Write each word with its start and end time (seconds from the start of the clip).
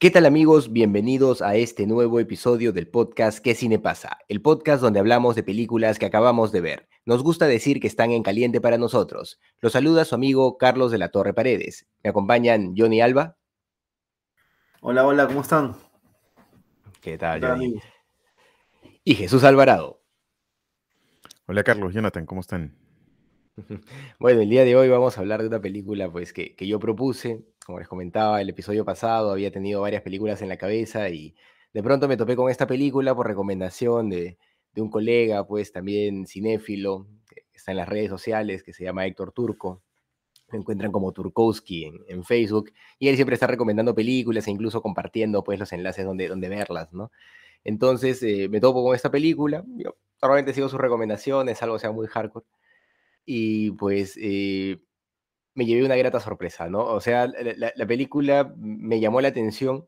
¿Qué 0.00 0.10
tal 0.10 0.24
amigos? 0.24 0.72
Bienvenidos 0.72 1.42
a 1.42 1.56
este 1.56 1.86
nuevo 1.86 2.20
episodio 2.20 2.72
del 2.72 2.88
podcast 2.88 3.38
¿Qué 3.38 3.54
cine 3.54 3.78
pasa? 3.78 4.16
El 4.28 4.40
podcast 4.40 4.80
donde 4.80 4.98
hablamos 4.98 5.36
de 5.36 5.42
películas 5.42 5.98
que 5.98 6.06
acabamos 6.06 6.52
de 6.52 6.62
ver. 6.62 6.88
Nos 7.04 7.22
gusta 7.22 7.46
decir 7.46 7.80
que 7.80 7.86
están 7.86 8.10
en 8.10 8.22
caliente 8.22 8.62
para 8.62 8.78
nosotros. 8.78 9.38
Los 9.60 9.72
saluda 9.72 10.06
su 10.06 10.14
amigo 10.14 10.56
Carlos 10.56 10.90
de 10.90 10.96
la 10.96 11.10
Torre 11.10 11.34
Paredes. 11.34 11.86
Me 12.02 12.08
acompañan 12.08 12.72
Johnny 12.74 13.02
Alba. 13.02 13.36
Hola, 14.80 15.06
hola, 15.06 15.26
¿cómo 15.26 15.42
están? 15.42 15.76
¿Qué 17.02 17.18
tal, 17.18 17.42
Johnny? 17.42 17.78
Y 19.04 19.16
Jesús 19.16 19.44
Alvarado. 19.44 20.00
Hola 21.44 21.62
Carlos, 21.62 21.92
Jonathan, 21.92 22.24
¿cómo 22.24 22.40
están? 22.40 22.79
Bueno, 24.18 24.42
el 24.42 24.48
día 24.48 24.64
de 24.64 24.76
hoy 24.76 24.88
vamos 24.88 25.16
a 25.16 25.20
hablar 25.20 25.42
de 25.42 25.48
una 25.48 25.60
película 25.60 26.10
pues, 26.10 26.32
que, 26.32 26.54
que, 26.54 26.66
yo 26.66 26.78
propuse. 26.78 27.44
Como 27.64 27.78
les 27.78 27.88
comentaba 27.88 28.40
el 28.40 28.48
episodio 28.48 28.84
pasado, 28.84 29.32
había 29.32 29.50
tenido 29.50 29.82
varias 29.82 30.02
películas 30.02 30.42
en 30.42 30.48
la 30.48 30.56
cabeza 30.56 31.08
y 31.08 31.34
de 31.72 31.82
pronto 31.82 32.08
me 32.08 32.16
topé 32.16 32.36
con 32.36 32.50
esta 32.50 32.66
película 32.66 33.14
por 33.14 33.26
recomendación 33.26 34.10
de, 34.10 34.38
de 34.72 34.82
un 34.82 34.90
colega, 34.90 35.46
pues 35.46 35.72
también 35.72 36.26
cinéfilo, 36.26 37.06
que 37.28 37.44
está 37.52 37.70
en 37.70 37.76
las 37.76 37.88
redes 37.88 38.10
sociales, 38.10 38.62
que 38.62 38.72
se 38.72 38.84
llama 38.84 39.06
Héctor 39.06 39.32
Turco. 39.32 39.82
Me 40.50 40.58
encuentran 40.58 40.90
como 40.90 41.12
Turkowski 41.12 41.84
en, 41.84 42.00
en, 42.08 42.24
Facebook 42.24 42.72
y 42.98 43.06
él 43.06 43.14
siempre 43.14 43.34
está 43.34 43.46
recomendando 43.46 43.94
películas 43.94 44.48
e 44.48 44.50
incluso 44.50 44.82
compartiendo 44.82 45.44
pues 45.44 45.60
los 45.60 45.72
enlaces 45.72 46.04
donde, 46.04 46.26
donde 46.26 46.48
verlas, 46.48 46.92
¿no? 46.92 47.12
Entonces 47.62 48.20
eh, 48.24 48.48
me 48.48 48.60
topo 48.60 48.82
con 48.82 48.96
esta 48.96 49.10
película, 49.12 49.64
yo 49.76 49.96
normalmente 50.20 50.52
sigo 50.52 50.68
sus 50.68 50.80
recomendaciones, 50.80 51.62
algo 51.62 51.78
sea 51.78 51.92
muy 51.92 52.08
hardcore 52.08 52.46
y 53.32 53.70
pues 53.72 54.18
eh, 54.20 54.80
me 55.54 55.64
llevé 55.64 55.84
una 55.84 55.94
grata 55.94 56.18
sorpresa, 56.18 56.68
¿no? 56.68 56.84
O 56.84 57.00
sea, 57.00 57.28
la, 57.28 57.72
la, 57.76 57.86
película 57.86 58.52
me 58.56 58.98
llamó 58.98 59.20
la 59.20 59.28
atención 59.28 59.86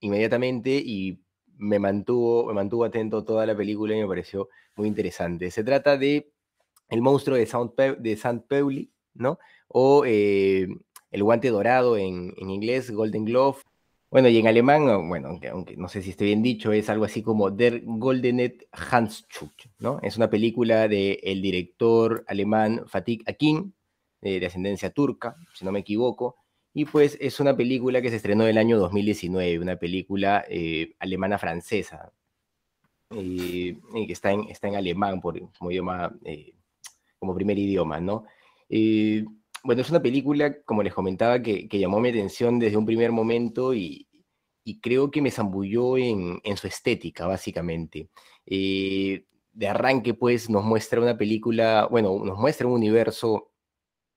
inmediatamente 0.00 0.82
y 0.84 1.18
me 1.56 1.78
mantuvo, 1.78 2.44
me 2.46 2.52
mantuvo 2.52 2.84
atento 2.84 3.24
toda 3.24 3.46
la 3.46 3.56
película 3.56 3.96
y 3.96 4.02
me 4.02 4.06
pareció 4.06 4.50
muy 4.76 4.86
interesante. 4.86 5.50
Se 5.50 5.64
trata 5.64 5.96
de 5.96 6.30
El 6.90 7.00
monstruo 7.00 7.38
de, 7.38 7.46
Sound 7.46 7.72
de 7.74 8.12
St. 8.12 8.44
Pauli, 8.46 8.92
¿no? 9.14 9.38
O 9.68 10.04
eh, 10.06 10.68
El 11.10 11.22
guante 11.22 11.48
dorado 11.48 11.96
en, 11.96 12.34
en, 12.36 12.50
inglés, 12.50 12.90
Golden 12.90 13.24
Glove. 13.24 13.62
Bueno, 14.14 14.28
y 14.28 14.38
en 14.38 14.46
alemán, 14.46 15.08
bueno, 15.08 15.26
aunque, 15.26 15.48
aunque, 15.48 15.76
no 15.76 15.88
sé 15.88 16.00
si 16.00 16.10
esté 16.10 16.26
bien 16.26 16.40
dicho, 16.40 16.72
es 16.72 16.88
algo 16.88 17.04
así 17.04 17.20
como 17.20 17.50
Der 17.50 17.82
Goldenet 17.84 18.68
Handschuh, 18.70 19.50
¿no? 19.80 19.98
Es 20.04 20.16
una 20.16 20.30
película 20.30 20.86
del 20.86 21.18
el 21.20 21.42
director 21.42 22.24
alemán 22.28 22.84
Fatih 22.86 23.24
Akin, 23.26 23.74
eh, 24.22 24.38
de 24.38 24.46
ascendencia 24.46 24.90
turca, 24.90 25.34
si 25.52 25.64
no 25.64 25.72
me 25.72 25.80
equivoco, 25.80 26.36
y 26.72 26.84
pues 26.84 27.18
es 27.20 27.40
una 27.40 27.56
película 27.56 28.00
que 28.00 28.10
se 28.10 28.14
estrenó 28.14 28.44
en 28.44 28.50
el 28.50 28.58
año 28.58 28.78
2019, 28.78 29.58
una 29.58 29.74
película 29.80 30.44
eh, 30.48 30.94
alemana-francesa, 31.00 32.12
eh, 33.10 33.76
que 34.06 34.12
está 34.12 34.30
en, 34.30 34.44
está 34.44 34.68
en 34.68 34.76
alemán 34.76 35.20
por, 35.20 35.40
como 35.58 35.72
idioma, 35.72 36.16
eh, 36.24 36.54
como 37.18 37.34
primer 37.34 37.58
idioma, 37.58 37.98
¿no? 37.98 38.26
Eh, 39.64 39.66
bueno, 39.66 39.82
es 39.82 39.90
una 39.90 40.02
película, 40.02 40.62
como 40.64 40.82
les 40.82 40.94
comentaba, 40.94 41.40
que, 41.42 41.68
llamó 41.70 42.00
mi 42.00 42.10
atención 42.10 42.58
desde 42.58 42.76
un 42.76 42.86
primer 42.86 43.12
momento 43.12 43.74
y, 43.74 44.08
creo 44.82 45.10
que 45.10 45.22
me 45.22 45.30
zambulló 45.30 45.98
en, 45.98 46.40
su 46.56 46.66
estética, 46.66 47.26
básicamente. 47.26 48.08
de 48.46 49.68
arranque, 49.68 50.14
pues, 50.14 50.50
nos 50.50 50.64
muestra 50.64 51.00
una 51.00 51.16
película, 51.16 51.86
bueno, 51.90 52.18
nos 52.24 52.38
muestra 52.38 52.66
un 52.66 52.74
universo 52.74 53.50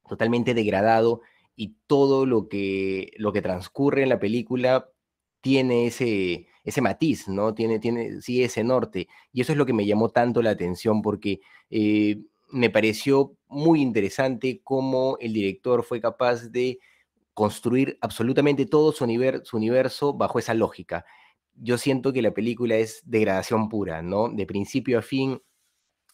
totalmente 0.07 0.53
degradado, 0.53 1.21
y 1.57 1.75
todo 1.87 2.25
lo 2.25 2.47
que, 2.47 3.11
lo 3.17 3.33
que 3.33 3.41
transcurre 3.41 4.03
en 4.03 4.09
la 4.09 4.19
película 4.19 4.89
tiene 5.41 5.87
ese, 5.87 6.47
ese 6.63 6.81
matiz, 6.81 7.27
¿no? 7.27 7.53
Tiene, 7.55 7.79
tiene, 7.79 8.21
sí, 8.21 8.43
ese 8.43 8.63
norte. 8.63 9.07
Y 9.33 9.41
eso 9.41 9.53
es 9.53 9.57
lo 9.57 9.65
que 9.65 9.73
me 9.73 9.85
llamó 9.85 10.09
tanto 10.09 10.41
la 10.43 10.51
atención 10.51 11.01
porque 11.01 11.39
eh, 11.71 12.19
me 12.51 12.69
pareció 12.69 13.36
muy 13.47 13.81
interesante 13.81 14.61
cómo 14.63 15.17
el 15.19 15.33
director 15.33 15.83
fue 15.83 16.01
capaz 16.01 16.49
de 16.51 16.79
construir 17.33 17.97
absolutamente 18.01 18.65
todo 18.65 18.91
su, 18.91 19.03
universo, 19.03 20.13
bajo 20.13 20.39
esa 20.39 20.53
lógica. 20.53 21.05
Yo 21.53 21.77
siento 21.77 22.11
que 22.11 22.21
la 22.21 22.33
película 22.33 22.75
es 22.77 23.01
degradación 23.05 23.69
pura, 23.69 24.01
¿no? 24.01 24.29
De 24.29 24.45
principio 24.45 24.99
a 24.99 25.01
fin 25.01 25.39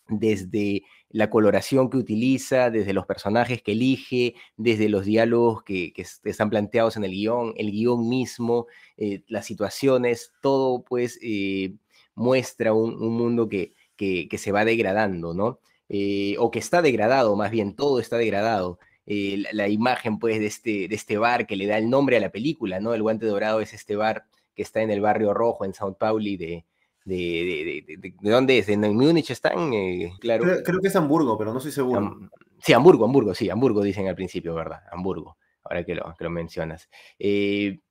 desde 0.10 0.84
la 1.10 1.30
coloración 1.30 1.90
que 1.90 1.98
utiliza, 1.98 2.70
desde 2.70 2.92
los 2.92 3.06
personajes 3.06 3.62
que 3.62 3.72
elige, 3.72 4.36
desde 4.58 4.90
los 4.90 5.06
diálogos 5.06 5.64
que, 5.64 5.94
que 5.94 6.04
están 6.26 6.50
planteados 6.50 6.98
en 6.98 7.06
el 7.06 7.12
guion, 7.12 7.54
el 7.56 7.72
guion 7.72 8.10
mismo, 8.10 8.68
eh, 8.98 9.24
las 9.28 9.46
situaciones, 9.46 10.34
todo 10.42 10.84
pues 10.84 11.20
eh, 11.22 11.76
muestra 12.16 12.74
un, 12.74 13.02
un 13.02 13.16
mundo 13.16 13.48
que, 13.48 13.74
que, 13.96 14.28
que, 14.28 14.38
se 14.38 14.52
va 14.52 14.66
degradando, 14.66 15.34
¿no? 15.34 15.60
Eh, 15.90 16.36
o 16.40 16.52
que 16.52 16.60
está 16.60 16.82
degradado, 16.82 17.36
más 17.36 17.52
bien, 17.52 17.76
todo 17.76 18.00
está 18.00 18.18
degradado. 18.18 18.80
Eh, 19.06 19.38
la, 19.38 19.50
la, 19.52 19.68
imagen 19.68 20.18
pues 20.18 20.40
de 20.40 20.46
este, 20.46 20.88
de 20.88 20.96
este 20.96 21.18
bar 21.18 21.46
que 21.46 21.58
le 21.58 21.68
da 21.68 21.78
el 21.78 21.90
nombre 21.90 22.18
a 22.18 22.22
la 22.22 22.32
película, 22.32 22.80
¿no? 22.80 22.94
El 22.94 23.02
guante 23.02 23.26
dorado 23.26 23.60
es 23.60 23.74
este 23.74 23.98
bar 23.98 24.26
que 24.56 24.62
está 24.62 24.82
en 24.82 24.92
el 24.92 25.02
barrio 25.02 25.34
rojo 25.34 25.66
en 25.66 25.74
Sao 25.74 25.98
Paulo 25.98 26.24
de, 26.24 26.66
de, 27.06 27.16
de, 27.16 27.98
de, 27.98 28.14
de, 28.22 28.30
dónde 28.30 28.58
es, 28.58 28.70
en 28.70 28.82
Múnich 28.96 29.32
están, 29.32 29.74
eh, 29.74 30.14
claro. 30.20 30.44
Creo, 30.44 30.64
creo, 30.64 30.80
que 30.80 30.88
es 30.88 30.96
Hamburgo, 30.96 31.38
pero 31.38 31.52
no 31.52 31.58
estoy 31.58 31.72
seguro. 31.72 32.30
Sí, 32.60 32.74
Hamburgo, 32.74 33.06
Hamburgo, 33.06 33.34
sí, 33.34 33.50
Hamburgo 33.50 33.82
dicen 33.82 34.08
al 34.08 34.16
principio, 34.16 34.54
¿verdad? 34.56 34.84
Hamburgo, 34.92 35.38
ahora 35.64 35.84
que 35.84 35.96
lo, 35.96 36.14
que 36.18 36.24
lo 36.24 36.30
mencionas. 36.30 36.90
Eh, 37.20 37.82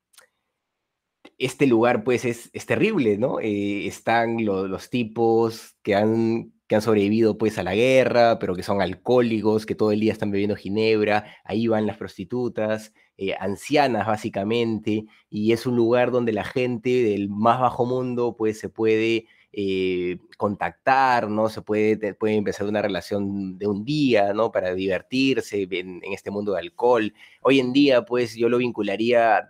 este 1.36 1.66
lugar, 1.66 2.04
pues, 2.04 2.24
es, 2.24 2.50
es 2.52 2.66
terrible, 2.66 3.18
¿no? 3.18 3.38
Eh, 3.40 3.86
están 3.86 4.44
lo, 4.44 4.66
los 4.66 4.88
tipos 4.88 5.76
que 5.82 5.94
han, 5.94 6.51
que 6.72 6.76
han 6.76 6.80
sobrevivido, 6.80 7.36
pues, 7.36 7.58
a 7.58 7.62
la 7.62 7.74
guerra, 7.74 8.38
pero 8.38 8.54
que 8.54 8.62
son 8.62 8.80
alcohólicos, 8.80 9.66
que 9.66 9.74
todo 9.74 9.92
el 9.92 10.00
día 10.00 10.10
están 10.10 10.30
bebiendo 10.30 10.56
ginebra, 10.56 11.26
ahí 11.44 11.66
van 11.66 11.86
las 11.86 11.98
prostitutas, 11.98 12.94
eh, 13.18 13.34
ancianas 13.38 14.06
básicamente, 14.06 15.04
y 15.28 15.52
es 15.52 15.66
un 15.66 15.76
lugar 15.76 16.10
donde 16.10 16.32
la 16.32 16.44
gente 16.44 16.88
del 16.88 17.28
más 17.28 17.60
bajo 17.60 17.84
mundo 17.84 18.36
pues 18.38 18.58
se 18.58 18.70
puede 18.70 19.26
eh, 19.52 20.16
contactar, 20.38 21.28
¿no? 21.28 21.50
Se 21.50 21.60
puede, 21.60 22.14
puede 22.14 22.36
empezar 22.36 22.66
una 22.66 22.80
relación 22.80 23.58
de 23.58 23.66
un 23.66 23.84
día, 23.84 24.32
¿no? 24.32 24.50
Para 24.50 24.72
divertirse 24.72 25.68
en, 25.70 26.00
este 26.04 26.30
mundo 26.30 26.52
de 26.52 26.60
alcohol. 26.60 27.12
Hoy 27.42 27.60
en 27.60 27.74
día 27.74 28.06
pues 28.06 28.34
yo 28.34 28.48
lo 28.48 28.56
vincularía 28.56 29.46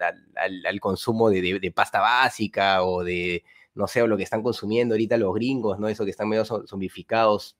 al, 0.67 0.81
consumo 0.81 1.31
de, 1.31 1.73
pasta 1.73 2.01
básica 2.01 2.83
o 2.83 3.05
de, 3.05 3.45
no 3.75 3.87
sé, 3.87 4.03
o 4.03 4.07
lo 4.07 4.17
que 4.17 4.23
están 4.23 4.43
consumiendo 4.43 4.95
ahorita 4.95 5.17
los 5.17 5.35
gringos, 5.35 5.79
¿no? 5.79 5.89
Eso 5.89 6.05
que 6.05 6.11
están 6.11 6.29
medio 6.29 6.45
zombificados, 6.45 7.57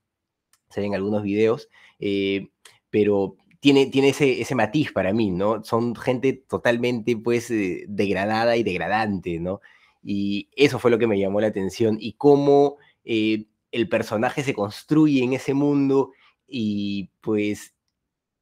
se 0.69 0.81
ven 0.81 0.95
algunos 0.95 1.23
videos, 1.23 1.69
eh, 1.99 2.49
pero 2.89 3.35
tiene, 3.59 3.87
tiene 3.87 4.09
ese, 4.09 4.41
ese, 4.41 4.55
matiz 4.55 4.91
para 4.91 5.13
mí, 5.13 5.31
¿no? 5.31 5.63
Son 5.63 5.95
gente 5.95 6.33
totalmente, 6.33 7.15
pues, 7.17 7.49
eh, 7.51 7.85
degradada 7.87 8.57
y 8.57 8.63
degradante, 8.63 9.39
¿no? 9.39 9.61
Y 10.03 10.49
eso 10.55 10.79
fue 10.79 10.91
lo 10.91 10.99
que 10.99 11.07
me 11.07 11.19
llamó 11.19 11.41
la 11.41 11.47
atención 11.47 11.97
y 11.99 12.13
cómo 12.13 12.77
eh, 13.05 13.45
el 13.71 13.89
personaje 13.89 14.43
se 14.43 14.53
construye 14.53 15.23
en 15.23 15.33
ese 15.33 15.53
mundo 15.53 16.11
y, 16.47 17.09
pues, 17.21 17.73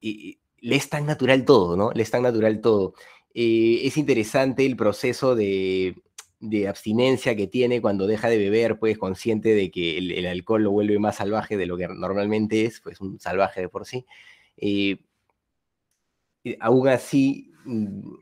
le 0.01 0.75
es 0.75 0.89
tan 0.89 1.05
natural 1.05 1.45
todo, 1.45 1.77
¿no? 1.77 1.91
Le 1.91 2.03
es 2.03 2.11
tan 2.11 2.23
natural 2.23 2.61
todo. 2.61 2.93
Es 3.33 3.97
interesante 3.97 4.65
el 4.65 4.75
proceso 4.75 5.35
de, 5.35 5.95
de, 6.41 6.67
abstinencia 6.67 7.35
que 7.35 7.47
tiene 7.47 7.81
cuando 7.81 8.07
deja 8.07 8.29
de 8.29 8.37
beber, 8.37 8.79
pues 8.79 8.97
consciente 8.97 9.55
de 9.55 9.71
que 9.71 9.97
el, 9.97 10.25
alcohol 10.25 10.63
lo 10.63 10.71
vuelve 10.71 10.99
más 10.99 11.17
salvaje 11.17 11.57
de 11.57 11.65
lo 11.65 11.77
que 11.77 11.87
normalmente 11.87 12.65
es, 12.65 12.81
pues 12.81 12.99
un 13.01 13.19
salvaje 13.19 13.61
de 13.61 13.69
por 13.69 13.85
sí. 13.85 14.05
Eh, 14.57 14.97
eh, 16.43 16.57
aún 16.59 16.87
así, 16.87 17.51
mm, 17.65 18.13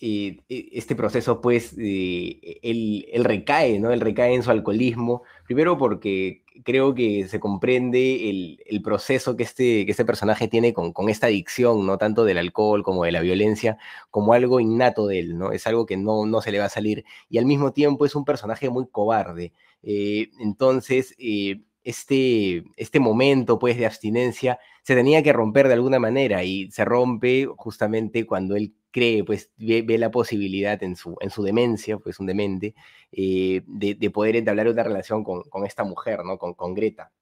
eh, 0.00 0.42
este 0.48 0.94
proceso, 0.94 1.40
pues, 1.40 1.74
eh, 1.78 2.60
él, 2.62 3.24
recae, 3.24 3.78
¿no? 3.80 3.90
Él 3.92 4.00
recae 4.00 4.34
en 4.34 4.42
su 4.42 4.50
alcoholismo, 4.50 5.22
primero 5.44 5.78
porque 5.78 6.42
creo 6.64 6.94
que 6.94 7.28
se 7.28 7.40
comprende 7.40 8.30
el, 8.30 8.82
proceso 8.82 9.36
que 9.36 9.42
este, 9.42 9.84
que 9.84 9.90
este 9.90 10.04
personaje 10.04 10.48
tiene 10.48 10.72
con, 10.72 10.92
con, 10.92 11.08
esta 11.08 11.26
adicción, 11.26 11.86
¿no? 11.86 11.98
Tanto 11.98 12.24
del 12.24 12.38
alcohol 12.38 12.82
como 12.82 13.04
de 13.04 13.12
la 13.12 13.20
violencia, 13.20 13.78
como 14.10 14.32
algo 14.32 14.60
innato 14.60 15.06
de 15.06 15.20
él, 15.20 15.38
¿no? 15.38 15.52
Es 15.52 15.66
algo 15.66 15.86
que 15.86 15.96
no, 15.96 16.26
no 16.26 16.40
se 16.40 16.52
le 16.52 16.58
va 16.58 16.66
a 16.66 16.68
salir. 16.68 17.04
Y 17.28 17.38
al 17.38 17.46
mismo 17.46 17.72
tiempo 17.72 18.06
es 18.06 18.14
un 18.14 18.24
personaje 18.24 18.70
muy 18.70 18.86
cobarde. 18.88 19.52
Eh, 19.82 20.30
entonces, 20.40 21.14
eh, 21.18 21.62
este, 21.84 22.64
este 22.76 23.00
momento, 23.00 23.58
pues, 23.58 23.76
de 23.78 23.86
abstinencia 23.86 24.58
se 24.82 24.94
tenía 24.94 25.22
que 25.22 25.32
romper 25.32 25.68
de 25.68 25.74
alguna 25.74 25.98
manera 25.98 26.44
y 26.44 26.70
se 26.70 26.84
rompe 26.84 27.46
justamente 27.56 28.26
cuando 28.26 28.56
él 28.56 28.74
cree, 28.96 29.24
pues 29.24 29.50
ve, 29.58 29.98
la 29.98 30.10
posibilidad 30.10 30.82
en 30.82 30.96
su, 30.96 31.16
en 31.20 31.28
su 31.28 31.42
demencia, 31.42 31.98
pues 31.98 32.18
un 32.18 32.24
demente, 32.24 32.74
eh, 33.12 33.60
de, 33.66 34.10
poder 34.10 34.36
entablar 34.36 34.68
una 34.68 34.82
relación 34.82 35.22
con, 35.22 35.66
esta 35.66 35.84
mujer, 35.84 36.24
¿no? 36.24 36.38
Con, 36.38 36.54
con 36.54 36.72
Greta. 36.72 37.12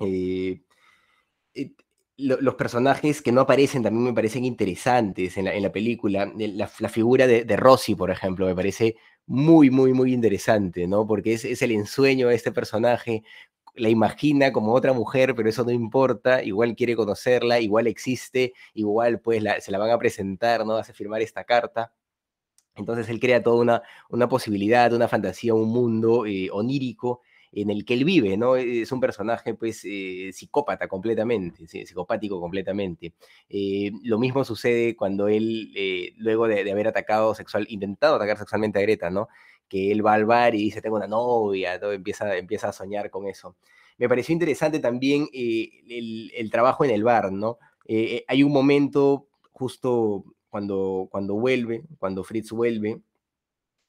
Eh, 0.00 0.62
eh, 1.54 1.72
los 2.16 2.54
personajes 2.54 3.20
que 3.20 3.32
no 3.32 3.42
aparecen 3.42 3.82
también 3.82 4.04
me 4.04 4.14
parecen 4.14 4.46
interesantes 4.46 5.36
en 5.36 5.44
la, 5.44 5.54
en 5.54 5.62
la 5.62 5.72
película. 5.72 6.32
La, 6.36 6.68
figura 6.88 7.26
de, 7.26 7.44
de, 7.44 7.56
Rosy, 7.56 7.94
por 7.94 8.10
ejemplo, 8.10 8.46
me 8.46 8.54
parece 8.54 8.96
muy, 9.26 9.68
muy, 9.68 9.92
muy 9.92 10.14
interesante, 10.14 10.86
¿no? 10.86 11.06
Porque 11.06 11.34
es, 11.34 11.44
es 11.44 11.60
el 11.60 11.72
ensueño 11.72 12.28
de 12.28 12.36
este 12.36 12.50
personaje 12.50 13.24
la 13.74 13.88
imagina 13.88 14.52
como 14.52 14.72
otra 14.72 14.92
mujer, 14.92 15.34
pero 15.34 15.48
eso 15.48 15.64
no 15.64 15.70
importa, 15.70 16.42
igual 16.42 16.76
quiere 16.76 16.96
conocerla, 16.96 17.60
igual 17.60 17.86
existe, 17.86 18.52
igual 18.72 19.20
pues 19.20 19.42
se 19.60 19.72
la 19.72 19.78
van 19.78 19.90
a 19.90 19.98
presentar, 19.98 20.64
¿no? 20.64 20.76
Hace 20.76 20.92
firmar 20.92 21.22
esta 21.22 21.44
carta. 21.44 21.92
Entonces 22.76 23.08
él 23.08 23.20
crea 23.20 23.42
toda 23.42 23.60
una, 23.60 23.82
una 24.08 24.28
posibilidad, 24.28 24.92
una 24.92 25.08
fantasía, 25.08 25.54
un 25.54 25.68
mundo 25.68 26.26
eh, 26.26 26.48
onírico 26.52 27.22
en 27.52 27.70
el 27.70 27.84
que 27.84 27.94
él 27.94 28.04
vive, 28.04 28.36
¿no? 28.36 28.56
Es 28.56 28.90
un 28.90 29.00
personaje, 29.00 29.54
pues, 29.54 29.82
eh, 29.84 30.30
psicópata 30.32 30.88
completamente, 30.88 31.68
psicopático 31.68 32.40
completamente. 32.40 33.14
Eh, 33.48 33.92
lo 34.02 34.18
mismo 34.18 34.44
sucede 34.44 34.96
cuando 34.96 35.28
él, 35.28 35.72
luego 36.16 36.48
de, 36.48 36.64
de, 36.64 36.72
haber 36.72 36.88
atacado 36.88 37.32
sexual, 37.32 37.64
intentado 37.68 38.16
atacar 38.16 38.38
sexualmente 38.38 38.80
a 38.80 38.82
Greta, 38.82 39.08
¿no? 39.08 39.28
Que 39.68 39.90
él 39.92 40.04
va 40.04 40.14
al 40.14 40.24
bar 40.26 40.54
y 40.54 40.58
dice, 40.58 40.82
tengo 40.82 40.96
una 40.96 41.06
novia, 41.06 41.78
todo, 41.80 41.92
empieza, 41.92 42.36
empieza 42.36 42.68
a 42.68 42.72
soñar 42.72 43.10
con 43.10 43.26
eso. 43.26 43.56
Me 43.98 44.08
pareció 44.08 44.32
interesante 44.32 44.80
también 44.80 45.28
eh, 45.32 45.70
el, 46.36 46.50
trabajo 46.50 46.84
en 46.84 46.90
el 46.90 47.04
bar, 47.04 47.32
¿no? 47.32 47.58
Eh, 47.86 48.16
eh, 48.16 48.24
hay 48.28 48.42
un 48.42 48.52
momento 48.52 49.28
justo 49.52 50.24
cuando, 50.48 51.08
cuando 51.10 51.34
vuelve, 51.34 51.84
cuando 51.98 52.24
Fritz 52.24 52.50
vuelve, 52.50 53.00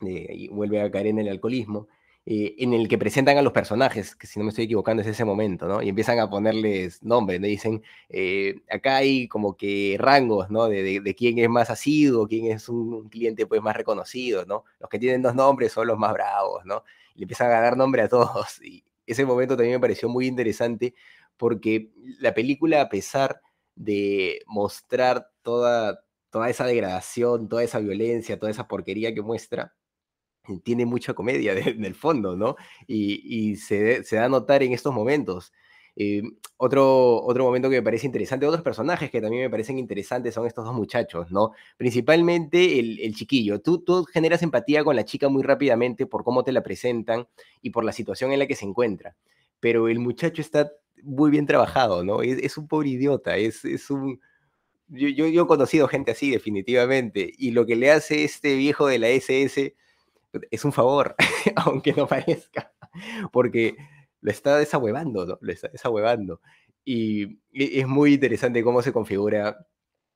y 0.02 0.50
vuelve 0.50 0.82
a 0.82 0.92
caer 0.92 1.08
en 1.08 1.20
el 1.20 1.30
alcoholismo, 1.30 1.88
eh, 2.28 2.56
en 2.58 2.74
el 2.74 2.88
que 2.88 2.98
presentan 2.98 3.38
a 3.38 3.44
los 3.44 3.54
personajes, 3.54 4.16
que 4.16 4.26
si 4.26 4.40
no 4.40 4.46
me 4.46 4.50
estoy 4.50 4.66
equivocando 4.66 5.02
es 5.04 5.08
ese 5.08 5.24
momento, 5.26 5.68
¿no? 5.68 5.84
Y 5.84 5.90
empiezan 5.90 6.18
a 6.20 6.28
ponerles 6.28 7.04
nombres, 7.04 7.40
me 7.40 7.48
dicen, 7.48 7.84
eh, 8.10 8.62
acá 8.68 8.98
hay 8.98 9.28
como 9.28 9.56
que 9.56 9.96
rangos, 10.00 10.50
¿no? 10.50 10.68
De, 10.68 11.02
de, 11.02 11.16
quién 11.16 11.38
es 11.38 11.50
más 11.50 11.70
asiduo, 11.70 12.28
quién 12.28 12.48
es 12.48 12.68
un, 12.68 13.10
cliente 13.10 13.46
pues 13.46 13.62
más 13.62 13.76
reconocido, 13.76 14.44
¿no? 14.46 14.66
Los 14.80 14.90
que 14.90 14.98
tienen 14.98 15.22
dos 15.22 15.36
nombres 15.36 15.72
son 15.72 15.86
los 15.88 16.00
más 16.00 16.14
bravos, 16.14 16.66
¿no? 16.66 16.84
Y 17.14 17.20
le 17.20 17.24
empiezan 17.26 17.52
a 17.52 17.62
dar 17.62 17.78
nombre 17.78 18.02
a 18.02 18.10
todos. 18.10 18.60
Y 19.08 19.12
ese 19.12 19.24
momento 19.24 19.56
también 19.56 19.76
me 19.76 19.82
pareció 19.82 20.10
muy 20.10 20.26
interesante 20.26 20.96
porque 21.38 21.92
la 22.20 22.34
película, 22.34 22.82
a 22.82 22.90
pesar 22.90 23.40
de 23.76 24.40
mostrar 24.48 25.30
toda, 25.44 26.04
toda 26.32 26.50
esa 26.50 26.66
degradación, 26.66 27.48
toda 27.50 27.64
esa 27.64 27.78
violencia, 27.80 28.40
toda 28.40 28.52
esa 28.52 28.68
porquería 28.68 29.14
que 29.14 29.22
muestra, 29.22 29.76
tiene 30.64 30.86
mucha 30.86 31.14
comedia 31.14 31.54
en 31.54 31.86
el 31.86 31.96
fondo, 31.96 32.36
¿no? 32.36 32.56
Y, 32.88 33.56
se, 33.58 34.04
da 34.12 34.26
a 34.26 34.30
notar 34.30 34.64
en 34.64 34.74
estos 34.74 34.94
momentos. 34.94 35.54
Eh, 35.98 36.22
otro, 36.58 37.24
otro 37.24 37.46
momento 37.46 37.70
que 37.70 37.78
me 37.78 37.84
parece 37.84 38.06
interesante, 38.06 38.46
otros 38.46 38.62
personajes 38.62 39.10
que 39.10 39.22
también 39.22 39.44
me 39.44 39.50
parecen 39.50 39.80
interesantes 39.80 40.34
son 40.34 40.46
estos 40.46 40.66
dos 40.66 40.74
muchachos, 40.74 41.32
¿no? 41.32 41.52
Principalmente 41.78 42.80
el, 42.80 43.16
chiquillo. 43.16 43.62
Tú, 43.62 43.80
tú 43.80 44.06
generas 44.06 44.42
empatía 44.44 44.84
con 44.84 44.96
la 44.96 45.06
chica 45.06 45.30
muy 45.30 45.44
rápidamente 45.44 46.06
por 46.06 46.24
cómo 46.24 46.44
te 46.44 46.52
la 46.52 46.64
presentan 46.64 47.28
y 47.62 47.70
por 47.70 47.84
la 47.84 47.92
situación 47.92 48.32
en 48.32 48.40
la 48.40 48.48
que 48.48 48.56
se 48.56 48.66
encuentra. 48.66 49.16
Pero 49.60 49.88
el 49.88 50.00
muchacho 50.00 50.42
está 50.42 50.72
muy 51.04 51.32
bien 51.32 51.46
trabajado, 51.46 52.04
¿no? 52.04 52.22
Es, 52.22 52.58
un 52.58 52.68
pobre 52.68 52.90
idiota, 52.90 53.38
es, 53.38 53.64
es 53.66 53.90
un... 53.90 54.20
Yo, 54.88 55.08
yo, 55.10 55.28
yo, 55.28 55.44
he 55.44 55.48
conocido 55.48 55.88
gente 55.88 56.12
así, 56.12 56.30
definitivamente, 56.30 57.32
y 57.38 57.52
lo 57.52 57.66
que 57.66 57.76
le 57.76 57.92
hace 57.92 58.24
este 58.24 58.56
viejo 58.56 58.86
de 58.88 59.00
la 59.00 59.10
SS 59.10 59.74
es 60.52 60.66
un 60.66 60.74
favor, 60.74 61.16
aunque 61.56 61.94
no 61.94 62.08
parezca, 62.08 62.74
porque 63.32 63.76
lo 64.22 64.32
está 64.32 64.58
desahuevando, 64.58 65.26
¿no? 65.26 65.38
Lo 65.42 65.52
está 65.52 65.68
desahuevando. 65.68 66.42
Y 66.84 67.40
es 67.52 67.88
muy 67.88 68.14
interesante 68.16 68.64
cómo 68.64 68.82
se 68.82 68.94
configura 68.94 69.58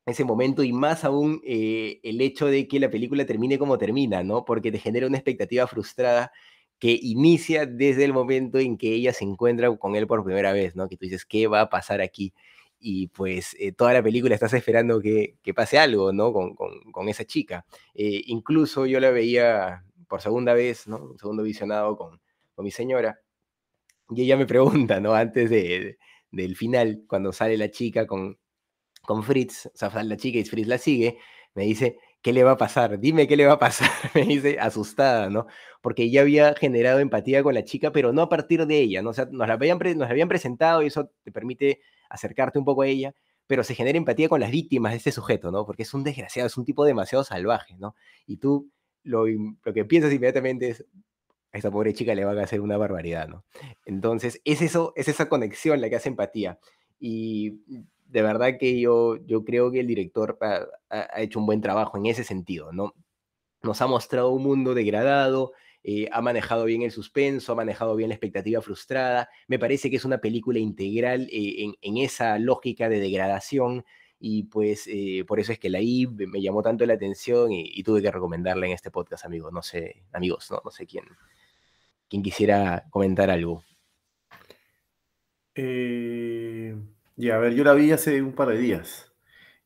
ese 0.06 0.24
momento 0.24 0.64
y 0.64 0.74
más 0.74 1.04
aún 1.06 1.42
eh, 1.46 2.00
el 2.04 2.22
hecho 2.22 2.48
de 2.48 2.68
que 2.68 2.80
la 2.80 2.90
película 2.90 3.26
termine 3.26 3.60
como 3.60 3.78
termina, 3.78 4.24
¿no? 4.24 4.46
Porque 4.46 4.72
te 4.72 4.80
genera 4.80 5.08
una 5.08 5.18
expectativa 5.18 5.68
frustrada 5.68 6.32
que 6.80 6.98
inicia 7.02 7.66
desde 7.66 8.06
el 8.06 8.14
momento 8.14 8.58
en 8.60 8.78
que 8.78 8.94
ella 8.94 9.14
se 9.14 9.26
encuentra 9.26 9.76
con 9.78 9.96
él 9.96 10.08
por 10.08 10.24
primera 10.24 10.54
vez, 10.54 10.76
¿no? 10.76 10.88
Que 10.88 10.98
tú 10.98 11.06
dices, 11.06 11.26
¿qué 11.26 11.48
va 11.48 11.62
a 11.62 11.70
pasar 11.70 12.02
aquí? 12.02 12.34
Y 12.80 13.08
pues 13.08 13.56
eh, 13.60 13.74
toda 13.74 13.94
la 13.94 14.02
película 14.02 14.34
estás 14.36 14.54
esperando 14.54 15.02
que, 15.02 15.36
que 15.44 15.54
pase 15.54 15.78
algo, 15.78 16.14
¿no? 16.14 16.32
Con, 16.34 16.56
con, 16.56 16.92
con 16.92 17.10
esa 17.10 17.26
chica. 17.26 17.66
Eh, 17.94 18.22
incluso 18.28 18.86
yo 18.86 19.00
la 19.00 19.12
veía 19.12 19.84
por 20.10 20.22
segunda 20.22 20.54
vez, 20.54 20.88
¿no? 20.88 20.98
Un 20.98 21.18
segundo 21.18 21.44
visionado 21.44 21.96
con, 21.96 22.20
con 22.56 22.66
mi 22.66 22.72
señora. 22.72 23.22
Y 24.10 24.24
ella 24.24 24.36
me 24.36 24.46
pregunta, 24.48 25.00
¿no? 25.00 25.14
Antes 25.14 25.50
de, 25.50 25.98
del 26.32 26.56
final, 26.58 27.04
cuando 27.08 27.32
sale 27.32 27.58
la 27.58 27.72
chica 27.72 28.06
con, 28.08 28.38
con 29.04 29.24
Fritz, 29.24 29.68
o 29.68 29.72
sale 29.78 30.10
la 30.10 30.18
chica 30.18 30.40
y 30.40 30.46
Fritz 30.46 30.68
la 30.68 30.78
sigue, 30.78 31.20
me 31.56 31.64
dice, 31.64 31.98
¿qué 32.22 32.34
le 32.34 32.44
va 32.44 32.52
a 32.52 32.58
pasar? 32.58 33.00
Dime 33.00 33.28
qué 33.28 33.38
le 33.38 33.46
va 33.46 33.54
a 33.54 33.60
pasar. 33.60 33.90
me 34.16 34.26
dice, 34.26 34.58
asustada, 34.60 35.30
¿no? 35.30 35.48
Porque 35.82 36.10
ya 36.10 36.22
había 36.22 36.54
generado 36.56 37.00
empatía 37.00 37.44
con 37.44 37.54
la 37.54 37.64
chica, 37.64 37.92
pero 37.92 38.12
no 38.12 38.24
a 38.24 38.30
partir 38.30 38.66
de 38.66 38.80
ella, 38.80 39.02
¿no? 39.02 39.12
O 39.12 39.14
sea, 39.14 39.28
nos 39.32 39.48
la 39.48 39.54
habían, 39.54 39.78
nos 39.78 39.96
la 39.98 40.10
habían 40.10 40.28
presentado 40.28 40.84
y 40.84 40.88
eso 40.88 41.12
te 41.24 41.32
permite 41.32 41.82
acercarte 42.10 42.60
un 42.60 42.66
poco 42.66 42.82
a 42.82 42.88
ella, 42.88 43.14
pero 43.48 43.64
se 43.64 43.76
genera 43.76 43.98
empatía 43.98 44.30
con 44.30 44.40
las 44.42 44.52
víctimas 44.52 44.92
de 44.94 44.98
este 44.98 45.12
sujeto, 45.12 45.52
¿no? 45.52 45.66
Porque 45.66 45.84
es 45.84 45.94
un 45.94 46.04
desgraciado, 46.04 46.48
es 46.48 46.58
un 46.58 46.66
tipo 46.66 46.86
demasiado 46.86 47.24
salvaje, 47.24 47.76
¿no? 47.78 47.96
Y 48.28 48.38
tú 48.38 48.70
lo, 49.04 49.26
que 49.74 49.86
piensas 49.86 50.14
inmediatamente 50.14 50.70
es, 50.70 50.86
a 51.52 51.58
esta 51.58 51.72
pobre 51.72 51.94
chica 51.94 52.14
le 52.16 52.26
van 52.26 52.38
a 52.38 52.44
hacer 52.44 52.62
una 52.62 52.78
barbaridad, 52.78 53.28
¿no? 53.28 53.44
Entonces, 53.86 54.42
es 54.46 54.62
eso, 54.62 54.94
es 54.96 55.08
esa 55.08 55.30
conexión 55.30 55.82
la 55.82 55.90
que 55.90 55.96
hace 55.96 56.10
empatía. 56.10 56.60
Y 57.00 57.62
de 58.06 58.22
verdad 58.22 58.58
que 58.60 58.80
yo, 58.80 59.18
yo 59.26 59.44
creo 59.44 59.72
que 59.72 59.80
el 59.80 59.88
director 59.88 60.38
ha, 60.42 61.22
hecho 61.22 61.40
un 61.40 61.46
buen 61.46 61.62
trabajo 61.62 61.98
en 61.98 62.06
ese 62.06 62.24
sentido, 62.24 62.72
¿no? 62.72 62.94
Nos 63.64 63.82
ha 63.82 63.88
mostrado 63.88 64.30
un 64.32 64.44
mundo 64.44 64.74
degradado, 64.74 65.54
eh, 65.84 66.08
ha 66.12 66.22
manejado 66.22 66.66
bien 66.66 66.82
el 66.82 66.92
suspenso, 66.92 67.54
ha 67.54 67.56
manejado 67.56 67.96
bien 67.96 68.10
la 68.10 68.16
expectativa 68.16 68.62
frustrada. 68.62 69.30
Me 69.48 69.60
parece 69.60 69.90
que 69.90 69.96
es 69.96 70.06
una 70.06 70.20
película 70.20 70.60
integral 70.60 71.28
eh, 71.32 71.64
en, 71.64 71.76
en, 71.82 71.98
esa 71.98 72.38
lógica 72.38 72.90
de 72.90 73.00
degradación 73.00 73.86
y 74.20 74.44
pues 74.44 74.86
eh, 74.88 75.24
por 75.26 75.40
eso 75.40 75.54
es 75.54 75.60
que 75.60 75.70
la 75.70 75.82
I 75.82 76.08
me 76.08 76.42
llamó 76.42 76.62
tanto 76.62 76.86
la 76.86 76.94
atención 76.94 77.52
y, 77.54 77.82
tuve 77.84 78.02
que 78.02 78.12
recomendarla 78.12 78.66
en 78.66 78.74
este 78.74 78.92
podcast, 78.92 79.26
amigos. 79.26 79.54
No 79.54 79.62
sé, 79.62 80.04
amigos, 80.12 80.52
no, 80.52 80.62
no 80.64 80.72
sé 80.72 80.86
quién, 80.86 81.06
quién 82.10 82.22
quisiera 82.22 82.86
comentar 82.90 83.30
algo. 83.30 83.64
Eh, 85.56 86.76
ya, 87.16 87.36
a 87.36 87.40
ver, 87.40 87.54
yo 87.54 87.64
la 87.64 87.74
vi 87.74 87.92
hace 87.92 88.22
un 88.22 88.34
par 88.34 88.50
de 88.50 88.58
días 88.58 89.12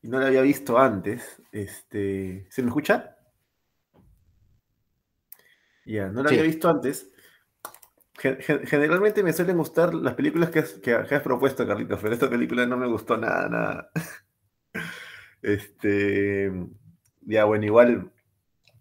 y 0.02 0.08
no 0.08 0.20
la 0.20 0.28
había 0.28 0.42
visto 0.42 0.78
antes. 0.78 1.42
Este, 1.50 2.46
¿Se 2.50 2.62
me 2.62 2.68
escucha? 2.68 3.16
Ya, 5.84 6.08
no 6.08 6.22
la 6.22 6.30
había 6.30 6.42
visto 6.42 6.68
antes. 6.68 7.10
Generalmente 8.16 9.22
me 9.24 9.32
suelen 9.32 9.58
gustar 9.58 9.92
las 9.92 10.14
películas 10.14 10.50
que 10.50 10.60
has, 10.60 10.74
que 10.74 10.94
has 10.94 11.22
propuesto, 11.22 11.66
Carlitos, 11.66 11.98
pero 12.00 12.14
esta 12.14 12.30
película 12.30 12.64
no 12.64 12.76
me 12.76 12.86
gustó 12.86 13.16
nada, 13.16 13.48
nada. 13.48 13.90
Este, 15.44 16.50
ya, 17.20 17.44
bueno, 17.44 17.66
igual 17.66 18.10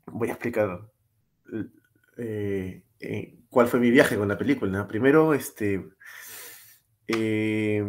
voy 0.08 0.30
a 0.30 0.32
explicar 0.32 0.88
eh, 2.18 2.84
eh, 3.02 3.40
cuál 3.50 3.68
fue 3.68 3.82
mi 3.82 3.92
viaje 3.92 4.16
con 4.16 4.30
la 4.30 4.38
película. 4.38 4.88
Primero, 4.88 5.34
este, 5.34 5.86
eh, 7.08 7.84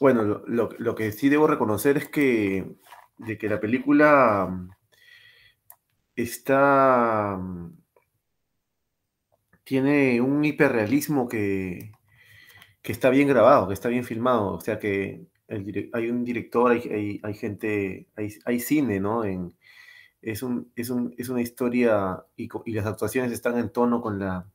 bueno, 0.00 0.42
lo, 0.46 0.94
que 0.96 1.12
sí 1.12 1.28
debo 1.28 1.46
reconocer 1.46 1.96
es 1.96 2.08
que, 2.08 2.74
de 3.18 3.38
que 3.38 3.48
la 3.48 3.60
película 3.60 4.68
está, 6.16 7.38
tiene 9.62 10.20
un 10.20 10.44
hiperrealismo 10.44 11.28
que, 11.28 11.92
que 12.82 12.92
está 12.92 13.10
bien 13.10 13.28
grabado, 13.28 13.68
que 13.68 13.74
está 13.74 13.88
bien 13.88 14.04
filmado, 14.04 14.54
o 14.54 14.60
sea 14.60 14.80
que 14.80 15.31
hay 15.92 16.10
un 16.10 16.24
director, 16.24 16.72
hay, 16.72 17.20
hay, 17.22 17.34
gente, 17.34 18.08
hay, 18.16 18.60
cine, 18.60 19.00
¿no? 19.00 19.24
En, 19.24 19.54
es, 20.20 20.42
un, 20.42 20.72
es, 20.76 20.90
un, 20.90 21.14
una 21.28 21.42
historia 21.42 22.24
y, 22.36 22.48
las 22.72 22.86
actuaciones 22.86 23.32
están 23.32 23.58
en 23.58 23.70
tono 23.70 24.00
con 24.00 24.18
la, 24.18 24.48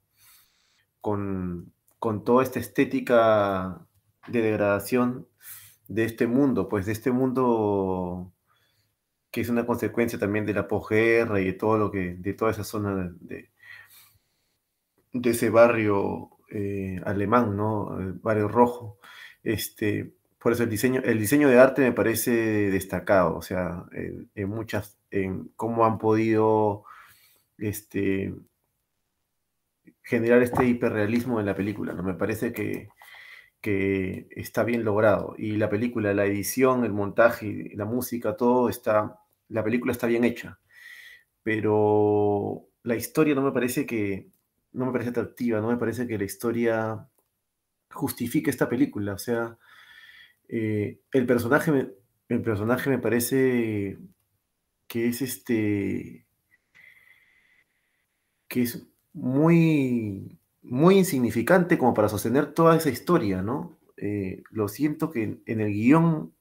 con, 1.02 1.74
con 2.00 2.24
toda 2.24 2.44
esta 2.44 2.60
estética 2.60 3.88
de 4.28 4.42
degradación 4.42 5.28
de 5.88 6.06
este 6.06 6.28
mundo, 6.28 6.68
pues 6.68 6.86
de 6.86 6.94
este 6.94 7.12
mundo 7.12 8.34
que 9.32 9.42
es 9.42 9.50
una 9.50 9.66
consecuencia 9.66 10.18
también 10.18 10.46
de 10.46 10.54
la 10.54 10.68
posguerra 10.68 11.40
y 11.40 11.46
de 11.46 11.54
todo 11.54 11.78
lo 11.78 11.92
que, 11.92 12.16
de 12.16 12.34
toda 12.34 12.52
esa 12.52 12.64
zona 12.64 13.12
de, 13.20 13.52
de 15.14 15.30
ese 15.30 15.50
barrio 15.50 16.32
eh, 16.50 17.02
alemán, 17.06 17.56
¿no? 17.58 18.00
El 18.00 18.14
barrio 18.14 18.48
rojo. 18.48 19.00
Este, 19.44 20.14
por 20.40 20.52
eso 20.54 20.64
el 20.64 20.70
diseño, 20.70 21.02
el 21.04 21.20
diseño 21.20 21.50
de 21.50 21.60
arte 21.60 21.82
me 21.82 21.92
parece 21.92 22.32
destacado, 22.72 23.36
o 23.36 23.42
sea, 23.42 23.86
en, 23.92 24.50
muchas, 24.50 24.98
en 25.12 25.50
cómo 25.56 25.86
han 25.86 25.98
podido 25.98 26.84
este, 27.58 28.34
generar 30.04 30.42
este 30.42 30.66
hiperrealismo 30.66 31.40
en 31.40 31.48
la 31.48 31.56
película, 31.56 31.94
¿no? 31.94 32.04
Me 32.04 32.14
parece 32.14 32.54
que, 32.54 32.90
que 33.62 34.28
está 34.32 34.64
bien 34.64 34.84
logrado. 34.84 35.36
Y 35.38 35.58
la 35.58 35.70
película, 35.70 36.14
la 36.14 36.26
edición, 36.26 36.86
el 36.86 36.94
montaje, 36.94 37.72
la 37.76 37.86
música, 37.86 38.38
todo 38.38 38.70
está, 38.70 39.20
la 39.50 39.64
película 39.64 39.92
está 39.92 40.08
bien 40.08 40.24
hecha. 40.24 40.60
Pero 41.44 42.68
la 42.84 42.96
historia 42.96 43.36
no 43.36 43.42
me 43.42 43.52
parece 43.52 43.86
que, 43.86 44.30
no 44.74 44.86
me 44.86 44.92
parece 44.92 45.10
atractiva, 45.10 45.60
no 45.62 45.70
me 45.70 45.78
parece 45.78 46.08
que 46.08 46.18
la 46.18 46.26
historia 46.26 47.08
justifique 47.92 48.50
esta 48.50 48.70
película. 48.70 49.14
O 49.14 49.18
sea, 49.18 49.58
eh, 50.48 51.00
el, 51.12 51.26
personaje 51.26 51.72
me, 51.72 51.90
el 52.30 52.42
personaje 52.42 52.90
me 52.90 53.00
parece 53.00 53.98
que 54.88 55.08
es 55.08 55.22
este, 55.22 56.26
que 58.48 58.62
es 58.62 58.88
muy, 59.14 60.40
muy 60.62 60.98
insignificante 60.98 61.78
como 61.78 61.94
para 61.94 62.10
sostener 62.10 62.54
toda 62.54 62.78
esa 62.78 62.90
historia, 62.90 63.42
¿no? 63.42 63.78
Eh, 63.98 64.44
lo 64.52 64.68
siento 64.68 65.12
que 65.12 65.40
en 65.46 65.62
el 65.62 65.74
guion 65.74 66.34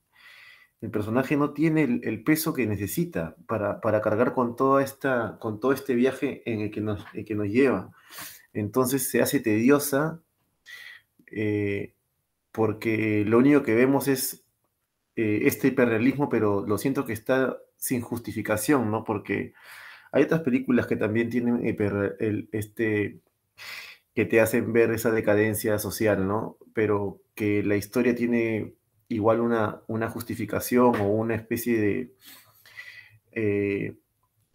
el 0.83 0.91
personaje 0.91 1.37
no 1.37 1.53
tiene 1.53 2.01
el, 2.03 2.23
peso 2.23 2.53
que 2.53 2.67
necesita 2.67 3.35
para, 3.47 3.81
cargar 4.03 4.35
con, 4.35 4.57
toda 4.57 4.85
esta, 4.85 5.39
con 5.41 5.59
todo 5.59 5.73
este 5.73 5.95
viaje 5.95 6.43
en 6.45 6.61
el 6.61 6.71
que 6.71 6.81
nos, 6.81 7.05
que 7.27 7.35
nos 7.35 7.49
lleva. 7.49 7.93
Entonces 8.53 9.11
se 9.11 9.23
hace 9.23 9.41
tediosa 9.41 10.21
eh, 11.33 11.95
porque 12.57 13.23
lo 13.27 13.37
único 13.37 13.63
que 13.63 13.75
vemos 13.75 14.09
es 14.09 14.47
eh, 15.15 15.41
este 15.43 15.69
hiperrealismo, 15.69 16.31
pero 16.31 16.67
lo 16.67 16.79
siento 16.79 17.05
que 17.05 17.13
está 17.13 17.59
sin 17.77 18.01
justificación, 18.01 18.91
¿no? 18.91 19.05
Porque 19.05 19.53
hay 20.11 20.23
otras 20.23 20.41
películas 20.41 20.87
que 20.87 20.97
también 20.97 21.29
tienen 21.29 21.61
este, 22.53 23.21
que 24.15 24.25
te 24.25 24.41
hacen 24.41 24.73
ver 24.73 24.91
esa 24.91 25.11
decadencia 25.11 25.79
social, 25.79 26.27
¿no? 26.27 26.57
Pero 26.73 27.21
que 27.35 27.63
la 27.63 27.77
historia 27.77 28.15
tiene 28.15 28.73
igual 29.09 29.41
una, 29.41 29.83
una 29.87 30.09
justificación 30.09 30.97
o 30.97 31.09
una 31.09 31.35
especie 31.35 31.79
de 31.79 32.15
eh, 33.33 33.99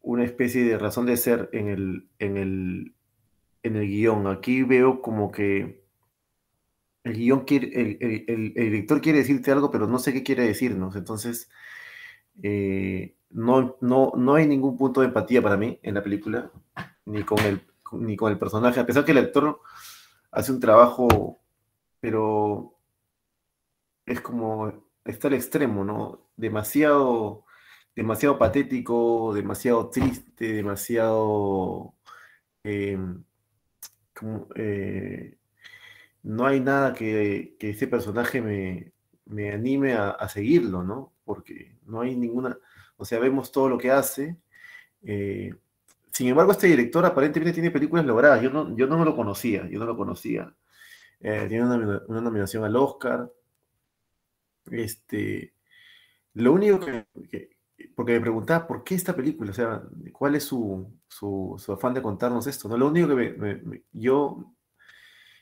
una 0.01 0.23
especie 0.23 0.63
de 0.63 0.79
razón 0.79 1.05
de 1.05 1.17
ser 1.17 1.49
en 1.53 1.67
el, 1.67 2.07
en 2.17 2.37
el, 2.37 2.95
en 3.61 3.75
el 3.75 3.87
guion. 3.87 4.25
Aquí 4.25 4.63
veo 4.63 5.03
como 5.03 5.31
que 5.31 5.80
el 7.03 7.13
guion 7.13 7.41
quiere, 7.41 7.97
el, 7.99 8.23
el, 8.27 8.53
director 8.53 9.01
quiere 9.01 9.19
decirte 9.19 9.51
algo, 9.51 9.71
pero 9.71 9.87
no 9.87 9.99
sé 9.99 10.13
qué 10.13 10.23
quiere 10.23 10.43
decirnos. 10.45 10.95
Entonces, 10.95 11.49
eh, 12.43 13.15
no, 13.31 13.77
no, 13.81 14.13
no 14.15 14.35
hay 14.35 14.47
ningún 14.47 14.77
punto 14.77 15.01
de 15.01 15.07
empatía 15.07 15.41
para 15.41 15.57
mí 15.57 15.79
en 15.83 15.95
la 15.95 16.03
película, 16.03 16.51
ni 17.05 17.23
con 17.23 17.39
el, 17.39 17.61
ni 17.93 18.15
con 18.15 18.31
el 18.31 18.39
personaje, 18.39 18.79
a 18.79 18.85
pesar 18.85 19.05
que 19.05 19.11
el 19.11 19.17
actor 19.19 19.61
hace 20.31 20.51
un 20.51 20.59
trabajo, 20.59 21.39
pero 21.99 22.75
es 24.05 24.21
como, 24.21 24.71
está 25.05 25.27
al 25.27 25.35
extremo, 25.35 25.83
¿no? 25.83 26.29
Demasiado, 26.35 27.45
demasiado 27.95 28.37
patético, 28.37 29.33
demasiado 29.33 29.89
triste, 29.89 30.53
demasiado... 30.53 31.95
Em, 32.63 33.23
eh, 34.55 35.37
no 36.23 36.45
hay 36.45 36.59
nada 36.59 36.93
que, 36.93 37.55
ese 37.59 37.87
personaje 37.87 38.41
me, 38.41 39.51
anime 39.51 39.93
a, 39.93 40.27
seguirlo, 40.29 40.83
¿no? 40.83 41.13
Porque 41.23 41.77
no 41.85 42.01
hay 42.01 42.15
ninguna, 42.15 42.57
o 42.97 43.05
sea, 43.05 43.19
vemos 43.19 43.51
todo 43.51 43.69
lo 43.69 43.77
que 43.77 43.91
hace. 43.91 44.37
Eh, 45.03 45.53
sin 46.11 46.27
embargo, 46.27 46.51
este 46.51 46.67
director 46.67 47.05
aparentemente 47.05 47.53
tiene 47.53 47.71
películas 47.71 48.05
logradas. 48.05 48.41
Yo 48.41 48.49
no, 48.51 48.75
yo 48.75 48.87
no 48.87 49.03
lo 49.05 49.15
conocía, 49.15 49.67
yo 49.69 49.79
no 49.79 49.85
lo 49.85 49.97
conocía. 49.97 50.53
Eh, 51.19 51.45
tiene 51.47 51.65
una, 51.65 52.21
nominación 52.21 52.63
al 52.63 52.75
Oscar. 52.75 53.31
Este, 54.69 55.53
lo 56.33 56.53
único 56.53 56.79
que, 56.79 57.05
porque 57.95 58.13
me 58.13 58.21
preguntaba 58.21 58.67
por 58.67 58.83
qué 58.83 58.95
esta 58.95 59.15
película, 59.15 59.51
o 59.51 59.53
sea, 59.53 59.83
cuál 60.11 60.35
es 60.35 60.43
su, 60.43 60.91
su, 61.07 61.55
afán 61.69 61.93
de 61.93 62.01
contarnos 62.01 62.47
esto, 62.47 62.67
¿no? 62.67 62.77
Lo 62.77 62.87
único 62.87 63.15
que 63.15 63.83
yo, 63.91 64.53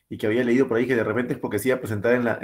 y 0.09 0.17
que 0.17 0.27
había 0.27 0.43
leído 0.43 0.67
por 0.67 0.77
ahí 0.77 0.87
que 0.87 0.95
de 0.95 1.03
repente 1.03 1.33
es 1.33 1.39
porque 1.39 1.59
se 1.59 1.69
iba 1.69 1.77
a 1.77 1.81
presentar 1.81 2.13
en 2.13 2.25
la, 2.25 2.39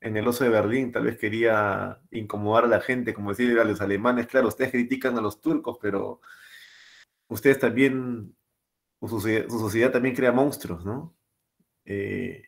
en 0.00 0.16
el 0.16 0.28
oso 0.28 0.44
de 0.44 0.50
Berlín, 0.50 0.92
tal 0.92 1.04
vez 1.04 1.18
quería 1.18 2.00
incomodar 2.12 2.64
a 2.64 2.68
la 2.68 2.80
gente, 2.80 3.12
como 3.12 3.30
decir 3.30 3.58
a 3.58 3.64
los 3.64 3.80
alemanes, 3.80 4.28
claro, 4.28 4.48
ustedes 4.48 4.70
critican 4.70 5.18
a 5.18 5.20
los 5.20 5.40
turcos, 5.40 5.78
pero 5.82 6.20
ustedes 7.28 7.58
también, 7.58 8.36
su, 9.00 9.20
sociedad 9.20 9.90
también 9.92 10.14
crea 10.14 10.32
monstruos, 10.32 10.84
¿no? 10.84 11.16
Eh, 11.84 12.44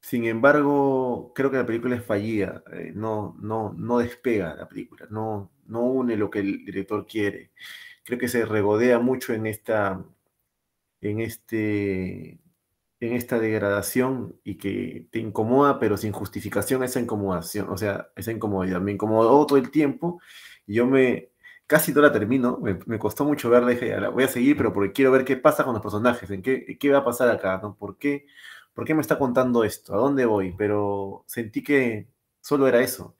sin 0.00 0.24
embargo, 0.26 1.32
creo 1.34 1.50
que 1.50 1.56
la 1.58 1.66
película 1.66 1.96
es 1.96 2.04
fallida, 2.04 2.62
eh, 2.72 2.92
no, 2.94 3.36
no, 3.40 3.72
no 3.74 3.98
despega 3.98 4.54
la 4.54 4.68
película, 4.68 5.06
no, 5.10 5.52
no 5.66 5.82
une 5.82 6.16
lo 6.16 6.30
que 6.30 6.40
el 6.40 6.64
director 6.64 7.06
quiere. 7.06 7.52
Creo 8.04 8.18
que 8.18 8.28
se 8.28 8.44
regodea 8.44 8.98
mucho 8.98 9.32
en 9.34 9.46
esta, 9.46 10.04
en 11.00 11.20
este, 11.20 12.40
en 13.00 13.12
esta 13.14 13.38
degradación 13.38 14.36
y 14.44 14.56
que 14.56 15.08
te 15.10 15.18
incomoda, 15.18 15.78
pero 15.78 15.96
sin 15.96 16.12
justificación 16.12 16.82
esa 16.84 17.00
incomodación, 17.00 17.68
o 17.70 17.76
sea, 17.76 18.10
esa 18.16 18.32
incomodidad. 18.32 18.80
Me 18.80 18.92
incomodó 18.92 19.46
todo 19.46 19.58
el 19.58 19.70
tiempo 19.70 20.20
y 20.66 20.74
yo 20.74 20.86
me, 20.86 21.30
casi 21.66 21.92
no 21.92 22.02
la 22.02 22.12
termino, 22.12 22.58
me, 22.60 22.98
costó 22.98 23.24
mucho 23.24 23.50
verla, 23.50 23.70
dije, 23.70 23.98
la 24.00 24.10
voy 24.10 24.24
a 24.24 24.28
seguir, 24.28 24.56
pero 24.56 24.72
porque 24.72 24.92
quiero 24.92 25.12
ver 25.12 25.24
qué 25.24 25.36
pasa 25.36 25.64
con 25.64 25.74
los 25.74 25.82
personajes, 25.82 26.30
en 26.30 26.42
qué, 26.42 26.78
qué 26.78 26.90
va 26.90 26.98
a 26.98 27.04
pasar 27.04 27.30
acá, 27.30 27.60
¿no? 27.62 27.76
¿Por 27.76 27.98
qué? 27.98 28.26
¿por 28.74 28.86
qué 28.86 28.94
me 28.94 29.00
está 29.02 29.18
contando 29.18 29.64
esto? 29.64 29.94
¿A 29.94 29.98
dónde 29.98 30.24
voy? 30.24 30.54
Pero 30.56 31.24
sentí 31.26 31.62
que 31.62 32.08
solo 32.40 32.66
era 32.68 32.80
eso. 32.80 33.16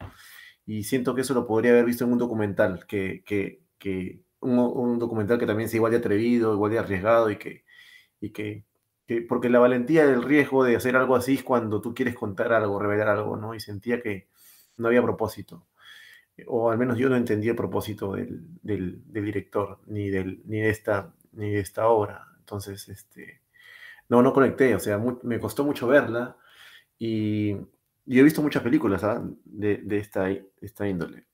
Y 0.67 0.85
siento 0.85 1.15
que 1.15 1.23
eso 1.23 1.35
lo 1.35 1.47
podría 1.47 1.73
haber 1.73 1.85
visto 1.85 2.05
en 2.05 2.13
un 2.13 2.19
documental, 2.19 2.87
que, 2.87 3.23
que, 3.27 3.63
que 3.79 4.23
un, 4.41 4.99
documental 4.99 5.39
que 5.39 5.47
también 5.47 5.69
sea 5.69 5.79
igual 5.79 5.93
de 5.93 5.99
atrevido, 5.99 6.55
igual 6.55 6.73
de 6.73 6.79
arriesgado 6.79 7.31
y 7.31 7.37
que, 7.37 7.65
y 8.21 8.31
que, 8.31 8.65
porque 9.29 9.49
la 9.49 9.59
valentía 9.59 10.07
del 10.07 10.23
riesgo 10.23 10.65
de 10.65 10.77
hacer 10.77 10.97
algo 10.97 11.17
así 11.17 11.35
es 11.35 11.43
cuando 11.43 11.81
tú 11.81 11.95
quieres 11.95 12.15
contar 12.15 12.53
algo, 12.53 12.79
revelar 12.79 13.09
algo, 13.09 13.37
¿no? 13.37 13.55
Y 13.55 13.61
sentía 13.61 14.01
que 14.01 14.29
no 14.77 14.89
había 14.89 15.03
propósito. 15.03 15.67
O 16.47 16.71
al 16.71 16.79
menos 16.79 16.97
yo 16.99 17.09
no 17.09 17.17
entendí 17.17 17.49
el 17.49 17.57
propósito 17.57 18.13
del, 18.13 18.41
del, 18.63 19.03
director, 19.07 19.81
ni, 19.87 20.11
del, 20.11 20.43
ni, 20.47 20.61
de 20.61 20.71
esta, 20.71 21.13
ni 21.33 21.51
de 21.51 21.61
esta 21.61 21.89
obra. 21.89 22.27
Entonces, 22.39 22.89
este, 22.89 23.43
no, 24.09 24.23
no 24.23 24.33
conecté, 24.33 24.75
o 24.75 24.81
sea, 24.81 25.01
me 25.23 25.39
costó 25.39 25.65
mucho 25.65 25.87
verla 25.87 26.37
y, 26.99 27.53
he 28.07 28.23
visto 28.23 28.43
muchas 28.43 28.63
películas 28.63 29.05
¿ah? 29.05 29.23
de, 29.45 29.99
esta, 29.99 30.31
esta 30.61 30.89
índole. 30.89 31.27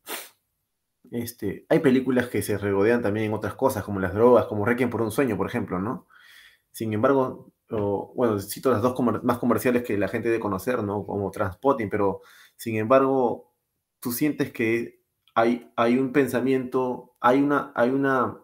Este, 1.11 1.67
hay 1.69 1.79
películas 1.79 2.29
que 2.29 2.43
se 2.43 2.59
regodean 2.59 3.03
también 3.03 3.27
en 3.27 3.35
otras 3.35 3.55
cosas, 3.55 3.85
como 3.85 4.01
las 4.01 4.13
drogas, 4.13 4.47
como 4.47 4.65
Requiem 4.65 4.91
por 4.91 5.03
un 5.03 5.13
sueño, 5.13 5.37
por 5.37 5.47
ejemplo, 5.47 5.79
¿no? 5.79 6.09
Sin 6.77 6.93
embargo, 6.93 7.55
bueno, 7.71 8.39
cito 8.39 8.71
las 8.71 8.83
dos 8.83 8.95
más 9.23 9.39
comerciales 9.39 9.83
que 9.83 9.97
la 9.97 10.09
gente 10.09 10.29
debe 10.29 10.41
conocer, 10.43 10.83
¿no? 10.83 11.07
Como 11.07 11.31
Transpotting, 11.31 11.89
pero 11.89 12.21
sin 12.55 12.77
embargo, 12.77 13.55
tú 13.99 14.13
sientes 14.13 14.53
que 14.53 15.01
hay, 15.35 15.73
hay 15.75 15.97
un 15.97 16.13
pensamiento, 16.13 17.17
hay 17.19 17.41
una, 17.41 17.73
hay 17.75 17.89
una, 17.89 18.37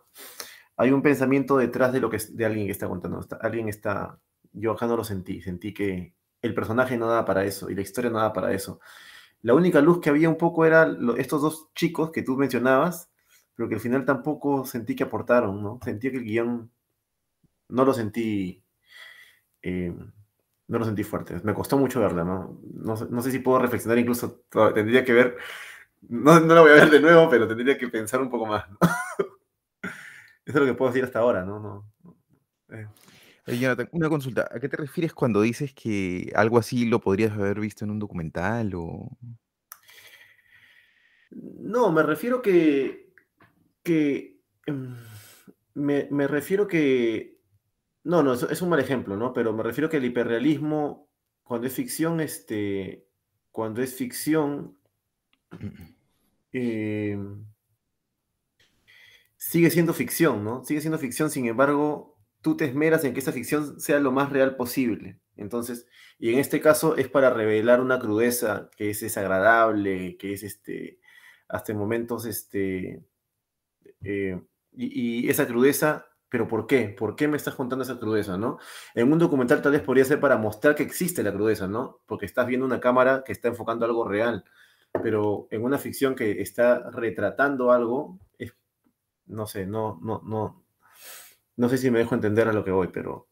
hay 0.79 0.93
un 0.93 1.03
pensamiento 1.03 1.59
detrás 1.59 1.93
de 1.93 2.01
lo 2.01 2.09
que 2.09 2.17
de 2.31 2.47
alguien 2.47 2.65
que 2.65 2.73
está 2.73 2.89
contando. 2.89 3.21
alguien 3.43 3.69
está, 3.69 4.19
yo 4.53 4.73
acá 4.73 4.87
no 4.87 4.97
lo 4.97 5.05
sentí, 5.05 5.43
sentí 5.43 5.75
que 5.75 6.15
el 6.41 6.55
personaje 6.55 6.97
no 6.97 7.09
daba 7.09 7.27
para 7.27 7.45
eso 7.45 7.69
y 7.69 7.75
la 7.75 7.83
historia 7.83 8.11
no 8.11 8.17
daba 8.17 8.33
para 8.33 8.55
eso. 8.55 8.81
La 9.43 9.53
única 9.53 9.83
luz 9.83 10.01
que 10.01 10.09
había 10.09 10.31
un 10.31 10.39
poco 10.39 10.65
era 10.65 10.91
estos 11.19 11.43
dos 11.43 11.69
chicos 11.75 12.11
que 12.12 12.23
tú 12.23 12.39
mencionabas, 12.39 13.11
pero 13.55 13.69
que 13.69 13.75
al 13.75 13.81
final 13.83 14.07
tampoco 14.07 14.65
sentí 14.65 14.97
que 14.97 15.05
aportaron, 15.05 15.62
¿no? 15.62 15.79
Sentí 15.85 16.11
que 16.11 16.17
el 16.17 16.25
guion 16.25 16.71
no 17.69 17.85
lo 17.85 17.95
sentí, 17.95 18.62
eh, 19.62 19.95
no 20.69 20.78
lo 20.78 20.85
sentí 20.85 21.04
fuerte. 21.04 21.40
Me 21.42 21.54
costó 21.54 21.78
mucho 21.78 22.00
verla, 22.00 22.25
¿no? 22.25 22.61
No, 22.75 23.23
sé 23.23 23.31
si 23.31 23.38
puedo 23.38 23.59
reflexionar, 23.59 23.99
incluso 23.99 24.45
tendría 24.75 25.04
que 25.04 25.12
ver, 25.12 25.37
no, 26.02 26.40
no 26.40 26.54
la 26.54 26.61
voy 26.61 26.71
a 26.71 26.75
ver 26.75 26.90
de 26.90 27.00
nuevo, 27.00 27.28
pero 27.28 27.47
tendría 27.49 27.78
que 27.78 27.88
pensar 27.88 28.21
un 28.21 28.31
poco 28.31 28.47
más, 28.47 28.69
¿no? 28.71 28.78
Eso 30.45 30.59
es 30.59 30.61
lo 30.61 30.66
que 30.66 30.75
puedo 30.75 30.90
decir 30.90 31.04
hasta 31.04 31.21
ahora, 31.21 31.45
¿no? 31.45 31.61
no, 31.61 31.92
eh. 32.76 32.88
Jonathan, 33.47 33.88
una 33.92 34.09
consulta. 34.09 34.49
¿A 34.52 34.61
qué 34.61 34.69
te 34.69 34.76
refieres 34.76 35.12
cuando 35.12 35.42
dices 35.42 35.75
que 35.75 36.33
algo 36.35 36.59
así 36.59 36.87
lo 36.87 37.00
podrías 37.00 37.33
haber 37.33 37.61
visto 37.61 37.85
en 37.85 37.90
un 37.90 37.99
documental 37.99 38.73
o...? 38.75 39.11
No, 41.31 41.90
me 41.90 42.02
refiero 42.02 42.42
que, 42.42 43.12
que 43.83 44.38
mm, 44.66 44.95
me, 45.75 46.09
me 46.11 46.26
refiero 46.28 46.69
que, 46.69 47.40
no, 48.04 48.23
no, 48.23 48.35
es, 48.35 48.42
es 48.44 48.62
un 48.62 48.68
mal 48.68 48.80
ejemplo, 48.80 49.16
¿no? 49.16 49.32
Pero 49.32 49.52
me 49.52 49.62
refiero 49.62 49.88
que 49.88 49.99
el 49.99 50.04
hiperrealismo, 50.04 51.09
cuando 51.44 51.66
es 51.66 51.75
ficción, 51.75 52.21
este, 52.21 53.06
cuando 53.50 53.82
es 53.82 53.94
ficción, 53.94 54.76
eh, 56.52 57.18
sigue 59.37 59.71
siendo 59.71 59.92
ficción, 59.94 60.44
¿no? 60.44 60.64
Sigue 60.64 60.80
siendo 60.80 60.99
ficción, 60.99 61.30
sin 61.30 61.47
embargo, 61.47 62.18
tú 62.40 62.56
te 62.56 62.64
esmeras 62.64 63.04
en 63.04 63.14
que 63.14 63.21
esa 63.21 63.32
ficción 63.32 63.80
sea 63.80 64.00
lo 64.00 64.12
más 64.12 64.30
real 64.30 64.56
posible. 64.56 65.21
Entonces, 65.37 65.87
y 66.18 66.32
en 66.32 66.38
este 66.38 66.61
caso 66.61 66.97
es 66.97 67.09
para 67.09 67.30
revelar 67.30 67.80
una 67.80 67.99
crudeza 67.99 68.71
que 68.76 68.90
es 68.90 69.00
desagradable, 69.00 70.16
que 70.16 70.32
es 70.32 70.42
este, 70.42 71.00
hasta 71.49 71.73
en 71.73 71.78
momentos, 71.78 72.26
este, 72.26 73.04
eh, 74.02 74.40
y, 74.73 75.25
y 75.26 75.30
esa 75.30 75.47
crudeza, 75.47 76.06
pero 76.33 76.49
¿por 76.49 76.67
qué? 76.67 76.89
¿Por 76.89 77.15
qué 77.15 77.29
me 77.29 77.37
estás 77.37 77.55
contando 77.55 77.83
esa 77.83 77.99
crudeza, 78.01 78.39
no? 78.39 78.59
En 78.95 79.12
un 79.12 79.19
documental 79.19 79.61
tal 79.61 79.73
vez 79.73 79.83
podría 79.83 80.07
ser 80.07 80.19
para 80.19 80.39
mostrar 80.39 80.75
que 80.75 80.83
existe 80.83 81.23
la 81.23 81.31
crudeza, 81.31 81.69
¿no? 81.69 82.01
Porque 82.07 82.25
estás 82.25 82.47
viendo 82.47 82.65
una 82.65 82.81
cámara 82.81 83.23
que 83.23 83.33
está 83.33 83.49
enfocando 83.49 83.85
algo 83.85 84.09
real, 84.09 84.43
pero 85.03 85.47
en 85.51 85.62
una 85.62 85.77
ficción 85.77 86.15
que 86.15 86.41
está 86.41 86.89
retratando 86.91 87.71
algo, 87.71 88.19
es, 88.39 88.55
no 89.27 89.47
sé, 89.47 89.67
no, 89.67 90.01
no, 90.03 90.23
no, 90.25 90.65
no 91.57 91.69
sé 91.69 91.77
si 91.77 91.91
me 91.91 91.99
dejo 91.99 92.15
entender 92.15 92.49
a 92.49 92.55
lo 92.55 92.65
que 92.65 92.71
voy, 92.71 92.89
pero 92.89 93.29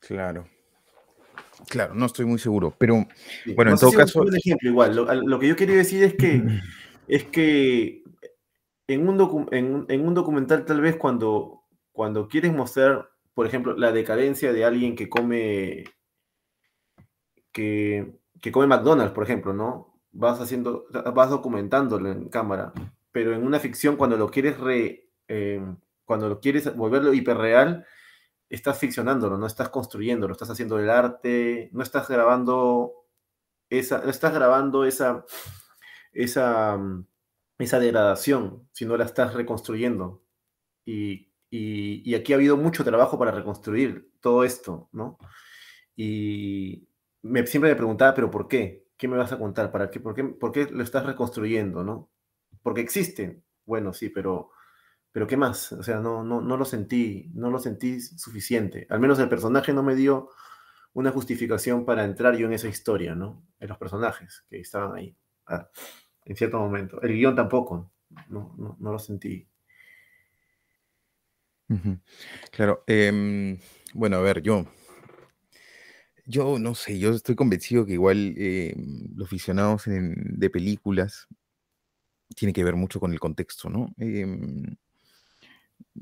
Claro. 0.00 0.48
Claro, 1.68 1.94
no 1.94 2.06
estoy 2.06 2.24
muy 2.24 2.38
seguro. 2.38 2.74
Pero 2.78 3.06
sí. 3.44 3.52
bueno, 3.52 3.72
No 3.72 3.76
en 3.76 3.80
todo 3.80 3.90
si 3.90 3.96
caso. 3.98 4.20
un 4.20 4.26
buen 4.26 4.36
ejemplo 4.38 4.70
igual. 4.70 4.96
Lo, 4.96 5.12
lo 5.12 5.38
que 5.38 5.48
yo 5.48 5.56
quería 5.56 5.76
decir 5.76 6.02
es 6.02 6.14
que, 6.14 6.42
es 7.08 7.24
que 7.24 8.05
en 8.88 9.08
un, 9.08 9.18
docu- 9.18 9.48
en, 9.52 9.86
en 9.88 10.06
un 10.06 10.14
documental 10.14 10.64
tal 10.64 10.80
vez 10.80 10.96
cuando, 10.96 11.62
cuando 11.92 12.28
quieres 12.28 12.52
mostrar, 12.52 13.10
por 13.34 13.46
ejemplo, 13.46 13.76
la 13.76 13.92
decadencia 13.92 14.52
de 14.52 14.64
alguien 14.64 14.96
que 14.96 15.08
come, 15.08 15.84
que, 17.52 18.18
que 18.40 18.52
come 18.52 18.66
McDonald's, 18.66 19.12
por 19.14 19.24
ejemplo, 19.24 19.52
¿no? 19.52 19.98
Vas 20.12 20.40
haciendo, 20.40 20.86
vas 21.14 21.30
documentándolo 21.30 22.10
en 22.10 22.28
cámara, 22.28 22.72
pero 23.12 23.34
en 23.34 23.44
una 23.44 23.60
ficción 23.60 23.96
cuando 23.96 24.16
lo 24.16 24.30
quieres 24.30 24.58
re, 24.58 25.10
eh, 25.28 25.60
cuando 26.04 26.28
lo 26.28 26.40
quieres 26.40 26.74
volverlo 26.76 27.12
hiperreal, 27.12 27.84
estás 28.48 28.78
ficcionándolo, 28.78 29.38
no 29.38 29.46
estás 29.46 29.70
construyéndolo, 29.70 30.32
estás 30.32 30.50
haciendo 30.50 30.78
el 30.78 30.90
arte, 30.90 31.70
no 31.72 31.82
estás 31.82 32.08
grabando 32.08 32.92
esa, 33.70 34.00
no 34.02 34.10
estás 34.10 34.34
grabando 34.34 34.84
esa, 34.84 35.24
esa, 36.12 36.78
esa 37.58 37.78
degradación, 37.80 38.68
sino 38.72 38.96
la 38.96 39.04
estás 39.04 39.34
reconstruyendo. 39.34 40.22
Y, 40.86 41.32
y- 41.50 42.14
aquí 42.14 42.32
ha 42.32 42.36
habido 42.36 42.56
mucho 42.56 42.84
trabajo 42.84 43.18
para 43.18 43.32
reconstruir 43.32 44.10
todo 44.20 44.44
esto, 44.44 44.88
¿no? 44.92 45.18
Y 45.96 46.88
me, 47.22 47.46
siempre 47.46 47.70
me 47.70 47.76
preguntaba, 47.76 48.14
¿pero 48.14 48.30
por 48.30 48.48
qué? 48.48 48.86
¿Qué 48.96 49.08
me 49.08 49.16
vas 49.16 49.32
a 49.32 49.38
contar? 49.38 49.70
¿Para 49.72 49.90
qué? 49.90 50.00
¿Por 50.00 50.14
qué, 50.14 50.24
por 50.24 50.52
qué 50.52 50.66
lo 50.70 50.82
estás 50.82 51.06
reconstruyendo, 51.06 51.84
no? 51.84 52.10
Porque 52.62 52.80
existe. 52.80 53.42
Bueno, 53.64 53.92
sí, 53.92 54.10
pero, 54.10 54.50
pero 55.12 55.26
¿qué 55.26 55.36
más? 55.36 55.72
O 55.72 55.82
sea, 55.82 56.00
no, 56.00 56.24
no, 56.24 56.40
no 56.42 56.56
lo 56.56 56.64
sentí, 56.64 57.30
no 57.34 57.50
lo 57.50 57.58
sentí 57.60 58.00
suficiente. 58.00 58.86
Al 58.90 59.00
menos 59.00 59.18
el 59.18 59.28
personaje 59.28 59.72
no 59.72 59.82
me 59.82 59.96
dio 59.96 60.30
una 60.94 61.12
justificación 61.12 61.84
para 61.84 62.04
entrar 62.04 62.36
yo 62.36 62.46
en 62.46 62.54
esa 62.54 62.68
historia, 62.68 63.14
¿no? 63.14 63.44
En 63.60 63.68
los 63.68 63.78
personajes 63.78 64.44
que 64.50 64.60
estaban 64.60 64.96
ahí, 64.96 65.16
ah, 65.46 65.68
en 66.26 66.36
cierto 66.36 66.58
momento. 66.58 67.00
El 67.02 67.14
guion 67.14 67.34
tampoco, 67.34 67.90
no, 68.28 68.54
no, 68.58 68.76
no 68.78 68.92
lo 68.92 68.98
sentí. 68.98 69.48
Claro. 72.50 72.84
em, 72.86 73.58
bueno, 73.94 74.16
a 74.16 74.20
ver, 74.20 74.42
yo. 74.42 74.64
Yo 76.24 76.58
no 76.58 76.74
sé, 76.74 76.98
yo 76.98 77.10
estoy 77.12 77.36
convencido 77.36 77.86
que 77.86 77.92
igual 77.92 78.34
em, 78.36 79.08
los 79.14 79.28
aficionados 79.28 79.84
de 79.86 80.50
películas 80.50 81.28
tiene 82.36 82.52
que 82.52 82.62
ver 82.64 82.76
mucho 82.76 83.00
con 83.00 83.12
el 83.12 83.18
contexto, 83.20 83.68
¿no? 83.68 83.88
Em, 83.98 84.76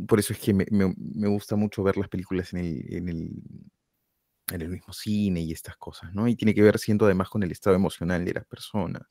por 0.06 0.18
eso 0.18 0.32
es 0.32 0.38
que 0.38 0.52
me, 0.54 0.66
me- 0.70 1.28
gusta 1.28 1.56
mucho 1.56 1.82
ver 1.82 1.96
las 1.96 2.08
películas 2.08 2.52
en 2.52 2.58
el, 2.60 2.94
en 2.94 3.08
el, 3.08 3.30
en 4.52 4.60
el 4.62 4.68
mismo 4.68 4.92
cine 4.92 5.40
y 5.40 5.52
estas 5.52 5.76
cosas, 5.76 6.12
¿no? 6.14 6.28
Y 6.28 6.36
tiene 6.36 6.54
que 6.54 6.62
ver 6.62 6.78
siendo 6.78 7.06
además 7.06 7.28
con 7.30 7.42
el 7.42 7.52
estado 7.52 7.76
emocional 7.76 8.24
de 8.24 8.34
las 8.34 8.46
personas, 8.46 9.02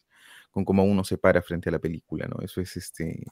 con 0.54 0.66
cómo 0.66 0.86
uno 0.86 1.04
se 1.04 1.18
para 1.18 1.42
frente 1.42 1.70
a 1.70 1.74
la 1.74 1.80
película, 1.80 2.28
¿no? 2.28 2.42
Eso 2.42 2.62
es 2.62 2.78
este, 2.78 3.26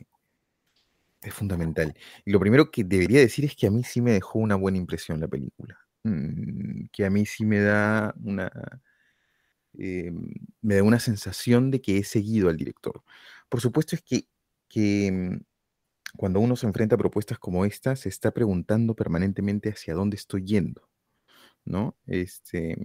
es 1.21 1.34
fundamental. 1.34 1.93
Y 2.25 2.31
lo 2.31 2.39
primero 2.39 2.71
que 2.71 2.84
debería 2.84 3.19
decir 3.19 3.45
es 3.45 3.55
que 3.55 3.67
a 3.67 3.71
mí 3.71 3.84
sí 3.84 4.01
me 4.01 4.12
dejó 4.12 4.39
una 4.39 4.55
buena 4.55 4.77
impresión 4.79 5.19
la 5.19 5.27
película. 5.27 5.79
Mm, 6.03 6.88
que 6.91 7.05
a 7.05 7.10
mí 7.12 7.25
sí 7.25 7.45
me 7.45 7.60
da 7.60 8.13
una, 8.23 8.51
eh, 9.77 10.12
me 10.62 10.75
da 10.75 10.84
una 10.84 10.99
sensación 10.99 11.71
de 11.71 11.81
que 11.81 11.97
he 11.99 12.03
seguido 12.03 12.49
al 12.49 12.57
director. 12.57 13.03
Por 13.49 13.62
supuesto 13.62 13.95
es 13.95 14.01
que, 14.01 14.27
que 14.67 15.12
mm, 15.12 15.41
cuando 16.17 16.39
uno 16.41 16.55
se 16.55 16.67
enfrenta 16.67 16.95
a 16.95 16.99
propuestas 16.99 17.39
como 17.39 17.65
esta, 17.65 17.95
se 17.95 18.10
está 18.10 18.31
preguntando 18.31 18.95
permanentemente 18.95 19.69
hacia 19.69 19.93
dónde 19.95 20.17
estoy 20.17 20.43
yendo, 20.45 20.89
¿no? 21.65 21.97
Este, 22.07 22.77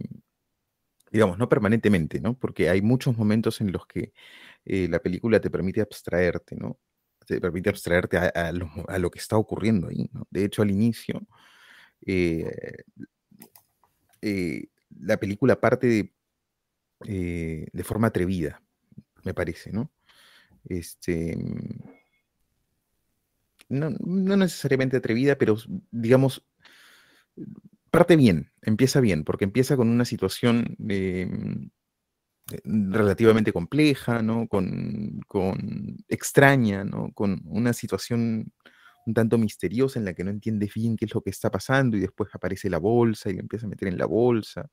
digamos, 1.16 1.38
no 1.38 1.48
permanentemente, 1.48 2.20
¿no? 2.20 2.38
Porque 2.38 2.68
hay 2.68 2.82
muchos 2.82 3.16
momentos 3.16 3.62
en 3.62 3.72
los 3.72 3.86
que 3.86 4.12
eh, 4.66 4.86
la 4.88 4.98
película 4.98 5.40
te 5.40 5.50
permite 5.50 5.80
abstraerte, 5.80 6.56
¿no? 6.56 6.78
Te 7.26 7.40
permite 7.40 7.70
abstraerte 7.70 8.18
a, 8.18 8.52
lo, 8.52 9.10
que 9.10 9.18
está 9.18 9.38
ocurriendo 9.38 9.88
ahí. 9.88 10.10
De 10.30 10.44
hecho, 10.44 10.60
al 10.60 10.70
inicio, 10.70 11.26
eh, 12.06 12.84
eh, 14.20 14.66
la 15.00 15.16
película 15.16 15.58
parte 15.58 15.86
de, 15.86 17.68
de 17.72 17.84
forma 17.84 18.08
atrevida, 18.08 18.62
me 19.24 19.32
parece, 19.32 19.72
¿no? 19.72 19.90
Este, 20.68 21.36
no, 23.70 23.90
no 23.90 24.36
necesariamente 24.36 24.98
atrevida, 24.98 25.36
pero 25.38 25.56
digamos, 25.90 26.46
parte 27.96 28.16
bien, 28.16 28.52
empieza 28.60 29.00
bien, 29.00 29.24
porque 29.24 29.44
empieza 29.44 29.74
con 29.74 29.88
una 29.88 30.04
situación 30.04 30.76
em, 30.86 31.70
eh, 32.52 32.60
relativamente 32.64 33.54
compleja, 33.54 34.20
¿no? 34.20 34.48
Con, 34.48 35.20
con 35.26 35.96
extraña, 36.08 36.84
¿no? 36.84 37.10
Con 37.14 37.40
una 37.46 37.72
situación 37.72 38.52
un 39.06 39.14
tanto 39.14 39.38
misteriosa 39.38 39.98
en 39.98 40.04
la 40.04 40.12
que 40.12 40.24
no 40.24 40.30
entiendes 40.30 40.74
bien 40.74 40.96
qué 40.96 41.06
es 41.06 41.14
lo 41.14 41.22
que 41.22 41.30
está 41.30 41.50
pasando 41.50 41.96
y 41.96 42.00
después 42.00 42.28
aparece 42.34 42.68
la 42.68 42.78
bolsa 42.78 43.30
y 43.30 43.34
le 43.34 43.40
empieza 43.40 43.64
a 43.66 43.70
meter 43.70 43.88
en 43.88 43.96
la 43.96 44.06
bolsa, 44.06 44.68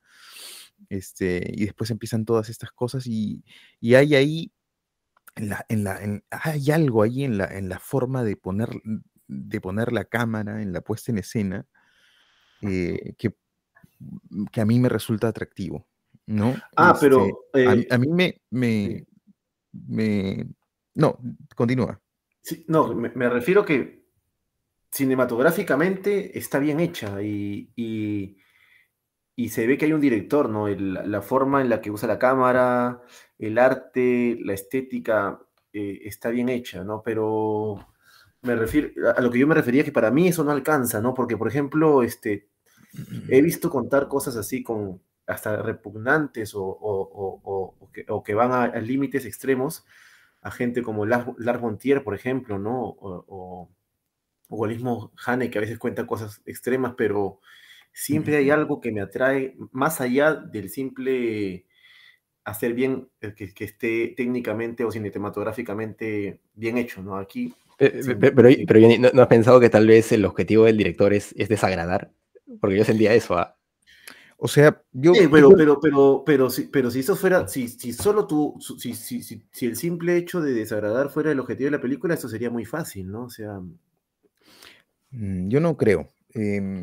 este, 0.89 1.49
y 1.53 1.65
después 1.65 1.91
empiezan 1.91 2.25
todas 2.25 2.49
estas 2.49 2.71
cosas 2.73 3.07
y, 3.07 3.41
y 3.79 3.95
hay 3.95 4.15
ahí, 4.15 4.51
en 5.35 5.49
la, 5.49 5.65
en 5.69 5.83
la, 5.85 6.21
hay 6.31 6.71
algo 6.71 7.03
ahí 7.03 7.23
en 7.23 7.37
la, 7.37 7.45
en 7.45 7.69
la 7.69 7.79
forma 7.79 8.23
de 8.23 8.35
poner, 8.35 8.69
de 9.27 9.61
poner 9.61 9.93
la 9.93 10.03
cámara, 10.03 10.61
en 10.61 10.73
la 10.73 10.81
puesta 10.81 11.11
en 11.13 11.19
escena, 11.19 11.67
eh, 12.63 13.15
que, 13.17 13.35
que 14.51 14.61
a 14.61 14.65
mí 14.65 14.79
me 14.79 14.89
resulta 14.89 15.27
atractivo, 15.27 15.87
¿no? 16.27 16.55
Ah, 16.75 16.93
Este, 16.93 16.99
pero 16.99 17.45
a, 17.63 17.71
eh, 17.71 17.87
a 17.89 17.97
mí 17.97 18.07
me, 18.07 18.41
me, 18.51 19.05
me... 19.73 20.47
No, 20.95 21.17
continúa. 21.55 21.99
Sí, 22.41 22.65
no, 22.67 22.93
me, 22.93 23.09
me 23.15 23.29
refiero 23.29 23.65
que 23.65 24.03
cinematográficamente 24.91 26.37
está 26.37 26.59
bien 26.59 26.79
hecha 26.79 27.21
y, 27.23 27.71
y- 27.75 28.37
y 29.35 29.49
se 29.49 29.65
ve 29.67 29.77
que 29.77 29.85
hay 29.85 29.93
un 29.93 30.01
director, 30.01 30.49
¿no? 30.49 30.67
El- 30.67 30.93
la 31.11 31.21
forma 31.21 31.61
en 31.61 31.69
la 31.69 31.81
que 31.81 31.91
usa 31.91 32.07
la 32.07 32.19
cámara, 32.19 33.01
el 33.39 33.57
arte, 33.57 34.37
la 34.41 34.53
estética, 34.53 35.39
eh, 35.73 36.01
está 36.03 36.29
bien 36.29 36.49
hecha, 36.49 36.83
¿no? 36.83 37.01
Pero 37.03 37.87
me 38.43 38.55
refiero, 38.55 38.89
a 39.09 39.13
a 39.13 39.21
lo 39.21 39.31
que 39.31 39.39
yo 39.39 39.47
me 39.47 39.55
refería 39.55 39.83
que 39.83 39.91
para 39.91 40.11
mí 40.11 40.27
eso 40.27 40.43
no 40.43 40.51
alcanza, 40.51 41.01
¿no? 41.01 41.13
Porque, 41.13 41.37
por 41.37 41.47
ejemplo, 41.47 42.03
este, 42.03 42.49
he 43.29 43.41
visto 43.41 43.69
contar 43.69 44.07
cosas 44.07 44.35
así 44.35 44.63
con 44.63 45.01
hasta 45.25 45.61
repugnantes 45.61 46.53
o, 46.55 46.63
o- 46.63 47.41
o- 47.43 47.75
o- 47.79 47.91
que, 47.91 48.05
que 48.25 48.33
van 48.33 48.51
a, 48.51 48.63
a 48.63 48.79
límites 48.79 49.25
extremos 49.25 49.85
a 50.41 50.51
gente 50.51 50.81
como 50.83 51.05
Lars, 51.05 51.27
Lars 51.37 51.61
von 51.61 51.77
Trier, 51.77 52.03
por 52.03 52.13
ejemplo, 52.15 52.59
¿no? 52.59 52.81
O, 52.83 53.69
o, 54.49 54.65
el 54.65 54.71
mismo 54.71 55.11
Hane, 55.25 55.49
que 55.49 55.57
a 55.57 55.61
veces 55.61 55.79
cuenta 55.79 56.05
cosas 56.05 56.41
extremas, 56.45 56.93
pero 56.97 57.39
siempre 57.93 58.37
hay 58.37 58.49
algo 58.49 58.81
que 58.81 58.91
me 58.91 59.01
atrae 59.01 59.55
más 59.71 60.01
allá 60.01 60.35
del 60.35 60.69
simple 60.69 61.65
hacer 62.43 62.73
bien, 62.73 63.07
que, 63.19 63.53
que 63.53 63.63
esté 63.63 64.13
técnicamente 64.17 64.83
o 64.83 64.91
cinematográficamente 64.91 66.41
bien 66.53 66.77
hecho, 66.77 67.01
¿no? 67.01 67.15
Aquí... 67.15 67.53
Pero, 67.77 68.49
pero, 68.67 68.79
¿no, 69.13 69.21
has 69.21 69.27
pensado 69.27 69.59
que 69.59 69.69
tal 69.69 69.87
vez 69.87 70.11
el 70.11 70.25
objetivo 70.25 70.65
del 70.65 70.77
director 70.77 71.13
es, 71.13 71.33
es 71.37 71.49
desagradar? 71.49 72.11
Porque 72.59 72.77
yo 72.77 72.85
sentía 72.85 73.13
eso, 73.13 73.37
¿ah? 73.37 73.55
O 74.37 74.47
sea, 74.49 74.81
yo. 74.91 75.13
pero, 75.31 75.51
pero, 75.55 75.79
pero, 75.79 76.23
pero, 76.25 76.49
si, 76.49 76.63
pero 76.63 76.91
si 76.91 76.99
eso 76.99 77.15
fuera, 77.15 77.47
si, 77.47 77.69
si 77.69 77.93
solo 77.93 78.27
tú, 78.27 78.55
si, 78.77 78.93
si, 78.93 79.23
si, 79.23 79.41
si, 79.49 79.65
el 79.65 79.77
simple 79.77 80.17
hecho 80.17 80.41
de 80.41 80.53
desagradar 80.53 81.09
fuera 81.09 81.31
el 81.31 81.39
objetivo 81.39 81.67
de 81.67 81.77
la 81.77 81.81
película, 81.81 82.13
eso 82.13 82.27
sería 82.27 82.49
muy 82.49 82.65
fácil, 82.65 83.09
¿no? 83.09 83.23
O 83.23 83.29
sea. 83.29 83.61
Mm, 85.11 85.47
yo 85.47 85.61
no 85.61 85.77
creo. 85.77 86.09
Em, 86.33 86.81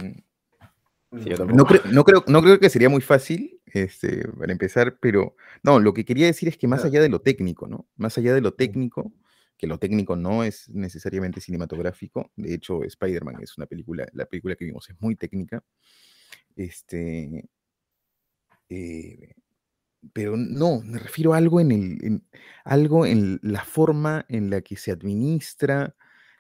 no, 1.11 1.65
creo 1.67 1.85
no, 1.87 2.05
creo, 2.05 2.25
no 2.29 2.41
creo 2.41 2.61
que 2.61 2.71
sería 2.71 2.89
muy 2.89 3.01
fácil, 3.01 3.61
este, 3.67 4.27
para 4.29 4.53
empezar, 4.53 4.97
pero 5.01 5.35
no, 5.63 5.81
lo 5.81 5.93
que 5.93 6.05
quería 6.05 6.27
decir 6.27 6.49
es 6.49 6.57
que 6.57 6.69
más 6.69 6.85
allá 6.85 7.03
de 7.03 7.09
lo 7.09 7.21
técnico, 7.21 7.67
¿no? 7.67 7.87
Más 7.97 8.17
allá 8.17 8.33
de 8.33 8.41
lo 8.41 8.55
técnico, 8.55 9.13
que 9.61 9.67
lo 9.67 9.79
técnico 9.79 10.17
no 10.17 10.43
es 10.43 10.71
necesariamente 10.71 11.39
cinematográfico, 11.39 12.31
de 12.35 12.55
hecho, 12.55 12.83
Spider-Man 12.83 13.43
es 13.43 13.59
una 13.59 13.67
película, 13.67 14.07
la 14.15 14.25
película 14.25 14.57
que 14.57 14.65
vimos 14.65 14.89
es 14.89 14.99
muy 15.01 15.17
técnica. 15.17 15.63
Este, 16.57 17.47
eh, 18.71 19.35
pero 20.15 20.35
no, 20.39 20.81
me 20.81 20.99
refiero 20.99 21.35
a 21.35 21.37
algo 21.37 21.61
en, 21.61 21.73
el, 21.73 22.23
algo 22.65 23.05
en 23.05 23.39
la 23.43 23.63
forma 23.63 24.25
en 24.31 24.49
la 24.49 24.63
que 24.63 24.77
se 24.77 24.93
administra 24.93 25.95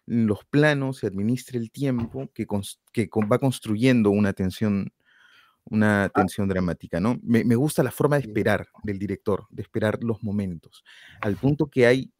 los 0.06 0.46
planos, 0.46 0.96
se 1.00 1.06
administra 1.06 1.58
el 1.58 1.70
tiempo, 1.70 2.30
que, 2.32 2.46
que 2.90 3.10
va 3.30 3.38
construyendo 3.38 4.10
una 4.10 4.32
tensión, 4.32 4.94
una 5.64 6.04
ah. 6.04 6.08
tensión 6.08 6.48
dramática, 6.48 7.00
¿no? 7.00 7.20
Me, 7.22 7.44
me, 7.44 7.54
gusta 7.54 7.82
la 7.82 7.90
forma 7.90 8.16
de 8.16 8.22
esperar 8.22 8.68
del 8.82 8.98
director, 8.98 9.46
de 9.50 9.60
esperar 9.60 10.02
los 10.02 10.22
momentos, 10.22 10.82
al 11.20 11.36
punto 11.36 11.66
que 11.66 11.86
hay, 11.86 12.10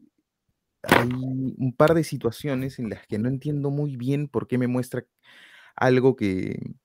hay 0.83 1.09
un 1.13 1.73
par 1.77 1.93
de 1.93 2.03
situaciones 2.03 2.79
en 2.79 2.89
las 2.89 3.05
que 3.07 3.19
no 3.19 3.29
entiendo 3.29 3.69
muy 3.69 3.97
bien 3.97 4.27
por 4.27 4.47
qué 4.47 4.57
me 4.57 4.67
muestra 4.67 5.05
algo 5.75 6.15
que, 6.15 6.75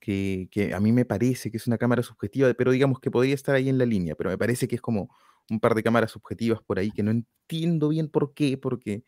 que, 0.00 0.72
a 0.74 0.80
mí 0.80 0.92
me 0.92 1.04
parece 1.04 1.50
que 1.50 1.56
es 1.56 1.66
una 1.66 1.78
cámara 1.78 2.02
subjetiva, 2.02 2.52
pero 2.54 2.72
digamos 2.72 3.00
que 3.00 3.10
podría 3.10 3.34
estar 3.34 3.54
ahí 3.54 3.68
en 3.68 3.78
la 3.78 3.86
línea, 3.86 4.14
pero 4.14 4.30
me 4.30 4.38
parece 4.38 4.68
que 4.68 4.76
es 4.76 4.82
como 4.82 5.08
un 5.50 5.60
par 5.60 5.74
de 5.74 5.82
cámaras 5.82 6.10
subjetivas 6.10 6.60
por 6.62 6.78
ahí 6.78 6.90
que 6.90 7.02
no 7.02 7.10
entiendo 7.10 7.88
bien 7.88 8.08
por 8.08 8.34
qué, 8.34 8.58
porque, 8.58 9.04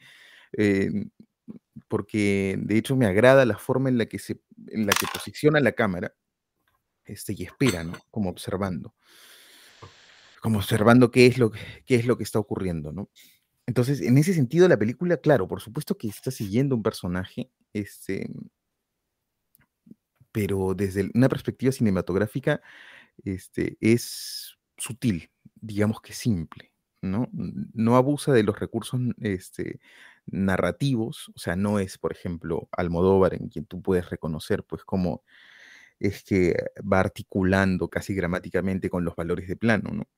eh, 0.52 0.90
porque 1.88 2.56
de 2.58 2.78
hecho 2.78 2.96
me 2.96 3.06
agrada 3.06 3.44
la 3.44 3.58
forma 3.58 3.88
en 3.88 3.98
la 3.98 4.06
que, 4.06 4.18
se, 4.18 4.40
en 4.68 4.86
la 4.86 4.92
que 4.92 5.06
posiciona 5.12 5.60
la 5.60 5.72
cámara 5.72 6.14
este, 7.04 7.34
y 7.36 7.44
espera, 7.44 7.84
¿no? 7.84 7.92
Como 8.10 8.30
observando, 8.30 8.94
como 10.40 10.58
observando 10.58 11.10
qué 11.10 11.26
es 11.26 11.38
lo, 11.38 11.50
qué 11.84 11.96
es 11.96 12.06
lo 12.06 12.16
que 12.16 12.24
está 12.24 12.38
ocurriendo, 12.38 12.92
¿no? 12.92 13.10
Entonces, 13.66 14.00
en 14.00 14.16
ese 14.18 14.32
sentido, 14.34 14.68
la 14.68 14.78
película, 14.78 15.16
claro, 15.16 15.48
por 15.48 15.60
supuesto 15.60 15.96
que 15.98 16.08
está 16.08 16.30
siguiendo 16.30 16.76
un 16.76 16.82
personaje, 16.84 17.50
este, 17.72 18.30
pero 20.32 20.74
desde 20.74 21.10
una 21.14 21.28
perspectiva 21.28 21.72
cinematográfica 21.72 22.60
este, 23.24 23.78
es 23.80 24.56
sutil, 24.78 25.30
digamos 25.56 26.00
que 26.00 26.12
simple, 26.12 26.72
¿no? 27.02 27.28
No 27.32 27.96
abusa 27.96 28.32
de 28.32 28.42
los 28.44 28.58
recursos 28.60 29.00
este, 29.20 29.80
narrativos, 30.26 31.30
o 31.34 31.38
sea, 31.38 31.56
no 31.56 31.78
es, 31.80 31.98
por 31.98 32.12
ejemplo, 32.12 32.68
Almodóvar 32.72 33.34
en 33.34 33.48
quien 33.48 33.66
tú 33.66 33.82
puedes 33.82 34.10
reconocer, 34.10 34.64
pues, 34.64 34.84
cómo 34.84 35.24
es 36.00 36.24
que 36.24 36.56
va 36.82 37.00
articulando 37.00 37.88
casi 37.88 38.14
gramáticamente 38.14 38.90
con 38.90 39.04
los 39.04 39.16
valores 39.16 39.48
de 39.48 39.56
plano, 39.56 39.90
¿no? 39.92 40.08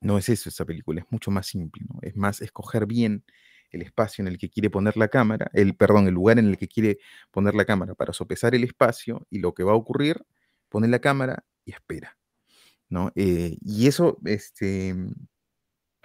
No 0.00 0.18
es 0.18 0.28
eso 0.28 0.48
esa 0.48 0.64
película, 0.64 1.00
es 1.00 1.06
mucho 1.10 1.30
más 1.30 1.46
simple, 1.46 1.84
¿no? 1.88 1.98
Es 2.02 2.16
más 2.16 2.40
escoger 2.42 2.86
bien 2.86 3.24
el 3.70 3.82
espacio 3.82 4.22
en 4.22 4.28
el 4.28 4.38
que 4.38 4.50
quiere 4.50 4.70
poner 4.70 4.96
la 4.96 5.08
cámara, 5.08 5.50
el, 5.52 5.74
perdón, 5.74 6.06
el 6.06 6.14
lugar 6.14 6.38
en 6.38 6.46
el 6.46 6.56
que 6.58 6.68
quiere 6.68 6.98
poner 7.30 7.54
la 7.54 7.64
cámara 7.64 7.94
para 7.94 8.12
sopesar 8.12 8.54
el 8.54 8.64
espacio 8.64 9.26
y 9.30 9.38
lo 9.38 9.54
que 9.54 9.64
va 9.64 9.72
a 9.72 9.76
ocurrir, 9.76 10.24
pone 10.68 10.88
la 10.88 11.00
cámara 11.00 11.44
y 11.64 11.72
espera, 11.72 12.16
¿no? 12.88 13.12
Eh, 13.16 13.56
y 13.60 13.86
eso, 13.86 14.18
este, 14.24 14.94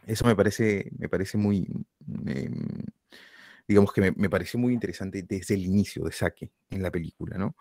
eso 0.05 0.25
me 0.25 0.35
parece, 0.35 0.91
me 0.97 1.09
parece 1.09 1.37
muy, 1.37 1.67
digamos 3.67 3.93
que 3.93 4.01
me, 4.01 4.11
me, 4.11 4.29
pareció 4.29 4.59
muy 4.59 4.73
interesante 4.73 5.23
desde 5.23 5.55
el 5.55 5.65
inicio 5.65 6.03
de 6.05 6.11
Saque 6.11 6.51
en 6.69 6.81
la 6.81 6.91
película, 6.91 7.37
¿no? 7.37 7.55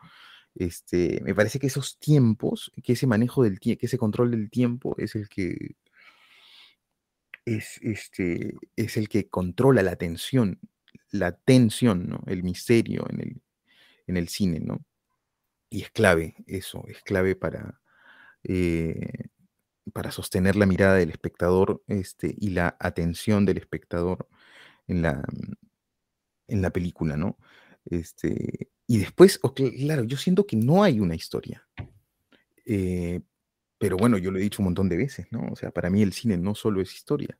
Este, 0.54 1.20
me 1.24 1.34
parece 1.34 1.58
que 1.58 1.68
esos 1.68 1.98
tiempos, 1.98 2.72
que 2.82 2.94
ese 2.94 3.06
manejo 3.06 3.44
del 3.44 3.60
tiempo, 3.60 3.80
que 3.80 3.86
ese 3.86 3.98
control 3.98 4.32
del 4.32 4.50
tiempo 4.50 4.94
es 4.98 5.14
el 5.14 5.28
que 5.28 5.76
es, 7.44 7.78
este, 7.82 8.56
es 8.76 8.96
el 8.96 9.08
que 9.08 9.28
controla 9.28 9.82
la 9.82 9.96
tensión, 9.96 10.60
la 11.10 11.32
tensión, 11.32 12.08
¿no? 12.08 12.22
El 12.26 12.42
misterio 12.42 13.06
en 13.10 13.20
el, 13.20 13.42
en 14.06 14.16
el 14.16 14.28
cine, 14.28 14.60
¿no? 14.60 14.84
Y 15.70 15.82
es 15.82 15.90
clave 15.90 16.34
eso, 16.46 16.84
es 16.88 17.02
clave 17.02 17.36
para, 17.36 17.80
eh, 18.44 19.28
para 19.92 20.10
sostener 20.10 20.56
la 20.56 20.66
mirada 20.66 20.94
del 20.96 21.10
espectador 21.10 21.82
este, 21.86 22.34
y 22.38 22.50
la 22.50 22.76
atención 22.80 23.46
del 23.46 23.58
espectador 23.58 24.28
en 24.88 25.02
la, 25.02 25.22
en 26.48 26.62
la 26.62 26.70
película, 26.70 27.16
¿no? 27.16 27.38
Este, 27.84 28.70
y 28.86 28.98
después, 28.98 29.38
claro, 29.38 30.04
yo 30.04 30.16
siento 30.16 30.46
que 30.46 30.56
no 30.56 30.82
hay 30.82 31.00
una 31.00 31.14
historia. 31.14 31.66
Eh, 32.66 33.20
pero 33.80 33.96
bueno, 33.96 34.18
yo 34.18 34.30
lo 34.30 34.38
he 34.38 34.42
dicho 34.42 34.60
un 34.60 34.66
montón 34.66 34.90
de 34.90 34.98
veces, 34.98 35.26
¿no? 35.30 35.48
O 35.50 35.56
sea, 35.56 35.70
para 35.70 35.88
mí 35.88 36.02
el 36.02 36.12
cine 36.12 36.36
no 36.36 36.54
solo 36.54 36.82
es 36.82 36.94
historia. 36.94 37.38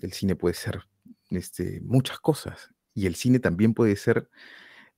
El 0.00 0.12
cine 0.12 0.36
puede 0.36 0.54
ser 0.54 0.82
este, 1.30 1.80
muchas 1.80 2.20
cosas. 2.20 2.70
Y 2.94 3.06
el 3.06 3.16
cine 3.16 3.40
también 3.40 3.74
puede 3.74 3.96
ser, 3.96 4.30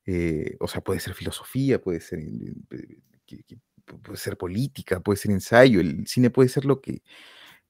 eh, 0.04 0.58
o 0.60 0.68
sea, 0.68 0.82
puede 0.82 1.00
ser 1.00 1.14
filosofía, 1.14 1.80
puede 1.80 2.00
ser, 2.00 2.18
eh, 2.18 2.54
puede 4.02 4.18
ser 4.18 4.36
política, 4.36 5.00
puede 5.00 5.16
ser 5.16 5.30
ensayo. 5.30 5.80
El 5.80 6.06
cine 6.06 6.28
puede 6.28 6.50
ser 6.50 6.66
lo 6.66 6.82
que, 6.82 7.02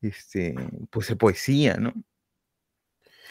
este, 0.01 0.57
puede 0.91 1.07
ser 1.07 1.17
poesía, 1.17 1.77
¿no? 1.77 1.95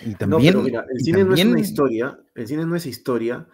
Y 0.05 0.15
también, 0.15 0.53
no, 0.53 0.61
pero 0.61 0.63
mira, 0.63 0.85
el 0.89 1.01
cine 1.01 1.25
no 1.25 1.33
es 1.33 1.43
una 1.43 1.59
historia, 1.59 2.17
el 2.33 2.47
cine 2.47 2.65
no 2.65 2.77
es 2.77 2.85
historia, 2.85 3.45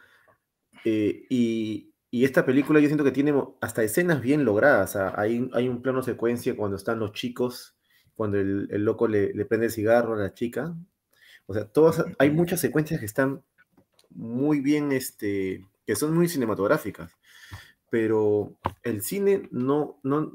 eh, 0.83 1.25
y, 1.31 1.94
y 2.15 2.23
esta 2.23 2.45
película 2.45 2.79
yo 2.79 2.87
siento 2.87 3.03
que 3.03 3.11
tiene 3.11 3.33
hasta 3.59 3.83
escenas 3.83 4.21
bien 4.21 4.45
logradas. 4.45 4.95
hay, 4.95 5.49
hay 5.51 5.67
un 5.67 5.81
plano 5.81 6.01
secuencia 6.01 6.55
cuando 6.55 6.77
están 6.77 6.97
los 6.97 7.11
chicos, 7.11 7.75
cuando 8.15 8.39
el, 8.39 8.69
el 8.71 8.85
loco 8.85 9.09
le, 9.09 9.33
le, 9.33 9.43
prende 9.43 9.65
el 9.65 9.71
cigarro 9.73 10.13
a 10.13 10.17
la 10.19 10.33
chica. 10.33 10.73
O 11.45 11.53
sea, 11.53 11.65
todas, 11.65 12.05
hay 12.17 12.31
muchas 12.31 12.61
secuencias 12.61 13.01
que 13.01 13.05
están 13.05 13.43
muy 14.11 14.61
bien, 14.61 14.93
este, 14.93 15.67
que 15.85 15.97
son 15.97 16.15
muy 16.15 16.29
cinematográficas. 16.29 17.11
Pero 17.89 18.55
el 18.83 19.01
cine 19.01 19.49
no, 19.51 19.99
no, 20.01 20.31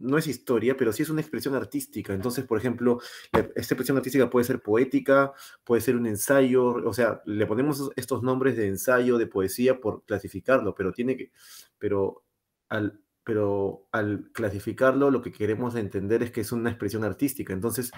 no 0.00 0.18
es 0.18 0.26
historia, 0.26 0.76
pero 0.76 0.92
sí 0.92 1.02
es 1.02 1.10
una 1.10 1.20
expresión 1.20 1.54
artística. 1.54 2.12
Entonces, 2.12 2.44
por 2.44 2.58
ejemplo, 2.58 3.00
esta 3.32 3.74
expresión 3.74 3.96
artística 3.96 4.30
puede 4.30 4.44
ser 4.44 4.60
poética, 4.60 5.32
puede 5.64 5.80
ser 5.80 5.96
un 5.96 6.06
ensayo, 6.06 6.66
o 6.66 6.92
sea, 6.92 7.22
le 7.26 7.46
ponemos 7.46 7.90
estos 7.96 8.22
nombres 8.22 8.56
de 8.56 8.68
ensayo, 8.68 9.18
de 9.18 9.26
poesía 9.26 9.80
por 9.80 10.04
clasificarlo, 10.04 10.74
pero 10.74 10.92
tiene 10.92 11.16
que, 11.16 11.32
pero 11.78 12.24
al, 12.68 13.00
pero 13.24 13.86
al 13.92 14.30
clasificarlo 14.32 15.10
lo 15.10 15.22
que 15.22 15.32
queremos 15.32 15.74
entender 15.74 16.22
es 16.22 16.30
que 16.30 16.42
es 16.42 16.52
una 16.52 16.70
expresión 16.70 17.04
artística. 17.04 17.52
Entonces, 17.52 17.90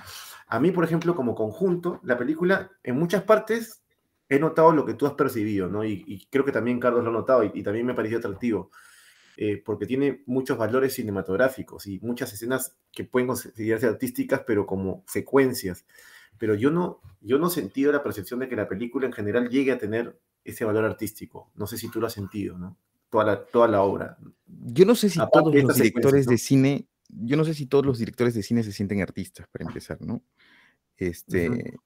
a 0.47 0.61
mí, 0.61 0.71
por 0.71 0.85
ejemplo, 0.85 1.15
como 1.15 1.35
conjunto, 1.35 2.01
la 2.05 2.19
película 2.19 2.71
en 2.83 2.97
muchas 2.99 3.23
partes 3.25 3.83
he 4.29 4.39
notado 4.39 4.73
lo 4.73 4.87
que 4.87 4.95
tú 4.95 5.07
has 5.07 5.15
percibido, 5.15 5.69
¿no? 5.69 5.85
Y, 5.85 6.29
creo 6.31 6.45
que 6.45 6.53
también 6.53 6.79
Carlos 6.79 7.03
lo 7.05 7.11
ha 7.11 7.13
notado 7.13 7.45
y, 7.45 7.51
y 7.55 7.63
también 7.63 7.87
me 7.87 7.95
pareció 7.95 8.19
atractivo 8.19 8.71
eh, 9.43 9.57
porque 9.57 9.87
tiene 9.87 10.23
muchos 10.27 10.59
valores 10.59 10.93
cinematográficos 10.93 11.87
y 11.87 11.99
muchas 12.01 12.31
escenas 12.31 12.77
que 12.93 13.05
pueden 13.05 13.27
considerarse 13.27 13.87
artísticas, 13.87 14.43
pero 14.47 14.67
como 14.67 15.03
secuencias. 15.07 15.87
Pero 16.37 16.55
yo 16.55 16.71
no, 16.71 17.01
yo 17.23 17.39
no 17.39 17.49
he 17.49 17.51
sentido 17.51 17.91
la 17.91 18.03
percepción 18.03 18.41
de 18.41 18.51
que 18.51 18.57
la 18.57 18.69
película 18.69 19.07
en 19.07 19.15
general 19.15 19.49
llegue 19.49 19.73
a 19.73 19.79
tener 19.79 20.21
ese 20.45 20.67
valor 20.67 20.85
artístico. 20.85 21.51
No 21.55 21.67
sé 21.67 21.79
si 21.79 21.91
tú 21.91 22.03
lo 22.03 22.09
has 22.09 22.13
sentido, 22.13 22.59
¿no? 22.59 22.77
Toda 23.09 23.25
la, 23.25 23.43
toda 23.47 23.67
la 23.67 23.81
obra. 23.81 24.19
Yo 24.47 24.85
no 24.85 24.95
sé 24.95 25.09
si 25.09 25.19
todos 25.33 25.55
los 25.55 25.75
directores 25.75 26.27
de 26.27 26.37
cine, 26.37 26.87
yo 27.09 27.39
no 27.39 27.47
sé 27.47 27.55
si 27.55 27.65
todos 27.65 27.87
los 27.87 27.99
directores 27.99 28.35
de 28.35 28.43
cine 28.43 28.63
se 28.63 28.73
sienten 28.73 29.01
artistas, 29.01 29.49
para 29.51 29.65
empezar, 29.65 30.03
¿no? 30.03 30.23
Este, 30.99 31.79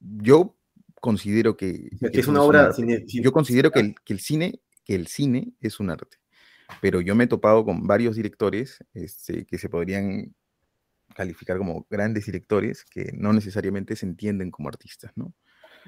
yo 0.00 0.54
considero 1.00 1.56
que, 1.56 1.88
es 2.12 2.28
una 2.28 2.42
obra. 2.42 2.72
yo 3.06 3.32
considero 3.32 3.70
que 3.70 3.80
el, 3.80 3.94
que 4.04 4.12
el 4.12 4.20
cine, 4.20 4.60
que 4.84 4.94
el 4.94 5.06
cine 5.06 5.54
es 5.62 5.80
un 5.80 5.88
arte 5.88 6.18
pero 6.80 7.00
yo 7.00 7.14
me 7.14 7.24
he 7.24 7.26
topado 7.26 7.64
con 7.64 7.86
varios 7.86 8.16
directores 8.16 8.78
este, 8.94 9.44
que 9.46 9.58
se 9.58 9.68
podrían 9.68 10.34
calificar 11.14 11.58
como 11.58 11.86
grandes 11.90 12.26
directores 12.26 12.84
que 12.84 13.12
no 13.14 13.32
necesariamente 13.32 13.94
se 13.96 14.06
entienden 14.06 14.50
como 14.50 14.68
artistas, 14.68 15.12
¿no? 15.14 15.32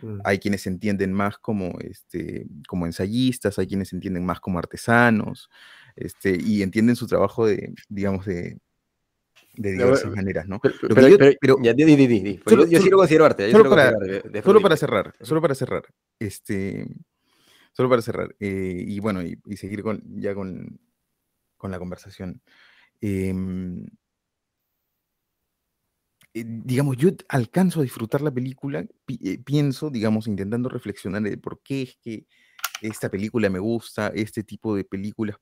Mm. 0.03 0.21
Hay 0.25 0.39
quienes 0.39 0.63
se 0.63 0.69
entienden 0.69 1.13
más 1.13 1.39
como, 1.39 1.73
este, 1.81 2.47
como 2.69 2.87
ensayistas, 2.87 3.59
hay 3.59 3.67
quienes 3.67 3.89
se 3.89 3.97
entienden 3.97 4.25
más 4.25 4.41
como 4.41 4.59
artesanos, 4.59 5.49
este, 5.97 6.39
y 6.41 6.63
entienden 6.63 6.97
su 6.97 7.07
trabajo 7.07 7.47
de, 7.47 7.75
digamos, 7.89 8.27
de, 8.27 8.59
de 9.57 9.73
diversas 9.73 10.03
pero- 10.03 10.17
maneras, 10.17 10.47
¿no? 10.47 10.61
Pero, 10.61 10.75
pero- 10.95 11.09
yo- 11.09 11.17
pero- 11.41 11.57
ya, 11.63 11.73
di, 11.73 11.85
di, 11.85 11.97
di, 11.97 12.07
di, 12.07 12.35
porque 12.35 12.51
Solo- 12.51 12.65
yo, 12.67 12.73
yo 12.79 12.83
sí 12.83 12.91
lo 12.91 12.99
considero 12.99 13.25
arte. 13.25 13.47
yo 13.47 13.53
solo 13.53 13.65
lo 13.65 13.71
para- 13.71 13.93
considero 13.95 14.17
arte, 14.27 14.43
Solo 14.43 14.61
para 14.61 14.77
cerrar, 14.77 15.15
solo 15.23 15.41
para 15.41 15.55
cerrar, 15.55 15.83
este, 16.21 16.87
solo 17.77 17.91
para 17.91 18.01
cerrar, 18.01 18.35
eh, 18.41 18.85
y 18.89 19.01
bueno, 19.01 19.23
y, 19.23 19.39
seguir 19.59 19.83
con, 19.83 20.03
ya 20.19 20.35
con, 20.35 20.81
con 21.59 21.71
la 21.71 21.79
conversación. 21.79 22.43
em, 23.03 23.87
eh, 26.35 26.45
digamos, 26.47 26.97
yo 26.97 27.11
alcanzo 27.29 27.81
a 27.81 27.83
disfrutar 27.83 28.23
la 28.23 28.31
película, 28.31 28.87
eh, 29.09 29.39
pienso, 29.45 29.91
digamos, 29.91 30.27
intentando 30.27 30.71
reflexionar 30.71 31.23
de 31.23 31.37
por 31.37 31.63
qué 31.63 31.83
es 31.83 31.97
que 32.03 32.27
esta 32.81 33.11
película 33.11 33.51
me 33.51 33.59
gusta, 33.59 34.09
este 34.15 34.43
tipo 34.43 34.75
de 34.77 34.85
películas, 34.85 35.37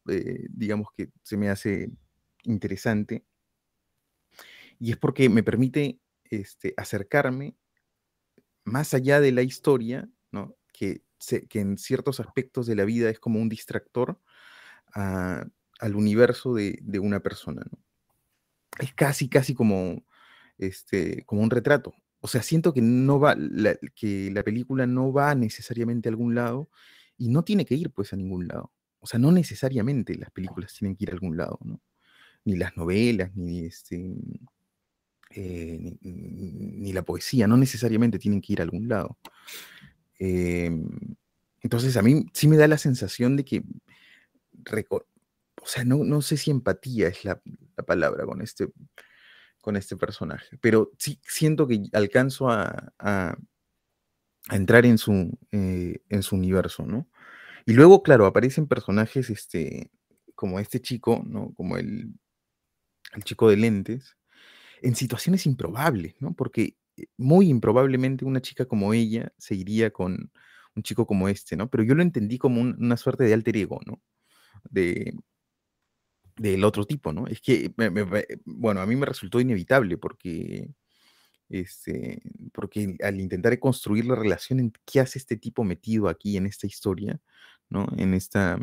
digamos, 0.50 0.88
que 0.96 1.10
se 1.22 1.36
me 1.36 1.50
hace 1.50 1.90
interesante, 2.44 3.24
y 4.80 4.90
es 4.92 4.96
porque 4.96 5.28
me 5.28 5.42
permite 5.42 6.00
este, 6.24 6.74
acercarme 6.76 7.56
más 8.64 8.94
allá 8.94 9.20
de 9.20 9.32
la 9.32 9.42
historia, 9.42 10.08
¿no? 10.32 10.56
que, 10.72 11.02
se- 11.24 11.46
que 11.46 11.60
en 11.60 11.78
ciertos 11.78 12.20
aspectos 12.20 12.66
de 12.66 12.76
la 12.76 12.84
vida 12.84 13.10
es 13.10 13.18
como 13.18 13.40
un 13.40 13.48
distractor 13.48 14.20
al 14.94 15.96
universo 15.96 16.54
de, 16.54 16.78
una 17.00 17.20
persona. 17.20 17.62
Es 18.78 18.92
casi, 18.94 19.28
casi 19.28 19.54
como, 19.54 20.04
este, 20.58 21.24
como 21.26 21.42
un 21.42 21.50
retrato. 21.50 21.94
O 22.20 22.28
sea, 22.28 22.42
siento 22.42 22.72
que, 22.72 22.80
no 22.80 23.20
va, 23.20 23.34
la, 23.36 23.76
que 23.94 24.30
la 24.32 24.42
película 24.42 24.86
no 24.86 25.12
va 25.12 25.34
necesariamente 25.34 26.08
a 26.08 26.12
algún 26.12 26.34
lado 26.34 26.70
y 27.18 27.28
no 27.28 27.44
tiene 27.44 27.64
que 27.64 27.74
ir 27.74 27.90
pues 27.90 28.12
a 28.12 28.16
ningún 28.16 28.48
lado. 28.48 28.72
O 29.00 29.06
sea, 29.06 29.18
no 29.18 29.32
necesariamente 29.32 30.16
las 30.16 30.30
películas 30.30 30.74
tienen 30.74 30.96
que 30.96 31.04
ir 31.04 31.10
a 31.10 31.14
algún 31.14 31.36
lado, 31.36 31.58
¿no? 31.64 31.80
Ni 32.44 32.56
las 32.56 32.76
novelas, 32.76 33.34
ni 33.36 33.66
este, 33.66 34.16
eh, 35.30 35.96
ni 36.00 36.92
la 36.92 37.02
poesía, 37.02 37.46
no 37.46 37.56
necesariamente 37.56 38.18
tienen 38.18 38.40
que 38.40 38.52
ir 38.52 38.60
a 38.60 38.64
algún 38.64 38.88
lado. 38.88 39.18
Em, 40.24 40.86
entonces, 41.60 41.96
a 41.98 42.02
mí 42.02 42.26
sí 42.32 42.48
me 42.48 42.56
da 42.56 42.66
la 42.66 42.78
sensación 42.78 43.36
de 43.36 43.44
que, 43.44 43.62
o 44.90 45.66
sea, 45.66 45.84
no, 45.84 45.98
no 46.04 46.22
sé 46.22 46.36
si 46.38 46.50
empatía 46.50 47.08
es 47.08 47.24
la, 47.24 47.42
la 47.76 47.84
palabra 47.84 48.24
con 48.24 48.40
este, 48.40 48.68
con 49.60 49.76
este 49.76 49.96
personaje, 49.96 50.56
pero 50.60 50.92
sí 50.98 51.20
siento 51.22 51.66
que 51.66 51.82
alcanzo 51.92 52.48
a, 52.50 53.36
entrar 54.50 54.84
en 54.84 54.98
su, 54.98 55.38
eh, 55.52 56.02
en 56.10 56.22
su 56.22 56.36
universo, 56.36 56.84
¿no? 56.86 57.08
Y 57.66 57.72
luego, 57.72 58.02
claro, 58.02 58.26
aparecen 58.26 58.66
personajes 58.66 59.30
este, 59.30 59.90
como 60.34 60.60
este 60.60 60.80
chico, 60.80 61.22
¿no? 61.26 61.52
Como 61.54 61.78
el, 61.78 62.14
el 63.14 63.24
chico 63.24 63.48
de 63.48 63.56
lentes, 63.56 64.16
en 64.82 64.94
situaciones 64.94 65.46
improbables, 65.46 66.14
¿no? 66.20 66.34
Porque 66.34 66.76
muy 67.16 67.48
improbablemente 67.48 68.24
una 68.24 68.40
chica 68.42 68.66
como 68.66 68.94
ella 68.94 69.32
se 69.38 69.54
iría 69.54 69.90
con 69.92 70.30
un 70.76 70.82
chico 70.82 71.06
como 71.06 71.28
este, 71.28 71.56
¿no? 71.56 71.70
Pero 71.70 71.84
yo 71.84 71.94
lo 71.94 72.02
entendí 72.02 72.38
como 72.38 72.60
un- 72.60 72.76
una 72.80 72.96
suerte 72.96 73.24
de 73.24 73.34
alter 73.34 73.56
ego, 73.56 73.80
¿no? 73.86 74.02
De, 74.70 75.14
del 76.36 76.64
otro 76.64 76.84
tipo, 76.84 77.12
¿no? 77.12 77.26
Es 77.28 77.40
que, 77.40 77.72
bueno, 78.44 78.80
a 78.80 78.86
mí 78.86 78.96
me 78.96 79.06
resultó 79.06 79.40
inevitable 79.40 79.96
porque, 79.98 80.68
este, 81.50 82.22
porque 82.52 82.96
al 83.02 83.20
intentar 83.20 83.58
construir 83.60 84.06
la 84.06 84.16
relación 84.16 84.60
en 84.60 84.72
qué 84.86 85.00
hace 85.00 85.18
este 85.18 85.36
tipo 85.38 85.64
metido 85.64 86.08
aquí 86.08 86.36
en 86.36 86.46
esta 86.46 86.66
historia, 86.66 87.20
¿no? 87.70 87.86
En 87.98 88.14
esta, 88.14 88.58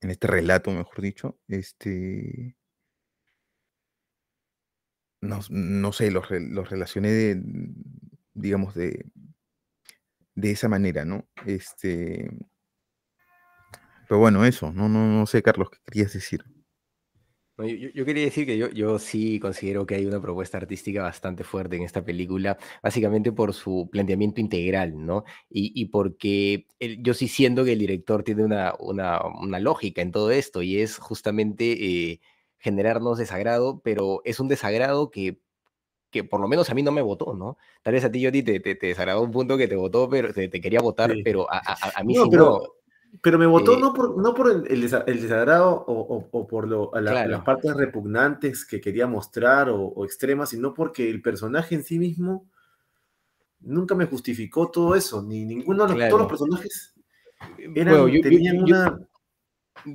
en 0.00 0.10
este 0.10 0.26
relato, 0.26 0.70
mejor 0.70 1.00
dicho, 1.00 1.38
este, 1.48 2.56
no, 5.26 5.40
no 5.50 5.92
sé, 5.92 6.10
los, 6.10 6.30
los 6.30 6.70
relacioné 6.70 7.10
de, 7.12 7.42
digamos, 8.34 8.74
de, 8.74 9.04
de 10.36 10.50
esa 10.52 10.68
manera, 10.68 11.04
¿no? 11.04 11.26
Este, 11.46 12.30
pero 14.08 14.20
bueno, 14.20 14.44
eso, 14.44 14.72
no, 14.72 14.88
no, 14.88 15.06
no 15.06 15.26
sé, 15.26 15.42
Carlos, 15.42 15.68
¿qué 15.70 15.78
querías 15.84 16.12
decir? 16.12 16.44
Yo, 17.58 17.64
yo- 17.94 18.04
quería 18.04 18.24
decir 18.24 18.44
que 18.44 18.58
yo, 18.58 18.68
yo 18.68 18.98
sí 18.98 19.40
considero 19.40 19.86
que 19.86 19.94
hay 19.94 20.04
una 20.04 20.20
propuesta 20.20 20.58
artística 20.58 21.02
bastante 21.02 21.42
fuerte 21.42 21.76
en 21.76 21.84
esta 21.84 22.04
película, 22.04 22.58
básicamente 22.82 23.32
por 23.32 23.54
su 23.54 23.88
planteamiento 23.90 24.42
integral, 24.42 25.06
¿no? 25.06 25.24
Y, 25.48 25.72
y 25.74 25.86
porque 25.86 26.66
yo 27.00 27.14
sí 27.14 27.28
siento 27.28 27.64
que 27.64 27.72
el 27.72 27.78
director 27.78 28.22
tiene 28.24 28.44
una, 28.44 28.74
una, 28.78 29.22
una 29.40 29.58
lógica 29.58 30.02
en 30.02 30.12
todo 30.12 30.30
esto 30.32 30.60
y 30.62 30.80
es 30.80 30.98
justamente 30.98 32.12
eh, 32.12 32.20
generarnos 32.66 33.16
desagrado, 33.16 33.80
pero 33.84 34.22
es 34.24 34.40
un 34.40 34.48
desagrado 34.48 35.08
que, 35.12 35.38
que 36.10 36.24
por 36.24 36.40
lo 36.40 36.48
menos 36.48 36.68
a 36.68 36.74
mí 36.74 36.82
no 36.82 36.90
me 36.90 37.00
votó, 37.00 37.32
¿no? 37.34 37.58
Tal 37.84 37.92
vez 37.94 38.04
a 38.04 38.10
ti, 38.10 38.20
Yoti, 38.20 38.42
te, 38.42 38.58
te, 38.58 38.74
te 38.74 38.88
desagradó 38.88 39.22
un 39.22 39.30
punto 39.30 39.56
que 39.56 39.68
te 39.68 39.76
votó, 39.76 40.08
pero 40.10 40.32
te, 40.34 40.48
te 40.48 40.60
quería 40.60 40.80
votar, 40.80 41.12
Sí. 41.12 41.22
pero 41.22 41.46
a, 41.48 41.58
a- 41.58 41.92
a 42.00 42.02
mí 42.02 42.14
No, 42.14 42.24
sí 42.24 42.28
pero, 42.32 42.44
no. 42.44 43.18
pero 43.22 43.38
me 43.38 43.46
votó 43.46 43.74
Eh, 43.74 43.80
no 43.80 43.94
por, 43.94 44.18
no 44.20 44.34
por 44.34 44.50
el, 44.50 44.66
el 44.68 44.82
desa- 44.82 45.04
el 45.06 45.22
desagrado 45.22 45.70
o, 45.86 45.94
o- 46.16 46.28
o 46.32 46.46
por 46.48 46.66
lo, 46.66 46.92
a 46.92 47.00
la- 47.00 47.12
Claro. 47.12 47.30
las 47.30 47.44
partes 47.44 47.76
repugnantes 47.76 48.64
que 48.66 48.80
quería 48.80 49.06
mostrar 49.06 49.68
o, 49.70 49.80
o 49.80 50.04
extremas, 50.04 50.48
sino 50.50 50.74
porque 50.74 51.08
el 51.08 51.22
personaje 51.22 51.76
en 51.76 51.84
sí 51.84 52.00
mismo 52.00 52.46
nunca 53.60 53.94
me 53.94 54.06
justificó 54.06 54.70
todo 54.72 54.96
eso, 54.96 55.22
ni 55.22 55.44
ninguno 55.44 55.86
de 55.86 55.94
los, 55.94 56.08
todos 56.08 56.20
los 56.22 56.28
personajes 56.28 56.94
eran, 57.74 57.94
Bueno, 57.94 58.08
yo- 58.08 58.14
yo- 58.16 58.22
tenían 58.22 58.56
yo- 58.56 58.64
una... 58.64 59.08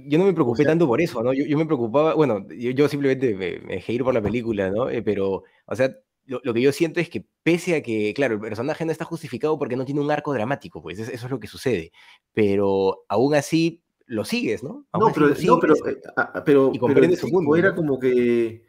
Yo 0.08 0.18
no 0.18 0.26
me 0.26 0.34
preocupé 0.34 0.64
sea- 0.64 0.72
tanto 0.72 0.88
por 0.88 1.02
eso, 1.02 1.22
¿no? 1.22 1.34
Yo, 1.34 1.46
yo 1.46 1.58
me 1.58 1.66
preocupaba, 1.66 2.14
bueno, 2.14 2.48
yo, 2.50 2.72
yo 2.72 2.88
simplemente 2.88 3.36
me, 3.36 3.60
me 3.60 3.76
dejé 3.76 3.94
ir 3.94 4.04
por 4.04 4.14
la 4.14 4.22
película, 4.22 4.70
¿no? 4.70 4.90
Eh, 4.90 5.02
pero, 5.02 5.44
o 5.66 5.76
sea, 5.76 5.94
lo, 6.26 6.40
lo 6.44 6.54
que 6.54 6.62
yo 6.62 6.72
siento 6.72 7.00
es 7.00 7.10
que 7.10 7.26
pese 7.44 7.76
a 7.76 7.82
que, 7.84 8.14
claro, 8.16 8.36
el 8.36 8.40
personaje 8.40 8.86
no 8.86 8.92
está 8.92 9.06
justificado 9.06 9.58
porque 9.60 9.76
no 9.76 9.84
tiene 9.86 10.00
un 10.02 10.10
arco 10.12 10.34
dramático, 10.34 10.82
pues 10.82 10.98
es- 11.00 11.10
eso 11.10 11.26
es 11.26 11.32
lo 11.32 11.40
que 11.40 11.48
sucede, 11.48 11.92
pero 12.34 13.04
aún 13.10 13.36
así 13.36 13.82
lo 14.06 14.24
sigues, 14.26 14.64
¿no? 14.64 14.86
Aún 14.92 15.08
No, 15.08 15.14
pero, 15.14 15.28
lo 15.28 15.36
no, 15.36 15.60
pero, 15.60 15.76
sigues. 15.76 15.94
eh, 15.96 16.02
ah, 16.18 16.32
ah, 16.36 16.44
pero, 16.44 16.72
y 16.74 16.80
pero 16.80 17.56
era 17.56 17.70
¿no? 17.70 17.76
como 17.76 18.00
que... 18.00 18.64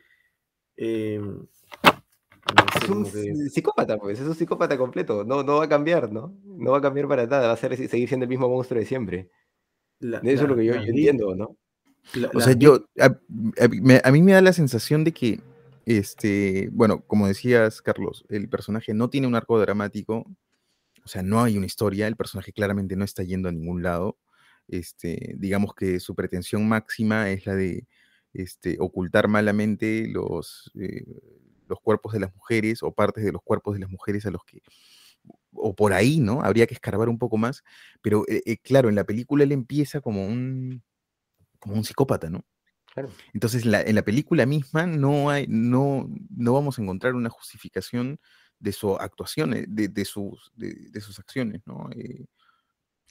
eh, 0.77 1.21
no 1.21 2.65
Es 2.83 2.89
un 2.89 3.05
que- 3.05 3.49
psicópata, 3.51 3.97
pues, 3.99 4.19
es 4.21 4.27
un 4.27 4.35
psicópata 4.35 4.77
completo, 4.77 5.25
no, 5.25 5.43
no 5.43 5.57
va 5.59 5.65
a 5.65 5.69
cambiar, 5.69 6.11
¿no? 6.13 6.35
No 6.45 6.73
va 6.73 6.79
a 6.79 6.83
cambiar 6.83 7.07
para 7.09 7.27
nada, 7.27 7.47
va 7.49 7.53
a 7.53 7.57
ser, 7.57 7.77
seguir 7.89 8.09
siendo 8.09 8.25
el 8.25 8.31
mismo 8.31 8.49
monstruo 8.49 8.81
de 8.81 8.87
siempre. 8.87 9.29
La- 10.03 10.19
Eso 10.19 10.43
es 10.45 10.49
lo 10.49 10.57
que 10.57 10.65
yo, 10.67 10.75
yo 10.75 10.81
entiendo, 10.83 11.35
¿no? 11.35 11.57
la- 12.15 12.31
O 12.35 12.41
sea, 12.41 12.53
yo, 12.53 12.85
a, 13.01 13.07
a 13.07 13.69
mí 13.69 13.81
me, 13.81 14.01
a 14.05 14.13
mí 14.13 14.23
me 14.23 14.33
da 14.33 14.41
la 14.43 14.53
sensación 14.53 15.05
de 15.05 15.13
que, 15.13 15.41
este, 15.87 16.69
bueno, 16.73 17.01
como 17.07 17.27
decías, 17.27 17.81
Carlos, 17.83 18.25
el 18.29 18.49
personaje 18.49 18.93
no 18.95 19.09
tiene 19.11 19.27
un 19.27 19.35
arco 19.35 19.59
dramático, 19.61 20.27
o 21.05 21.09
sea, 21.09 21.23
no 21.23 21.43
hay 21.43 21.57
una 21.57 21.67
historia, 21.67 22.07
el 22.07 22.17
personaje 22.17 22.53
claramente 22.53 22.95
no 22.97 23.05
está 23.05 23.23
yendo 23.23 23.49
a 23.49 23.53
ningún 23.53 23.83
lado. 23.83 24.19
Este, 24.69 25.35
digamos 25.39 25.75
que 25.75 25.99
su 25.99 26.15
pretensión 26.15 26.69
máxima 26.69 27.31
es 27.31 27.45
la 27.47 27.55
de 27.57 27.87
este, 28.33 28.77
ocultar 28.79 29.27
malamente 29.29 30.07
los, 30.09 30.71
eh, 30.81 31.05
los 31.69 31.81
cuerpos 31.81 32.13
de 32.13 32.21
las 32.21 32.35
mujeres 32.35 32.83
o 32.83 32.93
partes 32.93 33.25
de 33.25 33.33
los 33.33 33.43
cuerpos 33.43 33.75
de 33.75 33.81
las 33.81 33.91
mujeres 33.91 34.25
a 34.27 34.31
los 34.31 34.43
que, 34.45 34.61
o 35.55 35.75
por 35.75 35.93
ahí, 35.93 36.19
¿no? 36.21 36.43
Habría 36.43 36.67
que 36.67 36.75
escarbar 36.75 37.09
un 37.09 37.19
poco 37.19 37.37
más, 37.37 37.63
pero 38.01 38.25
eh, 38.29 38.43
eh, 38.47 38.57
claro, 38.59 38.89
en 38.89 38.95
la 38.95 39.05
película 39.05 39.45
él 39.45 39.53
empieza 39.53 40.01
como 40.01 40.27
un, 40.27 40.83
como 41.59 41.75
un 41.75 41.85
psicópata, 41.85 42.31
¿no? 42.31 42.45
Claro. 42.93 43.09
Entonces, 43.33 43.65
la- 43.65 43.81
en 43.83 43.95
la 43.95 44.03
película 44.03 44.45
misma 44.47 44.87
no, 44.87 45.31
hay, 45.31 45.47
no, 45.49 46.09
no 46.37 46.53
vamos 46.53 46.79
a 46.79 46.83
encontrar 46.83 47.15
una 47.15 47.31
justificación 47.31 48.19
de 48.59 48.73
su 48.73 48.95
actuación, 48.97 49.55
eh, 49.55 49.65
de, 49.69 49.89
de 49.89 50.05
sus, 50.05 50.53
de, 50.55 50.75
de 50.91 51.01
sus 51.01 51.19
acciones, 51.19 51.63
¿no? 51.67 51.89
Eh, 51.97 52.25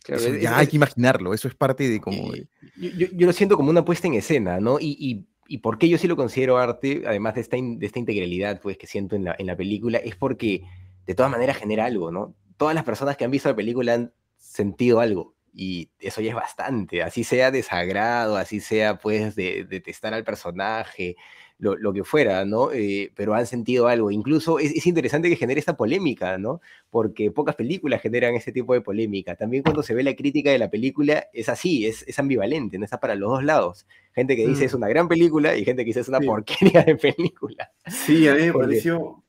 Claro, 0.04 0.22
eso 0.24 0.34
es- 0.34 0.42
ya 0.42 0.50
es- 0.52 0.56
hay 0.58 0.64
es- 0.64 0.70
que 0.72 0.76
imaginarlo, 0.78 1.34
eso 1.34 1.48
es 1.48 1.54
parte 1.56 1.88
de 1.88 2.00
como... 2.02 2.32
De- 2.32 2.48
Yo, 2.76 2.90
yo- 2.90 3.08
yo 3.14 3.28
lo 3.28 3.34
siento 3.34 3.56
como 3.56 3.70
una 3.70 3.86
puesta 3.86 4.08
en 4.08 4.16
escena, 4.16 4.60
¿no? 4.60 4.80
Y, 4.80 4.96
y, 5.00 5.28
y 5.48 5.60
por 5.60 5.78
qué 5.78 5.88
yo 5.90 5.98
sí 6.00 6.08
lo 6.08 6.16
considero 6.16 6.58
arte, 6.58 7.04
además 7.06 7.36
de 7.36 7.42
esta, 7.42 7.58
in- 7.58 7.78
de 7.78 7.86
esta 7.86 8.00
integralidad 8.00 8.60
pues, 8.62 8.78
que 8.78 8.88
siento 8.88 9.16
en 9.16 9.26
la, 9.26 9.36
en 9.38 9.46
la 9.46 9.56
película, 9.56 10.00
es 10.00 10.16
porque 10.16 10.64
de 11.06 11.16
todas 11.16 11.32
maneras 11.32 11.58
genera 11.58 11.86
algo, 11.86 12.12
¿no? 12.12 12.36
Todas 12.58 12.76
las 12.76 12.84
personas 12.84 13.18
que 13.18 13.26
han 13.26 13.32
visto 13.32 13.50
la 13.50 13.56
película 13.56 13.94
han 13.94 14.14
sentido 14.38 15.00
algo. 15.00 15.34
Y 15.54 15.90
eso 16.00 16.22
ya 16.22 16.30
es 16.30 16.36
bastante, 16.36 17.04
así 17.04 17.26
sea 17.26 17.52
desagrado, 17.52 18.38
así 18.38 18.62
sea 18.62 18.98
pues 19.00 19.36
de 19.36 19.66
detestar 19.66 20.14
al 20.14 20.24
personaje, 20.24 21.18
lo, 21.58 21.76
lo 21.78 21.92
que 21.94 22.04
fuera, 22.06 22.46
¿no? 22.46 22.72
Eh, 22.72 23.12
pero 23.16 23.34
han 23.36 23.46
sentido 23.46 23.88
algo. 23.88 24.12
Incluso 24.12 24.60
es, 24.60 24.72
es 24.72 24.88
interesante 24.88 25.30
que 25.30 25.36
genere 25.36 25.60
esta 25.60 25.76
polémica, 25.78 26.38
¿no? 26.38 26.62
porque 26.90 27.32
pocas 27.32 27.56
películas 27.56 28.02
generan 28.02 28.34
ese 28.36 28.52
tipo 28.54 28.74
de 28.74 28.82
polémica. 28.82 29.36
También 29.36 29.62
cuando 29.64 29.84
se 29.84 29.94
ve 29.94 30.04
la 30.04 30.16
crítica 30.16 30.52
de 30.52 30.58
la 30.58 30.70
película 30.70 31.28
es 31.34 31.50
así, 31.50 31.86
es, 31.86 32.04
es 32.08 32.18
ambivalente, 32.18 32.78
no 32.80 32.86
está 32.86 33.00
para 33.00 33.16
los 33.16 33.30
dos 33.30 33.44
lados. 33.44 33.86
Gente 34.14 34.36
que 34.38 34.48
dice 34.48 34.64
Mm. 34.64 34.68
es 34.68 34.74
una 34.74 34.88
gran 34.88 35.08
película 35.10 35.56
y 35.58 35.66
gente 35.66 35.84
que 35.84 35.88
dice 35.90 36.00
es 36.00 36.08
una 36.10 36.20
Sí. 36.20 36.26
porquería 36.28 36.84
de 36.84 36.96
película. 36.96 37.72
Sí, 37.88 38.28
a 38.28 38.36
mí 38.36 38.44
me 38.44 38.54
pareció... 38.54 39.22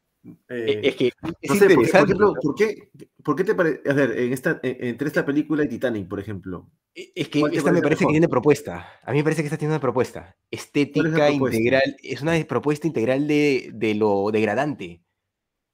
Eh, 0.48 0.80
es 0.84 0.96
que 0.96 1.06
es 1.08 1.12
no 1.50 1.54
sé, 1.54 1.66
por, 1.66 1.74
por 1.74 1.84
interesante. 1.84 2.12
ejemplo, 2.12 2.34
¿por 2.42 2.54
qué, 2.54 2.90
por 3.24 3.36
qué 3.36 3.44
te 3.44 3.54
parece, 3.54 3.80
a 3.90 3.92
ver, 3.92 4.18
en 4.18 4.32
esta, 4.32 4.60
en- 4.62 4.76
entre 4.86 5.08
esta 5.08 5.24
película 5.26 5.64
y 5.64 5.68
Titanic, 5.68 6.08
por 6.08 6.20
ejemplo, 6.20 6.68
E- 6.94 7.10
Es 7.14 7.28
que 7.28 7.40
¿Cuál 7.40 7.52
te 7.52 7.58
esta 7.58 7.72
me 7.72 7.80
parece 7.80 7.82
parece 7.82 7.98
que 8.00 8.04
mejor? 8.04 8.12
tiene 8.12 8.28
propuesta. 8.28 8.86
A 9.02 9.12
mí 9.12 9.18
me 9.18 9.24
parece 9.24 9.42
que 9.42 9.46
esta 9.46 9.56
tiene 9.58 9.72
una 9.74 9.80
propuesta. 9.80 10.36
Estética 10.50 11.26
propuesta? 11.26 11.56
integral. 11.56 11.96
Es 12.02 12.20
una 12.22 12.32
propuesta 12.44 12.86
integral 12.86 13.26
de, 13.26 13.70
de 13.74 13.94
lo 13.94 14.30
degradante. 14.30 15.02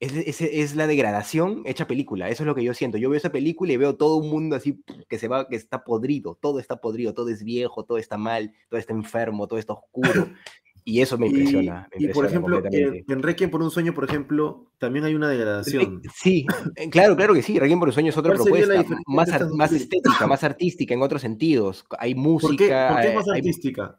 Es, 0.01 0.13
es, 0.15 0.41
es 0.41 0.77
la 0.77 0.87
degradación 0.87 1.63
hecha 1.67 1.89
película. 1.89 2.29
Eso 2.29 2.45
es 2.45 2.47
lo 2.47 2.55
que 2.55 2.63
yo 2.63 2.73
siento. 2.73 2.99
Yo 2.99 3.11
veo 3.11 3.17
esa 3.19 3.33
película 3.33 3.73
y 3.73 3.77
veo 3.77 3.97
todo 3.97 4.15
un 4.17 4.31
mundo 4.31 4.55
así 4.55 4.81
que 5.09 5.19
se 5.19 5.27
va, 5.27 5.49
que 5.49 5.57
está 5.57 5.83
podrido. 5.83 6.39
Todo 6.41 6.61
está 6.61 6.81
podrido, 6.81 7.15
todo 7.15 7.31
es 7.31 7.43
viejo, 7.43 7.85
todo 7.85 7.99
está 7.99 8.17
mal, 8.17 8.55
todo 8.71 8.79
está 8.79 8.93
enfermo, 8.93 9.49
todo 9.49 9.59
está 9.59 9.73
oscuro. 9.73 10.31
Y 10.85 11.01
eso 11.01 11.19
me 11.19 11.27
Y- 11.27 11.31
impresiona. 11.31 11.89
Y, 11.99 12.09
por 12.09 12.27
ejemplo, 12.27 12.63
en, 12.71 13.05
en 13.09 13.23
Requiem 13.23 13.51
por 13.51 13.63
un 13.63 13.71
sueño, 13.71 13.95
por 13.95 14.05
ejemplo, 14.05 14.67
también 14.79 15.05
hay 15.05 15.15
una 15.15 15.29
degradación. 15.29 16.01
Eh, 16.05 16.09
Sí, 16.15 16.47
eh, 16.77 16.89
claro, 16.91 17.17
claro 17.17 17.35
que 17.35 17.43
sí. 17.43 17.59
Requiem 17.59 17.79
por 17.79 17.89
un 17.89 17.95
sueño 17.95 18.11
es 18.11 18.17
otra 18.17 18.35
¿Cuál 18.37 18.45
sería 18.45 18.67
la 18.67 18.85
propuesta, 18.85 19.03
más, 19.07 19.29
ar- 19.33 19.49
más 19.55 19.73
estética, 19.73 20.27
más 20.27 20.45
artística 20.45 20.95
en 20.95 21.03
otros 21.03 21.21
sentidos. 21.23 21.85
Hay 21.99 22.15
¿Por 22.15 22.23
música, 22.25 22.89
qué, 22.89 22.95
por 22.95 23.01
qué 23.03 23.07
es 23.09 23.13
eh, 23.13 23.17
más 23.17 23.29
hay- 23.29 23.39
artística? 23.39 23.99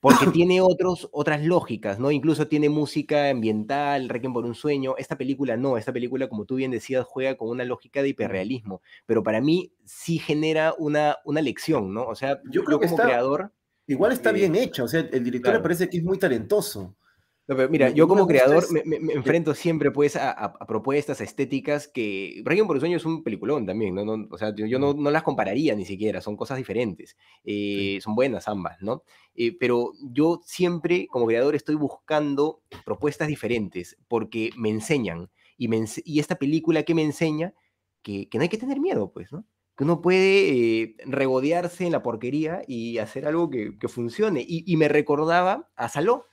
porque 0.00 0.26
tiene 0.32 0.60
otros, 0.60 1.08
otras 1.12 1.44
lógicas, 1.44 1.98
¿no? 1.98 2.10
Incluso 2.10 2.46
tiene 2.48 2.68
música 2.68 3.30
ambiental, 3.30 4.08
Requiem 4.08 4.32
por 4.32 4.44
un 4.44 4.54
sueño. 4.54 4.94
Esta 4.98 5.16
película 5.16 5.56
no, 5.56 5.76
esta 5.76 5.92
película, 5.92 6.28
como 6.28 6.44
tú 6.44 6.56
bien 6.56 6.70
decías, 6.70 7.04
juega 7.06 7.36
con 7.36 7.48
una 7.48 7.64
lógica 7.64 8.02
de 8.02 8.08
hiperrealismo, 8.10 8.82
pero 9.06 9.22
para 9.22 9.40
mí 9.40 9.72
sí 9.84 10.18
genera 10.18 10.74
una, 10.78 11.16
una 11.24 11.40
lección, 11.42 11.94
¿no? 11.94 12.04
O 12.06 12.14
sea, 12.14 12.40
Yo 12.50 12.64
creo 12.64 12.78
como 12.78 12.90
está- 12.90 13.04
creador, 13.04 13.52
Igual 13.88 14.12
está 14.12 14.30
bien 14.32 14.54
hecha, 14.54 14.84
o 14.84 14.88
sea, 14.88 15.00
el 15.00 15.24
director 15.24 15.50
claro. 15.50 15.58
me 15.58 15.62
parece 15.64 15.88
que 15.90 15.96
es 15.96 16.04
muy 16.04 16.18
talentoso. 16.18 16.94
No, 17.48 17.56
pero 17.56 17.70
mira, 17.70 17.88
yo 17.88 18.06
como 18.06 18.26
creador 18.26 18.70
me, 18.70 18.82
me- 18.84 19.00
me 19.00 19.14
enfrento 19.14 19.54
siempre 19.54 19.90
pues 19.90 20.16
a, 20.16 20.52
propuestas, 20.66 21.22
estéticas 21.22 21.88
que... 21.88 22.42
Requiem 22.44 22.66
por 22.66 22.76
un 22.76 22.80
sueño 22.80 22.98
es 22.98 23.06
un 23.06 23.22
peliculón 23.24 23.64
también, 23.64 23.94
¿no? 23.94 24.04
No- 24.04 24.28
o 24.30 24.36
sea, 24.36 24.54
yo, 24.54 24.78
no, 24.78 24.92
no 24.92 25.10
las 25.10 25.22
compararía 25.22 25.74
ni 25.74 25.86
siquiera, 25.86 26.20
son 26.20 26.36
cosas 26.36 26.58
diferentes. 26.58 27.16
Eh, 27.44 27.98
Son 28.02 28.14
buenas 28.14 28.46
ambas, 28.48 28.76
¿no? 28.82 29.02
Eh, 29.34 29.56
pero 29.58 29.92
yo 30.12 30.42
siempre 30.44 31.06
como 31.10 31.26
creador 31.26 31.54
estoy 31.54 31.76
buscando 31.76 32.60
propuestas 32.84 33.28
diferentes 33.28 33.96
porque 34.08 34.50
me 34.58 34.68
enseñan. 34.68 35.30
Y, 35.56 35.68
me 35.68 35.82
y 36.04 36.20
esta 36.20 36.34
película 36.36 36.82
que 36.82 36.94
me 36.94 37.02
enseña 37.02 37.54
que, 38.02 38.28
que 38.28 38.36
no 38.36 38.42
hay 38.42 38.50
que 38.50 38.58
tener 38.58 38.78
miedo, 38.78 39.10
pues, 39.10 39.32
¿no? 39.32 39.46
Que 39.78 39.84
uno 39.84 40.02
puede 40.02 40.82
eh, 40.82 40.96
regodearse 41.06 41.86
en 41.86 41.92
la 41.92 42.02
porquería 42.02 42.62
y 42.66 42.98
hacer 42.98 43.26
algo 43.28 43.48
que, 43.48 43.78
que 43.78 43.88
funcione. 43.88 44.40
Y, 44.46 44.64
y 44.66 44.76
me 44.76 44.88
recordaba 44.88 45.70
a 45.76 45.88
Saló, 45.88 46.26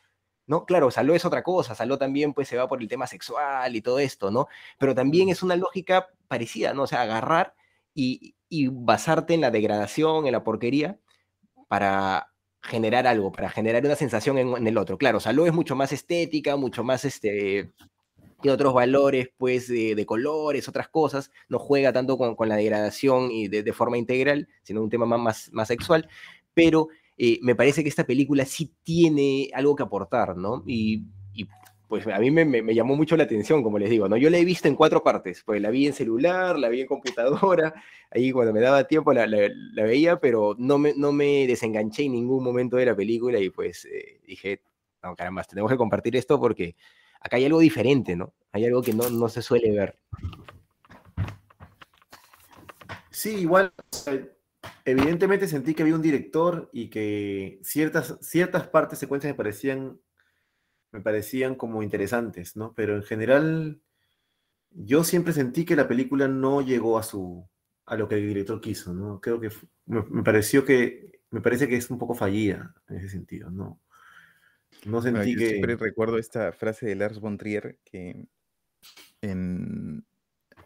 ¿no? 0.48 0.66
Claro, 0.66 0.92
Saló 0.92 1.14
es 1.16 1.26
otra 1.26 1.44
cosa, 1.44 1.76
Saló 1.76 2.00
también 2.00 2.34
pues 2.34 2.48
se 2.48 2.58
va 2.58 2.68
por 2.68 2.82
el 2.82 2.88
tema 2.88 3.08
sexual 3.08 3.76
y 3.76 3.82
todo 3.82 4.00
esto, 4.00 4.32
¿no? 4.32 4.48
Pero 4.80 4.96
también 4.96 5.30
es 5.30 5.44
una 5.44 5.56
lógica 5.56 6.10
parecida, 6.28 6.74
¿no? 6.74 6.84
O 6.84 6.88
sea, 6.88 7.04
agarrar 7.04 7.56
y, 7.94 8.36
y 8.50 8.68
basarte 8.70 9.36
en 9.36 9.42
la 9.42 9.52
degradación, 9.52 10.26
en 10.26 10.32
la 10.34 10.44
porquería, 10.44 11.00
para 11.68 12.32
generar 12.64 13.08
algo, 13.08 13.32
para 13.32 13.50
generar 13.50 13.86
una 13.86 13.96
sensación 13.96 14.40
en, 14.40 14.58
en 14.58 14.68
el 14.68 14.78
otro. 14.78 14.98
Claro, 14.98 15.20
Saló 15.20 15.46
es 15.46 15.54
mucho 15.54 15.76
más 15.76 15.92
estética, 15.94 16.56
mucho 16.56 16.84
más, 16.84 17.06
este, 17.06 17.74
tiene 18.42 18.54
otros 18.56 18.74
valores, 18.74 19.30
pues, 19.38 19.68
de, 19.68 19.96
de 19.96 20.06
colores, 20.06 20.68
otras 20.68 20.88
cosas, 20.90 21.32
no 21.50 21.60
juega 21.60 21.92
tanto 21.94 22.18
con, 22.18 22.36
con 22.36 22.50
la 22.50 22.56
degradación 22.58 23.32
y 23.32 23.48
de, 23.48 23.64
de 23.64 23.74
forma 23.74 23.98
integral, 23.98 24.48
sino 24.64 24.82
un 24.82 24.90
tema 24.90 25.06
más, 25.06 25.50
más, 25.54 25.68
sexual, 25.68 26.08
pero 26.54 26.90
eh, 27.18 27.40
me 27.42 27.56
parece 27.56 27.82
que 27.84 27.90
esta 27.90 28.06
película 28.06 28.46
sí 28.46 28.72
tiene 28.84 29.50
algo 29.54 29.76
que 29.76 29.84
aportar, 29.84 30.36
¿no? 30.38 30.64
Y, 30.68 31.04
y, 31.34 31.48
pues 31.88 32.06
a 32.08 32.18
mí 32.20 32.32
me, 32.32 32.46
me- 32.46 32.62
me 32.64 32.74
llamó 32.76 32.96
mucho 32.96 33.16
la 33.16 33.24
atención, 33.24 33.62
como 33.64 33.78
les 33.80 33.90
digo, 33.90 34.10
¿no? 34.10 34.18
Yo 34.18 34.30
la 34.30 34.38
he 34.40 34.46
visto 34.46 34.68
en 34.68 34.76
cuatro 34.76 35.04
partes, 35.04 35.44
pues 35.46 35.62
la 35.62 35.70
vi 35.70 35.86
en 35.88 35.94
celular, 35.94 36.58
la 36.58 36.68
vi 36.70 36.82
en 36.82 36.88
computadora, 36.88 37.74
ahí 38.12 38.32
cuando 38.32 38.54
me 38.54 38.60
daba 38.60 38.86
tiempo 38.88 39.14
la, 39.14 39.28
la- 39.28 39.50
la 39.74 39.84
veía, 39.84 40.20
pero 40.20 40.56
no 40.58 40.78
me, 40.78 40.94
no 40.96 41.12
me 41.12 41.46
desenganché 41.48 42.04
en 42.04 42.14
ningún 42.14 42.44
momento 42.44 42.78
de 42.78 42.86
la 42.88 42.96
película 42.96 43.40
y 43.40 43.50
pues 43.50 43.86
eh, 43.86 44.20
dije, 44.28 44.62
no, 45.04 45.16
caramba, 45.16 45.44
tenemos 45.44 45.72
que 45.72 45.78
compartir 45.78 46.16
esto 46.16 46.40
porque 46.40 46.76
acá 47.20 47.38
hay 47.38 47.46
algo 47.46 47.60
diferente, 47.60 48.16
¿no? 48.16 48.34
Hay 48.52 48.66
algo 48.66 48.82
que 48.82 48.94
no, 48.94 49.10
no 49.10 49.30
se 49.30 49.42
suele 49.42 49.72
ver. 49.72 50.00
Sí, 53.10 53.36
igual, 53.38 53.74
evidentemente 54.84 55.48
sentí 55.48 55.74
que 55.74 55.84
había 55.84 55.96
un 55.96 56.02
director 56.02 56.70
y 56.72 56.90
que 56.90 57.60
ciertas, 57.64 58.18
ciertas 58.22 58.68
partes, 58.68 59.00
secuencias 59.00 59.34
me 59.34 59.38
parecían, 59.38 60.00
me 60.92 61.02
parecían 61.02 61.56
como 61.56 61.82
interesantes, 61.82 62.56
¿no? 62.56 62.74
Pero 62.74 62.96
en 62.96 63.04
general, 63.04 63.82
yo 64.70 65.04
siempre 65.04 65.34
sentí 65.34 65.66
que 65.66 65.76
la 65.76 65.88
película 65.88 66.28
no 66.28 66.62
llegó 66.62 66.98
a 67.00 67.04
su, 67.04 67.50
a 67.86 67.96
lo 67.96 68.08
que 68.08 68.16
el 68.16 68.28
director 68.28 68.62
quiso, 68.62 68.94
¿no? 68.94 69.20
Creo 69.22 69.40
que 69.40 69.50
me, 69.86 70.04
me 70.04 70.24
pareció 70.24 70.66
que, 70.66 71.22
me 71.32 71.42
parece 71.42 71.68
que 71.68 71.78
es 71.78 71.90
un 71.90 71.98
poco 71.98 72.14
fallida 72.14 72.74
en 72.88 72.98
ese 72.98 73.10
sentido, 73.10 73.50
¿no? 73.50 73.82
No 74.86 75.02
Bueno, 75.02 75.18
sentí 75.18 75.34
yo 75.34 75.40
que... 75.40 75.50
siempre 75.50 75.76
recuerdo 75.76 76.18
esta 76.18 76.52
frase 76.52 76.86
de 76.86 76.96
Lars 76.96 77.20
von 77.20 77.38
Trier 77.38 77.80
que 77.84 78.16
en, 79.22 80.06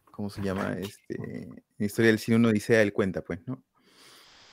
¿cómo 0.06 0.30
se 0.30 0.42
llama? 0.42 0.78
Este, 0.78 1.16
en 1.44 1.64
Historia 1.78 2.12
del 2.12 2.20
Cine 2.20 2.38
uno 2.38 2.52
dice, 2.52 2.82
él 2.82 2.92
cuenta, 2.92 3.22
pues, 3.22 3.40
¿no? 3.48 3.64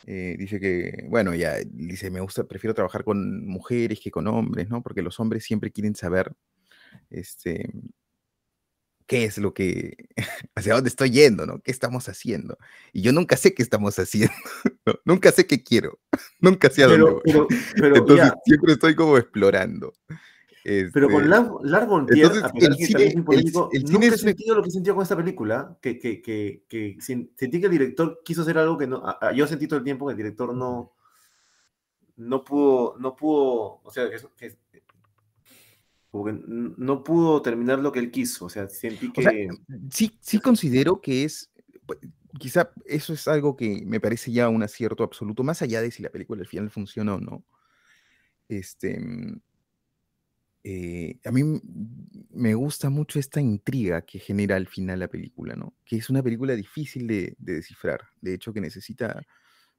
Eh, 0.06 0.36
dice 0.38 0.60
que, 0.60 1.04
bueno, 1.08 1.34
ya, 1.34 1.56
dice, 1.66 2.10
me 2.10 2.20
gusta, 2.20 2.44
prefiero 2.44 2.74
trabajar 2.74 3.02
con 3.02 3.44
mujeres 3.44 3.98
que 4.00 4.12
con 4.12 4.28
hombres, 4.28 4.68
¿no? 4.68 4.82
Porque 4.82 5.02
los 5.02 5.18
hombres 5.18 5.44
siempre 5.44 5.72
quieren 5.72 5.96
saber, 5.96 6.32
este, 7.10 7.68
qué 9.06 9.24
es 9.24 9.38
lo 9.38 9.54
que, 9.54 9.96
hacia 10.54 10.74
dónde 10.74 10.88
estoy 10.88 11.10
yendo, 11.10 11.46
¿no? 11.46 11.60
¿Qué 11.60 11.70
estamos 11.70 12.08
haciendo? 12.08 12.58
Y 12.92 13.02
yo 13.02 13.12
nunca 13.12 13.36
sé 13.36 13.54
qué 13.54 13.62
estamos 13.62 13.98
haciendo, 13.98 14.34
¿no? 14.84 14.94
Nunca 15.04 15.32
sé 15.32 15.46
qué 15.46 15.62
quiero, 15.62 15.98
nunca 16.40 16.70
sé 16.70 16.82
a 16.84 16.88
dónde 16.88 17.04
Pero, 17.04 17.12
voy. 17.14 17.22
pero, 17.24 17.48
pero, 17.76 17.96
Entonces 17.96 18.26
ya, 18.26 18.34
siempre 18.44 18.72
estoy 18.72 18.94
como 18.94 19.16
explorando. 19.18 19.94
Pero 20.92 21.08
con 21.08 21.22
Este, 21.22 21.28
Lars 21.62 21.86
von 21.86 22.06
Trier, 22.06 22.24
entonces, 22.26 22.42
a 22.42 22.52
pesar 22.52 22.70
el 22.72 22.76
que 22.76 22.86
cine- 22.86 23.04
es 23.06 23.14
el- 23.14 23.22
político, 23.24 23.68
el 23.72 23.80
cine 23.82 23.92
nunca 23.92 24.06
he 24.06 24.08
es 24.08 24.22
una- 24.22 24.30
sentido 24.32 24.54
lo 24.56 24.62
que 24.62 24.68
he 24.68 24.72
sentido 24.72 24.94
con 24.96 25.02
esta 25.04 25.16
película, 25.16 25.78
que, 25.80 25.96
que, 26.00 26.20
que, 26.20 26.64
que 26.68 26.96
sentí 27.00 27.60
que 27.60 27.66
el 27.66 27.70
director 27.70 28.20
quiso 28.24 28.42
hacer 28.42 28.58
algo 28.58 28.76
que 28.76 28.88
no, 28.88 28.96
a- 29.06 29.16
a- 29.28 29.32
yo 29.32 29.46
sentí 29.46 29.68
todo 29.68 29.78
el 29.78 29.84
tiempo 29.84 30.06
que 30.06 30.10
el 30.10 30.16
director 30.16 30.52
no, 30.52 30.92
no 32.16 32.42
pudo, 32.42 32.96
no 32.98 33.14
pudo, 33.14 33.80
o 33.84 33.90
sea, 33.92 34.10
que- 34.36 34.56
como 36.16 36.24
que 36.24 36.40
no 36.78 37.04
pudo 37.04 37.42
terminar 37.42 37.78
lo 37.78 37.92
que 37.92 37.98
él 37.98 38.10
quiso, 38.10 38.46
o 38.46 38.48
sea, 38.48 38.68
sentí 38.68 39.12
que... 39.12 39.20
O 39.20 39.22
sea, 39.22 39.32
sí, 39.90 40.16
sí 40.20 40.38
considero 40.38 41.00
que 41.00 41.24
es, 41.24 41.50
pu- 41.86 41.98
quizá 42.38 42.70
eso 42.84 43.12
es 43.12 43.28
algo 43.28 43.56
que 43.56 43.84
me 43.84 44.00
parece 44.00 44.32
ya 44.32 44.48
un 44.48 44.62
acierto 44.62 45.04
absoluto, 45.04 45.42
más 45.42 45.62
allá 45.62 45.82
de 45.82 45.90
si 45.90 46.02
la 46.02 46.10
película 46.10 46.40
al 46.40 46.48
final 46.48 46.70
funciona 46.70 47.14
o 47.14 47.20
no. 47.20 47.44
Este, 48.48 48.98
mm, 48.98 49.40
eh, 50.64 51.20
a 51.24 51.30
mí 51.30 51.42
me 52.30 52.54
gusta 52.54 52.90
mucho 52.90 53.18
esta 53.18 53.40
intriga 53.40 54.02
que 54.02 54.18
genera 54.18 54.56
al 54.56 54.66
final 54.66 55.00
la 55.00 55.08
película, 55.08 55.54
¿no? 55.54 55.74
Que 55.84 55.96
es 55.96 56.10
una 56.10 56.22
película 56.22 56.54
difícil 56.54 57.06
de, 57.06 57.36
de 57.38 57.54
descifrar. 57.54 58.00
De 58.20 58.34
hecho, 58.34 58.52
que 58.52 58.60
necesita 58.60 59.22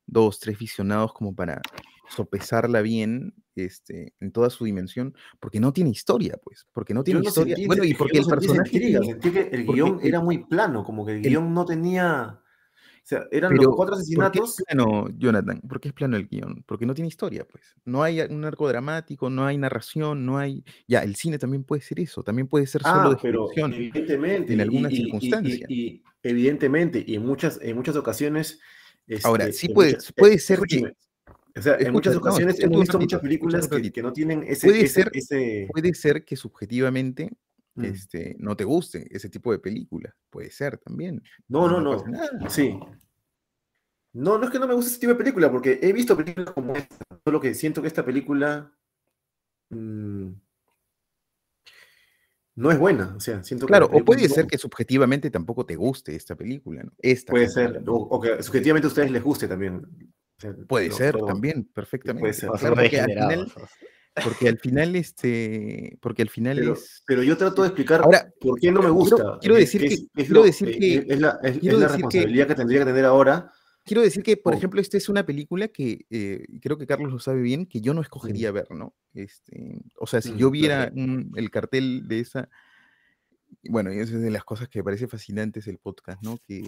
dos, 0.07 0.39
tres 0.39 0.57
visionados 0.57 1.13
como 1.13 1.35
para 1.35 1.61
sopesarla 2.09 2.81
bien 2.81 3.33
este, 3.55 4.13
en 4.19 4.31
toda 4.31 4.49
su 4.49 4.65
dimensión, 4.65 5.13
porque 5.39 5.59
no 5.59 5.73
tiene 5.73 5.89
historia, 5.89 6.39
pues, 6.41 6.65
porque 6.71 6.93
no 6.93 7.03
tiene 7.03 7.19
no 7.19 7.27
historia. 7.27 7.55
sentí 7.55 7.67
bueno, 7.67 7.83
y 7.83 7.93
porque 7.93 8.19
el 8.19 8.25
personaje 8.25 8.69
intriga, 8.77 9.03
sentí 9.03 9.29
que 9.31 9.49
el 9.51 9.65
guion 9.65 9.99
era 10.01 10.21
muy 10.21 10.45
plano, 10.45 10.83
como 10.83 11.05
que 11.05 11.11
el 11.13 11.17
el- 11.17 11.29
guion 11.29 11.53
no 11.53 11.65
tenía... 11.65 12.39
O 12.39 13.09
sea, 13.09 13.23
eran 13.31 13.51
Pero, 13.53 13.63
los 13.63 13.75
cuatro 13.77 13.93
¿por 13.95 13.99
qué 13.99 14.01
asesinatos 14.01 14.59
es 14.59 14.65
plano, 14.65 15.07
Jonathan? 15.17 15.61
¿Por 15.61 15.79
qué 15.79 15.87
es 15.87 15.93
plano 15.93 16.17
el 16.17 16.27
guion? 16.27 16.63
Porque 16.65 16.85
no 16.85 16.93
tiene 16.93 17.07
historia, 17.07 17.45
pues. 17.49 17.73
No 17.85 18.03
hay 18.03 18.19
un 18.19 18.43
arco 18.43 18.67
dramático, 18.67 19.29
no 19.29 19.45
hay 19.45 19.57
narración, 19.57 20.25
no 20.25 20.37
hay... 20.37 20.65
Ya, 20.89 21.03
el 21.03 21.15
cine 21.15 21.39
también 21.39 21.63
puede 21.63 21.81
ser 21.81 22.01
eso, 22.01 22.21
también 22.21 22.47
puede 22.47 22.67
ser 22.67 22.83
solo 22.83 23.11
Ah, 23.11 23.19
pero 23.21 23.47
evidentemente, 23.55 24.53
en 24.53 24.59
algunas 24.59 24.91
y- 24.91 24.95
y- 24.95 24.99
y- 24.99 25.03
circunstancias. 25.03 25.69
y 25.69 26.03
evidentemente, 26.21 27.03
y 27.07 27.15
en 27.15 27.25
muchas, 27.25 27.59
en 27.61 27.75
muchas 27.77 27.95
ocasiones. 27.95 28.59
Ahora, 29.23 29.45
este, 29.47 29.67
sí 29.67 29.69
puede- 29.73 29.93
muchas- 29.93 30.11
puede 30.13 30.33
eh, 30.35 30.39
ser 30.39 30.59
que- 30.61 30.93
O 31.57 31.61
sea, 31.61 31.75
en 31.79 31.91
muchas 31.91 32.13
no, 32.13 32.19
ocasiones 32.19 32.59
hemos 32.59 32.75
un 32.75 32.81
visto 32.81 32.99
muchas 32.99 33.19
películas 33.21 33.67
que, 33.67 34.01
no 34.03 34.13
tienen 34.13 34.43
ese. 34.43 34.67
Puede 34.67 34.81
ese, 34.83 34.93
ser- 35.03 35.11
ese- 35.13 35.67
Puede 35.71 35.93
ser 35.95 36.23
que 36.23 36.35
subjetivamente 36.35 37.31
Mm. 37.75 37.83
este, 37.85 38.35
no 38.39 38.55
te 38.55 38.63
guste 38.63 39.07
ese 39.09 39.29
tipo 39.29 39.51
de 39.51 39.59
películas. 39.59 40.13
Puede 40.29 40.51
ser 40.51 40.77
también. 40.77 41.21
No, 41.47 41.67
no, 41.67 41.79
no 41.81 42.03
no. 42.05 42.49
Sí. 42.49 42.77
No, 44.13 44.37
no 44.37 44.45
es 44.45 44.51
que 44.51 44.59
no 44.59 44.67
me 44.67 44.73
guste 44.75 44.91
ese 44.91 44.99
tipo 44.99 45.11
de 45.13 45.17
película, 45.17 45.51
porque 45.51 45.79
he 45.81 45.93
visto 45.93 46.15
películas 46.17 46.51
como 46.51 46.75
esta, 46.75 46.95
solo 47.23 47.39
que 47.39 47.53
siento 47.53 47.81
que 47.81 47.87
esta 47.87 48.03
película 48.05 48.71
mm, 49.69 50.29
no 52.57 52.69
es 52.71 52.77
buena. 52.77 53.13
O 53.15 53.19
sea, 53.21 53.41
siento 53.43 53.65
que 53.65 53.71
la 53.71 53.79
Claro, 53.79 53.97
o 53.97 54.03
puede 54.03 54.27
no- 54.27 54.33
ser 54.35 54.45
que 54.47 54.57
subjetivamente 54.57 55.31
tampoco 55.31 55.65
te 55.65 55.75
guste 55.75 56.15
esta 56.15 56.35
película, 56.35 56.83
¿no? 56.83 56.91
Esta 56.99 57.31
Puede 57.31 57.45
película, 57.47 57.79
ser, 57.79 57.89
o, 57.89 57.95
o 57.95 58.19
que 58.21 58.43
subjetivamente 58.43 58.87
a 58.87 58.89
ustedes 58.89 59.11
les 59.11 59.23
guste 59.23 59.47
también. 59.47 59.75
O 59.85 60.41
sea, 60.41 60.53
Puede 60.67 60.89
no, 60.89 60.95
ser 60.95 61.15
todo- 61.15 61.27
también, 61.27 61.63
perfectamente. 61.73 62.33
ser. 62.33 62.49
Claro, 62.49 62.57
ser 62.59 62.69
porque 62.73 62.99
al 62.99 63.05
final, 63.07 63.27
degenerados. 63.29 63.53
Porque 64.23 64.47
al 64.49 64.57
final, 64.57 64.95
este, 64.95 65.97
porque 66.01 66.21
al 66.23 66.29
final 66.29 66.57
Pero, 66.57 66.73
es. 66.73 67.03
pero 67.05 67.21
yo 67.23 67.37
trato 67.37 67.61
de 67.61 67.67
explicar 67.67 68.01
Ahora, 68.01 68.27
por 68.41 68.59
qué 68.59 68.71
no 68.71 68.81
me 68.81 68.89
gusta. 68.89 69.37
quiero 69.39 69.55
Es- 69.57 69.71
decir 69.71 69.81
que- 69.81 69.93
es 69.93 69.99
eh, 69.99 70.07
que- 70.79 71.05
es 71.13 71.19
la, 71.21 71.37
decir 71.41 71.61
que- 71.61 71.75
responsabilidad 71.87 72.47
que 72.47 72.55
tendría 72.55 72.79
que 72.79 72.85
tener 72.85 73.05
ahora. 73.05 73.51
Quiero 73.87 74.01
decir 74.01 74.21
que, 74.21 74.35
por 74.37 74.53
Oh. 74.53 74.57
ejemplo, 74.57 74.81
esta 74.81 74.97
es 74.97 75.07
una 75.09 75.25
película 75.25 75.69
que 75.69 76.05
eh, 76.09 76.45
creo 76.61 76.77
que 76.77 76.85
Carlos 76.85 77.11
lo 77.11 77.19
sabe 77.19 77.41
bien, 77.41 77.65
que 77.65 77.79
yo 77.81 77.93
no 77.93 78.01
escogería 78.01 78.51
ver, 78.51 78.69
¿no? 78.71 78.93
Este, 79.13 79.79
o 79.99 80.05
sea, 80.05 80.21
si 80.21 80.33
Mm, 80.33 80.37
yo 80.37 80.51
claro. 80.51 80.51
viera 80.51 80.91
un- 80.93 81.31
el 81.35 81.49
cartel 81.49 82.07
de 82.07 82.19
esa, 82.19 82.49
bueno, 83.69 83.93
y 83.93 83.99
esa 83.99 84.15
es 84.15 84.21
de 84.21 84.29
las 84.29 84.43
cosas 84.43 84.67
que 84.69 84.79
me 84.79 84.83
parece 84.83 85.07
fascinantes 85.07 85.67
el 85.67 85.77
podcast, 85.77 86.21
¿no? 86.23 86.37
Que, 86.45 86.61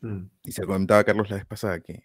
Mm, 0.00 0.26
y 0.44 0.52
se 0.52 0.62
lo 0.62 0.68
comentaba 0.68 1.04
Carlos 1.04 1.28
la 1.30 1.36
vez 1.36 1.46
pasada, 1.46 1.80
que, 1.80 2.04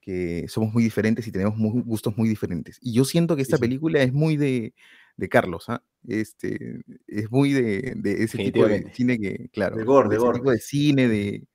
que 0.00 0.46
somos 0.48 0.72
muy 0.72 0.82
diferentes 0.84 1.26
y 1.26 1.32
tenemos 1.32 1.54
gustos 1.84 2.16
muy 2.16 2.28
diferentes. 2.28 2.78
Y 2.80 2.92
yo 2.94 3.04
siento 3.04 3.34
que 3.36 3.42
esta 3.42 3.56
sí. 3.56 3.60
película 3.60 4.02
es 4.02 4.12
muy 4.12 4.36
de, 4.36 4.72
de 5.16 5.28
Carlos, 5.28 5.64
¿ah? 5.68 5.82
Este, 6.06 6.82
es 7.08 7.30
muy 7.30 7.52
de, 7.52 7.94
de 7.96 8.22
ese 8.22 8.38
tipo 8.38 8.66
de 8.66 8.90
cine 8.94 9.18
que, 9.18 9.48
claro, 9.52 9.76
De 9.76 9.84
gore, 9.84 10.08
de 10.08 10.16
gore. 10.16 10.38
tipo 10.38 10.50
de 10.52 10.58
cine, 10.60 11.08
de, 11.08 11.46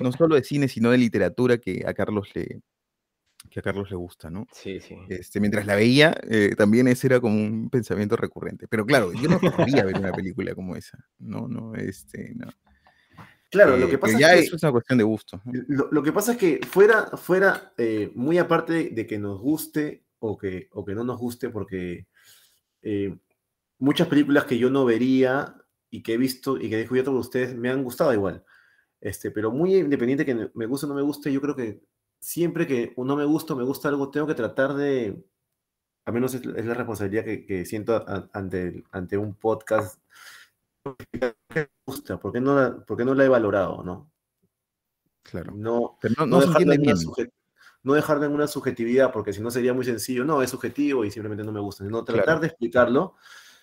no 0.00 0.12
solo 0.12 0.34
de 0.36 0.44
cine, 0.44 0.68
sino 0.68 0.90
de 0.90 0.98
literatura 0.98 1.58
que 1.58 1.84
a 1.86 1.94
Carlos 1.94 2.28
le, 2.34 2.60
que 3.50 3.60
a 3.60 3.62
Carlos 3.62 3.90
le 3.90 3.96
gusta, 3.96 4.30
¿no? 4.30 4.46
Sí, 4.52 4.80
sí. 4.80 4.96
Este, 5.08 5.40
mientras 5.40 5.66
la 5.66 5.76
veía, 5.76 6.14
eh, 6.28 6.54
también 6.56 6.88
ese 6.88 7.06
era 7.08 7.20
como 7.20 7.36
un 7.36 7.68
pensamiento 7.70 8.16
recurrente. 8.16 8.66
Pero 8.68 8.86
claro, 8.86 9.12
yo 9.12 9.28
no 9.28 9.38
quería 9.38 9.84
ver 9.84 9.98
una 9.98 10.12
película 10.12 10.54
como 10.54 10.76
esa. 10.76 10.98
No, 11.18 11.46
no, 11.48 11.74
este, 11.74 12.34
no. 12.34 12.48
Claro, 13.50 13.76
lo 13.76 13.86
Eh, 13.86 13.90
que 13.90 13.98
pasa 13.98 14.18
ya 14.18 14.34
es 14.34 14.40
que 14.40 14.46
eso 14.46 14.56
es 14.56 14.62
una 14.62 14.72
cuestión 14.72 14.98
de 14.98 15.04
gusto. 15.04 15.40
¿no? 15.44 15.52
Lo, 15.68 15.88
lo 15.92 16.02
que 16.02 16.12
pasa 16.12 16.32
es 16.32 16.38
que 16.38 16.60
fuera, 16.66 17.16
fuera 17.16 17.72
eh, 17.78 18.10
muy 18.14 18.38
aparte 18.38 18.72
de, 18.72 18.90
de 18.90 19.06
que 19.06 19.18
nos 19.18 19.38
guste 19.40 20.04
o 20.18 20.36
que, 20.36 20.68
o 20.72 20.84
que 20.84 20.94
no 20.94 21.04
nos 21.04 21.18
guste, 21.18 21.50
porque 21.50 22.06
muchas 23.78 24.08
películas 24.08 24.44
que 24.44 24.58
yo 24.58 24.70
no 24.70 24.84
vería 24.84 25.54
y 25.90 26.02
que 26.02 26.14
he 26.14 26.16
visto 26.18 26.58
y 26.58 26.68
que 26.68 26.74
he 26.74 26.78
descubierto 26.78 27.12
por 27.12 27.20
ustedes 27.20 27.54
me 27.54 27.70
han 27.70 27.84
gustado 27.84 28.12
igual. 28.12 28.44
Este, 29.04 29.30
pero 29.30 29.50
muy 29.52 29.76
independiente 29.76 30.24
que 30.24 30.50
me 30.54 30.64
guste 30.66 30.86
o 30.86 30.88
no 30.88 30.94
me 30.94 31.02
guste, 31.02 31.30
yo 31.30 31.40
creo 31.42 31.54
que 31.54 31.82
siempre 32.18 32.66
que 32.66 32.94
no 32.96 33.14
me 33.16 33.26
gusta 33.26 33.52
o 33.52 33.56
me 33.56 33.62
gusta 33.62 33.90
algo, 33.90 34.10
tengo 34.10 34.26
que 34.26 34.34
tratar 34.34 34.72
de, 34.74 35.22
al 36.06 36.14
menos 36.14 36.32
es, 36.32 36.40
es 36.46 36.64
la 36.64 36.72
responsabilidad 36.72 37.22
que, 37.24 37.44
que 37.44 37.66
siento 37.66 37.94
a- 37.96 38.30
ante, 38.32 38.82
ante 38.92 39.18
un 39.18 39.34
podcast. 39.34 40.00
me 41.54 41.68
gusta? 41.86 42.18
¿Por 42.18 42.32
qué 42.32 42.40
no 42.40 42.54
la, 42.56 42.76
por 42.84 42.96
qué 42.96 43.04
no 43.04 43.14
la 43.14 43.24
he 43.24 43.28
valorado? 43.28 43.82
¿no? 43.84 44.10
Claro. 45.22 45.52
No, 45.54 45.98
Pero 46.00 46.26
no, 46.26 46.38
una 46.38 46.58
bien. 46.58 46.96
suje- 46.96 47.30
no 47.82 47.92
dejarla 47.92 48.24
en 48.24 48.32
una 48.32 48.46
subjetividad, 48.46 49.12
porque 49.12 49.34
si 49.34 49.42
no 49.42 49.50
sería 49.50 49.74
muy 49.74 49.84
sencillo. 49.84 50.24
No, 50.24 50.40
es 50.42 50.48
subjetivo 50.48 51.04
y 51.04 51.10
simplemente 51.10 51.44
no 51.44 51.52
me 51.52 51.60
gusta. 51.60 51.84
No, 51.84 52.02
tratar 52.04 52.24
Claro. 52.24 52.40
de 52.40 52.46
explicarlo. 52.46 53.16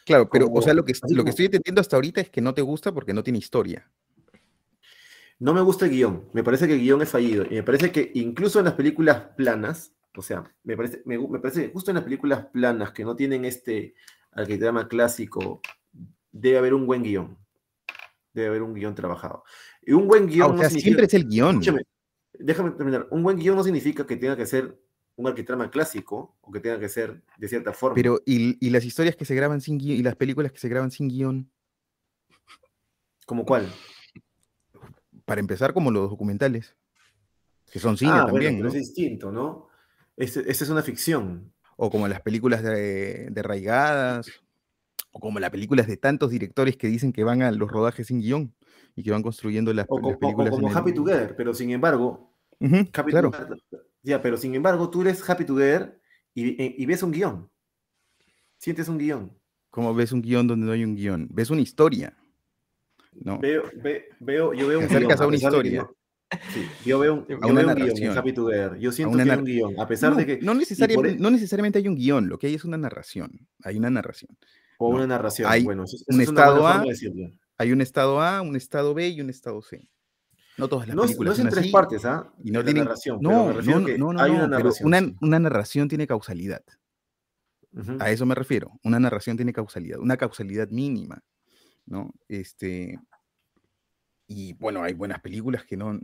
Claro, 0.06 0.30
pero, 0.30 0.48
o 0.52 0.62
sea, 0.62 0.76
lo 0.76 0.86
que, 0.86 0.94
lo 1.10 1.24
que 1.24 1.32
estoy 1.32 1.46
entendiendo 1.46 1.82
hasta 1.82 1.96
ahorita 1.96 2.22
es 2.22 2.30
que 2.30 2.42
no 2.42 2.54
te 2.54 2.62
gusta 2.62 2.92
porque 2.92 3.14
no 3.14 3.24
tiene 3.24 3.39
historia. 3.39 3.89
No 5.42 5.56
me 5.56 5.62
gusta 5.62 5.86
el 5.86 5.92
guion. 5.92 6.30
Me 6.34 6.44
parece 6.44 6.68
que 6.68 6.76
el 6.76 6.82
guion 6.82 7.02
es 7.02 7.10
fallido. 7.10 7.44
Y 7.50 7.56
me 7.56 7.64
parece 7.64 7.92
que 7.92 8.12
incluso 8.14 8.60
en 8.60 8.66
las 8.66 8.76
películas 8.76 9.24
planas, 9.36 9.92
o 10.16 10.22
sea, 10.22 10.44
me 10.64 10.78
parece, 10.78 11.02
me, 11.04 11.18
parece 11.39 11.64
que 11.66 11.74
justo 11.74 11.89
en 11.89 11.96
las 11.96 12.04
películas 12.04 12.46
planas 12.54 12.92
que 12.92 13.04
no 13.04 13.16
tienen 13.16 13.44
este 13.44 13.96
arquitrama 14.34 14.88
clásico, 14.88 15.60
debe 16.32 16.60
haber 16.60 16.76
un 16.76 16.86
buen 16.86 17.02
guion. 17.02 17.39
Debe 18.36 18.50
haber 18.50 18.62
un 18.62 18.76
guion 18.76 18.94
trabajado. 18.94 19.44
Y 19.82 19.94
un 19.94 20.08
buen 20.08 20.26
Ah, 20.26 20.28
guion 20.28 20.52
o 20.52 20.54
no 20.54 20.60
sea, 20.60 20.70
siempre 20.70 21.08
es 21.08 21.14
el 21.16 21.28
guion. 21.28 21.56
Escúchame, 21.56 21.88
déjame 22.34 22.72
terminar. 22.72 23.08
Un 23.10 23.24
buen 23.24 23.38
guion 23.38 23.56
no 23.56 23.64
significa 23.64 24.06
que 24.06 24.18
tenga 24.18 24.38
que 24.38 24.46
ser 24.46 24.80
un 25.16 25.28
arquitrama 25.28 25.72
clásico 25.72 26.38
o 26.42 26.52
que 26.52 26.60
tenga 26.60 26.80
que 26.80 26.88
ser 26.88 27.20
de 27.39 27.48
cierta 27.48 27.74
forma. 27.74 27.96
Pero, 27.96 28.22
¿y, 28.28 28.64
y 28.64 28.70
las 28.70 28.86
historias 28.86 29.16
que 29.16 29.26
se 29.26 29.34
graban 29.34 29.60
sin 29.60 29.80
guion 29.80 29.98
y 29.98 30.04
las 30.04 30.16
películas 30.16 30.52
que 30.52 30.60
se 30.60 30.70
graban 30.70 30.92
sin 30.92 31.08
guion? 31.08 31.52
¿Como 33.26 33.44
cuál? 33.44 33.68
Para 35.32 35.40
empezar, 35.40 35.72
como 35.74 35.92
los 35.92 36.10
documentales, 36.10 36.76
que 37.72 37.80
son 37.80 37.96
cine 37.98 38.12
ah, 38.12 38.24
bueno, 38.24 38.34
también, 38.34 38.56
pero 38.58 38.64
¿no? 38.68 38.76
es 38.76 38.82
distinto, 38.82 39.32
¿no? 39.32 39.70
Este- 40.18 40.52
Esta 40.52 40.66
es 40.66 40.70
una 40.70 40.82
ficción. 40.82 41.54
O 41.78 41.90
como 41.90 42.06
las 42.10 42.20
películas 42.20 42.62
de, 42.64 43.30
de 43.32 43.42
Raigadas, 43.42 44.30
o 45.14 45.22
como 45.22 45.40
las 45.40 45.50
películas 45.50 45.88
de 45.88 45.96
tantos 45.96 46.32
directores 46.32 46.76
que 46.76 46.88
dicen 46.88 47.14
que 47.14 47.24
van 47.24 47.44
a 47.44 47.52
los 47.54 47.72
rodajes 47.72 48.08
sin 48.08 48.20
guion 48.20 48.54
y 48.94 49.04
que 49.04 49.12
van 49.12 49.24
construyendo 49.24 49.72
las, 49.74 49.86
O, 49.88 49.96
las 49.96 50.02
co- 50.02 50.10
o- 50.10 50.12
o 50.16 50.20
películas. 50.20 50.50
como 50.52 50.68
en 50.68 50.72
el- 50.74 50.78
Happy 50.78 50.94
Together, 50.94 51.34
pero 51.38 51.54
sin 51.54 51.70
embargo, 51.72 52.36
Ujú, 52.60 52.76
Happy 52.94 53.12
claro. 53.12 53.32
Together- 53.32 53.58
ya, 54.04 54.22
pero 54.22 54.36
sin 54.36 54.54
embargo, 54.54 54.90
tú 54.90 55.00
eres 55.04 55.30
Happy 55.30 55.46
Together 55.46 55.98
y, 56.34 56.62
y- 56.62 56.76
y 56.78 56.86
ves 56.86 57.04
un 57.04 57.12
guion. 57.14 57.50
Sientes 58.58 58.90
un 58.90 58.98
guion. 58.98 59.32
Como 59.70 59.94
ves 59.96 60.12
un 60.12 60.22
guion 60.22 60.46
donde 60.46 60.66
no 60.66 60.74
hay 60.74 60.84
un 60.84 60.94
guion, 60.94 61.30
ves 61.32 61.50
una 61.52 61.62
historia. 61.62 62.18
¿No? 63.14 63.39
Veo, 63.39 63.64
ve- 63.82 64.05
veo, 64.20 64.53
yo 64.53 64.68
veo 64.68 64.80
un 64.80 64.88
guion, 64.88 65.12
a 65.12 65.28
una 65.28 65.36
historia. 65.36 65.82
no- 65.82 65.95
sí, 66.53 66.66
yo 66.86 66.99
veo 66.99 67.14
un, 67.16 67.28
yo 67.30 67.38
una 67.47 67.74
veo 67.74 67.86
un 67.86 67.93
guion 67.95 68.18
Happy 68.18 68.34
Together. 68.34 68.78
Yo 68.78 68.91
siento 68.91 69.18
que 69.18 69.24
hay 69.24 69.38
un 69.38 69.45
guion, 69.45 69.80
a 69.80 69.88
pesar 69.88 70.12
no, 70.12 70.18
de 70.18 70.26
que. 70.26 70.39
no, 70.41 70.53
necesariamente, 70.53 71.20
no 71.20 71.30
necesariamente 71.32 71.80
hay 71.80 71.88
un 71.88 71.95
guion, 71.95 72.30
lo 72.30 72.38
que 72.39 72.47
hay 72.47 72.55
es 72.55 72.64
una 72.66 72.78
narración. 72.78 73.47
Hay 73.64 73.78
una 73.78 73.89
narración. 73.89 74.38
O 74.78 74.89
una 74.89 75.05
narración. 75.07 75.49
hay 75.51 75.64
bueno, 75.64 75.84
eso, 75.84 75.95
eso 75.97 76.05
un 76.07 76.22
es 76.22 76.28
estado 76.30 76.68
A, 76.68 76.82
de. 76.84 77.38
Hay 77.57 77.72
un 77.72 77.82
estado 77.82 78.22
A, 78.22 78.41
un 78.41 78.55
estado 78.55 78.93
B 78.93 79.09
y 79.09 79.22
un 79.22 79.30
estado 79.30 79.62
C. 79.62 79.88
No 80.57 80.68
todas 80.68 80.88
las 80.88 80.95
No 80.95 81.03
es, 81.03 81.12
no 81.12 81.18
películas 81.18 81.39
es 81.39 81.45
en 81.45 81.49
tres 81.51 81.64
así 81.64 81.72
partes, 81.72 82.05
¿ah? 82.05 82.32
y 82.43 82.51
no 82.51 82.59
La 82.59 82.66
tienen. 82.66 82.84
narración, 82.86 83.20
No, 83.22 83.51
no, 83.53 83.62
no, 83.62 84.14
no, 84.14 84.22
hay 84.22 84.32
una 84.32 84.47
narración. 84.47 84.88
una, 84.88 85.01
una 85.22 85.39
narración 85.39 85.88
tiene 85.88 86.07
causalidad. 86.07 86.64
Ujú. 87.74 87.97
A 87.99 88.12
eso 88.12 88.26
me 88.26 88.36
refiero. 88.36 88.72
Una 88.84 88.99
narración 88.99 89.38
tiene 89.38 89.53
causalidad, 89.53 89.99
una 89.99 90.18
causalidad 90.18 90.68
mínima, 90.70 91.24
¿no? 91.86 92.14
Este, 92.28 93.00
y 94.28 94.54
bueno, 94.54 94.84
hay 94.84 94.94
buenas 94.94 95.20
películas 95.22 95.66
que 95.66 95.76
no, 95.78 96.00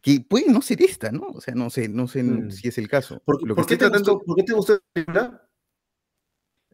que 0.00 0.20
pueden 0.20 0.52
no 0.52 0.62
ser 0.62 0.80
esta, 0.82 1.12
¿no? 1.12 1.26
O 1.28 1.40
sea, 1.40 1.54
no 1.54 1.68
sé, 1.70 1.88
no 1.88 2.08
sé 2.08 2.22
Mm. 2.22 2.50
si 2.50 2.68
es 2.68 2.78
el 2.78 2.88
caso. 2.88 3.20
¿Por, 3.24 3.38
qué- 3.38 3.46
Lo 3.46 3.54
que 3.54 3.60
por 3.60 3.66
qué 3.66 3.74
estoy 3.74 3.86
te 3.86 3.90
tratando, 3.90 4.12
gustó, 4.14 4.26
¿Por 4.26 4.36
qué 4.36 4.42
te 4.44 4.52
gustó 4.54 4.72
esta 4.74 4.86
película? 4.92 5.42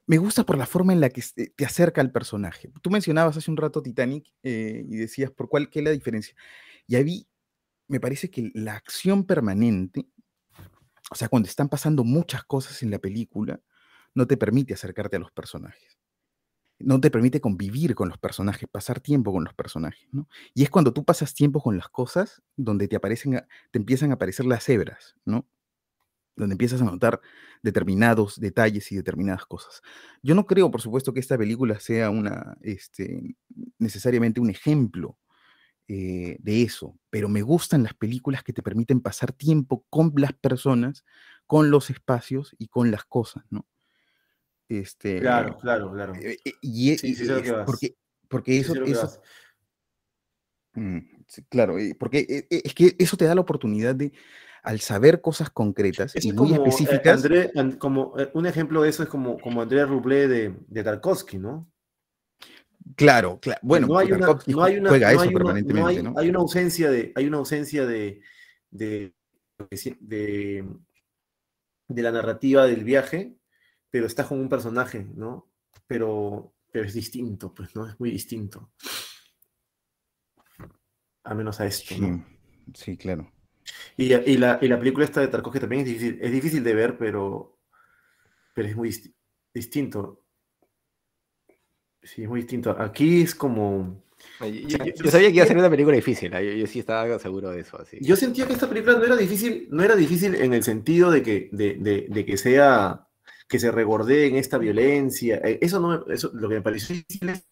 me 0.06 0.18
gusta 0.18 0.44
por 0.44 0.58
la 0.58 0.66
forma 0.66 0.92
en 0.92 1.00
la 1.00 1.08
que 1.10 1.20
s- 1.20 1.52
te 1.56 1.64
acerca 1.64 2.00
al 2.00 2.10
personaje. 2.12 2.70
Tú 2.82 2.90
mencionabas 2.90 3.36
hace 3.36 3.50
un 3.50 3.56
rato 3.56 3.82
Titanic 3.82 4.26
eh, 4.42 4.84
y 4.88 4.96
decías 4.96 5.30
por 5.30 5.48
cuál, 5.48 5.70
qué 5.70 5.78
es 5.78 5.84
la 5.84 5.90
diferencia. 5.92 6.34
Y 6.86 6.96
ahí 6.96 7.26
me 7.88 8.00
parece 8.00 8.30
que 8.30 8.50
la 8.54 8.74
acción 8.74 9.24
permanente, 9.24 10.06
o 11.10 11.14
sea, 11.14 11.28
cuando 11.28 11.48
están 11.48 11.68
pasando 11.68 12.04
muchas 12.04 12.44
cosas 12.44 12.82
en 12.82 12.90
la 12.90 12.98
película, 12.98 13.60
no 14.14 14.26
te 14.26 14.36
permite 14.36 14.74
acercarte 14.74 15.16
a 15.16 15.20
los 15.20 15.30
personajes. 15.32 15.98
No 16.82 17.00
te 17.00 17.10
permite 17.10 17.40
convivir 17.40 17.94
con 17.94 18.08
los 18.08 18.18
personajes, 18.18 18.68
pasar 18.70 19.00
tiempo 19.00 19.32
con 19.32 19.44
los 19.44 19.54
personajes, 19.54 20.08
¿no? 20.12 20.28
Y 20.54 20.62
es 20.62 20.70
cuando 20.70 20.92
tú 20.92 21.04
pasas 21.04 21.34
tiempo 21.34 21.60
con 21.62 21.76
las 21.76 21.88
cosas 21.88 22.42
donde 22.56 22.88
te 22.88 22.96
aparecen, 22.96 23.42
te 23.70 23.78
empiezan 23.78 24.10
a 24.10 24.14
aparecer 24.14 24.46
las 24.46 24.68
hebras, 24.68 25.16
¿no? 25.24 25.46
Donde 26.36 26.54
empiezas 26.54 26.80
a 26.82 26.84
notar 26.84 27.20
determinados 27.62 28.40
detalles 28.40 28.90
y 28.92 28.96
determinadas 28.96 29.46
cosas. 29.46 29.82
Yo 30.22 30.34
no 30.34 30.46
creo, 30.46 30.70
por 30.70 30.80
supuesto, 30.80 31.12
que 31.12 31.20
esta 31.20 31.38
película 31.38 31.78
sea 31.80 32.10
una, 32.10 32.56
este, 32.62 33.36
necesariamente 33.78 34.40
un 34.40 34.50
ejemplo 34.50 35.18
eh, 35.88 36.36
de 36.40 36.62
eso, 36.62 36.98
pero 37.10 37.28
me 37.28 37.42
gustan 37.42 37.82
las 37.82 37.94
películas 37.94 38.42
que 38.42 38.52
te 38.52 38.62
permiten 38.62 39.00
pasar 39.00 39.32
tiempo 39.32 39.84
con 39.90 40.12
las 40.16 40.32
personas, 40.32 41.04
con 41.46 41.70
los 41.70 41.90
espacios 41.90 42.54
y 42.58 42.68
con 42.68 42.90
las 42.90 43.04
cosas, 43.04 43.44
¿no? 43.50 43.66
Este, 44.68 45.20
Claro, 45.20 45.58
claro, 45.58 45.92
claro. 45.92 46.14
eh, 46.14 46.38
eh, 46.44 46.52
y, 46.62 46.96
Sí, 46.96 47.08
y- 47.08 47.14
sí 47.14 47.24
lo 47.24 47.36
es 47.36 47.42
que 47.42 47.52
porque, 47.66 47.96
porque 48.28 48.52
Sí, 48.52 48.58
eso, 48.60 48.74
eso-. 48.84 49.20
Mm, 50.74 50.98
sí, 51.26 51.44
claro, 51.50 51.78
eh, 51.78 51.94
porque 51.98 52.20
eh, 52.20 52.46
eh, 52.50 52.62
es 52.64 52.74
que 52.74 52.96
eso 52.98 53.16
te 53.16 53.26
da 53.26 53.34
la 53.34 53.42
oportunidad 53.42 53.94
de, 53.94 54.12
al 54.62 54.80
saber 54.80 55.20
cosas 55.20 55.50
concretas 55.50 56.16
Eso 56.16 56.28
y 56.28 56.32
muy 56.32 56.48
como, 56.48 56.54
eh, 56.54 56.68
específicas, 56.68 57.22
André- 57.24 57.50
an- 57.56 57.72
como 57.72 58.18
eh, 58.18 58.30
un 58.34 58.46
ejemplo 58.46 58.82
de 58.82 58.88
eso 58.88 59.02
es 59.02 59.08
como, 59.08 59.38
como 59.38 59.60
Andrea 59.60 59.84
Rublé 59.84 60.28
de, 60.28 60.56
de 60.66 60.82
Tarkovsky, 60.82 61.38
¿no? 61.38 61.68
claro, 62.96 63.38
claro, 63.40 63.60
bueno, 63.62 63.86
no 63.88 63.98
hay 63.98 64.12
una, 64.12 64.26
no 64.46 64.64
hay 64.64 64.76
una, 64.78 64.88
juega 64.90 65.08
no 65.08 65.12
eso 65.14 65.20
hay 65.22 65.28
una- 65.28 65.34
no 65.34 65.38
permanentemente, 65.38 65.90
hay- 66.00 66.02
¿no? 66.02 66.14
hay 66.16 66.28
una 66.30 66.38
ausencia 66.38 66.90
de, 66.90 67.12
hay 67.14 67.26
una 67.26 67.36
ausencia 67.38 67.86
de, 67.86 68.20
de, 68.70 69.14
de, 70.00 70.64
de 71.88 72.02
la 72.02 72.12
narrativa 72.12 72.66
del 72.66 72.84
viaje, 72.84 73.36
pero 73.92 74.06
estás 74.06 74.26
con 74.26 74.40
un 74.40 74.48
personaje, 74.48 75.06
¿no? 75.14 75.52
Pero, 75.86 76.54
pero 76.72 76.86
es 76.86 76.94
distinto, 76.94 77.54
pues, 77.54 77.76
¿no? 77.76 77.86
Es 77.86 78.00
muy 78.00 78.10
distinto. 78.10 78.72
A 81.24 81.34
menos 81.34 81.60
a 81.60 81.66
esto, 81.66 81.94
¿no? 81.98 82.24
Sí, 82.74 82.96
claro. 82.96 83.30
Y, 83.96 84.12
y 84.12 84.36
la, 84.38 84.58
y 84.60 84.66
la 84.68 84.78
película 84.78 85.04
esta 85.04 85.20
de 85.20 85.28
Tarkovsky 85.28 85.60
también 85.60 85.82
es 85.82 85.88
difícil, 85.88 86.18
es 86.20 86.32
difícil 86.32 86.64
de 86.64 86.74
ver, 86.74 86.96
pero, 86.98 87.60
pero 88.54 88.66
es 88.68 88.74
muy 88.74 88.88
disti- 88.88 89.14
distinto. 89.54 90.24
Sí, 92.02 92.22
es 92.22 92.28
muy 92.28 92.40
distinto. 92.40 92.70
Aquí 92.76 93.22
es 93.22 93.34
como... 93.34 94.02
Yo, 94.40 94.46
sea, 94.48 94.78
yo- 94.86 94.94
yo 94.94 95.04
yo 95.04 95.10
sabía 95.10 95.28
que 95.28 95.34
iba 95.34 95.44
a 95.44 95.48
ser 95.48 95.58
una 95.58 95.70
película 95.70 95.94
difícil, 95.94 96.34
¿ah? 96.34 96.40
yo, 96.42 96.50
yo 96.52 96.66
sí 96.66 96.78
estaba 96.80 97.18
seguro 97.18 97.50
de 97.50 97.60
eso. 97.60 97.78
Así. 97.80 97.98
Yo 98.00 98.16
sentía 98.16 98.46
que 98.46 98.54
esta 98.54 98.68
película 98.68 98.96
no 98.96 99.04
era 99.04 99.16
difícil, 99.16 99.68
no 99.70 99.84
era 99.84 99.94
difícil 99.94 100.34
en 100.34 100.54
el 100.54 100.62
sentido 100.64 101.10
de 101.10 101.22
que, 101.22 101.50
de, 101.52 101.74
de- 101.74 102.06
de 102.08 102.24
que 102.24 102.36
sea, 102.38 103.06
que 103.52 103.58
se 103.58 103.70
regordeen 103.70 104.36
esta 104.36 104.56
violencia. 104.56 105.36
Eh, 105.44 105.58
Eso 105.60 105.78
no 105.78 105.88
me- 106.06 106.14
eso, 106.14 106.30
lo 106.32 106.48
que 106.48 106.54
me 106.54 106.62
pareció 106.62 106.94
difícil 106.96 107.28
es, 107.28 107.46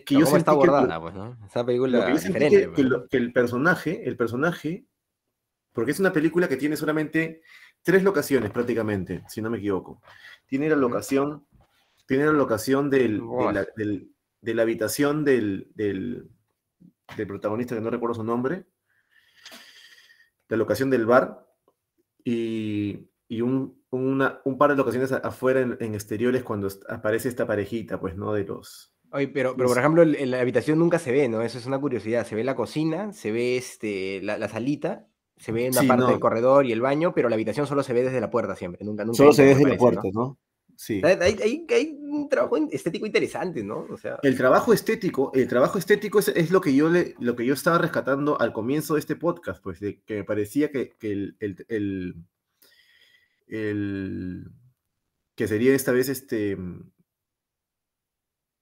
que 0.00 0.14
yo 0.14 0.24
¿Cómo 0.26 0.36
está 0.36 0.52
sentí 0.52 0.66
que 0.66 1.00
pues, 1.00 1.14
¿no? 1.14 1.38
Esa 1.46 1.64
película 1.64 2.04
que 2.06 2.12
yo 2.12 2.18
sentí 2.18 2.38
diferente. 2.38 2.56
que, 2.58 2.62
que 2.64 2.68
pues. 2.68 2.86
lo- 2.86 3.08
que 3.08 3.16
el 3.16 3.32
personaje, 3.32 4.06
el 4.06 4.16
personaje, 4.18 4.84
porque 5.72 5.92
es 5.92 6.00
una 6.00 6.12
película 6.12 6.48
que 6.48 6.58
tiene 6.58 6.76
solamente 6.76 7.40
tres 7.82 8.02
locaciones 8.02 8.50
prácticamente, 8.50 9.22
si 9.26 9.40
no 9.40 9.48
me 9.48 9.56
equivoco. 9.56 10.02
Tiene 10.46 10.68
la 10.68 10.76
locación, 10.76 11.46
tiene 12.06 12.26
la 12.26 12.32
locación 12.32 12.90
del, 12.90 13.20
de, 13.20 13.52
la, 13.54 13.66
del- 13.76 14.10
de 14.42 14.54
la 14.54 14.62
habitación 14.62 15.24
del, 15.24 15.68
del, 15.74 16.28
del 17.16 17.26
protagonista, 17.26 17.74
que 17.74 17.80
no 17.80 17.88
recuerdo 17.88 18.16
su 18.16 18.24
nombre, 18.24 18.66
la 20.48 20.58
locación 20.58 20.90
del 20.90 21.06
bar 21.06 21.46
y, 22.22 23.08
y 23.28 23.40
un, 23.40 23.80
una- 23.90 24.40
un 24.44 24.58
par 24.58 24.70
de 24.70 24.76
locaciones 24.76 25.12
a- 25.12 25.18
afuera 25.18 25.60
en, 25.60 25.76
en 25.80 25.94
exteriores 25.94 26.42
cuando 26.42 26.68
aparece 26.88 27.28
esta 27.28 27.46
parejita, 27.46 27.98
pues, 28.00 28.16
¿no? 28.16 28.32
De 28.32 28.44
los... 28.44 28.92
Oye, 29.12 29.28
pero, 29.28 29.54
pero 29.56 29.68
por 29.68 29.78
ejemplo, 29.78 30.02
el- 30.02 30.16
el- 30.16 30.30
la 30.32 30.40
habitación 30.40 30.78
nunca 30.78 30.98
se 30.98 31.12
ve, 31.12 31.28
¿no? 31.28 31.42
Eso 31.42 31.58
es 31.58 31.66
una 31.66 31.78
curiosidad. 31.80 32.26
Se 32.26 32.34
ve 32.34 32.44
la 32.44 32.56
cocina, 32.56 33.12
se 33.12 33.30
ve 33.32 33.56
este, 33.56 34.20
la, 34.22 34.38
la 34.38 34.48
salita, 34.48 35.06
se 35.36 35.52
ve 35.52 35.68
una 35.68 35.80
Sí, 35.82 35.86
parte 35.86 36.04
no. 36.04 36.10
del 36.10 36.20
corredor 36.20 36.66
y 36.66 36.72
el 36.72 36.80
baño, 36.80 37.14
pero 37.14 37.28
la 37.28 37.34
habitación 37.36 37.66
solo 37.66 37.82
se 37.82 37.92
ve 37.92 38.02
desde 38.02 38.20
la 38.20 38.30
puerta 38.30 38.56
siempre. 38.56 38.84
Nunca, 38.84 39.04
nunca 39.04 39.16
Solo 39.16 39.32
se 39.32 39.42
ve 39.44 39.54
desde 39.54 39.68
la 39.68 39.76
puerta, 39.76 40.02
¿no? 40.12 40.38
Sí. 40.76 41.00
¿no? 41.00 41.06
Hay, 41.08 41.16
hay- 41.40 41.66
hay 41.70 41.98
un 42.00 42.28
trabajo 42.28 42.56
estético 42.56 43.06
interesante, 43.06 43.62
¿no? 43.62 43.86
O 43.88 43.96
sea, 43.96 44.18
El 44.24 44.36
trabajo 44.36 44.72
estético, 44.72 45.30
el 45.32 45.46
trabajo 45.46 45.78
estético 45.78 46.18
es, 46.18 46.28
es 46.28 46.50
lo 46.50 46.60
que 46.60 46.74
yo 46.74 46.88
le, 46.90 47.14
lo 47.20 47.36
que 47.36 47.46
yo 47.46 47.54
estaba 47.54 47.78
rescatando 47.78 48.40
al 48.40 48.52
comienzo 48.52 48.94
de 48.94 49.00
este 49.00 49.14
podcast, 49.14 49.62
pues 49.62 49.78
de 49.78 50.00
que 50.02 50.16
me 50.16 50.24
parecía 50.24 50.72
que, 50.72 50.90
que 50.98 51.12
el, 51.12 51.36
el- 51.38 51.64
el- 51.68 52.14
el- 53.54 54.50
que 55.36 55.48
sería 55.48 55.74
esta 55.74 55.92
vez 55.92 56.08
este 56.08 56.56
mm, 56.56 56.90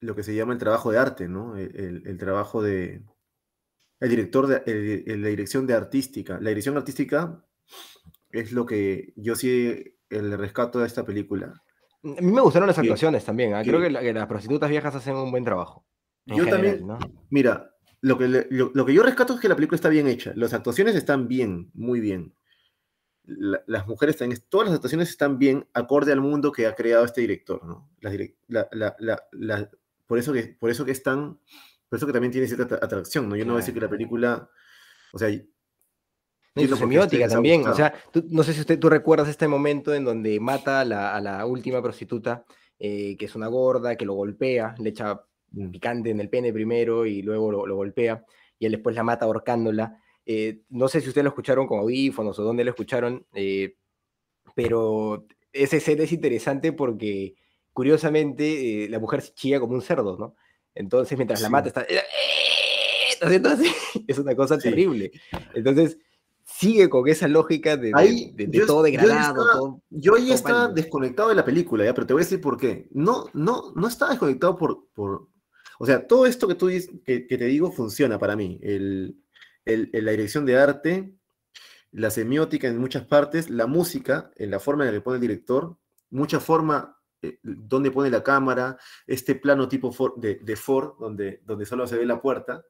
lo 0.01 0.14
que 0.16 0.22
se 0.22 0.34
llama 0.34 0.53
el 0.53 0.59
trabajo 0.59 0.90
de 0.90 0.99
arte, 0.99 1.28
¿no? 1.28 1.57
El, 1.57 1.76
el- 1.76 2.07
el 2.07 2.18
trabajo 2.18 2.62
de 2.62 3.03
el 4.01 4.09
director 4.11 4.47
de 4.49 4.62
el- 5.07 5.22
la 5.22 5.28
dirección 5.28 5.66
de 5.66 5.74
artística. 5.74 6.38
La 6.40 6.49
dirección 6.51 6.76
artística 6.76 7.45
es 8.30 8.53
lo 8.53 8.66
que 8.66 9.12
yo 9.16 9.36
sí 9.36 9.97
el 10.11 10.36
rescato 10.38 10.80
de 10.80 10.86
esta 10.86 11.05
película. 11.05 11.55
a 12.05 12.20
mí 12.20 12.32
me 12.32 12.40
gustaron 12.40 12.66
las 12.66 12.74
que- 12.76 12.80
actuaciones 12.82 13.24
también. 13.24 13.55
¿ah? 13.55 13.62
Creo 13.62 13.78
que- 13.78 13.86
que, 13.86 13.90
la- 13.93 14.01
que 14.01 14.12
las 14.12 14.26
prostitutas 14.26 14.68
viejas 14.70 14.95
hacen 14.95 15.14
un 15.14 15.30
buen 15.30 15.45
trabajo. 15.45 15.86
Yo 16.26 16.45
general, 16.45 16.51
también, 16.51 16.86
¿no? 16.86 16.99
Mira, 17.30 17.70
lo 18.01 18.18
que, 18.18 18.26
le- 18.28 18.47
lo, 18.51 18.72
lo 18.74 18.84
que 18.84 18.93
yo 18.95 19.05
rescato 19.05 19.34
es 19.34 19.40
que 19.40 19.49
la 19.49 19.55
película 19.55 19.76
está 19.76 19.88
bien 19.88 20.09
hecha. 20.09 20.32
Las 20.34 20.53
actuaciones 20.53 20.97
están 20.97 21.28
bien, 21.28 21.70
muy 21.74 22.01
bien. 22.01 22.34
La- 23.25 23.62
las 23.66 23.87
mujeres 23.87 24.16
también, 24.16 24.41
todas 24.49 24.66
las 24.68 24.75
actuaciones 24.75 25.09
están 25.09 25.39
bien 25.39 25.66
acorde 25.75 26.12
al 26.12 26.20
mundo 26.20 26.51
que 26.51 26.66
ha 26.66 26.75
creado 26.75 27.05
este 27.05 27.20
director, 27.20 27.64
¿no? 27.64 27.89
La- 28.49 29.70
por, 30.07 30.18
eso 30.18 30.33
que, 30.33 30.57
por 30.59 30.70
eso 30.70 30.85
que 30.85 30.91
es 30.93 31.03
tan, 31.03 31.39
por 31.89 31.97
eso 31.99 32.07
que 32.07 32.12
también 32.12 32.33
tiene 32.33 32.47
cierta 32.49 32.64
atra- 32.66 32.85
atracción, 32.85 33.29
¿no? 33.29 33.37
Yo 33.37 33.45
no 33.45 33.53
voy 33.53 33.59
a 33.61 33.62
decir 33.62 33.75
que 33.75 33.81
la 33.81 33.89
película, 33.89 34.49
o 35.12 35.18
sea, 35.18 35.29
No, 36.55 36.62
y 36.62 36.66
su 36.68 36.77
semiótica 36.77 37.29
también. 37.29 37.66
O 37.66 37.75
sea, 37.75 37.95
tú- 38.12 38.27
no 38.29 38.43
sé 38.43 38.53
si 38.53 38.61
usted, 38.61 38.79
tú 38.79 38.91
recuerdas 38.91 39.29
este 39.29 39.49
momento 39.49 39.95
en 39.95 40.05
donde 40.05 40.39
mata 40.41 40.81
a 40.81 40.85
la, 40.85 41.14
a 41.16 41.20
la 41.20 41.47
última 41.47 41.81
prostituta, 41.81 42.45
eh, 42.79 43.16
que 43.16 43.25
es 43.27 43.35
una 43.35 43.47
gorda, 43.47 43.97
que 43.97 44.05
lo 44.05 44.14
golpea, 44.14 44.75
le 44.79 44.91
echa 44.91 45.23
Mm. 45.53 45.70
picante 45.70 46.11
en 46.11 46.18
el 46.20 46.29
pene 46.29 46.53
primero 46.53 47.05
y 47.07 47.23
luego 47.23 47.53
lo, 47.53 47.66
lo 47.66 47.77
golpea, 47.77 48.25
y 48.59 48.66
él 48.66 48.73
después 48.73 48.97
la 48.97 49.03
mata 49.03 49.27
ahorcándola. 49.27 50.01
Eh, 50.27 50.61
no 50.70 50.89
sé 50.89 51.01
si 51.01 51.09
ustedes 51.09 51.25
lo 51.25 51.31
escucharon 51.31 51.66
con 51.66 51.81
audífonos 51.81 52.39
o 52.39 52.43
dónde 52.45 52.64
lo 52.64 52.70
escucharon, 52.70 53.27
eh, 53.35 53.75
pero 54.55 55.27
esa 55.53 55.77
escena 55.77 56.05
es 56.05 56.12
interesante 56.12 56.73
porque, 56.73 57.35
curiosamente, 57.73 58.85
eh, 58.85 58.89
la 58.89 58.99
mujer 58.99 59.23
chilla 59.35 59.61
como 59.61 59.75
un 59.75 59.83
cerdo, 59.83 60.16
¿no? 60.18 60.37
Entonces, 60.75 61.18
mientras 61.18 61.41
la 61.43 61.51
mata, 61.51 61.68
está... 61.68 61.83
está 61.83 63.27
haciendo 63.27 63.49
así. 63.51 63.70
Es 64.09 64.18
una 64.18 64.35
cosa 64.35 64.57
Sí. 64.61 64.68
terrible. 64.70 65.11
Entonces, 65.55 65.99
sigue 66.45 66.89
con 66.89 67.09
esa 67.09 67.29
lógica 67.29 67.77
de, 67.77 67.89
de- 67.89 67.93
Ahí, 67.95 68.33
de- 68.35 68.47
de 68.47 68.59
yo- 68.59 68.66
todo 68.66 68.87
yo 68.87 68.93
ya 68.95 69.01
degradado, 69.03 69.43
estaba- 69.43 69.53
todo... 69.53 69.83
Yo 69.91 70.14
ahí 70.14 70.25
todo 70.27 70.35
estaba 70.35 70.68
desconectado 70.68 71.29
de 71.29 71.35
la 71.35 71.45
película, 71.45 71.85
¿ya? 71.85 71.95
Pero 71.95 72.07
te 72.07 72.12
voy 72.14 72.23
a 72.23 72.25
decir 72.25 72.41
por 72.41 72.57
qué. 72.59 72.89
No, 72.93 73.27
no, 73.35 73.73
no 73.75 73.89
estaba 73.89 74.11
desconectado 74.12 74.57
por, 74.57 74.87
por... 74.95 75.29
O 75.79 75.87
sea, 75.87 76.07
todo 76.07 76.27
esto 76.27 76.47
que 76.49 76.55
tú 76.55 76.68
dices, 76.68 76.91
que, 77.05 77.27
que 77.27 77.39
te 77.39 77.45
digo 77.47 77.73
funciona 77.73 78.18
para 78.18 78.37
mí. 78.37 78.59
El, 78.62 79.16
el- 79.65 79.91
el- 79.93 80.05
la 80.05 80.11
dirección 80.13 80.45
de 80.47 80.59
arte, 80.59 81.15
la 81.93 82.11
semiótica 82.11 82.69
en 82.69 82.79
muchas 82.79 83.07
partes, 83.07 83.51
la 83.51 83.67
música, 83.67 84.31
en 84.37 84.51
la 84.51 84.61
forma 84.61 84.85
en 84.85 84.91
la 84.93 84.99
que 84.99 85.03
pone 85.03 85.17
el 85.17 85.21
director, 85.21 85.77
mucha 86.11 86.41
forma, 86.41 86.99
eh, 87.21 87.39
donde 87.43 87.91
pone 87.91 88.11
la 88.11 88.23
cámara, 88.23 88.79
este 89.07 89.35
plano 89.35 89.69
tipo 89.69 89.95
de, 90.17 90.37
de 90.37 90.57
Ford, 90.57 90.95
donde, 90.99 91.43
donde 91.45 91.67
solo 91.67 91.87
se 91.87 91.97
ve 91.99 92.07
la 92.07 92.21
puerta. 92.21 92.65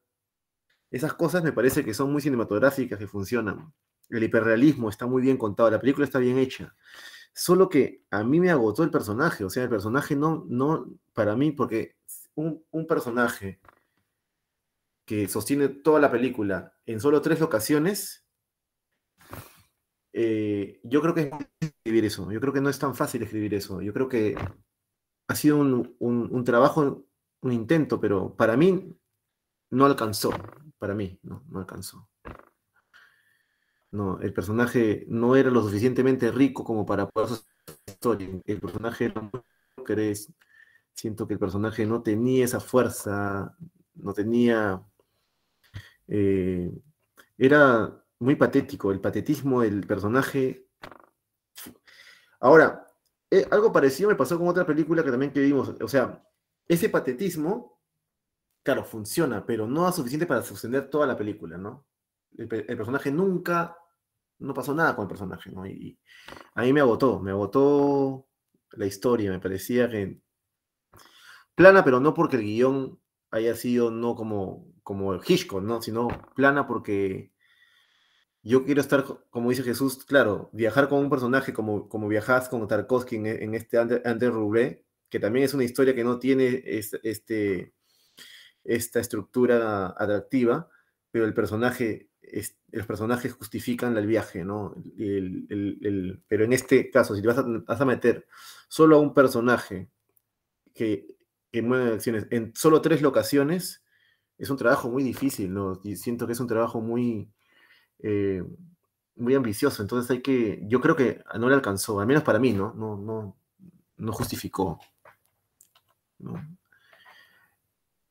Esas 0.91 1.15
cosas 1.15 1.43
me 1.43 1.53
parece 1.53 1.85
que 1.85 1.95
son 1.95 2.13
muy 2.13 2.21
cinematográficas, 2.21 2.99
que 2.99 3.07
funcionan. 3.07 3.73
El 4.11 4.25
hiperrealismo 4.25 4.91
está 4.91 5.07
muy 5.07 5.23
bien 5.23 5.39
contado, 5.39 5.71
la 5.71 5.81
película 5.81 6.05
está 6.05 6.19
bien 6.19 6.37
hecha. 6.37 6.75
Solo 7.33 7.69
que 7.71 8.03
a 8.11 8.23
mí 8.25 8.41
me 8.41 8.51
agotó 8.51 8.83
el 8.83 8.91
personaje, 8.91 9.43
o 9.45 9.49
sea, 9.49 9.63
el 9.63 9.71
personaje 9.71 10.15
no, 10.17 10.45
no, 10.49 10.87
para 11.15 11.35
mí, 11.35 11.53
porque 11.53 11.97
un, 12.35 12.63
un 12.73 12.87
personaje 12.87 13.61
que 15.07 15.29
sostiene 15.29 15.69
toda 15.69 15.99
la 16.01 16.11
película 16.11 16.72
en 16.87 17.01
solo 17.01 17.21
tres 17.23 17.41
locaciones, 17.41 18.25
eh, 20.13 20.81
yo 20.85 21.01
creo 21.01 21.15
que 21.15 21.23
es 21.23 21.69
escribir 21.69 22.05
eso, 22.05 22.31
yo 22.31 22.41
creo 22.41 22.53
que 22.53 22.61
no 22.61 22.69
es 22.69 22.79
tan 22.79 22.95
fácil 22.95 23.23
escribir 23.23 23.55
eso, 23.55 23.81
yo 23.81 23.93
creo 23.93 24.09
que 24.09 24.37
ha 25.29 25.35
sido 25.35 25.59
un, 25.59 26.45
trabajo, 26.45 27.05
un 27.41 27.53
intento, 27.53 28.01
pero 28.01 28.37
para 28.37 28.57
mí 28.57 28.95
no 29.71 29.87
alcanzó, 29.87 30.31
para 30.79 30.95
mí 30.95 31.19
no, 31.23 31.45
no 31.49 31.61
alcanzó. 31.61 32.09
No, 33.93 34.19
el 34.21 34.33
personaje 34.33 35.05
no 35.09 35.37
era 35.37 35.51
lo 35.51 35.63
suficientemente 35.63 36.33
rico 36.33 36.65
como 36.65 36.87
para 36.87 37.07
poder 37.09 37.29
sostener 37.29 37.79
la 37.87 37.93
historia. 37.93 38.29
El 38.47 38.61
personaje 38.61 39.05
era 39.05 39.21
muy. 39.21 39.43
Siento 40.95 41.27
que 41.27 41.35
el 41.35 41.39
personaje 41.41 41.87
no 41.87 42.03
tenía 42.03 42.45
esa 42.45 42.61
fuerza, 42.61 43.55
no 43.95 44.13
tenía. 44.15 44.83
Eh, 46.15 46.71
era 47.39 48.05
muy 48.21 48.37
patético, 48.37 48.93
el 48.93 49.01
patetismo 49.01 49.63
del 49.63 49.87
personaje. 49.87 50.69
Ahora, 52.41 52.87
eh, 53.31 53.47
algo 53.51 53.73
parecido 53.73 54.11
me 54.11 54.17
pasó 54.17 54.39
con 54.39 54.49
otra 54.49 54.67
película 54.67 55.03
que 55.05 55.11
también 55.11 55.33
que 55.33 55.41
vimos. 55.41 55.75
O 55.81 55.89
sea, 55.89 56.23
ese 56.69 56.89
patetismo, 56.89 57.81
claro, 58.65 58.85
funciona, 58.85 59.47
pero 59.47 59.67
no 59.67 59.89
es 59.89 59.95
suficiente 59.97 60.27
para 60.27 60.43
sostener 60.43 60.91
toda 60.91 61.07
la 61.07 61.17
película, 61.17 61.59
¿no? 61.59 61.87
El, 62.39 62.49
pe- 62.49 62.67
el 62.69 62.77
personaje 62.79 63.13
nunca, 63.13 63.77
no 64.41 64.55
pasó 64.55 64.75
nada 64.75 64.97
con 64.97 65.05
el 65.05 65.09
personaje, 65.11 65.51
¿no? 65.53 65.67
Y, 65.67 65.73
y 65.73 65.99
a 66.57 66.63
mí 66.63 66.73
me 66.75 66.81
agotó, 66.81 67.21
me 67.21 67.33
agotó 67.33 68.29
la 68.73 68.87
historia, 68.87 69.31
me 69.33 69.41
parecía 69.41 69.89
que 69.91 70.21
plana, 71.55 71.85
pero 71.85 72.01
no 72.01 72.15
porque 72.15 72.37
el 72.37 72.43
guion 72.43 73.01
haya 73.33 73.55
sido 73.57 73.91
no 73.91 74.15
como, 74.15 74.67
como 74.85 75.15
Hitchcock, 75.17 75.63
¿no? 75.63 75.83
Sino 75.83 76.09
plana 76.37 76.67
porque 76.67 77.33
yo 78.43 78.65
quiero 78.65 78.81
estar, 78.81 79.05
co- 79.05 79.25
como 79.31 79.51
dice 79.51 79.63
Jesús, 79.63 80.05
claro, 80.05 80.51
viajar 80.53 80.89
con 80.89 80.99
un 81.01 81.11
personaje 81.11 81.53
como, 81.53 81.89
como 81.89 82.09
viajas 82.09 82.49
con 82.49 82.67
Tarkovsky 82.67 83.17
en, 83.17 83.27
en 83.27 83.55
este 83.55 83.79
Ante 83.79 84.31
Roulet, 84.31 84.85
que 85.09 85.21
también 85.21 85.45
es 85.45 85.55
una 85.55 85.65
historia 85.65 85.95
que 85.95 86.05
no 86.05 86.19
tiene 86.19 86.63
es- 86.65 86.99
este, 87.03 87.73
esta 88.65 89.01
estructura 89.01 89.95
atractiva, 89.97 90.69
pero 91.11 91.25
el 91.27 91.35
personaje, 91.35 92.09
los 92.73 92.87
personajes 92.87 93.33
justifican 93.35 93.97
el 93.97 94.07
viaje, 94.07 94.45
¿no? 94.45 94.75
El- 94.99 95.47
el- 95.51 95.79
el- 95.83 96.23
pero 96.29 96.45
en 96.45 96.53
este 96.53 96.91
caso, 96.91 97.15
si 97.15 97.23
te 97.23 97.29
vas 97.29 97.81
a 97.81 97.85
meter 97.85 98.27
solo 98.69 98.97
a 98.97 99.01
un 99.01 99.15
personaje 99.15 99.89
que, 100.75 101.07
en 102.31 102.53
solo 102.57 102.81
tres 102.83 103.03
locaciones, 103.03 103.83
es 104.39 104.51
un 104.51 104.57
trabajo 104.59 104.91
muy 104.91 105.03
difícil, 105.05 105.55
siento 105.97 106.27
que 106.27 106.33
es 106.35 106.41
un 106.41 106.49
trabajo 106.49 106.81
muy, 106.81 107.31
eh, 108.01 108.43
muy 109.17 109.35
ambicioso. 109.35 109.83
Entonces 109.83 110.11
hay 110.11 110.23
que, 110.23 110.63
yo 110.69 110.81
creo 110.81 110.97
que 110.97 111.23
no 111.39 111.49
le 111.49 111.55
alcanzó, 111.57 112.01
al 112.01 112.07
menos 112.09 112.25
para 112.25 112.39
mí, 112.41 112.53
¿no? 112.53 112.75
No, 112.75 112.97
no, 112.99 113.37
justificó. 114.13 114.81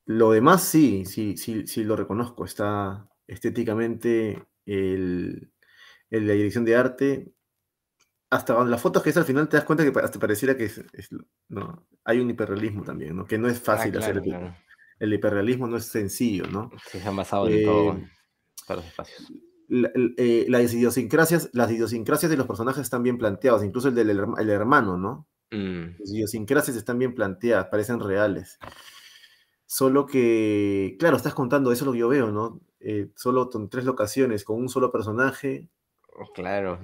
Lo 0.06 0.32
demás 0.32 0.64
sí, 0.64 1.04
sí, 1.04 1.36
sí, 1.36 1.66
sí 1.66 1.84
lo 1.84 1.96
reconozco. 1.96 2.44
Está 2.44 3.08
estéticamente 3.26 4.44
el, 4.66 5.52
el- 6.10 6.26
la 6.26 6.34
dirección 6.34 6.64
de 6.64 6.76
arte. 6.76 7.32
Hasta 8.32 8.64
las 8.64 8.80
fotos 8.80 9.02
que 9.02 9.10
es 9.10 9.16
al 9.18 9.24
final 9.26 9.46
te 9.46 9.58
das 9.58 9.66
cuenta 9.66 9.84
que 9.84 9.98
hasta 10.00 10.18
pareciera 10.18 10.56
que 10.56 10.64
es, 10.64 10.78
es- 10.94 11.10
no, 11.48 11.86
hay 12.04 12.18
un 12.18 12.30
hiperrealismo 12.30 12.82
también, 12.82 13.14
¿no? 13.14 13.26
Que 13.26 13.36
no 13.36 13.46
es 13.46 13.58
Ah, 13.58 13.76
fácil 13.76 13.96
hacer 13.98 14.16
el, 14.16 14.22
claro. 14.22 14.56
el 14.98 15.12
hiperrealismo, 15.12 15.66
no 15.66 15.76
es 15.76 15.84
sencillo, 15.84 16.44
¿no? 16.46 16.70
Sí, 16.90 16.98
se 16.98 17.06
han 17.06 17.14
basado 17.16 17.46
en 17.48 17.62
todo, 17.64 17.92
Eh, 17.98 18.06
todos 18.66 18.76
los 18.78 18.86
espacios. 18.86 19.32
la- 19.68 19.90
eh, 20.16 20.46
las 20.48 20.72
idiosincrasias, 20.72 21.50
las 21.52 21.70
idiosincrasias 21.70 22.30
de 22.30 22.36
los 22.38 22.46
personajes 22.46 22.80
están 22.82 23.02
bien 23.02 23.18
planteados, 23.18 23.62
incluso 23.64 23.88
el 23.88 23.94
del 23.94 24.08
el 24.10 24.50
hermano, 24.50 24.96
¿no? 24.96 25.28
Mm. 25.50 25.98
Las 25.98 26.10
idiosincrasias 26.10 26.76
están 26.78 26.98
bien 26.98 27.14
planteadas, 27.14 27.66
parecen 27.66 28.00
reales. 28.00 28.58
Solo 29.66 30.06
que, 30.06 30.96
claro, 30.98 31.16
estás 31.18 31.34
contando, 31.34 31.70
eso 31.72 31.84
es 31.84 31.86
lo 31.86 31.92
que 31.92 31.98
yo 31.98 32.08
veo, 32.08 32.30
¿no? 32.30 32.60
Eh, 32.80 33.10
solo 33.14 33.48
en 33.54 33.68
tres 33.68 33.84
locaciones, 33.84 34.44
con 34.44 34.56
un 34.58 34.68
solo 34.68 34.90
personaje. 34.90 35.68
Claro. 36.34 36.78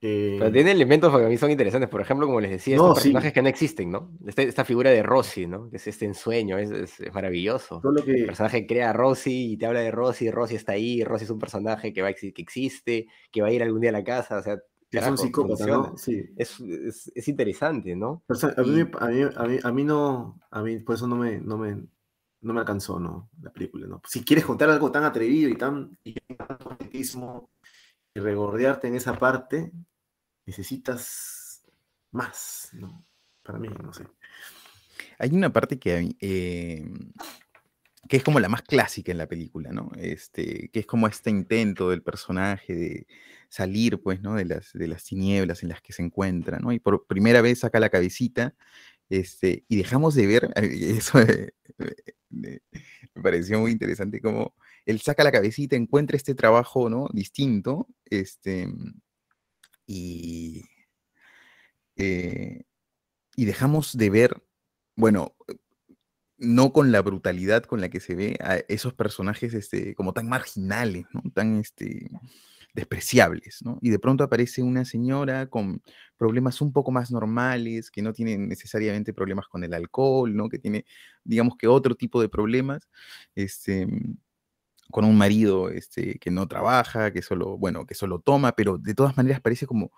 Eh, 0.00 0.36
Pero 0.38 0.52
tiene 0.52 0.70
elementos 0.70 1.16
que 1.16 1.24
a 1.24 1.28
mí 1.28 1.36
son 1.36 1.50
interesantes. 1.50 1.88
Por 1.90 2.00
ejemplo, 2.00 2.26
como 2.26 2.40
les 2.40 2.50
decía, 2.52 2.76
No, 2.76 2.88
estos 2.88 3.02
sí. 3.02 3.08
personajes 3.08 3.32
que 3.32 3.42
no 3.42 3.48
existen, 3.48 3.90
¿no? 3.90 4.12
Este- 4.26 4.44
esta 4.44 4.64
figura 4.64 4.90
de 4.90 5.02
Rosy, 5.02 5.46
¿no? 5.46 5.68
Que 5.70 5.76
es 5.76 5.86
este 5.88 6.04
ensueño, 6.04 6.56
es, 6.58 6.70
es- 6.70 7.00
es 7.00 7.12
maravilloso. 7.12 7.80
solo 7.82 8.00
El 8.00 8.04
que, 8.04 8.24
personaje 8.26 8.66
crea 8.66 8.90
a 8.90 8.92
Rosy 8.92 9.52
y 9.52 9.56
te 9.56 9.66
habla 9.66 9.80
de 9.80 9.90
Rosy, 9.90 10.30
Rosy 10.30 10.54
está 10.54 10.72
ahí, 10.72 11.02
Rosy 11.02 11.24
es 11.24 11.30
un 11.30 11.38
personaje 11.40 11.92
que, 11.92 12.02
va 12.02 12.12
que 12.12 12.32
existe, 12.36 13.06
que 13.32 13.42
va 13.42 13.48
a 13.48 13.52
ir 13.52 13.62
algún 13.62 13.80
día 13.80 13.90
a 13.90 13.94
la 13.94 14.04
casa, 14.04 14.38
o 14.38 14.42
sea, 14.42 14.58
es 14.90 15.06
un 15.06 15.18
psicópata, 15.18 15.56
funciona. 15.64 15.88
¿no? 15.90 15.96
Sí. 15.98 16.24
Es, 16.36 16.60
es- 16.60 17.10
es 17.14 17.28
interesante, 17.28 17.94
¿no? 17.96 18.22
Pero, 18.26 18.36
o 18.36 18.40
sea, 18.40 18.54
a, 18.56 18.62
mí, 18.62 18.78
Y- 18.78 18.80
a, 19.00 19.06
mí, 19.08 19.22
a, 19.36 19.42
mí, 19.46 19.58
a 19.64 19.72
mí 19.72 19.84
no, 19.84 20.40
a 20.50 20.62
mí 20.62 20.78
por 20.78 20.94
eso 20.94 21.06
no 21.08 21.16
me, 21.16 21.40
no 21.40 21.58
me, 21.58 21.74
no 22.40 22.54
me 22.54 22.60
alcanzó, 22.60 23.00
¿no? 23.00 23.28
La 23.42 23.50
película, 23.52 23.88
¿no? 23.88 24.00
Si 24.06 24.22
quieres 24.24 24.44
contar 24.44 24.70
algo 24.70 24.92
tan 24.92 25.02
atrevido 25.02 25.50
y 25.50 25.56
tan, 25.56 25.98
y 26.04 26.14
tanto 26.36 26.78
y 28.14 28.20
regordearte 28.20 28.88
en 28.88 28.94
esa 28.94 29.18
parte, 29.18 29.70
necesitas 30.48 31.62
más, 32.10 32.70
¿no? 32.72 33.06
Para 33.42 33.58
mí, 33.58 33.68
no 33.82 33.92
sé. 33.92 34.04
Hay 35.18 35.30
una 35.30 35.52
parte 35.52 35.78
que, 35.78 36.16
eh, 36.20 36.88
que 38.08 38.16
es 38.16 38.24
como 38.24 38.40
la 38.40 38.48
más 38.48 38.62
clásica 38.62 39.12
en 39.12 39.18
la 39.18 39.26
película, 39.28 39.72
¿no? 39.72 39.90
Este, 39.98 40.70
que 40.72 40.80
es 40.80 40.86
como 40.86 41.06
este 41.06 41.28
intento 41.28 41.90
del 41.90 42.02
personaje 42.02 42.74
de 42.74 43.06
salir, 43.50 44.00
pues, 44.02 44.22
¿no? 44.22 44.36
De 44.36 44.46
las, 44.46 44.72
de 44.72 44.88
las 44.88 45.04
tinieblas 45.04 45.62
en 45.62 45.68
las 45.68 45.82
que 45.82 45.92
se 45.92 46.02
encuentra, 46.02 46.58
¿no? 46.58 46.72
Y 46.72 46.80
por 46.80 47.06
primera 47.06 47.42
vez 47.42 47.60
saca 47.60 47.78
la 47.78 47.90
cabecita, 47.90 48.54
este, 49.10 49.66
y 49.68 49.76
dejamos 49.76 50.14
de 50.14 50.26
ver, 50.26 50.50
eso 50.56 51.18
me, 52.30 52.62
me 53.14 53.22
pareció 53.22 53.60
muy 53.60 53.72
interesante, 53.72 54.22
como 54.22 54.54
él 54.86 54.98
saca 55.00 55.24
la 55.24 55.32
cabecita, 55.32 55.76
encuentra 55.76 56.16
este 56.16 56.34
trabajo, 56.34 56.88
¿no? 56.88 57.08
Distinto, 57.12 57.86
este, 58.06 58.66
y, 59.88 60.66
eh, 61.96 62.62
y 63.34 63.44
dejamos 63.46 63.96
de 63.96 64.10
ver, 64.10 64.42
bueno, 64.94 65.34
no 66.36 66.72
con 66.72 66.92
la 66.92 67.02
brutalidad 67.02 67.64
con 67.64 67.80
la 67.80 67.88
que 67.88 67.98
se 67.98 68.14
ve 68.14 68.36
a 68.40 68.56
esos 68.68 68.94
personajes 68.94 69.54
este, 69.54 69.94
como 69.94 70.12
tan 70.12 70.28
marginales, 70.28 71.06
¿no? 71.12 71.22
tan 71.34 71.56
este, 71.58 72.10
despreciables. 72.74 73.62
¿no? 73.64 73.78
Y 73.80 73.90
de 73.90 73.98
pronto 73.98 74.22
aparece 74.24 74.62
una 74.62 74.84
señora 74.84 75.46
con 75.46 75.82
problemas 76.16 76.60
un 76.60 76.72
poco 76.72 76.90
más 76.92 77.10
normales, 77.10 77.90
que 77.90 78.02
no 78.02 78.12
tiene 78.12 78.38
necesariamente 78.38 79.14
problemas 79.14 79.48
con 79.48 79.64
el 79.64 79.74
alcohol, 79.74 80.36
¿no? 80.36 80.48
que 80.48 80.58
tiene, 80.58 80.84
digamos 81.24 81.56
que 81.56 81.66
otro 81.66 81.94
tipo 81.96 82.20
de 82.20 82.28
problemas, 82.28 82.88
este, 83.34 83.88
con 84.90 85.04
un 85.04 85.16
marido 85.18 85.70
este, 85.70 86.18
que 86.18 86.30
no 86.30 86.48
trabaja, 86.48 87.12
que 87.12 87.22
solo, 87.22 87.58
bueno, 87.58 87.86
que 87.86 87.94
solo 87.94 88.20
toma, 88.20 88.52
pero 88.52 88.78
de 88.78 88.94
todas 88.94 89.16
maneras 89.16 89.40
parece 89.40 89.66
como 89.66 89.90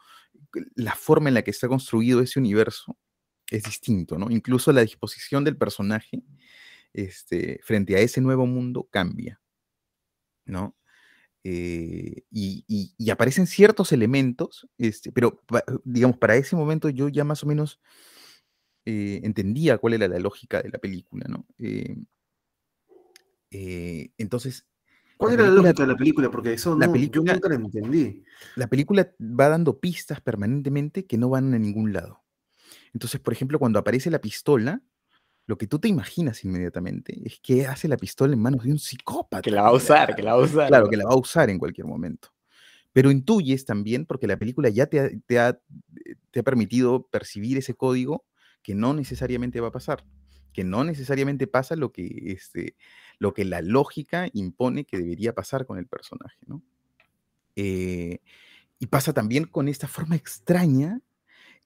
la 0.74 0.95
forma 0.97 1.28
en 1.28 1.34
la 1.34 1.43
que 1.43 1.51
está 1.53 1.68
construido 1.68 2.20
ese 2.20 2.38
universo 2.38 2.97
es 3.51 3.64
distinto, 3.64 4.18
¿no? 4.18 4.30
Incluso 4.30 4.72
la 4.72 4.82
disposición 4.82 5.45
del 5.45 5.57
personaje 5.57 6.22
este, 6.93 7.61
frente 7.64 7.97
a 7.97 8.01
ese 8.01 8.20
nuevo 8.20 8.47
mundo 8.47 8.88
cambia, 8.91 9.41
¿no? 10.47 10.76
Eh, 11.45 12.24
y, 12.30 12.64
y- 12.99 13.11
aparecen 13.11 13.47
ciertos 13.47 13.93
elementos, 13.93 14.68
este, 14.78 15.12
pero 15.12 15.41
digamos, 15.84 16.18
para 16.18 16.36
ese 16.36 16.57
momento 16.57 16.91
yo 16.91 17.09
ya 17.09 17.24
más 17.24 17.43
o 17.45 17.47
menos 17.47 17.80
eh, 18.86 19.20
entendía 19.24 19.78
cuál 19.78 19.95
era 19.95 20.09
la 20.09 20.18
lógica 20.18 20.62
de 20.62 20.70
la 20.70 20.78
película, 20.78 21.26
¿no? 21.28 21.47
Eh, 23.51 24.11
entonces, 24.18 24.66
¿Cuál 25.20 25.36
la 25.36 25.42
era 25.42 25.42
la 25.44 25.48
película- 25.50 25.68
lógica 25.68 25.82
de 25.82 25.86
la 25.92 25.96
película? 25.96 26.30
Porque 26.30 26.52
eso 26.54 26.76
la 26.76 26.86
no, 26.86 26.96
yo 26.96 27.22
nunca 27.22 27.48
la 27.48 27.54
entendí. 27.54 28.24
la 28.56 28.66
película 28.66 29.10
va 29.20 29.48
dando 29.48 29.78
pistas 29.78 30.20
permanentemente 30.20 31.06
que 31.06 31.18
no 31.18 31.28
van 31.28 31.54
a 31.54 31.58
ningún 31.58 31.92
lado. 31.92 32.22
Entonces, 32.92 33.20
por 33.20 33.32
ejemplo, 33.32 33.58
cuando 33.58 33.78
aparece 33.78 34.10
la 34.10 34.20
pistola, 34.20 34.82
lo 35.46 35.56
que 35.58 35.66
tú 35.66 35.78
te 35.78 35.88
imaginas 35.88 36.44
inmediatamente 36.44 37.20
es 37.24 37.38
que 37.40 37.66
hace 37.66 37.86
la 37.88 37.96
pistola 37.96 38.32
en 38.34 38.40
manos 38.40 38.64
de 38.64 38.72
un 38.72 38.78
psicópata. 38.78 39.42
Que 39.42 39.50
la 39.50 39.62
va 39.62 39.68
a 39.68 39.72
usar, 39.74 40.14
que 40.16 40.22
la 40.22 40.34
va 40.34 40.42
a 40.42 40.44
usar. 40.44 40.68
Claro, 40.68 40.88
que 40.88 40.96
la 40.96 41.04
va 41.04 41.12
a 41.12 41.16
usar 41.18 41.50
en 41.50 41.58
cualquier 41.58 41.86
momento. 41.86 42.28
Pero 42.92 43.10
intuyes 43.10 43.64
también, 43.64 44.06
porque 44.06 44.26
la 44.26 44.36
película 44.36 44.68
ya 44.68 44.86
te 44.86 45.00
ha, 45.00 45.10
te 45.26 45.38
ha- 45.38 45.60
te 46.30 46.40
ha 46.40 46.42
permitido 46.42 47.06
percibir 47.08 47.58
ese 47.58 47.74
código, 47.74 48.24
que 48.62 48.74
no 48.74 48.94
necesariamente 48.94 49.60
va 49.60 49.68
a 49.68 49.72
pasar. 49.72 50.04
Que 50.53 50.64
no 50.64 50.84
necesariamente 50.84 51.46
pasa 51.46 51.76
lo 51.76 51.92
que, 51.92 52.09
este, 52.26 52.74
lo 53.18 53.34
que 53.34 53.44
la 53.44 53.62
lógica 53.62 54.28
impone 54.32 54.84
que 54.84 54.98
debería 54.98 55.34
pasar 55.34 55.66
con 55.66 55.78
el 55.78 55.86
personaje, 55.86 56.38
¿no? 56.46 56.62
Eh, 57.57 58.20
y 58.78 58.86
pasa 58.86 59.12
también 59.12 59.44
con 59.44 59.68
esta 59.68 59.88
forma 59.88 60.16
extraña 60.16 61.01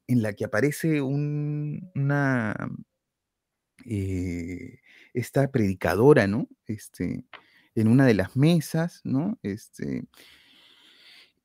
en 0.06 0.22
la 0.22 0.32
que 0.34 0.44
aparece 0.44 1.00
un- 1.02 1.90
una, 1.94 2.54
eh, 3.86 4.80
esta 5.12 5.50
predicadora, 5.50 6.26
¿no? 6.26 6.48
Este, 6.66 7.24
en 7.74 7.88
una 7.88 8.06
de 8.06 8.14
las 8.14 8.36
mesas, 8.36 9.00
¿no? 9.04 9.38
Este, 9.42 10.04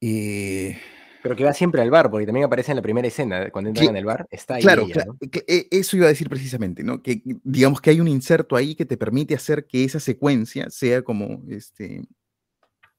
eh, 0.01 0.77
Pero 1.21 1.35
que 1.35 1.43
va 1.43 1.53
siempre 1.53 1.81
al 1.81 1.91
bar, 1.91 2.09
porque 2.09 2.25
también 2.25 2.45
aparece 2.45 2.71
en 2.71 2.77
la 2.77 2.81
primera 2.81 3.07
escena, 3.07 3.49
cuando 3.51 3.69
entran 3.69 3.87
Cla- 3.87 3.89
en 3.91 3.97
el 3.97 4.05
bar, 4.05 4.27
está 4.31 4.55
ahí 4.55 4.61
claro, 4.61 4.83
ella, 4.83 4.95
cla- 4.95 5.05
¿no? 5.05 5.17
que- 5.29 5.43
e- 5.47 5.67
eso 5.71 5.97
iba 5.97 6.05
a 6.05 6.09
decir 6.09 6.29
precisamente, 6.29 6.83
¿no? 6.83 7.01
Que 7.03 7.21
digamos 7.43 7.81
que 7.81 7.89
hay 7.89 7.99
un 7.99 8.07
inserto 8.07 8.55
ahí 8.55 8.73
que 8.75 8.85
te 8.85 8.95
permite 8.97 9.35
hacer 9.35 9.65
que 9.65 9.83
esa 9.83 9.99
secuencia 9.99 10.69
sea 10.69 11.01
como, 11.01 11.43
este, 11.49 12.03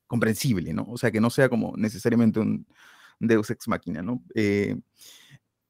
comprensible, 0.06 0.72
¿no? 0.74 0.86
O 0.88 0.98
sea, 0.98 1.10
que 1.10 1.20
no 1.20 1.30
sea 1.30 1.48
como 1.48 1.74
necesariamente 1.76 2.40
un 2.40 2.66
Deus 3.18 3.48
ex 3.50 3.68
machina, 3.68 4.02
¿no? 4.02 4.22
Eh, 4.34 4.76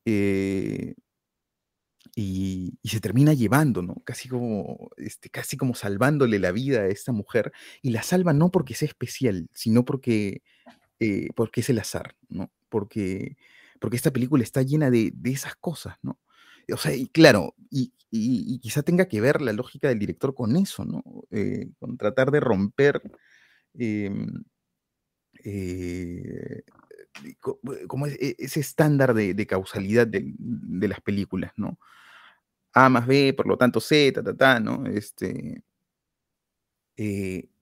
eh, 0.05 0.95
y, 2.17 2.79
y 2.83 2.89
se 2.89 3.01
termina 3.01 3.35
llevando, 3.35 3.83
¿no? 3.83 3.97
Casi 4.05 4.29
como, 4.29 4.91
este, 4.97 5.31
casi 5.31 5.57
como 5.57 5.75
salvándole 5.75 6.39
la 6.39 6.51
vida 6.53 6.81
a 6.81 6.89
esta 6.89 7.13
mujer, 7.13 7.53
y 7.83 7.91
la 7.91 8.03
salva 8.03 8.33
no 8.33 8.51
porque 8.51 8.75
sea 8.75 8.89
especial, 8.89 9.49
sino 9.55 9.85
porque, 9.85 10.43
eh, 11.01 11.29
porque 11.35 11.61
es 11.63 11.71
el 11.71 11.79
azar, 11.79 12.17
¿no? 12.29 12.51
Porque, 12.69 13.37
porque 13.81 13.97
esta 13.97 14.13
película 14.13 14.43
está 14.45 14.63
llena 14.63 14.91
de, 14.91 15.13
de 15.15 15.31
esas 15.33 15.57
cosas, 15.57 15.97
¿no? 16.03 16.19
O 16.73 16.77
sea, 16.77 16.95
y 16.95 17.09
claro, 17.09 17.55
y, 17.71 17.93
y- 18.11 18.59
quizá 18.61 18.83
tenga 18.83 19.09
que 19.09 19.21
ver 19.21 19.41
la 19.43 19.53
lógica 19.53 19.89
del 19.89 19.99
director 19.99 20.35
con 20.35 20.57
eso, 20.57 20.85
¿no? 20.85 21.03
Eh, 21.31 21.71
con 21.81 21.97
tratar 21.99 22.31
de 22.31 22.41
romper 22.41 23.03
em, 23.75 24.45
eh, 25.45 26.63
como 27.89 28.07
e- 28.07 28.37
ese 28.39 28.61
estándar 28.61 29.15
de, 29.15 29.35
de 29.35 29.47
causalidad 29.47 30.07
del- 30.07 30.35
de, 30.39 30.89
las 30.89 31.01
películas, 31.01 31.53
¿no? 31.57 31.79
A 32.75 32.89
más 32.89 33.07
B, 33.07 33.35
por 33.35 33.47
lo 33.49 33.57
tanto 33.59 33.81
C, 33.81 34.13
ta, 34.13 34.23
ta, 34.23 34.37
ta, 34.37 34.61
¿no? 34.61 34.87
Este, 34.87 35.63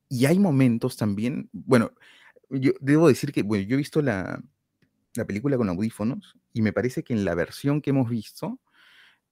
y 0.08 0.26
hay 0.26 0.38
momentos 0.38 0.96
también, 0.96 1.48
bueno, 1.52 1.92
yo 2.50 2.72
debo 2.80 3.08
decir 3.08 3.32
que, 3.32 3.42
bueno, 3.42 3.64
yo 3.66 3.74
he 3.74 3.78
visto 3.78 4.02
la, 4.02 4.42
la 5.14 5.26
película 5.26 5.56
con 5.58 5.68
audífonos 5.68 6.36
y 6.52 6.62
me 6.62 6.72
parece 6.72 7.02
que 7.04 7.14
en 7.14 7.24
la 7.24 7.34
versión 7.34 7.82
que 7.82 7.90
hemos 7.90 8.10
visto, 8.10 8.60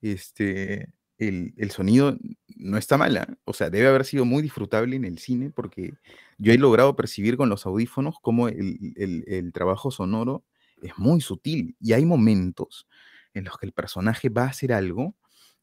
este, 0.03 0.93
el, 1.19 1.55
el 1.57 1.71
sonido 1.71 2.17
no 2.57 2.79
está 2.79 2.99
mala, 2.99 3.39
o 3.45 3.53
sea, 3.53 3.71
debe 3.71 3.89
haber 3.89 4.05
sido 4.05 4.25
muy 4.25 4.43
disfrutable 4.43 4.97
en 4.97 5.05
el 5.05 5.19
cine 5.19 5.51
porque 5.51 5.95
yo 6.39 6.53
he 6.53 6.59
logrado 6.59 6.97
percibir 6.97 7.37
con 7.37 7.49
los 7.49 7.67
audífonos 7.67 8.17
cómo 8.21 8.49
el, 8.49 8.95
el- 8.97 9.25
el 9.27 9.53
trabajo 9.53 9.91
sonoro 9.91 10.45
es 10.83 10.93
muy 10.99 11.21
sutil 11.21 11.77
y 11.81 11.93
hay 11.95 12.05
momentos 12.05 12.87
en 13.35 13.45
los 13.45 13.59
que 13.59 13.67
el 13.67 13.73
personaje 13.73 14.29
va 14.29 14.45
a 14.45 14.49
hacer 14.49 14.73
algo, 14.73 15.15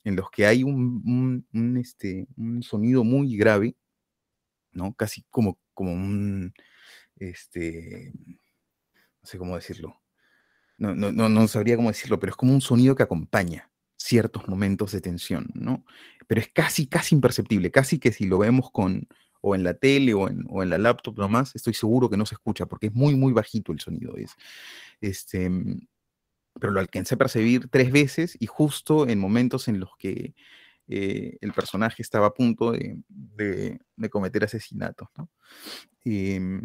en 0.03 0.15
los 0.15 0.29
que 0.31 0.45
hay 0.45 0.63
un, 0.63 1.45
un- 1.53 1.77
este, 1.77 2.27
un 2.37 2.63
sonido 2.63 3.03
muy 3.03 3.35
grave, 3.37 3.75
¿no? 4.71 4.93
Casi 4.95 5.23
como, 5.29 5.57
como 5.73 5.93
un, 5.93 6.53
este, 7.17 8.11
no 9.21 9.27
sé 9.27 9.37
cómo 9.37 9.55
decirlo, 9.55 10.01
no, 10.77 10.95
no, 10.95 11.11
no, 11.11 11.29
no 11.29 11.47
sabría 11.47 11.75
cómo 11.77 11.89
decirlo, 11.89 12.19
pero 12.19 12.31
es 12.31 12.37
como 12.37 12.53
un 12.53 12.61
sonido 12.61 12.95
que 12.95 13.03
acompaña 13.03 13.71
ciertos 13.97 14.47
momentos 14.47 14.91
de 14.93 15.01
tensión, 15.01 15.49
¿no? 15.55 15.85
Pero 16.27 16.41
es 16.41 16.49
casi, 16.53 16.87
casi 16.87 17.15
imperceptible, 17.15 17.71
casi 17.71 17.99
que 17.99 18.11
si 18.13 18.25
lo 18.25 18.39
vemos 18.39 18.71
con, 18.71 19.07
o 19.41 19.55
en 19.55 19.63
la 19.63 19.75
tele 19.75 20.13
o 20.13 20.29
en, 20.29 20.45
o 20.49 20.63
en 20.63 20.69
la 20.71 20.77
laptop 20.79 21.17
nomás, 21.19 21.55
estoy 21.55 21.73
seguro 21.73 22.09
que 22.09 22.17
no 22.17 22.25
se 22.25 22.35
escucha, 22.35 22.65
porque 22.67 22.87
es 22.87 22.93
muy, 22.93 23.15
muy 23.15 23.33
bajito 23.33 23.71
el 23.73 23.79
sonido. 23.79 24.15
Es, 24.17 24.33
este, 25.01 25.49
pero 26.59 26.71
lo 26.71 26.79
alcancé 26.79 27.15
a 27.15 27.17
percibir 27.17 27.67
tres 27.69 27.91
veces 27.91 28.37
y 28.39 28.45
justo 28.47 29.07
en 29.07 29.19
momentos 29.19 29.67
en 29.67 29.79
los 29.79 29.89
que 29.97 30.35
eh, 30.87 31.37
el 31.41 31.53
personaje 31.53 32.01
estaba 32.03 32.27
a 32.27 32.33
punto 32.33 32.71
de, 32.71 32.97
de- 33.07 33.79
de 33.95 34.09
cometer 34.09 34.43
asesinatos, 34.43 35.07
¿no? 35.17 35.29
Em, 36.05 36.61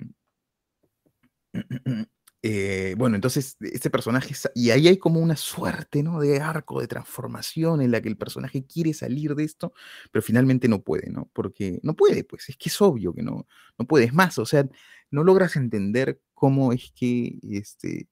eh, 2.42 2.94
bueno, 2.96 3.16
entonces 3.16 3.56
este 3.60 3.90
personaje, 3.90 4.34
y 4.54 4.70
ahí 4.70 4.88
hay 4.88 4.98
como 4.98 5.20
una 5.20 5.36
suerte, 5.36 6.02
¿no? 6.02 6.20
De 6.20 6.40
arco 6.40 6.80
de 6.80 6.88
transformación 6.88 7.82
en 7.82 7.90
la 7.90 8.00
que 8.00 8.08
el 8.08 8.16
personaje 8.16 8.64
quiere 8.66 8.94
salir 8.94 9.34
de 9.34 9.44
esto, 9.44 9.72
pero 10.12 10.22
finalmente 10.22 10.68
no 10.68 10.82
puede, 10.82 11.10
¿no? 11.10 11.30
Porque 11.32 11.80
no 11.82 11.94
puede, 11.94 12.24
pues 12.24 12.48
es 12.48 12.56
que 12.56 12.68
es 12.68 12.80
obvio 12.80 13.12
que 13.14 13.22
no, 13.22 13.46
no 13.78 13.86
puede. 13.86 14.06
Es 14.06 14.14
más, 14.14 14.38
o 14.38 14.46
sea, 14.46 14.68
no 15.10 15.24
logras 15.24 15.56
entender 15.56 16.20
cómo 16.34 16.72
es 16.72 16.92
que 16.94 17.38
este, 17.42 18.08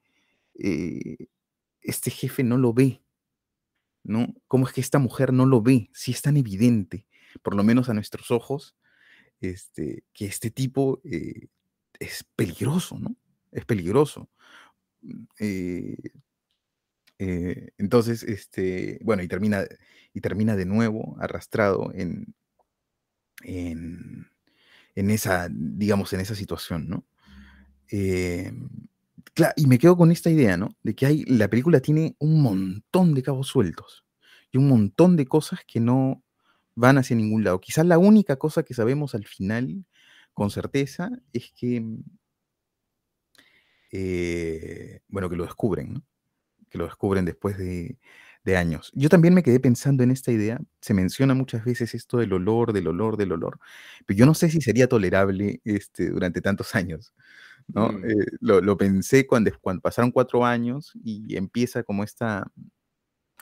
eh, 0.59 1.29
este 1.83 2.11
jefe 2.11 2.43
no 2.43 2.59
lo 2.59 2.73
ve, 2.75 3.03
¿no? 4.05 4.35
Cómo 4.49 4.67
es 4.67 4.73
que 4.73 4.81
esta 4.81 4.99
mujer 4.99 5.33
no 5.33 5.47
lo 5.47 5.63
ve, 5.63 5.91
si 5.93 6.13
es 6.13 6.23
tan 6.23 6.37
evidente, 6.37 7.07
por 7.43 7.55
lo 7.55 7.65
menos 7.65 7.89
a 7.89 7.95
nuestros 7.95 8.31
ojos, 8.31 8.77
este, 9.41 10.05
que 10.13 10.27
este 10.27 10.51
tipo 10.51 11.01
eh, 11.05 11.49
es 11.99 12.25
peligroso, 12.37 12.99
¿no? 12.99 13.17
Es 13.57 13.65
peligroso. 13.65 14.29
Eh, 15.39 15.97
eh, 17.19 17.71
entonces, 17.79 18.23
este, 18.23 18.99
bueno, 19.03 19.23
y 19.23 19.29
termina, 19.29 19.65
y 20.13 20.21
termina 20.21 20.57
de 20.57 20.67
nuevo 20.67 21.17
arrastrado 21.19 21.91
en, 21.95 22.35
en, 23.43 24.31
esa, 24.95 25.49
digamos, 25.51 26.13
en 26.13 26.21
esa 26.21 26.35
situación, 26.35 26.89
¿no? 26.89 27.07
Eh, 27.91 28.53
y 29.57 29.67
me 29.67 29.79
quedo 29.79 29.97
con 29.97 30.11
esta 30.11 30.31
idea, 30.31 30.57
¿no? 30.57 30.77
De 30.83 30.95
que 30.95 31.07
hay, 31.07 31.25
la 31.25 31.49
película 31.49 31.81
tiene 31.81 32.17
un 32.19 32.43
montón 32.43 33.15
de 33.15 33.23
cabos 33.23 33.49
sueltos 33.49 34.05
y 34.51 34.59
un 34.59 34.69
montón 34.69 35.17
de 35.17 35.27
cosas 35.27 35.61
que 35.67 35.81
no 35.81 36.23
van 36.75 36.99
hacia 36.99 37.17
ningún 37.17 37.45
lado. 37.45 37.61
Quizás 37.61 37.87
la 37.87 37.99
única 37.99 38.37
cosa 38.37 38.63
que 38.63 38.75
sabemos 38.75 39.15
al 39.15 39.27
final 39.27 39.85
con 40.35 40.51
certeza 40.51 41.11
es 41.33 41.53
que 41.55 41.83
eh, 43.93 45.01
bueno, 45.09 45.29
que 45.29 45.37
lo 45.37 45.45
descubren, 45.45 45.95
¿no? 45.95 46.05
que 46.71 46.79
lo 46.79 46.85
descubren 46.85 47.25
después 47.25 47.57
de, 47.59 47.99
años. 48.57 48.93
Yo 48.95 49.09
también 49.09 49.35
me 49.35 49.43
quedé 49.43 49.59
pensando 49.59 50.05
en 50.05 50.13
esta 50.13 50.31
idea, 50.31 50.61
se 50.81 50.95
menciona 50.95 51.35
muchas 51.35 51.65
veces 51.65 51.95
esto 51.97 52.19
del 52.19 52.33
olor, 52.33 52.73
del 52.73 52.87
olor, 52.87 53.17
del 53.17 53.33
olor, 53.33 53.59
pero 54.07 54.17
yo 54.17 54.25
no 54.25 54.35
sé 54.35 54.51
si 54.51 54.61
sería 54.61 54.87
tolerable 54.87 55.61
este, 55.65 56.11
durante 56.11 56.41
tantos 56.41 56.75
años. 56.77 57.13
¿no? 57.67 57.89
Mm. 57.89 58.05
Eh, 58.05 58.27
lo, 58.41 58.77
pensé 58.77 59.27
cuando, 59.27 59.51
cuando 59.61 59.83
pasaron 59.83 60.13
cuatro 60.13 60.45
años 60.45 60.93
y 61.03 61.37
empieza 61.37 61.83
como 61.83 62.05
esta, 62.05 62.53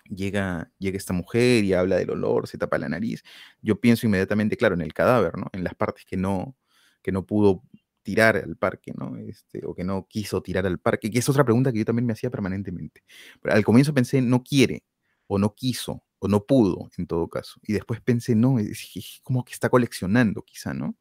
llega, 0.08 0.70
llega 0.78 0.96
esta 0.96 1.12
mujer 1.12 1.64
y 1.64 1.72
habla 1.74 1.96
del 1.96 2.10
olor, 2.10 2.48
se 2.48 2.58
tapa 2.58 2.78
la 2.78 2.88
nariz. 2.88 3.22
Yo 3.62 3.80
pienso 3.80 4.06
inmediatamente, 4.06 4.56
claro, 4.56 4.74
en 4.74 4.82
el 4.82 4.92
cadáver, 4.92 5.36
¿no? 5.36 5.48
En 5.52 5.64
las 5.64 5.74
partes 5.74 6.04
que 6.04 6.16
no, 6.16 6.56
que 7.02 7.12
no 7.12 7.26
pudo 7.26 7.62
tirar 8.04 8.36
al 8.36 8.56
parque, 8.56 8.92
¿no? 8.96 9.16
Este, 9.18 9.62
o 9.66 9.74
que 9.74 9.84
no 9.84 10.06
quiso 10.08 10.42
tirar 10.42 10.66
al 10.66 10.78
parque, 10.78 11.10
que 11.10 11.18
es 11.18 11.28
otra 11.28 11.44
pregunta 11.44 11.72
que 11.72 11.80
yo 11.80 11.84
también 11.84 12.06
me 12.06 12.12
hacía 12.12 12.30
permanentemente. 12.30 13.02
Pero 13.42 13.56
al 13.56 13.64
comienzo 13.64 13.94
pensé, 13.94 14.22
no 14.22 14.44
quiere, 14.44 14.84
o 15.26 15.38
no 15.38 15.54
quiso, 15.56 16.04
o 16.20 16.28
no 16.28 16.46
pudo, 16.46 16.90
en 16.98 17.06
todo 17.08 17.28
caso. 17.28 17.60
Y 17.64 17.72
después 17.72 18.00
pensé, 18.02 18.36
no, 18.36 18.60
es 18.60 19.20
como 19.24 19.44
que 19.44 19.54
está 19.54 19.68
coleccionando, 19.70 20.42
quizá, 20.42 20.74
¿no? 20.74 20.96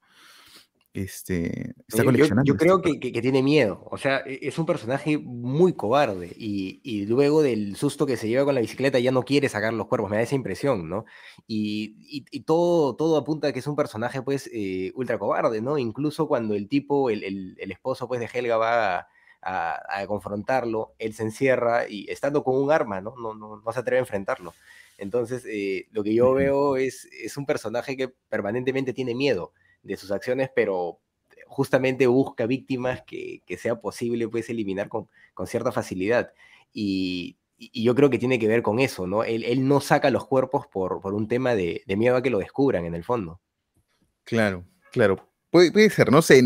Este, 0.94 1.74
está 1.88 2.04
coleccionando. 2.04 2.44
Yo, 2.48 2.56
creo 2.56 2.80
que, 2.80 3.00
tiene 3.00 3.42
miedo. 3.42 3.84
O 3.90 3.98
sea, 3.98 4.20
e, 4.28 4.40
es 4.44 4.60
un 4.60 4.68
personaje 4.68 5.18
muy 5.18 5.74
cobarde. 5.74 6.32
Y, 6.38 7.06
luego 7.08 7.42
del 7.42 7.76
susto 7.76 8.06
que 8.06 8.16
se 8.16 8.28
lleva 8.28 8.46
con 8.46 8.54
la 8.54 8.62
bicicleta 8.62 9.00
ya 9.00 9.12
no 9.12 9.24
quiere 9.24 9.50
sacar 9.50 9.74
los 9.74 9.88
cuerpos. 9.88 10.12
Me 10.12 10.18
da 10.18 10.22
esa 10.22 10.36
impresión, 10.36 10.88
¿no? 10.88 11.06
Y, 11.48 12.42
todo, 12.46 12.96
todo 12.96 13.18
apunta 13.18 13.48
a 13.48 13.54
que 13.54 13.60
es 13.60 13.68
un 13.68 13.76
personaje, 13.76 14.22
pues, 14.22 14.48
eh, 14.54 14.92
ultra 14.94 15.18
cobarde, 15.18 15.62
¿no? 15.62 15.80
Incluso 15.80 16.28
cuando 16.28 16.54
el 16.54 16.68
tipo, 16.68 17.10
el, 17.10 17.58
esposo, 17.58 18.08
pues, 18.08 18.20
de 18.20 18.30
Helga 18.32 18.58
va 18.58 19.08
a, 19.42 20.06
confrontarlo, 20.08 20.94
él 21.00 21.14
se 21.14 21.24
encierra 21.24 21.88
y 21.90 22.10
estando 22.10 22.44
con 22.44 22.56
un 22.56 22.72
arma, 22.72 23.02
¿no? 23.02 23.16
No, 23.18 23.34
no, 23.34 23.72
se 23.72 23.80
atreve 23.80 23.98
a 23.98 24.02
enfrentarlo. 24.02 24.54
Entonces, 25.00 25.44
eh, 25.48 25.88
lo 25.92 26.04
que 26.04 26.14
yo 26.14 26.34
veo 26.34 26.78
es, 26.78 27.06
es 27.06 27.36
un 27.36 27.48
personaje 27.48 27.98
que 27.98 28.10
permanentemente 28.30 28.94
tiene 28.94 29.16
miedo 29.16 29.54
de 29.84 29.98
sus 29.98 30.12
acciones, 30.12 30.50
pero 30.56 31.00
justamente 31.54 32.08
busca 32.08 32.48
víctimas 32.48 33.04
que, 33.04 33.42
sea 33.58 33.80
posible 33.80 34.28
pues 34.28 34.50
eliminar 34.50 34.90
con, 34.90 35.08
con 35.34 35.48
cierta 35.48 35.72
facilidad. 35.72 36.34
Y, 36.74 37.38
yo 37.74 37.96
creo 37.96 38.10
que 38.10 38.20
tiene 38.20 38.40
que 38.40 38.48
ver 38.48 38.62
con 38.62 38.80
eso, 38.80 39.08
¿no? 39.08 39.24
Él, 39.24 39.66
no 39.66 39.80
saca 39.80 40.10
los 40.10 40.26
cuerpos 40.26 40.66
por, 40.68 41.00
por 41.00 41.14
un 41.14 41.30
tema 41.30 41.56
de, 41.56 41.82
miedo 41.96 42.18
a 42.18 42.22
que 42.22 42.30
lo 42.30 42.40
descubran 42.40 42.84
en 42.84 42.94
el 42.94 43.06
fondo. 43.06 43.40
Claro, 44.26 44.66
claro. 44.92 45.30
Puede, 45.50 45.90
ser, 45.92 46.12
no 46.12 46.22
sé, 46.22 46.42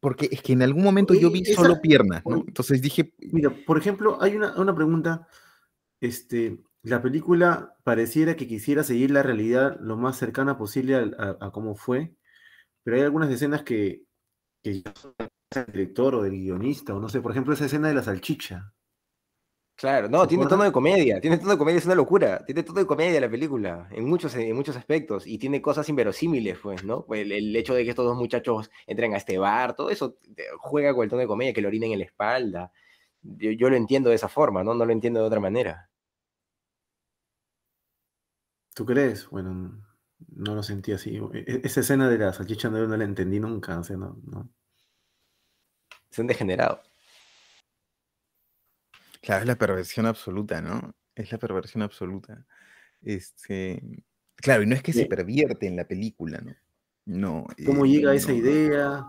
porque 0.00 0.28
es 0.32 0.42
que 0.42 0.54
en 0.54 0.62
algún 0.62 0.82
momento 0.82 1.14
yo 1.14 1.30
vi 1.30 1.44
solo 1.44 1.80
piernas, 1.80 2.22
¿no? 2.24 2.42
Entonces 2.48 2.80
dije... 2.80 3.12
Mira, 3.18 3.54
por 3.66 3.78
ejemplo, 3.78 4.20
hay 4.20 4.34
una, 4.34 4.56
una 4.56 4.74
pregunta, 4.74 5.28
este, 6.00 6.58
la 6.82 7.02
película 7.02 7.76
pareciera 7.84 8.34
que 8.34 8.48
quisiera 8.48 8.82
seguir 8.82 9.10
la 9.10 9.22
realidad 9.22 9.78
lo 9.80 9.98
más 9.98 10.16
cercana 10.16 10.56
posible 10.56 10.96
a, 10.96 11.36
a 11.38 11.50
cómo 11.52 11.76
fue, 11.76 12.14
pero 12.84 12.96
hay 12.96 13.02
algunas 13.02 13.30
escenas 13.30 13.62
que, 13.62 14.02
que 14.62 14.82
del 15.50 15.66
director 15.72 16.14
o 16.14 16.22
del 16.22 16.32
guionista, 16.32 16.94
o 16.94 17.00
no 17.00 17.08
sé, 17.08 17.20
por 17.20 17.32
ejemplo, 17.32 17.54
esa 17.54 17.64
escena 17.64 17.88
de 17.88 17.94
la 17.94 18.02
salchicha. 18.02 18.72
Claro, 19.76 20.08
no, 20.08 20.26
tiene 20.28 20.46
tono 20.46 20.62
de 20.62 20.70
comedia, 20.70 21.20
tiene 21.20 21.36
tono 21.36 21.50
de 21.50 21.58
comedia, 21.58 21.78
es 21.78 21.86
una 21.86 21.96
locura, 21.96 22.44
tiene 22.44 22.62
tono 22.62 22.78
de 22.78 22.86
comedia 22.86 23.20
la 23.20 23.28
película, 23.28 23.88
en 23.90 24.04
muchos, 24.04 24.32
en 24.36 24.54
muchos 24.54 24.76
aspectos, 24.76 25.26
y 25.26 25.36
tiene 25.36 25.60
cosas 25.60 25.88
inverosímiles, 25.88 26.58
pues, 26.58 26.84
¿no? 26.84 27.04
El, 27.10 27.32
el, 27.32 27.56
hecho 27.56 27.74
de 27.74 27.82
que 27.82 27.90
estos 27.90 28.04
dos 28.04 28.16
muchachos 28.16 28.70
entren 28.86 29.14
a 29.14 29.16
este 29.16 29.36
bar, 29.36 29.74
todo 29.74 29.90
eso 29.90 30.18
eh, 30.36 30.44
juega 30.58 30.94
con 30.94 31.02
el 31.02 31.10
tono 31.10 31.20
de 31.20 31.26
comedia, 31.26 31.52
que 31.52 31.60
lo 31.60 31.68
orinen 31.68 31.90
en 31.92 31.98
la 31.98 32.04
espalda. 32.04 32.72
Yo, 33.22 33.50
yo 33.50 33.68
lo 33.68 33.76
entiendo 33.76 34.10
de 34.10 34.16
esa 34.16 34.28
forma, 34.28 34.62
¿no? 34.62 34.74
No 34.74 34.84
lo 34.86 34.92
entiendo 34.92 35.20
de 35.20 35.26
otra 35.26 35.40
manera. 35.40 35.90
¿Tú 38.74 38.84
crees? 38.84 39.28
Bueno, 39.28 39.83
no 40.36 40.54
lo 40.54 40.62
sentí 40.62 40.92
así. 40.92 41.16
E, 41.32 41.38
e, 41.46 41.60
esa 41.64 41.80
escena 41.80 42.08
de 42.08 42.18
la 42.18 42.32
salchicha 42.32 42.68
no, 42.68 42.84
la 42.86 43.04
entendí 43.04 43.40
nunca. 43.40 43.78
O 43.78 43.84
sea, 43.84 43.96
no, 43.96 44.50
Es 46.10 46.18
un 46.18 46.26
degenerado. 46.26 46.82
Claro, 49.22 49.42
es 49.42 49.46
la 49.46 49.56
perversión 49.56 50.06
absoluta, 50.06 50.60
¿no? 50.60 50.94
Es 51.14 51.32
la 51.32 51.38
perversión 51.38 51.82
absoluta. 51.82 52.44
Este, 53.00 53.82
claro, 54.36 54.62
y 54.62 54.66
no 54.66 54.74
es 54.74 54.82
que 54.82 54.92
se 54.92 55.06
pervierte 55.06 55.66
en 55.66 55.76
la 55.76 55.86
película, 55.86 56.40
¿no? 56.40 56.54
No. 57.06 57.46
¿Cómo 57.64 57.86
llega 57.86 58.10
a 58.10 58.14
esa 58.14 58.32
idea? 58.32 59.06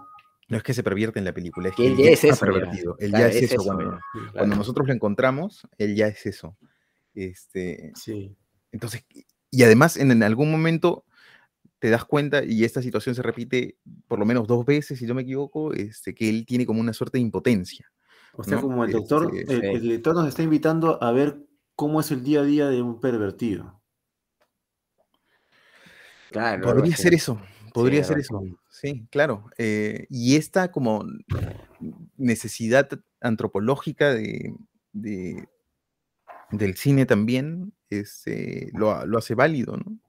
No 0.47 0.57
es 0.57 0.63
que 0.63 0.73
se 0.73 0.83
pervierte 0.83 1.19
en 1.19 1.25
la 1.25 1.33
película, 1.33 1.69
es 1.69 1.75
que 1.75 1.87
él, 1.87 1.97
ya 1.97 2.11
es 2.11 2.23
eso. 2.23 2.45
Pervertido. 2.45 2.95
Él 2.99 3.11
ya 3.11 3.27
es, 3.27 3.51
eso. 3.51 3.63
cuando, 3.63 3.99
cuando, 4.33 4.55
nosotros 4.55 4.87
lo 4.87 4.93
encontramos, 4.93 5.67
él 5.77 5.95
ya 5.95 6.07
es 6.07 6.25
eso. 6.25 6.55
Este, 7.15 7.91
sí. 7.95 8.37
Entonces, 8.71 9.05
y 9.55 9.63
además 9.63 9.95
en, 9.95 10.21
algún 10.21 10.51
momento 10.51 11.04
te 11.85 11.91
das 11.91 12.03
cuenta, 12.03 12.43
y 12.43 12.63
esta 12.63 12.81
situación 12.81 13.13
se 13.13 13.21
repite 13.21 13.77
por 14.07 14.17
lo 14.17 14.25
menos 14.25 14.47
dos 14.47 14.65
veces, 14.65 14.97
si 14.97 15.05
yo 15.05 15.13
me 15.13 15.21
equivoco, 15.21 15.71
este, 15.71 16.15
que 16.15 16.27
él 16.27 16.43
tiene 16.43 16.65
como 16.65 16.79
una 16.79 16.93
suerte 16.93 17.19
de 17.19 17.21
impotencia. 17.21 17.91
O 18.33 18.43
sea, 18.43 18.59
como 18.59 18.85
el 18.85 18.91
doctor, 18.91 19.31
este, 19.37 19.71
el, 19.71 19.87
lector 19.87 20.15
nos 20.15 20.27
está 20.27 20.41
invitando 20.41 20.97
a 21.03 21.11
ver 21.11 21.45
cómo 21.75 21.99
es 21.99 22.09
el 22.09 22.23
día 22.23 22.39
a 22.39 22.43
día 22.43 22.69
de 22.69 22.81
un 22.81 22.99
pervertido. 22.99 23.79
Claro. 26.31 26.63
Podría 26.63 26.97
ser 26.97 27.13
eso, 27.13 27.39
podría 27.71 28.03
ser 28.03 28.17
eso. 28.17 28.41
Sí, 28.67 29.05
claro. 29.11 29.45
Eh, 29.59 30.07
y 30.09 30.37
esta 30.37 30.71
como 30.71 31.05
necesidad 32.17 32.89
antropológica 33.21 34.11
de, 34.11 34.55
del 34.91 36.75
cine 36.77 37.05
también 37.05 37.73
este, 37.91 38.71
lo, 38.73 38.89
hace 39.15 39.35
válido, 39.35 39.77
¿no? 39.77 39.99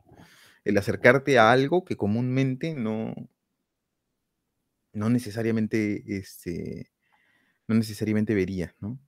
El 0.67 0.77
acercarte 0.79 1.39
a 1.39 1.53
algo 1.53 1.85
que 1.85 1.97
comúnmente 1.97 2.75
no, 2.75 3.15
no 4.93 5.09
necesariamente, 5.11 6.03
este, 6.19 6.91
no 7.69 7.77
necesariamente 7.77 8.35
verías, 8.35 8.75
¿no? 8.81 8.99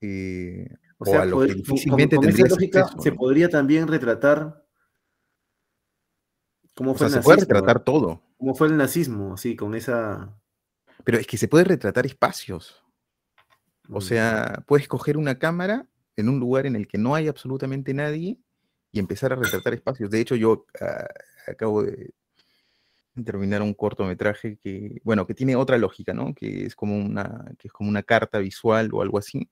Eh, 0.00 0.68
o, 0.98 1.04
sea, 1.04 1.22
a 1.22 1.24
lo 1.24 1.40
que 1.46 1.54
difícilmente 1.54 2.16
se 2.98 3.12
podría 3.12 3.48
también 3.48 3.86
retratar 3.86 4.66
cómo 6.74 6.94
fue 6.94 7.06
el 7.06 7.12
nazismo, 7.12 7.22
se 7.22 7.24
puede 7.24 7.40
retratar 7.40 7.84
todo. 7.84 8.22
Cómo 8.36 8.54
fue 8.56 8.66
el 8.66 8.76
nazismo, 8.76 9.34
así, 9.34 9.54
con 9.54 9.76
esa... 9.76 10.36
Pero 11.04 11.18
es 11.18 11.28
que 11.28 11.38
se 11.38 11.46
puede 11.46 11.64
retratar 11.64 12.06
espacios. 12.06 12.82
O 13.88 13.98
mm. 13.98 14.02
sea, 14.02 14.64
puedes 14.66 14.88
coger 14.88 15.16
una 15.16 15.38
cámara 15.38 15.86
en 16.16 16.28
un 16.28 16.40
lugar 16.40 16.66
en 16.66 16.74
el 16.74 16.88
que 16.88 16.98
no 16.98 17.14
hay 17.14 17.28
absolutamente 17.28 17.94
nadie 17.94 18.38
y 18.94 19.00
empezar 19.00 19.32
a 19.32 19.36
retratar 19.36 19.74
espacios. 19.74 20.08
De 20.08 20.20
hecho, 20.20 20.36
yo 20.36 20.66
ah, 20.80 21.08
acabo 21.48 21.82
de 21.82 22.14
terminar 23.24 23.60
un 23.60 23.74
cortometraje 23.74 24.56
que, 24.62 25.00
bueno, 25.02 25.26
que 25.26 25.34
tiene 25.34 25.56
otra 25.56 25.78
lógica, 25.78 26.14
¿no? 26.14 26.32
Que 26.32 26.64
es 26.64 26.76
como 26.76 26.96
una, 26.96 27.52
que 27.58 27.66
es 27.66 27.72
como 27.72 27.90
una 27.90 28.04
carta 28.04 28.38
visual 28.38 28.90
o 28.92 29.02
algo 29.02 29.18
así, 29.18 29.50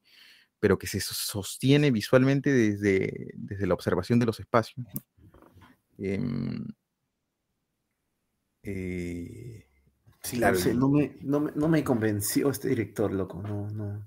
pero 0.61 0.79
que 0.79 0.87
se 0.87 1.01
sostiene 1.01 1.91
visualmente 1.91 2.53
desde, 2.53 3.33
desde 3.35 3.67
la 3.67 3.75
observación 3.75 4.21
de 4.21 4.27
los 4.27 4.39
espacios. 4.39 4.87
Em, 5.99 6.65
eh, 8.63 9.67
sí, 10.23 10.37
claro, 10.37 10.57
no, 10.75 10.89
me, 10.89 11.17
no, 11.21 11.69
me, 11.69 11.83
convenció 11.83 12.49
este 12.49 12.69
director, 12.69 13.13
loco, 13.13 13.43
no, 13.43 13.69
no. 13.71 14.07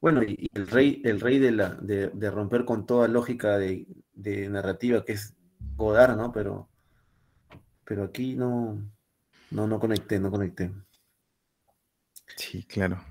Bueno, 0.00 0.22
y, 0.22 0.48
el 0.54 0.66
rey, 0.66 1.00
el 1.04 1.20
rey 1.20 1.38
de, 1.38 1.52
la, 1.52 1.70
de, 1.70 2.30
romper 2.30 2.64
con 2.64 2.86
toda 2.86 3.08
lógica 3.08 3.58
de, 3.58 3.86
narrativa 4.50 5.04
que 5.04 5.12
es 5.12 5.34
Godard, 5.74 6.16
¿no? 6.16 6.32
Pero, 6.32 6.68
pero 7.84 8.04
aquí 8.04 8.34
no, 8.34 8.78
no, 9.50 9.66
no 9.66 9.80
conecté, 9.80 10.18
no 10.18 10.30
conecté. 10.30 10.70
Sí, 12.36 12.64
claro. 12.64 13.02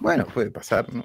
Bueno, 0.00 0.26
puede 0.26 0.50
pasar, 0.50 0.92
¿no? 0.94 1.04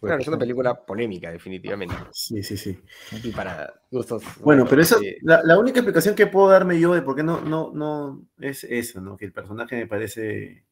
claro, 0.00 0.20
es 0.20 0.26
una 0.26 0.38
película 0.38 0.74
polémica, 0.74 1.30
definitivamente. 1.30 1.94
Sí, 2.12 2.42
sí, 2.42 2.56
sí. 2.56 2.76
Y 3.22 3.30
para 3.30 3.72
gustos. 3.90 4.24
Bueno, 4.40 4.66
pero 4.68 4.82
eso, 4.82 4.98
la, 5.22 5.58
única 5.58 5.78
explicación 5.78 6.16
que 6.16 6.26
puedo 6.26 6.48
darme 6.48 6.80
yo 6.80 6.92
de 6.92 7.02
por 7.02 7.14
qué 7.14 7.22
no, 7.22 7.40
no, 7.40 7.70
no 7.72 8.26
es 8.40 8.64
eso, 8.64 9.00
¿no? 9.00 9.16
Que 9.16 9.26
el 9.26 9.32
personaje 9.32 9.76
me 9.76 9.86
parece 9.86 10.64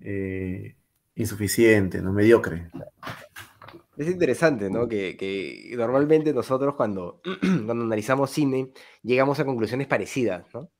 eh, 0.00 0.76
insuficiente, 1.16 2.00
¿no? 2.02 2.12
Mediocre. 2.12 2.70
Es 3.96 4.08
interesante, 4.08 4.70
¿no? 4.70 4.88
Que, 4.88 5.72
normalmente 5.76 6.32
nosotros 6.32 6.74
cuando, 6.74 7.20
cuando 7.40 7.84
analizamos 7.84 8.30
cine 8.30 8.70
llegamos 9.02 9.38
a 9.40 9.44
conclusiones 9.44 9.86
parecidas, 9.86 10.46
¿no? 10.52 10.70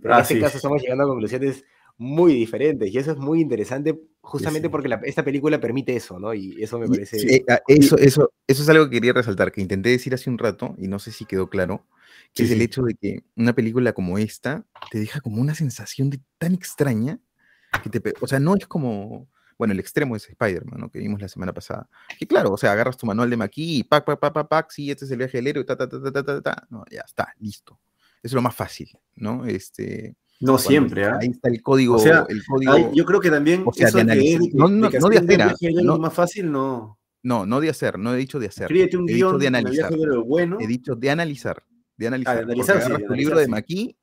Pero 0.00 0.14
en 0.14 0.20
ah, 0.20 0.22
este 0.22 0.40
caso 0.40 0.56
estamos 0.56 0.80
llegando 0.80 1.04
a 1.04 1.08
conclusiones 1.08 1.64
muy 1.98 2.32
diferentes 2.32 2.92
y 2.92 2.98
eso 2.98 3.12
es 3.12 3.18
muy 3.18 3.40
interesante 3.40 4.00
justamente 4.22 4.70
porque 4.70 4.88
esta 5.04 5.22
película 5.22 5.60
permite 5.60 5.94
eso, 5.94 6.18
¿no? 6.18 6.32
Y 6.32 6.62
eso 6.62 6.78
me 6.78 6.88
parece... 6.88 7.44
Ah, 7.48 7.60
eso, 7.68 7.98
eso, 7.98 8.32
eso 8.46 8.62
es 8.62 8.68
algo 8.68 8.86
que 8.86 8.96
quería 8.96 9.12
resaltar, 9.12 9.52
que 9.52 9.60
intenté 9.60 9.90
decir 9.90 10.14
hace 10.14 10.30
un 10.30 10.38
rato 10.38 10.74
y 10.78 10.88
no 10.88 10.98
sé 10.98 11.12
si 11.12 11.26
quedó 11.26 11.50
claro, 11.50 11.84
que 12.32 12.44
es 12.44 12.50
el 12.50 12.62
hecho 12.62 12.82
de 12.82 12.94
que 12.94 13.24
una 13.36 13.54
película 13.54 13.92
como 13.92 14.18
esta 14.18 14.64
te 14.90 14.98
deja 14.98 15.20
como 15.20 15.40
una 15.40 15.54
sensación 15.54 16.08
de 16.08 16.20
tan 16.38 16.54
extraña 16.54 17.20
que 17.82 17.90
te... 17.90 18.14
O 18.20 18.26
sea, 18.26 18.38
no 18.38 18.54
es 18.56 18.66
como 18.66 19.28
bueno, 19.58 19.74
el 19.74 19.80
extremo 19.80 20.16
es 20.16 20.28
Spider-Man, 20.28 20.80
¿no? 20.80 20.90
Que 20.90 20.98
vimos 20.98 21.20
la 21.20 21.28
semana 21.28 21.52
pasada. 21.52 21.88
Que 22.18 22.26
claro, 22.26 22.52
o 22.52 22.56
sea, 22.56 22.72
agarras 22.72 22.96
tu 22.96 23.06
manual 23.06 23.30
de 23.30 23.36
Maquis 23.36 23.78
y 23.78 23.84
pac, 23.84 24.04
pac, 24.04 24.18
pac, 24.18 24.32
pac, 24.32 24.48
pac, 24.48 24.70
sí, 24.70 24.90
este 24.90 25.04
es 25.04 25.10
el 25.12 25.18
viaje 25.18 25.38
del 25.38 25.46
héroe, 25.46 25.64
ta, 25.64 25.76
ta, 25.76 25.88
ta, 25.88 26.02
ta, 26.02 26.10
ta, 26.10 26.24
ta, 26.24 26.42
ta. 26.42 26.66
No, 26.68 26.84
ya 26.90 27.02
está, 27.02 27.32
listo. 27.38 27.78
Es 28.22 28.32
lo 28.32 28.42
más 28.42 28.56
fácil, 28.56 28.90
¿no? 29.14 29.44
Este, 29.46 30.16
no 30.40 30.58
siempre, 30.58 31.04
¿ah? 31.04 31.18
Ahí 31.20 31.28
está 31.28 31.48
el 31.48 31.62
código. 31.62 31.94
O 31.94 31.98
sea, 32.00 32.26
el 32.28 32.44
código 32.44 32.92
yo 32.92 33.04
creo 33.04 33.20
que 33.20 33.30
también 33.30 33.62
o 33.64 33.72
sea, 33.72 33.86
eso 33.86 33.98
de 33.98 34.04
de, 34.04 34.50
no, 34.52 34.66
no, 34.68 34.90
no 34.90 35.08
de 35.08 35.18
hacer. 35.18 35.72
No, 35.84 35.98
más 35.98 36.12
fácil, 36.12 36.50
no. 36.50 36.98
No, 37.22 37.46
no 37.46 37.60
de 37.60 37.68
hacer, 37.68 38.00
no 38.00 38.14
he 38.14 38.16
dicho 38.16 38.40
de 38.40 38.48
hacer. 38.48 38.64
Escríbete 38.64 38.96
un 38.96 39.08
he 39.08 39.12
guion 39.12 39.34
dicho 39.34 39.38
de 39.38 39.46
analizar. 39.46 39.92
Bueno. 40.26 40.58
He 40.60 40.66
dicho 40.66 40.96
de 40.96 41.08
analizar. 41.08 41.62
De 41.96 42.08
analizar. 42.08 42.32
Ah, 42.32 42.38
de 42.38 42.42
analizar, 42.42 42.82
sí, 42.82 43.04
tu 43.06 43.14
libro 43.14 43.38
de 43.38 43.46
Maquis 43.46 43.94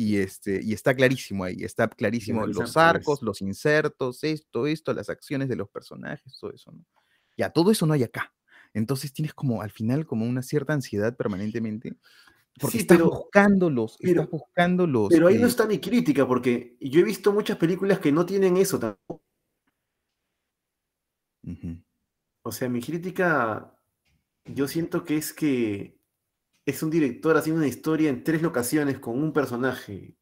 y, 0.00 0.16
este, 0.16 0.62
y 0.64 0.72
está 0.72 0.94
clarísimo 0.94 1.44
ahí, 1.44 1.58
está 1.62 1.86
clarísimo 1.86 2.46
los 2.46 2.74
arcos, 2.78 3.20
los 3.20 3.42
insertos, 3.42 4.24
esto, 4.24 4.66
esto, 4.66 4.94
las 4.94 5.10
acciones 5.10 5.50
de 5.50 5.56
los 5.56 5.68
personajes, 5.68 6.38
todo 6.40 6.54
eso, 6.54 6.72
¿no? 6.72 6.86
Ya, 7.36 7.50
todo 7.50 7.70
eso 7.70 7.84
no 7.84 7.92
hay 7.92 8.04
acá. 8.04 8.32
Entonces 8.72 9.12
tienes 9.12 9.34
como 9.34 9.60
al 9.60 9.70
final 9.70 10.06
como 10.06 10.24
una 10.24 10.40
cierta 10.40 10.72
ansiedad 10.72 11.14
permanentemente. 11.14 11.98
Porque 12.58 12.78
estás 12.78 12.98
buscando 12.98 13.68
los, 13.68 13.98
pero, 13.98 14.22
estás 14.22 14.30
buscando 14.30 14.86
los. 14.86 15.10
Pero 15.10 15.28
ahí 15.28 15.36
no 15.36 15.46
está 15.46 15.66
mi 15.66 15.78
crítica, 15.78 16.26
porque 16.26 16.78
yo 16.80 17.00
he 17.00 17.04
visto 17.04 17.30
muchas 17.30 17.58
películas 17.58 17.98
que 17.98 18.10
no 18.10 18.24
tienen 18.24 18.56
eso 18.56 18.78
tampoco. 18.78 19.22
O 22.40 22.52
sea, 22.52 22.70
mi 22.70 22.80
crítica, 22.80 23.78
yo 24.46 24.66
siento 24.66 25.04
que 25.04 25.18
es 25.18 25.34
que 25.34 25.99
es 26.66 26.82
un 26.82 26.90
director 26.90 27.36
haciendo 27.36 27.60
una 27.60 27.68
historia 27.68 28.10
en 28.10 28.22
tres 28.22 28.42
locaciones 28.42 28.98
con 28.98 29.20
un 29.22 29.32
personaje 29.32 30.16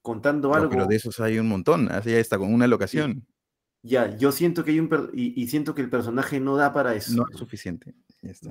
contando 0.00 0.54
algo. 0.54 0.70
Pero 0.70 0.86
de 0.86 0.96
esos 0.96 1.20
hay 1.20 1.38
un 1.38 1.48
montón, 1.48 1.90
así 1.90 2.10
ya 2.10 2.18
está, 2.18 2.38
con 2.38 2.52
una 2.52 2.66
locación. 2.66 3.26
Ya, 3.82 4.16
yo 4.16 4.32
siento 4.32 4.64
que 4.64 4.72
hay 4.72 4.80
un 4.80 5.10
y, 5.12 5.46
siento 5.48 5.74
que 5.74 5.82
el 5.82 5.90
personaje 5.90 6.38
no 6.38 6.56
da 6.56 6.72
para 6.72 6.94
eso. 6.94 7.14
No 7.14 7.26
es 7.30 7.38
suficiente. 7.38 7.94
Ya 8.22 8.30
está. 8.30 8.50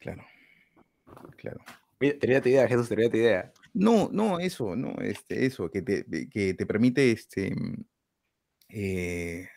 Claro. 0.00 0.24
Claro. 1.36 1.60
Mira, 2.00 2.40
tu 2.40 2.48
idea, 2.48 2.66
Jesús, 2.66 2.88
tenía 2.88 3.10
tu 3.10 3.18
idea. 3.18 3.52
No, 3.74 4.08
no, 4.10 4.40
eso, 4.40 4.74
no, 4.74 4.94
este, 5.00 5.44
eso, 5.46 5.70
que 5.70 5.82
te, 5.82 6.28
que 6.28 6.54
te 6.54 6.66
permite 6.66 7.12
este 7.12 7.52
eh, 8.72 9.48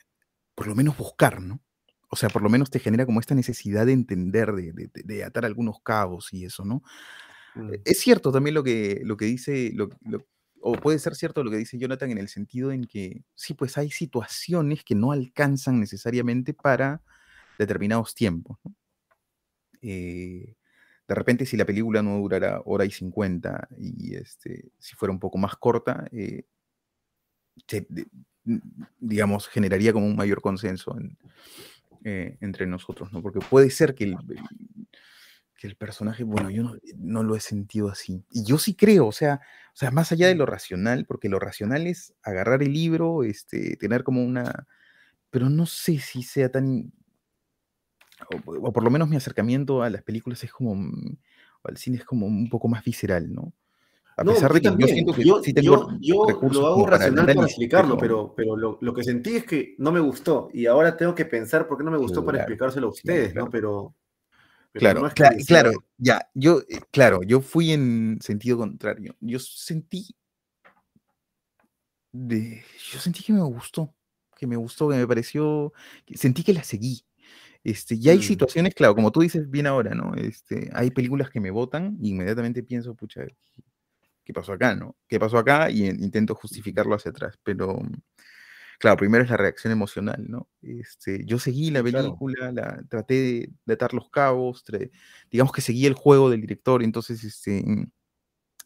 por 0.56 0.68
lo 0.68 0.76
menos 0.76 0.98
buscar, 0.98 1.42
¿no? 1.42 1.63
O 2.14 2.16
sea, 2.16 2.30
por 2.30 2.44
lo 2.44 2.50
menos 2.50 2.70
te 2.70 2.78
genera 2.78 3.08
como 3.08 3.20
esta 3.20 3.34
necesidad 3.34 3.88
de 3.88 3.94
entender, 3.94 4.52
de, 4.54 5.24
atar 5.24 5.46
algunos 5.46 5.82
cabos 5.82 6.32
y 6.32 6.46
eso, 6.46 6.64
¿no? 6.64 6.84
Mm. 7.56 7.72
Es 7.84 8.02
cierto 8.02 8.32
también 8.32 8.54
lo 8.54 8.64
que, 8.64 9.02
lo 9.04 9.18
que 9.18 9.26
dice, 9.26 9.74
o 10.62 10.74
puede 10.74 11.00
ser 11.00 11.16
cierto 11.16 11.44
lo 11.44 11.50
que 11.50 11.58
dice 11.58 11.80
Jonathan 11.80 12.12
en 12.12 12.20
el 12.20 12.28
sentido 12.28 12.72
en 12.72 12.84
que 12.84 13.24
sí, 13.34 13.56
pues 13.56 13.80
hay 13.80 13.90
situaciones 13.90 14.84
que 14.84 14.94
no 14.94 15.12
alcanzan 15.12 15.80
necesariamente 15.80 16.54
para 16.54 17.02
determinados 17.58 18.14
tiempos. 18.14 18.60
¿no? 18.64 18.76
Eh, 19.82 20.56
de 21.08 21.16
repente, 21.16 21.48
si 21.48 21.58
la 21.58 21.66
película 21.66 22.04
no 22.04 22.20
durara 22.20 22.62
hora 22.64 22.86
y 22.86 22.92
cincuenta 22.92 23.68
y 23.76 24.14
este, 24.14 24.72
si 24.78 24.96
fuera 24.96 25.12
un 25.12 25.20
poco 25.20 25.40
más 25.40 25.56
corta, 25.56 26.08
eh, 26.12 26.46
digamos, 29.00 29.48
generaría 29.48 29.94
como 29.94 30.06
un 30.06 30.16
mayor 30.16 30.42
consenso 30.42 30.96
en, 31.00 31.18
eh, 32.04 32.38
entre 32.42 32.66
nosotros, 32.68 33.12
¿no? 33.14 33.22
Porque 33.22 33.40
puede 33.40 33.70
ser 33.70 33.96
que 33.96 34.04
el, 34.04 34.18
que 35.56 35.68
el 35.68 35.76
personaje, 35.76 36.24
bueno, 36.24 36.50
yo 36.50 36.76
no, 36.98 37.24
lo 37.24 37.36
he 37.36 37.40
sentido 37.40 37.90
así. 37.90 38.26
Y 38.30 38.44
yo 38.44 38.58
sí 38.58 38.76
creo, 38.76 39.08
o 39.08 39.12
sea, 39.12 39.40
o 39.74 39.76
sea, 39.76 39.92
más 39.92 40.12
allá 40.12 40.28
de 40.28 40.36
lo 40.36 40.46
racional, 40.46 41.06
porque 41.06 41.30
lo 41.30 41.40
racional 41.40 41.88
es 41.88 42.14
agarrar 42.22 42.62
el 42.62 42.74
libro, 42.74 43.24
este, 43.24 43.78
tener 43.78 44.04
como 44.04 44.24
una, 44.24 44.68
pero 45.30 45.50
no 45.50 45.66
sé 45.66 46.00
si 46.00 46.24
sea 46.24 46.50
tan, 46.50 46.92
o, 48.46 48.74
por 48.74 48.84
lo 48.84 48.92
menos 48.92 49.08
mi 49.08 49.16
acercamiento 49.16 49.82
a 49.82 49.90
las 49.90 50.04
películas 50.04 50.44
es 50.44 50.52
como, 50.52 50.76
mm, 50.76 51.18
o 51.62 51.68
al 51.70 51.78
cine 51.78 51.98
es 51.98 52.06
como 52.06 52.26
un 52.28 52.50
poco 52.50 52.68
más 52.68 52.84
visceral, 52.84 53.34
¿no? 53.34 53.54
A 54.16 54.24
pesar 54.24 54.54
de 54.54 54.62
que 54.62 54.70
yo 54.78 54.88
siento 54.88 55.14
que 55.14 55.24
yo, 55.24 55.42
sí 55.42 55.54
tengo 55.54 55.90
yo, 56.00 56.26
lo 56.52 56.68
hago 56.68 56.86
racional 56.86 57.26
para, 57.26 57.48
explicarlo, 57.48 57.98
pero, 57.98 58.34
pero 58.36 58.56
lo, 58.56 58.94
que 58.94 59.04
sentí 59.04 59.38
es 59.38 59.46
que 59.46 59.76
no 59.80 59.92
me 59.92 60.00
gustó 60.00 60.50
y 60.54 60.68
ahora 60.68 60.96
tengo 60.96 61.16
que 61.16 61.26
pensar 61.26 61.68
por 61.68 61.78
qué 61.78 61.84
no 61.84 61.92
me 61.92 61.98
gustó 61.98 62.24
para 62.24 62.40
explicárselo 62.40 62.88
a 62.88 62.92
ustedes, 62.92 63.34
¿no? 63.34 63.50
Pero, 63.50 63.96
claro, 64.74 65.10
claro, 65.48 65.72
ya, 65.98 66.28
yo, 66.34 66.62
eh, 66.70 66.82
claro, 66.92 67.22
yo 67.24 67.42
fui 67.42 67.72
en 67.72 68.20
sentido 68.22 68.58
contrario. 68.58 69.16
Yo 69.20 69.40
sentí, 69.40 70.16
de, 72.12 72.64
yo 72.92 73.00
sentí 73.00 73.24
que 73.24 73.34
me 73.34 73.42
gustó, 73.42 73.96
que 74.38 74.46
me 74.46 74.58
gustó, 74.58 74.90
que 74.90 74.98
me 74.98 75.08
pareció, 75.08 75.74
sentí 76.14 76.44
que 76.44 76.54
la 76.54 76.64
seguí. 76.64 77.04
Este, 77.64 77.96
y 77.96 78.10
hay 78.10 78.18
mm. 78.18 78.24
situaciones, 78.24 78.76
claro, 78.76 78.94
como 78.94 79.12
tú 79.12 79.22
dices 79.22 79.50
bien 79.50 79.68
ahora, 79.68 79.96
¿no? 79.96 80.14
Este, 80.16 80.70
hay 80.74 80.92
películas 80.92 81.30
que 81.30 81.40
me 81.40 81.50
votan 81.50 81.98
y 82.02 82.10
inmediatamente 82.10 82.62
pienso, 82.62 82.94
pucha, 82.94 83.24
¿qué 84.24 84.34
pasó 84.34 84.54
acá, 84.54 84.76
no? 84.76 84.96
¿Qué 85.08 85.20
pasó 85.20 85.38
acá? 85.38 85.70
Y 85.70 85.86
intento 85.86 86.36
justificarlo 86.36 86.96
hacia 86.96 87.12
atrás, 87.12 87.38
pero 87.44 87.80
claro, 88.80 88.98
primero 88.98 89.24
es 89.24 89.30
la 89.30 89.38
reacción 89.38 89.72
emocional, 89.72 90.26
¿no? 90.28 90.50
Este, 90.62 91.24
yo 91.26 91.40
seguí 91.40 91.72
la 91.72 91.84
película, 91.84 92.52
la, 92.52 92.84
traté 92.90 93.54
de, 93.66 93.74
atar 93.74 93.94
los 93.94 94.10
cabos, 94.10 94.64
digamos 95.32 95.54
que 95.54 95.62
seguí 95.62 95.86
el 95.86 95.94
juego 95.94 96.30
del 96.30 96.42
director, 96.42 96.84
entonces 96.84 97.24
este, 97.24 97.60
en 97.60 97.92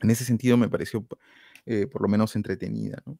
ese 0.09 0.25
sentido 0.25 0.57
me 0.57 0.69
pareció 0.69 1.05
eh, 1.65 1.87
por 1.87 2.01
lo 2.01 2.07
menos 2.07 2.35
entretenida, 2.35 3.01
¿no? 3.05 3.17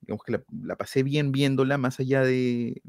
Digamos 0.00 0.24
que 0.24 0.40
la, 0.62 0.76
pasé 0.76 1.02
bien 1.02 1.32
viéndola, 1.32 1.76
más 1.76 1.98
allá 2.00 2.22
de 2.22 2.80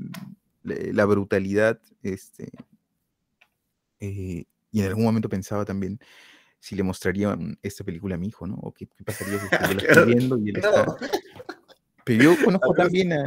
la 0.64 1.06
brutalidad, 1.06 1.82
este, 2.04 2.52
eh, 4.00 4.46
y 4.72 4.82
en 4.82 4.86
algún 4.86 5.06
momento 5.06 5.28
pensaba 5.28 5.66
también, 5.66 6.00
si 6.60 6.76
le 6.76 6.84
mostraría 6.84 7.38
esta 7.64 7.84
película 7.84 8.16
a 8.16 8.18
mi 8.18 8.28
hijo, 8.28 8.46
¿no? 8.46 8.56
O 8.56 8.74
qué, 8.74 8.88
pasaría 9.06 9.40
si 9.40 9.48
yo 9.50 9.50
lo 9.74 9.80
estoy 9.80 10.14
viendo 10.14 10.38
y 10.38 10.50
él 10.50 10.58
está... 10.58 10.86
Pero 12.04 12.24
yo 12.24 12.44
conozco 12.44 12.74
también 12.74 13.14
a... 13.14 13.24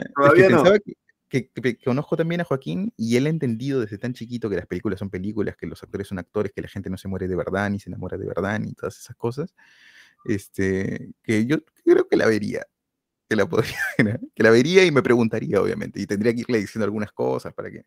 que, 1.28 1.78
conozco 1.84 2.16
también 2.16 2.42
a 2.42 2.44
Joaquín 2.44 2.92
y 2.96 3.16
él 3.16 3.26
ha 3.26 3.30
entendido 3.30 3.80
desde 3.80 3.96
tan 3.96 4.12
chiquito 4.12 4.50
que 4.50 4.56
las 4.56 4.66
películas 4.66 4.98
son 4.98 5.08
películas, 5.08 5.56
que 5.56 5.66
los 5.66 5.82
actores 5.82 6.08
son 6.08 6.18
actores, 6.18 6.52
que 6.52 6.60
la 6.60 6.68
gente 6.68 6.90
no 6.90 6.98
se 6.98 7.08
muere 7.08 7.28
de 7.28 7.36
verdad, 7.36 7.70
ni 7.70 7.80
se 7.80 7.88
enamora 7.88 8.18
de 8.18 8.26
verdad, 8.26 8.58
ni 8.58 8.74
todas 8.74 8.98
esas 8.98 9.16
cosas. 9.16 9.54
Este, 10.24 11.10
que 11.22 11.46
yo 11.46 11.58
creo 11.84 12.06
que 12.08 12.16
la 12.16 12.26
vería, 12.26 12.66
que 13.28 13.36
la 13.36 13.46
podría, 13.46 13.78
que 14.34 14.42
la 14.42 14.50
vería 14.50 14.84
y 14.84 14.90
me 14.90 15.02
preguntaría, 15.02 15.60
obviamente, 15.60 16.00
y 16.00 16.06
tendría 16.06 16.34
que 16.34 16.40
irle 16.40 16.58
diciendo 16.58 16.84
algunas 16.84 17.12
cosas 17.12 17.54
para 17.54 17.70
que, 17.70 17.84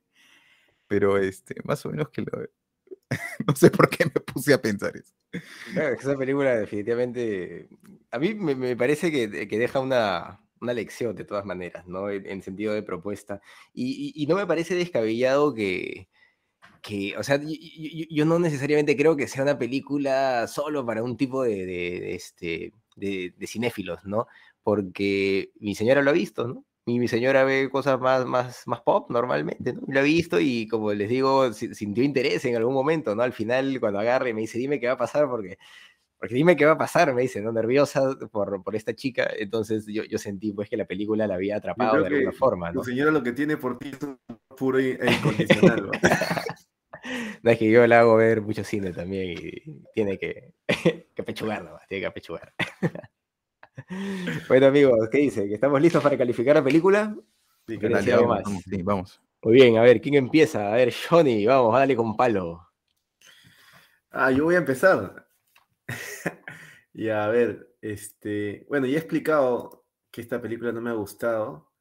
pero 0.87 1.17
este, 1.17 1.55
más 1.63 1.85
o 1.85 1.91
menos 1.91 2.09
que 2.09 2.21
lo, 2.21 2.31
no 3.47 3.55
sé 3.55 3.69
por 3.69 3.89
qué 3.89 4.05
me 4.05 4.21
puse 4.21 4.53
a 4.53 4.61
pensar 4.61 4.95
eso. 4.95 5.13
esa 5.99 6.17
película 6.17 6.55
definitivamente, 6.55 7.67
a 8.11 8.19
mí 8.19 8.33
me, 8.33 8.75
parece 8.75 9.11
que, 9.11 9.27
deja 9.27 9.79
una, 9.79 10.41
lección 10.61 11.15
de 11.15 11.25
todas 11.25 11.45
maneras, 11.45 11.85
¿no? 11.87 12.09
En, 12.09 12.41
sentido 12.41 12.73
de 12.73 12.83
propuesta. 12.83 13.41
Y, 13.73 14.25
no 14.27 14.35
me 14.35 14.47
parece 14.47 14.75
descabellado 14.75 15.53
que, 15.53 16.07
que 16.81 17.15
o 17.17 17.23
sea, 17.23 17.39
yo, 17.41 18.25
no 18.25 18.39
necesariamente 18.39 18.97
creo 18.97 19.15
que 19.15 19.27
sea 19.27 19.43
una 19.43 19.57
película 19.57 20.47
solo 20.47 20.85
para 20.85 21.03
un 21.03 21.17
tipo 21.17 21.43
de, 21.43 22.15
este, 22.15 22.73
de, 22.95 23.33
cinéfilos, 23.47 24.03
¿no? 24.05 24.27
Porque 24.63 25.51
mi 25.59 25.75
señora 25.75 26.01
lo 26.01 26.09
ha 26.09 26.13
visto, 26.13 26.47
¿no? 26.47 26.65
Mi, 26.85 27.07
señora 27.07 27.43
ve 27.43 27.69
cosas 27.71 27.99
más, 27.99 28.25
más, 28.25 28.67
más 28.67 28.81
pop 28.81 29.09
normalmente, 29.09 29.73
¿no? 29.73 29.81
Lo 29.87 29.99
ha 29.99 30.03
visto 30.03 30.39
y 30.39 30.67
como 30.67 30.93
les 30.93 31.09
digo, 31.09 31.51
sintió 31.53 32.03
interés 32.03 32.45
en 32.45 32.55
algún 32.55 32.73
momento, 32.73 33.15
¿no? 33.15 33.23
Al 33.23 33.33
final, 33.33 33.79
cuando 33.79 33.99
agarre, 33.99 34.33
me 34.33 34.41
dice, 34.41 34.59
dime 34.59 34.79
qué 34.79 34.87
va 34.87 34.93
a 34.93 34.97
pasar 34.97 35.27
porque, 35.27 35.57
porque 36.19 36.35
dime 36.35 36.55
qué 36.55 36.65
va 36.65 36.73
a 36.73 36.77
pasar, 36.77 37.13
me 37.13 37.23
dice, 37.23 37.41
¿no? 37.41 37.51
Nerviosa 37.51 38.15
por, 38.31 38.63
por 38.63 38.75
esta 38.75 38.93
chica. 38.93 39.27
Entonces 39.37 39.85
yo, 39.87 40.03
yo 40.03 40.17
sentí 40.19 40.53
pues 40.53 40.69
que 40.69 40.77
la 40.77 40.85
película 40.85 41.25
la 41.25 41.35
había 41.35 41.57
atrapado 41.57 42.01
de 42.01 42.07
alguna 42.07 42.31
forma, 42.31 42.71
¿no? 42.71 42.81
Tu 42.81 42.89
señora 42.89 43.11
lo 43.11 43.23
que 43.23 43.31
tiene 43.31 43.57
por 43.57 43.79
ti 43.79 43.89
es 43.89 43.99
puro 44.55 44.79
e 44.79 44.97
incondicional, 45.11 45.89
No 47.43 47.51
es 47.51 47.59
que 47.59 47.69
yo 47.69 47.85
la 47.85 47.99
hago 47.99 48.15
ver 48.15 48.41
mucho 48.41 48.63
cine 48.63 48.91
también 48.91 49.37
y 49.37 49.83
tiene 49.93 50.17
que, 50.17 50.53
que 51.15 51.23
pechugar 51.23 51.63
nomás, 51.63 51.87
tiene 51.87 52.05
que 52.05 52.11
pechugar. 52.11 52.53
bueno, 54.47 54.67
amigos, 54.67 55.09
¿qué 55.11 55.19
dice? 55.19 55.47
¿Que 55.47 55.55
estamos 55.55 55.81
listos 55.81 56.01
para 56.01 56.17
calificar 56.17 56.55
la 56.55 56.63
película? 56.63 57.15
Sí, 57.67 57.77
vamos, 57.77 58.63
sí, 58.63 58.83
vamos. 58.83 59.21
Muy 59.41 59.53
bien, 59.53 59.77
a 59.77 59.81
ver, 59.81 60.01
¿quién 60.01 60.15
empieza? 60.15 60.71
A 60.71 60.75
ver, 60.75 60.93
Johnny, 60.93 61.45
vamos, 61.45 61.73
dale 61.73 61.95
con 61.95 62.15
palo. 62.15 62.67
Ah, 64.11 64.31
yo 64.31 64.45
voy 64.45 64.55
a 64.55 64.59
empezar. 64.59 65.27
y 66.93 67.09
a 67.09 67.27
ver, 67.27 67.75
este, 67.81 68.65
bueno, 68.69 68.87
ya 68.87 68.95
he 68.95 68.99
explicado 68.99 69.85
que 70.11 70.21
esta 70.21 70.41
película 70.41 70.71
no 70.71 70.81
me 70.81 70.89
ha 70.89 70.93
gustado. 70.93 71.71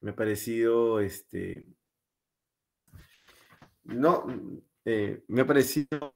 Me 0.00 0.10
ha 0.10 0.16
parecido, 0.16 1.00
este, 1.00 1.66
no, 3.84 4.26
eh, 4.84 5.24
me 5.28 5.40
ha 5.42 5.46
parecido 5.46 6.14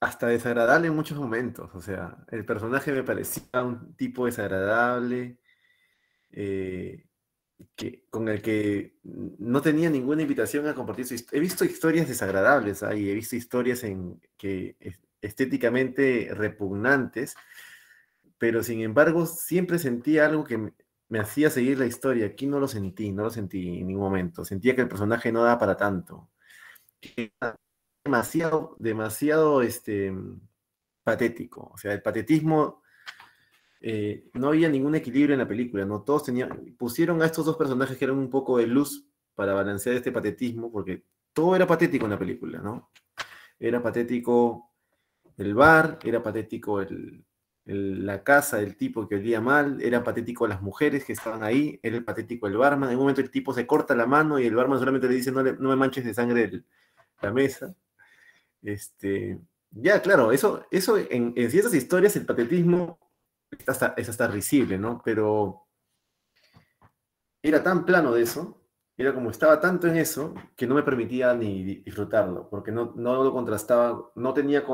hasta 0.00 0.26
desagradable 0.28 0.88
en 0.88 0.96
muchos 0.96 1.18
momentos. 1.18 1.74
O 1.74 1.80
sea, 1.80 2.18
el 2.30 2.44
personaje 2.44 2.92
me 2.92 3.02
parecía 3.02 3.62
un 3.62 3.94
tipo 3.96 4.26
desagradable, 4.26 5.38
eh, 6.32 7.06
que, 7.74 8.04
con 8.10 8.28
el 8.28 8.42
que 8.42 8.98
no 9.02 9.62
tenía 9.62 9.90
ninguna 9.90 10.22
invitación 10.22 10.66
a 10.66 10.74
compartir. 10.74 11.06
He 11.32 11.40
visto 11.40 11.64
historias 11.64 12.08
desagradables 12.08 12.82
ahí, 12.82 13.10
he 13.10 13.14
visto 13.14 13.36
historias 13.36 13.84
en 13.84 14.20
que 14.36 14.76
estéticamente 15.22 16.30
repugnantes, 16.32 17.34
pero 18.38 18.62
sin 18.62 18.80
embargo 18.82 19.26
siempre 19.26 19.78
sentí 19.78 20.18
algo 20.18 20.44
que 20.44 20.58
me, 21.08 21.18
hacía 21.18 21.50
seguir 21.50 21.78
la 21.78 21.86
historia. 21.86 22.26
Aquí 22.26 22.46
no 22.46 22.60
lo 22.60 22.68
sentí, 22.68 23.12
no 23.12 23.24
lo 23.24 23.30
sentí 23.30 23.78
en 23.78 23.86
ningún 23.88 24.04
momento. 24.04 24.44
Sentía 24.44 24.74
que 24.74 24.82
el 24.82 24.88
personaje 24.88 25.32
no 25.32 25.42
da 25.42 25.58
para 25.58 25.76
tanto 25.76 26.30
demasiado, 28.06 28.76
demasiado 28.78 29.62
este, 29.62 30.14
patético. 31.02 31.70
O 31.74 31.78
sea, 31.78 31.92
el 31.92 32.02
patetismo, 32.02 32.82
eh, 33.80 34.28
no 34.34 34.48
había 34.48 34.68
ningún 34.68 34.94
equilibrio 34.94 35.34
en 35.34 35.40
la 35.40 35.48
película, 35.48 35.84
¿no? 35.84 36.02
Todos 36.02 36.24
tenían, 36.24 36.74
pusieron 36.78 37.22
a 37.22 37.26
estos 37.26 37.44
dos 37.44 37.56
personajes 37.56 37.96
que 37.96 38.04
eran 38.04 38.18
un 38.18 38.30
poco 38.30 38.58
de 38.58 38.66
luz 38.66 39.06
para 39.34 39.52
balancear 39.52 39.96
este 39.96 40.12
patetismo, 40.12 40.72
porque 40.72 41.04
todo 41.32 41.54
era 41.54 41.66
patético 41.66 42.06
en 42.06 42.12
la 42.12 42.18
película, 42.18 42.60
¿no? 42.60 42.90
Era 43.58 43.82
patético 43.82 44.72
el 45.36 45.54
bar, 45.54 45.98
era 46.02 46.22
patético 46.22 46.80
el, 46.80 47.24
la 47.66 48.22
casa 48.24 48.58
del 48.58 48.76
tipo 48.76 49.08
que 49.08 49.16
olía 49.16 49.40
mal, 49.40 49.82
era 49.82 50.02
patético 50.02 50.46
las 50.46 50.62
mujeres 50.62 51.04
que 51.04 51.12
estaban 51.12 51.42
ahí, 51.42 51.78
era 51.82 52.00
patético 52.04 52.46
el 52.46 52.56
barman. 52.56 52.90
En 52.90 52.96
un 52.96 53.02
momento 53.02 53.20
el 53.20 53.30
tipo 53.30 53.52
se 53.52 53.66
corta 53.66 53.94
la 53.94 54.06
mano 54.06 54.38
y 54.38 54.46
el 54.46 54.54
barman 54.54 54.78
solamente 54.78 55.08
le 55.08 55.14
dice: 55.14 55.32
No, 55.32 55.42
no 55.42 55.68
me 55.68 55.76
manches 55.76 56.04
de 56.04 56.14
sangre 56.14 56.64
la 57.20 57.32
mesa. 57.32 57.74
Este, 58.66 59.38
ya, 59.70 60.02
claro, 60.02 60.32
eso, 60.32 60.66
eso 60.72 60.98
en, 60.98 61.34
ciertas 61.48 61.72
historias 61.72 62.16
el 62.16 62.26
patetismo 62.26 62.98
es 63.56 63.68
hasta, 63.68 63.94
es 63.96 64.08
hasta 64.08 64.26
risible, 64.26 64.76
¿no? 64.76 65.00
Pero 65.04 65.68
era 67.44 67.62
tan 67.62 67.86
plano 67.86 68.12
de 68.12 68.22
eso, 68.22 68.60
era 68.96 69.14
como 69.14 69.30
estaba 69.30 69.60
tanto 69.60 69.86
en 69.86 69.96
eso, 69.96 70.34
que 70.56 70.66
no 70.66 70.74
me 70.74 70.82
permitía 70.82 71.32
ni 71.34 71.62
disfrutarlo, 71.62 72.50
porque 72.50 72.72
no, 72.72 72.92
no 72.96 73.22
lo 73.22 73.32
contrastaba, 73.32 74.10
no 74.16 74.34
tenía 74.34 74.64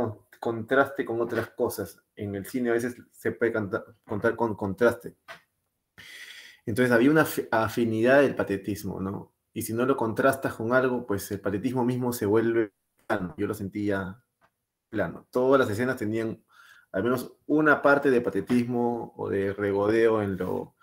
contraste 0.41 1.05
con 1.05 1.21
otras 1.21 1.51
cosas. 1.51 2.03
En 2.17 2.35
el 2.35 2.47
cine 2.47 2.71
a 2.71 2.73
veces 2.73 2.97
se 3.11 3.33
puede 3.33 3.53
contar 3.53 4.37
con 4.37 4.55
contraste. 4.55 5.17
Entonces 6.65 6.93
había 6.93 7.11
una 7.11 7.27
afinidad 7.51 8.23
del 8.23 8.37
patetismo, 8.37 9.01
¿no? 9.01 9.35
Y 9.53 9.63
si 9.63 9.75
no 9.75 9.85
lo 9.85 9.99
contrastas 9.99 10.55
con 10.55 10.73
algo, 10.73 11.07
pues 11.07 11.31
el 11.31 11.41
patetismo 11.41 11.85
mismo 11.85 12.15
se 12.15 12.25
vuelve 12.25 12.73
yo 13.37 13.47
lo 13.47 13.55
sentía 13.55 14.23
plano. 14.89 15.27
Todas 15.31 15.59
las 15.59 15.71
escenas 15.71 15.97
tenían 15.97 16.43
al 16.93 17.03
menos 17.03 17.33
una 17.47 17.83
parte 17.83 18.11
de 18.11 18.21
patetismo 18.21 19.15
o 19.17 19.29
de 19.31 19.53
regodeo 19.53 20.23
en 20.23 20.37
lo, 20.37 20.77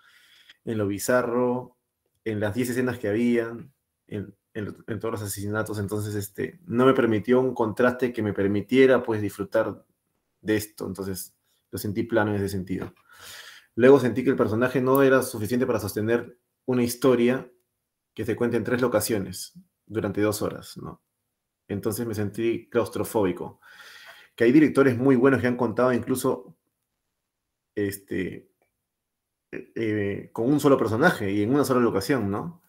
en 0.64 0.76
lo 0.76 0.88
bizarro, 0.88 1.78
en 2.24 2.40
las 2.40 2.54
10 2.54 2.70
escenas 2.70 2.98
que 2.98 3.08
habían, 3.08 3.72
en, 4.08 4.34
todos 4.98 5.12
los 5.12 5.22
asesinatos, 5.22 5.78
entonces 5.78 6.14
este, 6.16 6.58
no 6.66 6.84
me 6.84 6.92
permitió 6.92 7.40
un 7.40 7.54
contraste 7.54 8.12
que 8.12 8.22
me 8.22 8.32
permitiera 8.32 9.02
pues 9.02 9.22
disfrutar 9.22 9.86
de 10.40 10.56
esto, 10.56 10.86
entonces 10.86 11.36
lo 11.70 11.78
sentí 11.78 12.02
plano 12.02 12.32
en 12.32 12.36
ese 12.36 12.48
sentido. 12.48 12.92
Luego 13.76 14.00
sentí 14.00 14.24
que 14.24 14.30
el 14.30 14.36
personaje 14.36 14.80
no 14.80 15.02
era 15.02 15.22
suficiente 15.22 15.66
para 15.66 15.78
sostener 15.78 16.36
una 16.66 16.82
historia 16.82 17.48
que 18.12 18.26
se 18.26 18.34
cuente 18.34 18.56
en 18.56 18.64
tres 18.64 18.80
locaciones 18.80 19.52
durante 19.86 20.20
dos 20.20 20.42
horas, 20.42 20.76
¿no? 20.76 21.00
Entonces 21.72 22.06
me 22.06 22.14
sentí 22.14 22.68
claustrofóbico. 22.68 23.60
Que 24.34 24.44
hay 24.44 24.52
directores 24.52 24.96
muy 24.96 25.16
buenos 25.16 25.40
que 25.40 25.46
han 25.48 25.56
contado 25.56 25.92
incluso 25.92 26.56
este, 27.74 28.50
eh, 29.52 29.72
eh, 29.74 30.30
con 30.32 30.46
un 30.50 30.60
solo 30.60 30.78
personaje 30.78 31.30
y 31.32 31.42
en 31.42 31.52
una 31.52 31.64
sola 31.64 31.80
locación, 31.80 32.30
¿no? 32.30 32.62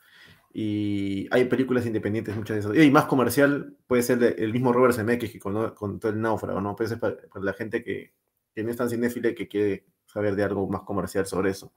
Y 0.53 1.27
hay 1.31 1.45
películas 1.45 1.85
independientes, 1.85 2.35
muchas 2.35 2.55
de 2.55 2.59
esas. 2.59 2.85
Y 2.85 2.91
más 2.91 3.05
comercial 3.05 3.77
puede 3.87 4.03
ser 4.03 4.35
el 4.37 4.51
mismo 4.51 4.73
Robert 4.73 4.95
Zemeckis 4.95 5.31
que 5.31 5.39
con, 5.39 5.99
todo 5.99 6.11
el 6.11 6.21
náufrago, 6.21 6.59
¿no? 6.59 6.75
Puede 6.75 6.89
ser 6.89 6.99
para, 6.99 7.17
la 7.41 7.53
gente 7.53 7.83
que, 7.83 8.13
no 8.55 8.69
es 8.69 8.77
tan 8.77 8.89
cinéfila 8.89 9.33
que 9.33 9.47
quiere 9.47 9.85
saber 10.05 10.35
de 10.35 10.43
algo 10.43 10.67
más 10.67 10.81
comercial 10.83 11.25
sobre 11.25 11.51
eso. 11.51 11.73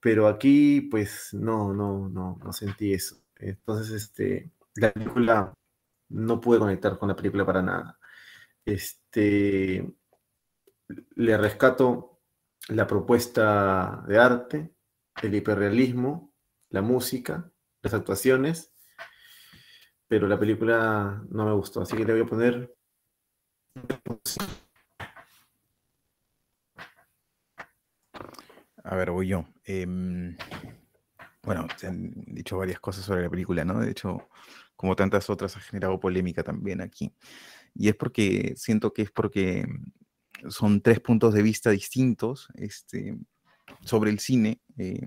Pero 0.00 0.28
aquí, 0.28 0.82
pues, 0.82 1.32
no, 1.34 1.72
no, 1.72 2.08
no, 2.08 2.38
no 2.42 2.52
sentí 2.52 2.92
eso. 2.92 3.22
Entonces, 3.36 3.90
este, 3.92 4.50
la 4.74 4.92
película 4.92 5.54
no 6.10 6.40
pude 6.40 6.58
conectar 6.58 6.98
con 6.98 7.08
la 7.08 7.16
película 7.16 7.44
para 7.46 7.62
nada. 7.62 7.98
Este, 8.64 9.90
le 11.16 11.36
rescato 11.36 12.20
la 12.68 12.86
propuesta 12.86 14.04
de 14.06 14.18
arte, 14.18 14.74
el 15.22 15.34
hiperrealismo, 15.34 16.34
la 16.70 16.82
música, 16.82 17.50
las 17.82 17.94
actuaciones, 17.94 18.72
pero 20.06 20.26
la 20.26 20.38
película 20.38 21.22
no 21.30 21.46
me 21.46 21.52
gustó, 21.52 21.82
así 21.82 21.96
que 21.96 22.04
le 22.04 22.12
voy 22.12 22.22
a 22.22 22.26
poner... 22.26 22.74
A 28.82 28.96
ver, 28.96 29.10
voy 29.10 29.28
yo. 29.28 29.44
Em, 29.64 30.36
bueno, 31.42 31.66
se 31.76 31.86
han 31.86 32.12
dicho 32.26 32.58
varias 32.58 32.80
cosas 32.80 33.04
sobre 33.04 33.22
la 33.22 33.30
película, 33.30 33.64
¿no? 33.64 33.78
De 33.78 33.90
hecho, 33.90 34.28
como 34.80 34.96
tantas 34.96 35.28
otras, 35.28 35.58
ha 35.58 35.60
generado 35.60 36.00
polémica 36.00 36.42
también 36.42 36.80
aquí. 36.80 37.12
Y 37.74 37.90
es 37.90 37.96
porque 37.96 38.54
siento 38.56 38.94
que 38.94 39.02
es 39.02 39.10
porque 39.10 39.66
son 40.48 40.80
tres 40.80 41.00
puntos 41.00 41.34
de 41.34 41.42
vista 41.42 41.68
distintos 41.68 42.48
este, 42.54 43.18
sobre 43.84 44.10
el 44.10 44.20
cine, 44.20 44.62
eh, 44.78 45.06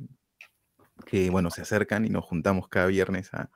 que 1.08 1.32
bueno, 1.32 1.50
se 1.50 1.64
acercan 1.64 2.06
y 2.06 2.10
nos 2.10 2.24
juntamos 2.24 2.68
cada 2.68 2.86
viernes 2.86 3.32
a, 3.34 3.50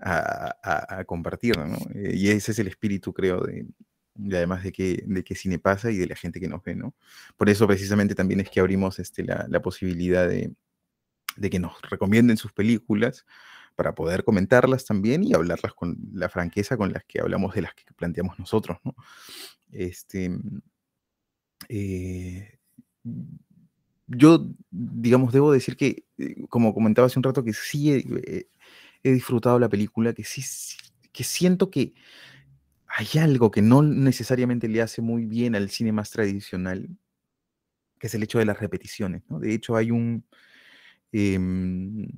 a, 0.00 1.04
compartir, 1.04 1.56
¿no? 1.56 1.76
Eh, 1.94 2.16
y 2.16 2.30
ese 2.30 2.50
es 2.50 2.58
el 2.58 2.66
espíritu, 2.66 3.12
creo, 3.12 3.40
de, 3.40 3.64
además 4.32 4.64
de 4.64 4.72
que, 4.72 5.04
de 5.06 5.22
que 5.22 5.36
cine 5.36 5.60
pasa 5.60 5.92
y 5.92 5.98
de 5.98 6.08
la 6.08 6.16
gente 6.16 6.40
que 6.40 6.48
nos 6.48 6.64
ve, 6.64 6.74
¿no? 6.74 6.96
Por 7.36 7.48
eso 7.48 7.64
precisamente 7.68 8.16
también 8.16 8.40
es 8.40 8.50
que 8.50 8.58
abrimos 8.58 8.98
este, 8.98 9.22
la, 9.22 9.46
la 9.48 9.62
posibilidad 9.62 10.28
de, 10.28 10.52
de 11.36 11.48
que 11.48 11.60
nos 11.60 11.80
recomienden 11.82 12.36
sus 12.36 12.52
películas, 12.52 13.24
para 13.78 13.94
poder 13.94 14.24
comentarlas 14.24 14.84
también 14.84 15.22
y 15.22 15.34
hablarlas 15.34 15.72
con 15.72 15.96
la 16.12 16.28
franqueza 16.28 16.76
con 16.76 16.92
las 16.92 17.04
que 17.04 17.20
hablamos 17.20 17.54
de 17.54 17.62
las 17.62 17.74
que 17.74 17.84
planteamos 17.94 18.36
nosotros, 18.36 18.76
¿no? 18.82 18.96
Este, 19.70 20.36
eh, 21.68 22.58
yo, 24.08 24.48
digamos, 24.72 25.32
debo 25.32 25.52
decir 25.52 25.76
que, 25.76 26.06
eh, 26.18 26.34
como 26.48 26.74
comentaba 26.74 27.06
hace 27.06 27.20
un 27.20 27.22
rato, 27.22 27.44
que 27.44 27.52
sí 27.52 27.92
he, 27.92 28.48
disfrutado 29.04 29.60
la 29.60 29.68
película, 29.68 30.12
que 30.12 30.24
sí, 30.24 30.42
que 31.12 31.22
siento 31.22 31.70
que 31.70 31.94
hay 32.88 33.06
algo 33.20 33.52
que 33.52 33.62
no 33.62 33.84
necesariamente 33.84 34.66
le 34.66 34.82
hace 34.82 35.02
muy 35.02 35.24
bien 35.24 35.54
al 35.54 35.70
cine 35.70 35.92
más 35.92 36.10
tradicional, 36.10 36.88
que 38.00 38.08
es 38.08 38.14
el 38.16 38.24
hecho 38.24 38.40
de 38.40 38.44
las 38.44 38.58
repeticiones, 38.58 39.22
¿no? 39.28 39.38
De 39.38 39.54
hecho, 39.54 39.76
hay 39.76 39.92
un... 39.92 40.24
Em, 41.12 42.08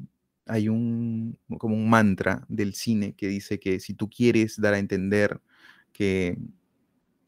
hay 0.51 0.69
un, 0.69 1.39
como 1.59 1.75
un 1.77 1.89
mantra 1.89 2.45
del 2.49 2.75
cine 2.75 3.15
que 3.15 3.29
dice 3.29 3.59
que 3.61 3.81
si 3.81 3.95
tú 3.95 4.11
quieres 4.11 4.61
dar 4.61 4.75
a 4.75 4.79
entender 4.79 5.41
que 5.93 6.37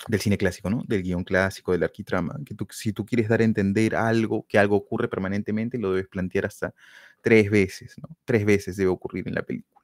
del 0.08 0.20
cine 0.20 0.36
clásico, 0.36 0.68
¿no? 0.68 0.82
Del 0.86 1.02
guion 1.02 1.24
clásico, 1.24 1.72
del 1.72 1.84
arquitrama, 1.84 2.38
que 2.44 2.54
tú, 2.54 2.66
si 2.70 2.92
tú 2.92 3.06
quieres 3.06 3.28
dar 3.28 3.40
a 3.40 3.44
entender 3.44 3.94
algo, 3.94 4.46
que 4.48 4.58
algo 4.58 4.76
ocurre 4.76 5.08
permanentemente, 5.08 5.78
lo 5.78 5.92
debes 5.92 6.08
plantear 6.08 6.46
hasta 6.46 6.74
tres 7.20 7.50
veces, 7.50 7.94
¿no? 7.98 8.16
Tres 8.24 8.44
veces 8.44 8.76
debe 8.76 8.90
ocurrir 8.90 9.28
en 9.28 9.34
la 9.34 9.42
película, 9.42 9.81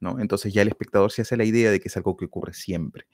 ¿no? 0.00 0.20
Entonces 0.20 0.52
ya 0.52 0.62
el 0.62 0.68
espectador 0.68 1.12
se 1.12 1.22
hace 1.22 1.36
la 1.36 1.44
idea 1.44 1.70
de 1.70 1.80
que 1.80 1.88
es 1.88 1.96
algo 1.96 2.16
que 2.16 2.26
ocurre 2.26 2.54
siempre. 2.54 3.06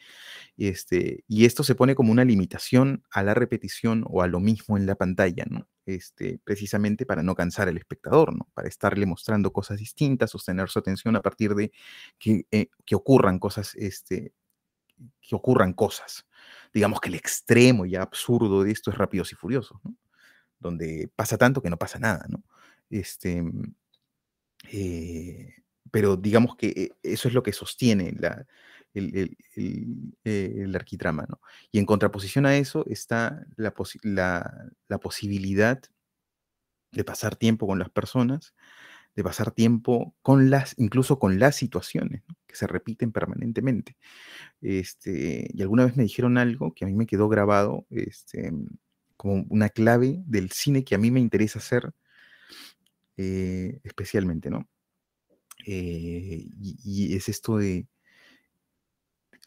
Este, 0.56 1.24
y 1.28 1.44
esto 1.46 1.64
se 1.64 1.74
pone 1.74 1.94
como 1.94 2.12
una 2.12 2.24
limitación 2.24 3.02
a 3.10 3.22
la 3.22 3.34
repetición 3.34 4.04
o 4.08 4.22
a 4.22 4.26
lo 4.26 4.40
mismo 4.40 4.76
en 4.76 4.86
la 4.86 4.94
pantalla, 4.94 5.44
¿no? 5.48 5.68
Este, 5.86 6.40
precisamente 6.44 7.06
para 7.06 7.22
no 7.22 7.34
cansar 7.34 7.68
al 7.68 7.76
espectador, 7.76 8.34
¿no? 8.34 8.48
Para 8.54 8.68
estarle 8.68 9.06
mostrando 9.06 9.52
cosas 9.52 9.78
distintas, 9.78 10.30
sostener 10.30 10.68
su 10.68 10.78
atención 10.78 11.16
a 11.16 11.22
partir 11.22 11.54
de 11.54 11.72
que, 12.18 12.46
eh, 12.50 12.68
que 12.84 12.94
ocurran 12.94 13.38
cosas, 13.38 13.74
este, 13.76 14.34
que 15.20 15.34
ocurran 15.34 15.72
cosas. 15.72 16.26
Digamos 16.72 17.00
que 17.00 17.08
el 17.08 17.14
extremo 17.14 17.86
ya 17.86 18.02
absurdo 18.02 18.62
de 18.62 18.72
esto 18.72 18.90
es 18.90 18.98
Rápidos 18.98 19.32
y 19.32 19.36
Furiosos. 19.36 19.80
Donde 20.58 21.10
pasa 21.16 21.38
tanto 21.38 21.62
que 21.62 21.70
no 21.70 21.78
pasa 21.78 21.98
nada, 21.98 22.26
¿no? 22.28 22.44
Este, 22.90 23.42
eh, 24.70 25.54
pero 25.90 26.16
digamos 26.16 26.56
que 26.56 26.68
eh, 26.68 26.90
eso 27.02 27.28
es 27.28 27.34
lo 27.34 27.42
que 27.42 27.52
sostiene 27.52 28.14
la, 28.18 28.46
el, 28.94 29.36
el, 30.24 30.74
arquitrama, 30.74 31.26
¿no? 31.28 31.40
Y 31.70 31.78
en 31.78 31.86
contraposición 31.86 32.46
a 32.46 32.56
eso 32.56 32.84
está 32.86 33.46
la, 33.56 33.74
la, 34.88 34.98
posibilidad 34.98 35.80
de 36.92 37.04
pasar 37.04 37.36
tiempo 37.36 37.66
con 37.66 37.78
las 37.78 37.90
personas, 37.90 38.54
de 39.14 39.24
pasar 39.24 39.52
tiempo 39.52 40.14
con 40.22 40.50
las, 40.50 40.74
incluso 40.78 41.18
con 41.18 41.38
las 41.38 41.56
situaciones, 41.56 42.22
que 42.46 42.56
se 42.56 42.66
repiten 42.66 43.12
permanentemente. 43.12 43.96
Este, 44.60 45.48
y 45.52 45.62
alguna 45.62 45.84
vez 45.84 45.96
me 45.96 46.04
dijeron 46.04 46.38
algo 46.38 46.74
que 46.74 46.84
a 46.84 46.88
mí 46.88 46.94
me 46.94 47.06
quedó 47.06 47.28
grabado 47.28 47.86
este, 47.90 48.52
como 49.16 49.44
una 49.48 49.68
clave 49.68 50.22
del 50.26 50.50
cine 50.50 50.84
que 50.84 50.94
a 50.94 50.98
mí 50.98 51.10
me 51.10 51.20
interesa 51.20 51.58
hacer 51.58 51.92
eh, 53.16 53.80
especialmente, 53.84 54.50
¿no? 54.50 54.66
Eh, 55.66 56.46
y, 56.60 57.14
es 57.14 57.28
esto 57.28 57.58
de 57.58 57.86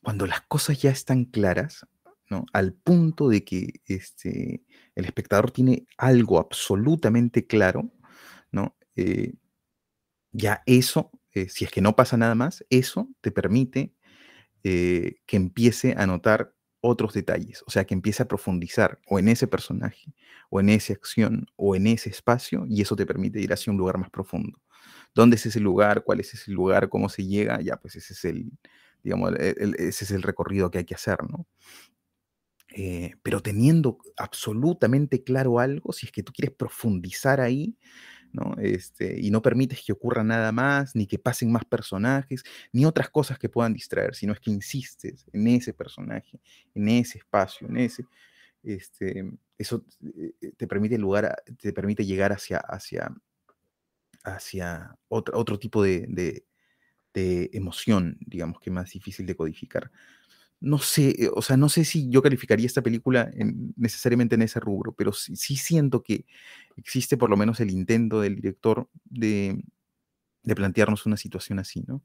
cuando 0.01 0.27
las 0.27 0.41
cosas 0.41 0.81
ya 0.81 0.91
están 0.91 1.25
claras, 1.25 1.87
¿no? 2.29 2.45
Al 2.53 2.73
punto 2.73 3.29
de 3.29 3.43
que 3.43 3.81
este, 3.85 4.63
el 4.95 5.05
espectador 5.05 5.51
tiene 5.51 5.85
algo 5.97 6.39
absolutamente 6.39 7.47
claro, 7.47 7.91
¿no? 8.51 8.75
Eh, 8.95 9.33
ya 10.31 10.63
eso, 10.65 11.11
si 11.31 11.65
es 11.65 11.71
que 11.71 11.81
no 11.81 11.95
pasa 11.95 12.17
nada 12.17 12.35
más, 12.35 12.65
eso 12.69 13.09
te 13.21 13.31
permite 13.31 13.93
que 14.63 15.17
empiece 15.31 15.93
a 15.97 16.07
notar 16.07 16.53
otros 16.85 17.13
detalles, 17.13 17.63
o 17.65 17.71
sea, 17.71 17.85
que 17.85 17.93
empiece 17.93 18.23
a 18.23 18.27
profundizar 18.27 18.99
o 19.07 19.17
en 19.17 19.29
ese 19.29 19.47
personaje, 19.47 20.13
o 20.49 20.59
en 20.59 20.67
esa 20.67 20.91
acción, 20.91 21.47
o 21.55 21.77
en 21.77 21.87
ese 21.87 22.09
espacio, 22.09 22.65
y 22.67 22.81
eso 22.81 22.97
te 22.97 23.05
permite 23.05 23.39
ir 23.39 23.53
hacia 23.53 23.71
un 23.71 23.77
lugar 23.77 23.97
más 23.97 24.09
profundo. 24.09 24.59
¿Dónde 25.15 25.35
es 25.35 25.45
ese 25.45 25.59
lugar? 25.59 26.03
¿Cuál 26.03 26.19
es 26.19 26.33
ese 26.33 26.51
lugar? 26.51 26.89
¿Cómo 26.89 27.09
se 27.09 27.25
llega? 27.25 27.61
Ya, 27.61 27.77
pues 27.77 27.95
ese 27.95 28.13
es 28.13 28.25
el, 28.25 28.51
digamos, 29.03 29.33
ese 29.37 30.03
es 30.05 30.11
el 30.11 30.23
recorrido 30.23 30.71
que 30.71 30.79
hay 30.79 30.85
que 30.85 30.95
hacer, 30.95 31.17
¿no? 31.29 31.47
Eh, 32.75 33.13
pero 33.21 33.39
teniendo 33.41 33.99
absolutamente 34.17 35.23
claro 35.23 35.59
algo, 35.59 35.93
si 35.93 36.07
es 36.07 36.11
que 36.11 36.23
tú 36.23 36.33
quieres 36.33 36.55
profundizar 36.55 37.39
ahí, 37.39 37.77
¿no? 38.31 38.55
Este, 38.59 39.19
y 39.21 39.29
no 39.31 39.43
permites 39.43 39.83
que 39.85 39.93
ocurra 39.93 40.23
nada 40.23 40.51
más, 40.51 40.95
ni 40.95 41.05
que 41.07 41.19
pasen 41.19 41.51
más 41.51 41.65
personajes, 41.65 42.43
ni 42.71 42.85
otras 42.85 43.09
cosas 43.11 43.37
que 43.37 43.49
puedan 43.49 43.73
distraer, 43.73 44.15
sino 44.15 44.33
es 44.33 44.39
que 44.39 44.49
insistes 44.51 45.25
en 45.33 45.47
ese 45.47 45.73
personaje, 45.73 46.39
en 46.73 46.89
ese 46.89 47.19
espacio, 47.19 47.67
en 47.67 47.77
ese, 47.77 48.05
este, 48.63 49.31
eso 49.57 49.85
eh, 50.17 50.33
eh, 50.41 50.51
te 50.57 50.67
permite, 50.67 50.97
lugar 50.97 51.43
te 51.59 51.73
permite 51.73 52.05
llegar 52.05 52.31
hacia, 52.33 52.57
hacia, 52.57 53.13
hacia 54.23 54.95
otro, 55.09 55.59
tipo 55.59 55.83
de, 55.83 56.05
de, 56.07 56.45
de 57.13 57.49
emoción, 57.53 58.17
digamos, 58.21 58.59
que 58.59 58.71
más 58.71 58.91
difícil 58.91 59.25
de 59.25 59.35
codificar 59.35 59.91
no 60.63 60.79
sé, 60.79 61.09
eh, 61.25 61.29
o 61.33 61.41
sea, 61.41 61.57
no 61.57 61.67
sé 61.67 61.83
si 61.83 62.09
yo 62.09 62.21
calificaría 62.21 62.65
esta 62.65 62.81
película 62.81 63.29
necesariamente 63.75 64.35
en 64.35 64.43
ese 64.43 64.61
rubro, 64.61 64.93
pero 64.93 65.11
sí, 65.11 65.35
siento 65.57 66.01
que 66.01 66.25
existe 66.77 67.17
por 67.17 67.29
lo 67.29 67.35
menos 67.35 67.59
el 67.59 67.69
intento 67.69 68.21
del 68.21 68.37
director 68.37 68.89
de, 69.03 69.61
plantearnos 70.55 71.05
una 71.05 71.17
situación 71.17 71.59
así, 71.59 71.83
¿no? 71.85 72.01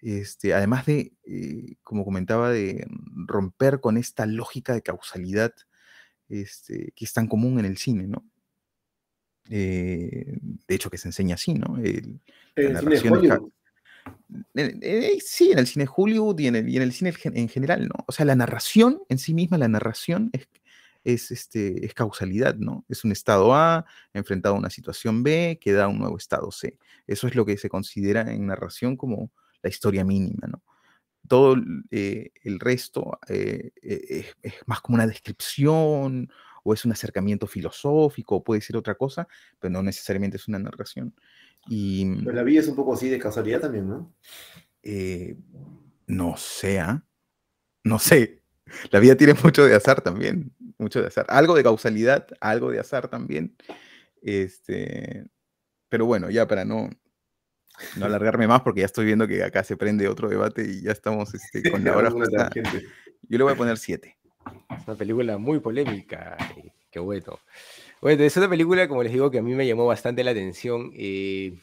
Este, 0.00 0.54
además 0.54 0.86
de, 0.86 1.12
eh, 1.24 1.74
como 1.82 2.04
comentaba, 2.04 2.50
de 2.50 2.86
romper 3.26 3.80
con 3.80 3.96
esta 3.96 4.26
lógica 4.26 4.74
de 4.74 4.82
causalidad 4.82 5.52
este, 6.28 6.92
que 6.94 7.04
es 7.04 7.12
tan 7.12 7.26
común 7.26 7.58
en 7.58 7.64
el 7.64 7.78
cine, 7.78 8.06
¿no? 8.06 8.24
Eh, 9.50 10.38
de 10.66 10.74
hecho, 10.74 10.90
que 10.90 10.98
se 10.98 11.08
enseña 11.08 11.34
así, 11.34 11.54
¿no? 11.54 11.78
El, 11.78 12.20
la 12.56 12.82
narración 12.82 13.52
sí, 15.24 15.52
en 15.52 15.58
el 15.58 15.66
cine 15.66 15.86
Hollywood 15.94 16.38
y 16.38 16.46
en 16.48 16.56
el, 16.56 16.68
y 16.68 16.76
en 16.76 16.82
el 16.82 16.92
cine 16.92 17.14
en 17.24 17.48
general, 17.48 17.88
¿no? 17.88 18.04
O 18.06 18.12
sea, 18.12 18.26
la 18.26 18.36
narración 18.36 19.00
en 19.08 19.18
sí 19.18 19.34
misma, 19.34 19.58
la 19.58 19.68
narración 19.68 20.30
es, 20.32 20.48
es, 21.04 21.30
este, 21.30 21.84
es 21.84 21.94
causalidad, 21.94 22.56
¿no? 22.56 22.84
Es 22.88 23.04
un 23.04 23.12
estado 23.12 23.54
A 23.54 23.86
enfrentado 24.12 24.54
a 24.54 24.58
una 24.58 24.70
situación 24.70 25.22
B 25.22 25.58
que 25.60 25.72
da 25.72 25.88
un 25.88 25.98
nuevo 25.98 26.16
estado 26.16 26.50
C. 26.50 26.78
Eso 27.06 27.26
es 27.26 27.34
lo 27.34 27.46
que 27.46 27.56
se 27.56 27.68
considera 27.68 28.32
en 28.32 28.46
narración 28.46 28.96
como 28.96 29.30
la 29.62 29.70
historia 29.70 30.04
mínima, 30.04 30.46
¿no? 30.46 30.62
Todo 31.26 31.56
eh, 31.90 32.30
el 32.42 32.58
resto 32.58 33.18
eh, 33.28 33.72
eh, 33.82 34.26
es, 34.42 34.54
más 34.66 34.80
como 34.80 34.96
una 34.96 35.06
descripción 35.06 36.30
o 36.68 36.74
es 36.74 36.84
un 36.84 36.92
acercamiento 36.92 37.46
filosófico 37.46 38.36
o 38.36 38.44
puede 38.44 38.60
ser 38.60 38.76
otra 38.76 38.94
cosa, 38.94 39.26
pero 39.58 39.72
no 39.72 39.82
necesariamente 39.82 40.36
es 40.36 40.48
una 40.48 40.58
narración. 40.58 41.14
Y, 41.66 42.14
Pero 42.16 42.32
la 42.36 42.42
vida 42.42 42.60
es 42.60 42.68
un 42.68 42.76
poco 42.76 42.92
así 42.92 43.08
de 43.08 43.18
casualidad 43.18 43.60
también, 43.60 43.88
¿no? 43.88 44.14
Eh, 44.82 45.36
no 46.06 46.36
sé, 46.36 46.80
¿ah? 46.80 47.02
no 47.84 47.98
sé. 47.98 48.42
La 48.90 49.00
vida 49.00 49.16
tiene 49.16 49.34
mucho 49.42 49.64
de 49.64 49.74
azar 49.74 50.02
también, 50.02 50.52
mucho 50.76 51.00
de 51.00 51.06
azar. 51.06 51.24
Algo 51.30 51.54
de 51.54 51.62
causalidad, 51.62 52.26
algo 52.40 52.70
de 52.70 52.80
azar 52.80 53.08
también. 53.08 53.56
Este, 54.20 55.24
pero 55.88 56.04
bueno, 56.04 56.28
ya 56.28 56.46
para 56.46 56.66
no, 56.66 56.90
no 57.96 58.04
alargarme 58.04 58.46
más, 58.46 58.60
porque 58.60 58.80
ya 58.80 58.86
estoy 58.86 59.06
viendo 59.06 59.26
que 59.26 59.42
acá 59.42 59.64
se 59.64 59.78
prende 59.78 60.06
otro 60.06 60.28
debate 60.28 60.64
y 60.64 60.82
ya 60.82 60.92
estamos 60.92 61.32
este, 61.32 61.62
con 61.70 61.82
la 61.82 61.96
hora 61.96 62.10
Yo 62.10 63.38
le 63.38 63.42
voy 63.42 63.54
a 63.54 63.56
poner 63.56 63.78
siete. 63.78 64.17
Es 64.70 64.86
una 64.86 64.96
película 64.96 65.38
muy 65.38 65.60
polémica, 65.60 66.36
eh, 66.56 66.72
qué 66.90 67.00
bueno. 67.00 67.38
Bueno, 68.00 68.22
es 68.22 68.36
una 68.36 68.48
película, 68.48 68.88
como 68.88 69.02
les 69.02 69.12
digo, 69.12 69.30
que 69.30 69.38
a 69.38 69.42
mí 69.42 69.54
me 69.54 69.66
llamó 69.66 69.86
bastante 69.86 70.22
la 70.22 70.30
atención. 70.30 70.92
Eh, 70.94 71.58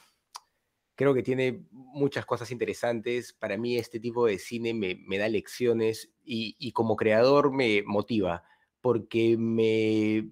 creo 0.96 1.14
que 1.14 1.24
tiene 1.24 1.64
muchas 1.72 2.26
cosas 2.26 2.52
interesantes. 2.52 3.34
Para 3.34 3.58
mí 3.58 3.78
este 3.78 4.00
tipo 4.00 4.26
de 4.26 4.40
cine 4.40 4.74
me, 4.74 5.18
da 5.18 5.30
lecciones 5.30 6.12
y, 6.24 6.72
como 6.74 6.96
creador 6.96 7.52
me 7.54 7.84
motiva 7.86 8.44
porque 8.82 9.36
me, 9.38 10.30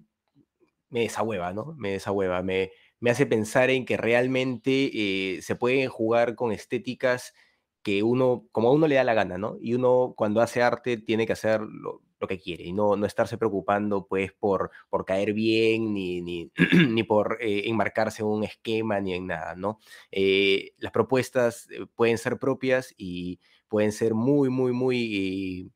me 0.90 1.00
desahueva, 1.00 1.52
¿no? 1.52 1.74
Me 1.76 1.92
desahueva, 1.92 2.42
me, 2.42 2.70
me 3.00 3.10
hace 3.10 3.26
pensar 3.26 3.70
en 3.70 3.84
que 3.84 3.96
realmente 3.96 4.90
eh, 5.36 5.42
se 5.42 5.56
pueden 5.56 5.88
jugar 5.88 6.34
con 6.34 6.52
estéticas 6.52 7.34
que 7.82 8.02
uno, 8.02 8.46
como 8.52 8.68
a 8.68 8.72
uno 8.72 8.88
le 8.88 8.94
da 8.94 9.04
la 9.04 9.14
gana, 9.14 9.38
¿no? 9.38 9.56
Y 9.60 9.74
uno 9.74 10.14
cuando 10.16 10.40
hace 10.40 10.62
arte 10.62 10.96
tiene 10.96 11.26
que 11.26 11.34
hacerlo 11.34 11.68
lo 11.68 12.03
que 12.26 12.38
quiere 12.38 12.64
y 12.64 12.72
no, 12.72 12.96
no 12.96 13.06
estarse 13.06 13.38
preocupando 13.38 14.06
pues 14.06 14.32
por, 14.32 14.70
por 14.88 15.04
caer 15.04 15.32
bien 15.32 15.92
ni, 15.92 16.20
ni, 16.20 16.50
ni 16.88 17.02
por 17.02 17.38
eh, 17.40 17.68
enmarcarse 17.68 18.22
en 18.22 18.28
un 18.28 18.44
esquema 18.44 19.00
ni 19.00 19.14
en 19.14 19.26
nada, 19.26 19.54
¿no? 19.54 19.78
Eh, 20.10 20.72
las 20.78 20.92
propuestas 20.92 21.68
eh, 21.70 21.86
pueden 21.94 22.18
ser 22.18 22.38
propias 22.38 22.94
y 22.96 23.38
pueden 23.68 23.92
ser 23.92 24.14
muy, 24.14 24.50
muy, 24.50 24.72
muy, 24.72 25.72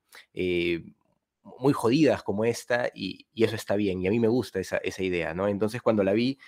muy 1.58 1.72
jodidas 1.72 2.22
como 2.22 2.44
esta 2.44 2.90
y, 2.94 3.26
y, 3.32 3.44
eso 3.44 3.56
está 3.56 3.76
bien 3.76 4.02
y 4.02 4.06
a 4.06 4.10
mí 4.10 4.20
me 4.20 4.28
gusta 4.28 4.60
esa, 4.60 4.76
esa 4.78 5.02
idea, 5.02 5.34
¿no? 5.34 5.48
Entonces 5.48 5.82
cuando 5.82 6.04
la 6.04 6.12
vi, 6.12 6.38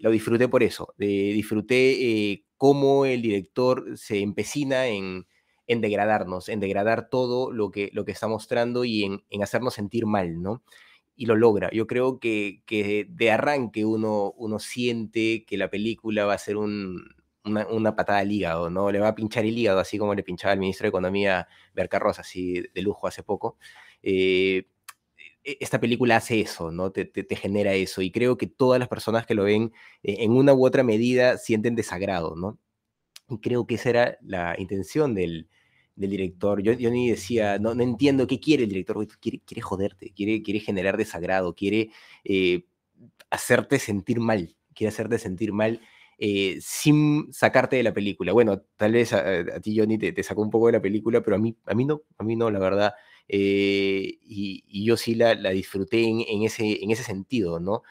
lo 0.00 0.10
disfruté 0.10 0.48
por 0.48 0.62
eso, 0.62 0.94
disfruté 0.96 2.44
cómo 2.56 3.04
el 3.04 3.20
director 3.20 3.98
se 3.98 4.20
empecina 4.20 4.86
en 4.86 5.26
en 5.66 5.80
degradarnos, 5.80 6.48
en 6.48 6.60
degradar 6.60 7.08
todo 7.10 7.50
lo 7.52 7.70
que, 7.70 7.90
lo 7.92 8.04
que 8.04 8.12
está 8.12 8.28
mostrando 8.28 8.84
y 8.84 9.04
en, 9.04 9.42
hacernos 9.42 9.74
sentir 9.74 10.06
mal, 10.06 10.42
¿no? 10.42 10.62
Y 11.16 11.26
lo 11.26 11.36
logra. 11.36 11.70
Yo 11.72 11.86
creo 11.86 12.20
que, 12.20 12.62
que 12.66 13.06
de 13.08 13.30
arranque 13.30 13.84
uno, 13.84 14.32
uno 14.36 14.58
siente 14.58 15.44
que 15.46 15.56
la 15.56 15.70
película 15.70 16.26
va 16.26 16.34
a 16.34 16.38
ser 16.38 16.56
una, 16.56 17.96
patada 17.96 18.20
al 18.20 18.32
hígado, 18.32 18.70
¿no? 18.70 18.90
Le 18.90 19.00
va 19.00 19.08
a 19.08 19.14
pinchar 19.14 19.44
el 19.44 19.58
hígado, 19.58 19.80
así 19.80 19.98
como 19.98 20.14
le 20.14 20.22
pinchaba 20.22 20.52
al 20.52 20.58
ministro 20.60 20.84
de 20.84 20.90
Economía 20.90 21.48
Bercarrosa, 21.74 22.22
así 22.22 22.62
de 22.74 22.82
lujo 22.82 23.06
hace 23.06 23.22
poco. 23.22 23.58
Eh, 24.02 24.66
e, 25.44 25.58
esta 25.60 25.80
película 25.80 26.16
hace 26.16 26.40
eso, 26.40 26.70
¿no? 26.70 26.92
Te, 26.92 27.06
te, 27.06 27.36
genera 27.36 27.72
eso. 27.74 28.02
Y 28.02 28.10
creo 28.10 28.36
que 28.36 28.46
todas 28.46 28.78
las 28.78 28.88
personas 28.88 29.26
que 29.26 29.34
lo 29.34 29.44
ven 29.44 29.72
eh, 30.02 30.16
en 30.20 30.32
una 30.32 30.54
u 30.54 30.66
otra 30.66 30.82
medida 30.82 31.38
sienten 31.38 31.76
desagrado, 31.76 32.36
¿no? 32.36 32.58
Y 33.28 33.38
creo 33.40 33.66
que 33.66 33.76
esa 33.76 33.90
era 33.90 34.18
la 34.22 34.54
intención 34.58 35.14
del, 35.14 35.48
del 35.96 36.10
director. 36.10 36.62
Yo, 36.62 36.72
yo 36.74 36.90
ni 36.90 37.10
decía, 37.10 37.58
no, 37.58 37.74
no 37.74 37.82
entiendo 37.82 38.26
qué 38.26 38.38
quiere 38.38 38.64
el 38.64 38.68
director, 38.68 39.06
quiere, 39.18 39.40
quiere 39.40 39.62
joderte, 39.62 40.12
quiere, 40.14 40.42
quiere 40.42 40.60
generar 40.60 40.96
desagrado, 40.96 41.54
quiere 41.54 41.90
eh, 42.24 42.64
hacerte 43.30 43.78
sentir 43.78 44.20
mal, 44.20 44.54
quiere 44.74 44.90
hacerte 44.90 45.18
sentir 45.18 45.52
mal 45.52 45.80
eh, 46.18 46.58
sin 46.60 47.32
sacarte 47.32 47.76
de 47.76 47.82
la 47.82 47.94
película. 47.94 48.32
Bueno, 48.32 48.62
tal 48.76 48.92
vez 48.92 49.12
a, 49.12 49.60
ti, 49.60 49.76
Johnny, 49.78 49.98
te, 49.98 50.22
sacó 50.22 50.42
un 50.42 50.50
poco 50.50 50.66
de 50.66 50.74
la 50.74 50.82
película, 50.82 51.22
pero 51.22 51.36
a 51.36 51.38
mí, 51.38 51.56
a 51.66 51.74
mí 51.74 51.84
no, 51.84 52.02
a 52.18 52.24
mí 52.24 52.36
no, 52.36 52.50
la 52.50 52.58
verdad. 52.58 52.94
Eh, 53.28 54.18
y, 54.22 54.84
yo 54.84 54.96
sí 54.96 55.14
la, 55.14 55.34
la 55.34 55.50
disfruté 55.50 56.04
en, 56.04 56.20
en, 56.28 56.42
ese, 56.44 56.84
en 56.84 56.90
ese 56.90 57.02
sentido, 57.02 57.58
¿no? 57.60 57.82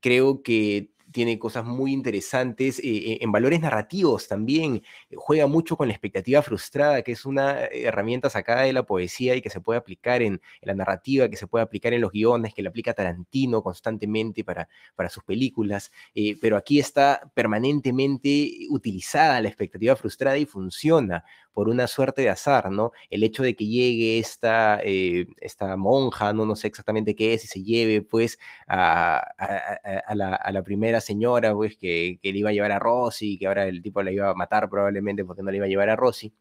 creo 0.00 0.42
que 0.42 0.92
tiene 1.12 1.38
cosas 1.38 1.64
muy 1.64 1.92
interesantes 1.92 2.78
eh, 2.78 2.82
eh, 2.84 3.18
en 3.20 3.30
valores 3.30 3.60
narrativos 3.60 4.26
también. 4.28 4.82
Juega 5.14 5.46
mucho 5.46 5.76
con 5.76 5.88
la 5.88 5.94
expectativa 5.94 6.42
frustrada, 6.42 7.02
que 7.02 7.12
es 7.12 7.24
una 7.24 7.66
herramienta 7.66 8.30
sacada 8.30 8.62
de 8.62 8.72
la 8.72 8.84
poesía 8.84 9.36
y 9.36 9.42
que 9.42 9.50
se 9.50 9.60
puede 9.60 9.78
aplicar 9.78 10.22
en, 10.22 10.40
la 10.62 10.74
narrativa, 10.74 11.28
que 11.28 11.36
se 11.36 11.46
puede 11.46 11.62
aplicar 11.64 11.92
en 11.92 12.00
los 12.00 12.12
guiones, 12.12 12.54
que 12.54 12.62
la 12.62 12.70
aplica 12.70 12.94
Tarantino 12.94 13.62
constantemente 13.62 14.44
para, 14.44 14.68
para 14.96 15.08
sus 15.08 15.22
películas. 15.24 15.92
Eh, 16.14 16.36
pero 16.40 16.56
aquí 16.56 16.80
está 16.80 17.30
permanentemente 17.34 18.66
utilizada 18.70 19.40
la 19.40 19.48
expectativa 19.48 19.94
frustrada 19.96 20.38
y 20.38 20.46
funciona 20.46 21.24
por 21.52 21.68
una 21.68 21.86
suerte 21.86 22.22
de 22.22 22.30
azar, 22.30 22.70
¿no? 22.70 22.92
El 23.10 23.22
hecho 23.24 23.42
de 23.42 23.54
que 23.54 23.66
llegue 23.66 24.18
esta, 24.18 24.80
esta 24.82 25.76
monja, 25.76 26.32
no, 26.32 26.46
no 26.46 26.56
sé 26.56 26.68
exactamente 26.68 27.14
qué 27.14 27.34
es, 27.34 27.44
y 27.44 27.46
se 27.46 27.62
lleve 27.62 28.00
pues 28.00 28.38
a, 28.66 29.18
a, 29.18 30.14
la, 30.14 30.34
a 30.34 30.50
la 30.50 30.62
primera 30.62 31.01
señora, 31.02 31.54
pues, 31.54 31.76
que, 31.76 32.18
que, 32.22 32.32
le 32.32 32.38
iba 32.38 32.50
a 32.50 32.52
llevar 32.54 32.72
a 32.72 32.78
Rosy, 32.78 33.38
que 33.38 33.46
ahora 33.46 33.66
el 33.66 33.82
tipo 33.82 34.02
la 34.02 34.12
iba 34.12 34.30
a 34.30 34.34
matar 34.34 34.70
probablemente 34.70 35.24
porque 35.24 35.42
no 35.42 35.50
le 35.50 35.58
iba 35.58 35.66
a 35.66 35.68
llevar 35.68 35.90
a 35.90 35.96
Rosy. 35.96 36.34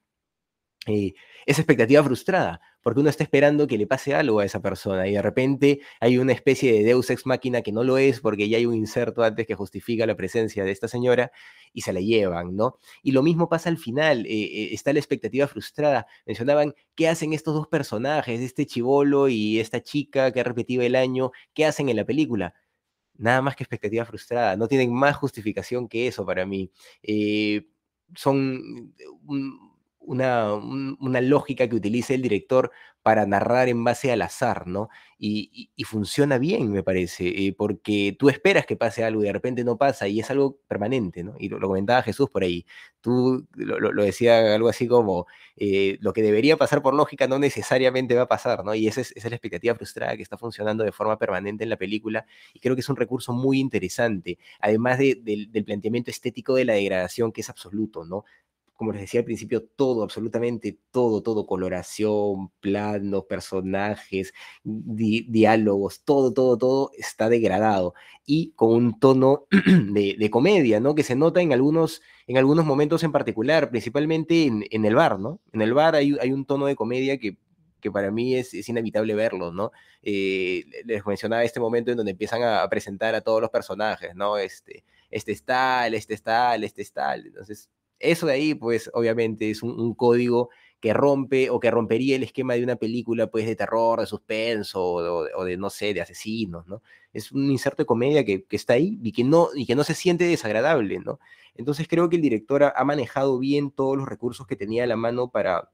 Eh, 0.88 1.13
esa 1.45 1.61
expectativa 1.61 2.03
frustrada, 2.03 2.59
porque 2.81 2.99
uno 3.01 3.09
está 3.09 3.23
esperando 3.23 3.67
que 3.67 3.77
le 3.77 3.85
pase 3.85 4.15
algo 4.15 4.39
a 4.39 4.45
esa 4.45 4.61
persona 4.61 5.07
y 5.07 5.13
de 5.13 5.21
repente 5.21 5.81
hay 5.99 6.17
una 6.17 6.33
especie 6.33 6.73
de 6.73 6.83
deus 6.83 7.09
ex 7.11 7.25
máquina 7.27 7.61
que 7.61 7.71
no 7.71 7.83
lo 7.83 7.99
es 7.99 8.19
porque 8.19 8.49
ya 8.49 8.57
hay 8.57 8.65
un 8.65 8.73
inserto 8.73 9.23
antes 9.23 9.45
que 9.45 9.53
justifica 9.53 10.07
la 10.07 10.15
presencia 10.15 10.63
de 10.63 10.71
esta 10.71 10.88
señora 10.88 11.31
y 11.71 11.81
se 11.81 11.93
la 11.93 11.99
llevan, 11.99 12.55
¿no? 12.55 12.77
Y 13.03 13.11
lo 13.11 13.21
mismo 13.21 13.47
pasa 13.47 13.69
al 13.69 13.77
final, 13.77 14.25
eh, 14.25 14.29
eh, 14.29 14.69
está 14.73 14.91
la 14.91 14.99
expectativa 14.99 15.47
frustrada. 15.47 16.07
Mencionaban, 16.25 16.73
¿qué 16.95 17.07
hacen 17.09 17.33
estos 17.33 17.53
dos 17.53 17.67
personajes, 17.67 18.41
este 18.41 18.65
chivolo 18.65 19.29
y 19.29 19.59
esta 19.59 19.81
chica 19.81 20.31
que 20.31 20.39
ha 20.41 20.43
repetido 20.43 20.81
el 20.81 20.95
año? 20.95 21.31
¿Qué 21.53 21.65
hacen 21.65 21.89
en 21.89 21.97
la 21.97 22.05
película? 22.05 22.55
Nada 23.17 23.41
más 23.41 23.55
que 23.55 23.63
expectativa 23.63 24.05
frustrada, 24.05 24.55
no 24.57 24.67
tienen 24.67 24.93
más 24.93 25.15
justificación 25.17 25.88
que 25.88 26.07
eso 26.07 26.25
para 26.25 26.45
mí. 26.45 26.71
Eh, 27.03 27.67
son 28.15 28.93
una, 30.02 30.53
una, 30.53 31.22
lógica 31.22 31.68
que 31.68 31.76
utiliza 31.76 32.14
el 32.14 32.22
director 32.22 32.72
para 33.03 33.26
narrar 33.26 33.68
en 33.68 33.84
base 33.84 34.11
al 34.11 34.22
azar, 34.22 34.68
¿no? 34.68 34.90
Y, 35.23 35.69
funciona 35.86 36.38
bien, 36.38 36.72
me 36.72 36.84
parece, 36.84 37.28
eh, 37.28 37.53
porque 37.56 38.15
tú 38.18 38.30
esperas 38.30 38.65
que 38.65 38.76
pase 38.76 39.03
algo 39.03 39.22
y 39.22 39.26
de 39.26 39.34
repente 39.34 39.64
no 39.64 39.78
pasa 39.78 40.07
y 40.07 40.19
es 40.19 40.32
algo 40.32 40.57
permanente, 40.68 41.23
¿no? 41.23 41.36
Y 41.40 41.49
lo, 41.49 41.60
comentaba 41.60 42.02
Jesús 42.02 42.30
por 42.30 42.44
ahí. 42.44 42.65
Tú 43.02 43.48
lo, 43.56 44.03
decía 44.03 44.56
algo 44.56 44.69
así 44.69 44.88
como, 44.88 45.28
eh, 45.57 45.98
lo 46.02 46.14
que 46.14 46.22
debería 46.23 46.57
pasar 46.57 46.82
por 46.82 46.94
lógica 46.94 47.28
no 47.28 47.40
necesariamente 47.40 48.15
va 48.15 48.23
a 48.23 48.28
pasar, 48.28 48.64
¿no? 48.64 48.73
Y 48.73 48.88
esa 48.88 49.02
es, 49.02 49.11
esa 49.15 49.28
es 49.28 49.32
la 49.32 49.36
expectativa 49.36 49.76
frustrada 49.76 50.15
que 50.15 50.23
está 50.23 50.38
funcionando 50.38 50.84
de 50.84 50.91
forma 50.91 51.18
permanente 51.18 51.64
en 51.64 51.69
la 51.69 51.78
película 51.78 52.26
y 52.53 52.60
creo 52.60 52.76
que 52.76 52.82
es 52.82 52.90
un 52.90 52.95
recurso 52.95 53.34
muy 53.34 53.60
interesante, 53.60 54.40
además 54.60 54.98
del 54.99 55.64
planteamiento 55.65 56.10
estético 56.11 56.56
de 56.56 56.65
la 56.65 56.73
degradación 56.73 57.32
que 57.32 57.41
es 57.41 57.49
absoluto, 57.49 58.06
¿no? 58.06 58.26
Como 58.82 58.94
les 58.94 59.02
decía 59.02 59.20
al 59.20 59.26
principio, 59.26 59.64
todo, 59.64 60.02
absolutamente 60.02 60.76
todo, 60.90 61.22
todo, 61.22 61.45
coloración, 61.45 62.49
planos, 62.62 63.26
personajes, 63.26 64.34
diálogos, 64.64 66.02
todo, 66.03 66.34
todo, 66.34 66.58
todo 66.58 66.90
está 66.98 67.30
degradado 67.30 67.94
y 68.26 68.53
con 68.56 68.74
un 68.74 68.99
tono 68.99 69.45
de, 69.52 70.30
comedia, 70.32 70.80
¿no? 70.80 70.95
Que 70.95 71.03
se 71.03 71.16
nota 71.16 71.41
en 71.41 71.53
algunos, 71.53 72.02
en 72.26 72.40
algunos 72.40 72.66
momentos 72.66 73.03
en 73.03 73.12
particular, 73.12 73.70
principalmente 73.70 74.45
en, 74.48 74.86
el 74.86 74.95
bar, 74.95 75.20
¿no? 75.20 75.40
En 75.53 75.62
el 75.62 75.76
bar 75.76 75.94
hay, 75.94 76.18
hay 76.20 76.32
un 76.32 76.45
tono 76.45 76.66
de 76.66 76.76
comedia 76.76 77.20
que 77.20 77.38
que 77.80 77.91
para 77.91 78.10
mí 78.10 78.36
es, 78.36 78.53
es 78.53 78.68
inevitable 78.70 79.14
verlo, 79.14 79.52
¿no? 79.52 79.72
Eh, 80.02 80.64
les 80.86 81.06
mencionaba 81.06 81.44
este 81.44 81.60
momento 81.60 81.91
en 81.91 81.98
donde 81.98 82.12
empiezan 82.14 82.41
a, 82.44 82.68
presentar 82.70 83.14
a 83.14 83.22
todos 83.22 83.41
los 83.41 83.52
personajes, 83.52 84.16
¿no? 84.16 84.38
Este, 84.38 84.84
este 85.12 85.32
es 85.32 85.44
tal, 85.44 85.94
este 85.94 86.14
es 86.14 86.24
tal, 86.24 86.64
este 86.64 86.82
es 86.82 86.94
tal. 86.94 87.28
Entonces, 87.28 87.70
eso 88.02 88.28
de 88.28 88.34
ahí, 88.34 88.53
pues 88.53 88.90
obviamente 88.94 89.49
es 89.49 89.64
un, 89.64 89.94
código 89.95 90.49
que 90.80 90.94
rompe 90.94 91.49
o 91.49 91.60
que 91.60 91.72
rompería 91.72 92.15
el 92.15 92.23
esquema 92.23 92.56
de 92.56 92.64
una 92.64 92.76
película 92.76 93.28
pues 93.28 93.45
de 93.45 93.56
terror, 93.56 93.99
de 93.99 94.07
suspenso 94.07 94.84
o, 94.84 95.45
de, 95.45 95.57
no 95.57 95.69
sé, 95.69 95.94
de 95.94 96.02
asesinos, 96.02 96.68
¿no? 96.68 96.82
Es 97.14 97.32
un 97.32 97.52
inserto 97.52 97.84
de 97.84 97.88
comedia 97.88 98.26
que, 98.26 98.45
está 98.52 98.73
ahí 98.73 98.98
y 99.03 99.11
que, 99.11 99.23
no, 99.23 99.49
y 99.53 99.65
que 99.65 99.76
no 99.76 99.84
se 99.84 99.94
siente 99.94 100.26
desagradable, 100.26 100.99
¿no? 100.99 101.19
Entonces 101.56 101.88
creo 101.88 102.10
que 102.10 102.15
el 102.15 102.22
director 102.22 102.64
ha 102.64 102.84
manejado 102.84 103.38
bien 103.38 103.72
todos 103.72 103.98
los 103.98 104.07
recursos 104.07 104.48
que 104.48 104.56
tenía 104.56 104.86
a 104.86 104.88
la 104.88 104.95
mano 104.95 105.30
para, 105.30 105.69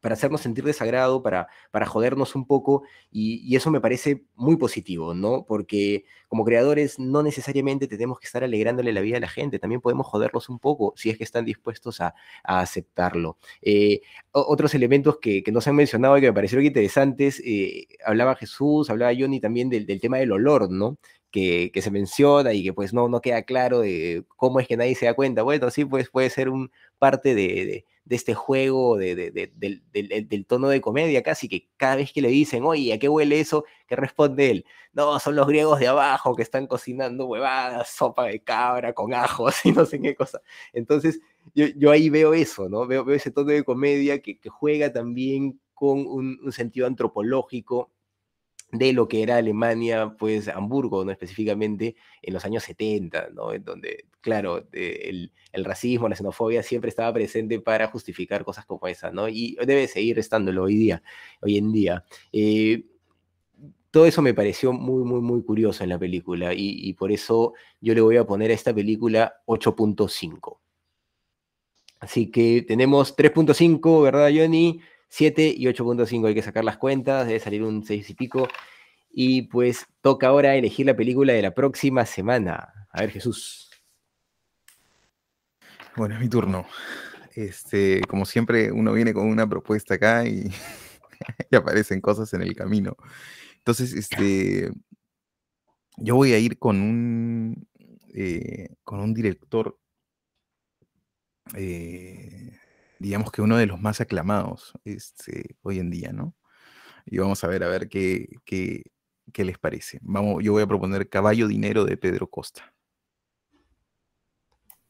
para 0.00 0.14
hacernos 0.14 0.40
sentir 0.40 0.64
desagrado, 0.64 1.22
para, 1.22 1.48
para 1.70 1.86
jodernos 1.86 2.34
un 2.34 2.46
poco, 2.46 2.82
y, 3.10 3.54
eso 3.54 3.70
me 3.70 3.80
parece 3.80 4.24
muy 4.36 4.56
positivo, 4.56 5.14
¿no? 5.14 5.44
Porque 5.46 6.04
como 6.28 6.44
creadores 6.44 6.98
no 6.98 7.22
necesariamente 7.22 7.88
tenemos 7.88 8.18
que 8.18 8.26
estar 8.26 8.42
alegrándole 8.42 8.92
la 8.92 9.00
vida 9.00 9.18
a 9.18 9.20
la 9.20 9.28
gente, 9.28 9.58
también 9.58 9.80
podemos 9.80 10.06
joderlos 10.06 10.48
un 10.48 10.58
poco 10.58 10.94
si 10.96 11.10
es 11.10 11.18
que 11.18 11.24
están 11.24 11.44
dispuestos 11.44 12.00
a, 12.00 12.14
aceptarlo. 12.44 13.36
Eh, 13.62 14.00
otros 14.32 14.74
elementos 14.74 15.18
que, 15.18 15.42
que, 15.42 15.52
no 15.52 15.60
se 15.60 15.70
han 15.70 15.76
mencionado 15.76 16.16
y 16.16 16.20
que 16.20 16.28
me 16.28 16.32
parecieron 16.32 16.64
interesantes, 16.64 17.40
eh, 17.44 17.86
hablaba 18.04 18.36
Jesús, 18.36 18.90
hablaba 18.90 19.12
Johnny 19.18 19.40
también 19.40 19.68
del, 19.68 19.86
del 19.86 20.00
tema 20.00 20.18
del 20.18 20.32
olor, 20.32 20.70
¿no? 20.70 20.98
Que, 21.30 21.70
que, 21.72 21.82
se 21.82 21.90
menciona 21.90 22.52
y 22.52 22.64
que 22.64 22.72
pues 22.72 22.92
no, 22.92 23.08
no 23.08 23.20
queda 23.20 23.42
claro 23.42 23.80
de 23.80 24.24
cómo 24.36 24.58
es 24.58 24.66
que 24.66 24.76
nadie 24.76 24.96
se 24.96 25.06
da 25.06 25.14
cuenta. 25.14 25.42
Bueno, 25.42 25.70
sí, 25.70 25.84
pues 25.84 26.10
puede 26.10 26.28
ser 26.30 26.48
un 26.48 26.72
parte 26.98 27.34
de 27.36 27.84
este 28.08 28.34
juego, 28.34 28.96
de, 28.96 29.14
del, 29.54 30.46
tono 30.46 30.68
de 30.68 30.80
comedia 30.80 31.22
casi, 31.22 31.48
que 31.48 31.68
cada 31.76 31.96
vez 31.96 32.12
que 32.12 32.22
le 32.22 32.28
dicen, 32.28 32.64
oye, 32.64 32.92
¿a 32.92 32.98
qué 32.98 33.08
huele 33.08 33.40
eso? 33.40 33.64
¿Qué 33.86 33.96
responde 33.96 34.50
él? 34.50 34.64
No, 34.92 35.18
son 35.20 35.36
los 35.36 35.46
griegos 35.46 35.78
de 35.78 35.88
abajo 35.88 36.34
que 36.34 36.42
están 36.42 36.66
cocinando 36.66 37.26
huevadas, 37.26 37.90
sopa 37.90 38.26
de 38.26 38.42
cabra 38.42 38.92
con 38.92 39.14
ajos 39.14 39.54
y 39.64 39.72
no 39.72 39.84
sé 39.84 40.00
qué 40.00 40.14
cosa. 40.14 40.40
Entonces, 40.72 41.20
yo, 41.54 41.90
ahí 41.90 42.10
veo 42.10 42.34
eso, 42.34 42.68
¿no? 42.68 42.86
Veo, 42.86 43.08
ese 43.10 43.30
tono 43.30 43.50
de 43.50 43.64
comedia 43.64 44.20
que, 44.20 44.38
juega 44.48 44.92
también 44.92 45.60
con 45.74 46.06
un 46.06 46.52
sentido 46.52 46.86
antropológico 46.86 47.90
de 48.72 48.92
lo 48.92 49.08
que 49.08 49.22
era 49.22 49.36
Alemania, 49.36 50.14
pues 50.18 50.48
Hamburgo, 50.48 51.04
¿no? 51.04 51.10
específicamente 51.10 51.96
en 52.22 52.34
los 52.34 52.44
años 52.44 52.62
70, 52.64 53.30
¿no? 53.34 53.52
En 53.52 53.64
donde, 53.64 54.06
claro, 54.20 54.66
el, 54.72 55.32
racismo, 55.52 56.08
la 56.08 56.16
xenofobia 56.16 56.62
siempre 56.62 56.88
estaba 56.90 57.12
presente 57.12 57.60
para 57.60 57.88
justificar 57.88 58.44
cosas 58.44 58.64
como 58.66 58.86
esa, 58.86 59.10
¿no? 59.10 59.28
Y 59.28 59.56
debe 59.66 59.88
seguir 59.88 60.18
estándolo 60.18 60.64
hoy 60.64 60.76
día, 60.76 61.02
hoy 61.40 61.58
en 61.58 61.72
día. 61.72 62.04
Eh, 62.32 62.84
todo 63.90 64.06
eso 64.06 64.22
me 64.22 64.34
pareció 64.34 64.72
muy, 64.72 65.02
muy, 65.02 65.20
muy 65.20 65.42
curioso 65.42 65.82
en 65.82 65.90
la 65.90 65.98
película 65.98 66.54
y, 66.54 66.88
y 66.88 66.92
por 66.94 67.10
eso 67.10 67.54
yo 67.80 67.92
le 67.94 68.00
voy 68.00 68.16
a 68.18 68.24
poner 68.24 68.52
a 68.52 68.54
esta 68.54 68.72
película 68.72 69.34
8.5. 69.46 70.58
Así 71.98 72.30
que 72.30 72.62
tenemos 72.66 73.16
3.5, 73.16 74.02
¿verdad, 74.02 74.30
Johnny? 74.34 74.80
7 75.10 75.54
y 75.56 75.66
8.5 75.66 76.28
hay 76.28 76.34
que 76.34 76.42
sacar 76.42 76.64
las 76.64 76.78
cuentas, 76.78 77.26
debe 77.26 77.40
salir 77.40 77.62
un 77.62 77.84
6 77.84 78.08
y 78.10 78.14
pico. 78.14 78.48
Y 79.12 79.42
pues 79.42 79.86
toca 80.00 80.28
ahora 80.28 80.54
elegir 80.54 80.86
la 80.86 80.96
película 80.96 81.32
de 81.32 81.42
la 81.42 81.52
próxima 81.52 82.06
semana. 82.06 82.86
A 82.90 83.00
ver, 83.00 83.10
Jesús. 83.10 83.68
Bueno, 85.96 86.14
es 86.14 86.20
mi 86.20 86.28
turno. 86.28 86.64
Este, 87.34 88.02
como 88.08 88.24
siempre, 88.24 88.70
uno 88.70 88.92
viene 88.92 89.12
con 89.12 89.26
una 89.26 89.48
propuesta 89.48 89.94
acá 89.94 90.24
y, 90.26 90.48
aparecen 91.52 92.00
cosas 92.00 92.32
en 92.34 92.42
el 92.42 92.54
camino. 92.54 92.96
Entonces, 93.58 93.92
este, 93.92 94.70
yo 95.96 96.14
voy 96.14 96.32
a 96.34 96.38
ir 96.38 96.56
con 96.58 96.80
un, 96.80 97.68
eh, 98.14 98.76
con 98.84 99.00
un 99.00 99.12
director 99.12 99.76
eh, 101.56 102.59
digamos 103.00 103.32
que 103.32 103.42
uno 103.42 103.56
de 103.56 103.66
los 103.66 103.80
más 103.80 104.00
aclamados 104.00 104.72
este, 104.84 105.56
hoy 105.62 105.78
en 105.78 105.90
día, 105.90 106.12
¿no? 106.12 106.36
Y 107.06 107.18
vamos 107.18 107.42
a 107.42 107.48
ver, 107.48 107.64
a 107.64 107.68
ver 107.68 107.88
qué, 107.88 108.28
qué, 108.44 108.82
qué 109.32 109.44
les 109.44 109.58
parece. 109.58 109.98
Vamos, 110.02 110.44
yo 110.44 110.52
voy 110.52 110.62
a 110.62 110.66
proponer 110.66 111.08
Caballo 111.08 111.48
Dinero 111.48 111.84
de 111.84 111.96
Pedro 111.96 112.28
Costa. 112.28 112.74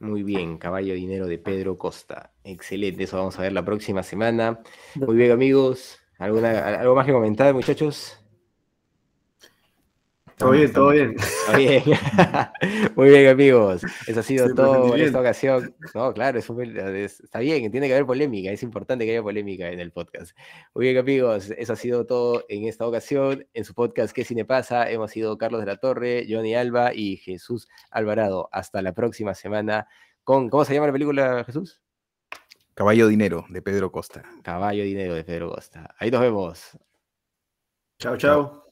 Muy 0.00 0.22
bien, 0.22 0.58
Caballo 0.58 0.94
Dinero 0.94 1.26
de 1.26 1.38
Pedro 1.38 1.78
Costa. 1.78 2.34
Excelente, 2.42 3.04
eso 3.04 3.16
vamos 3.16 3.38
a 3.38 3.42
ver 3.42 3.52
la 3.52 3.64
próxima 3.64 4.02
semana. 4.02 4.60
Muy 4.96 5.16
bien, 5.16 5.30
amigos. 5.30 5.98
¿Alguna, 6.18 6.80
¿Algo 6.80 6.96
más 6.96 7.06
que 7.06 7.12
comentar, 7.12 7.54
muchachos? 7.54 8.19
Todo 10.40 10.50
bien, 10.52 10.72
todo 10.72 10.88
bien. 10.90 11.14
Está 11.18 11.56
bien. 11.58 11.82
Muy 12.96 13.10
bien, 13.10 13.28
amigos. 13.28 13.82
Eso 14.06 14.20
ha 14.20 14.22
sido 14.22 14.46
Siempre 14.46 14.64
todo 14.64 14.94
bien. 14.94 15.06
esta 15.06 15.20
ocasión. 15.20 15.76
No, 15.94 16.14
claro, 16.14 16.38
es 16.38 16.48
un- 16.48 16.62
es- 16.96 17.20
está 17.20 17.40
bien, 17.40 17.70
tiene 17.70 17.86
que 17.88 17.92
haber 17.92 18.06
polémica. 18.06 18.50
Es 18.50 18.62
importante 18.62 19.04
que 19.04 19.10
haya 19.10 19.22
polémica 19.22 19.68
en 19.70 19.80
el 19.80 19.92
podcast. 19.92 20.34
Muy 20.74 20.86
bien, 20.86 20.96
amigos. 20.96 21.50
Eso 21.58 21.74
ha 21.74 21.76
sido 21.76 22.06
todo 22.06 22.46
en 22.48 22.64
esta 22.66 22.86
ocasión. 22.86 23.46
En 23.52 23.64
su 23.66 23.74
podcast 23.74 24.14
¿Qué 24.14 24.24
cine 24.24 24.46
pasa? 24.46 24.90
Hemos 24.90 25.10
sido 25.10 25.36
Carlos 25.36 25.60
de 25.60 25.66
la 25.66 25.76
Torre, 25.76 26.26
Johnny 26.28 26.54
Alba 26.54 26.94
y 26.94 27.18
Jesús 27.18 27.68
Alvarado. 27.90 28.48
Hasta 28.50 28.80
la 28.80 28.94
próxima 28.94 29.34
semana 29.34 29.88
con, 30.24 30.48
¿cómo 30.48 30.64
se 30.64 30.72
llama 30.72 30.86
la 30.86 30.92
película, 30.94 31.44
Jesús? 31.44 31.82
Caballo 32.72 33.08
Dinero, 33.08 33.44
de 33.50 33.60
Pedro 33.60 33.92
Costa. 33.92 34.22
Caballo 34.42 34.84
Dinero 34.84 35.12
de 35.14 35.22
Pedro 35.22 35.50
Costa. 35.50 35.94
Ahí 35.98 36.10
nos 36.10 36.22
vemos. 36.22 36.78
Chao, 37.98 38.16
chao. 38.16 38.64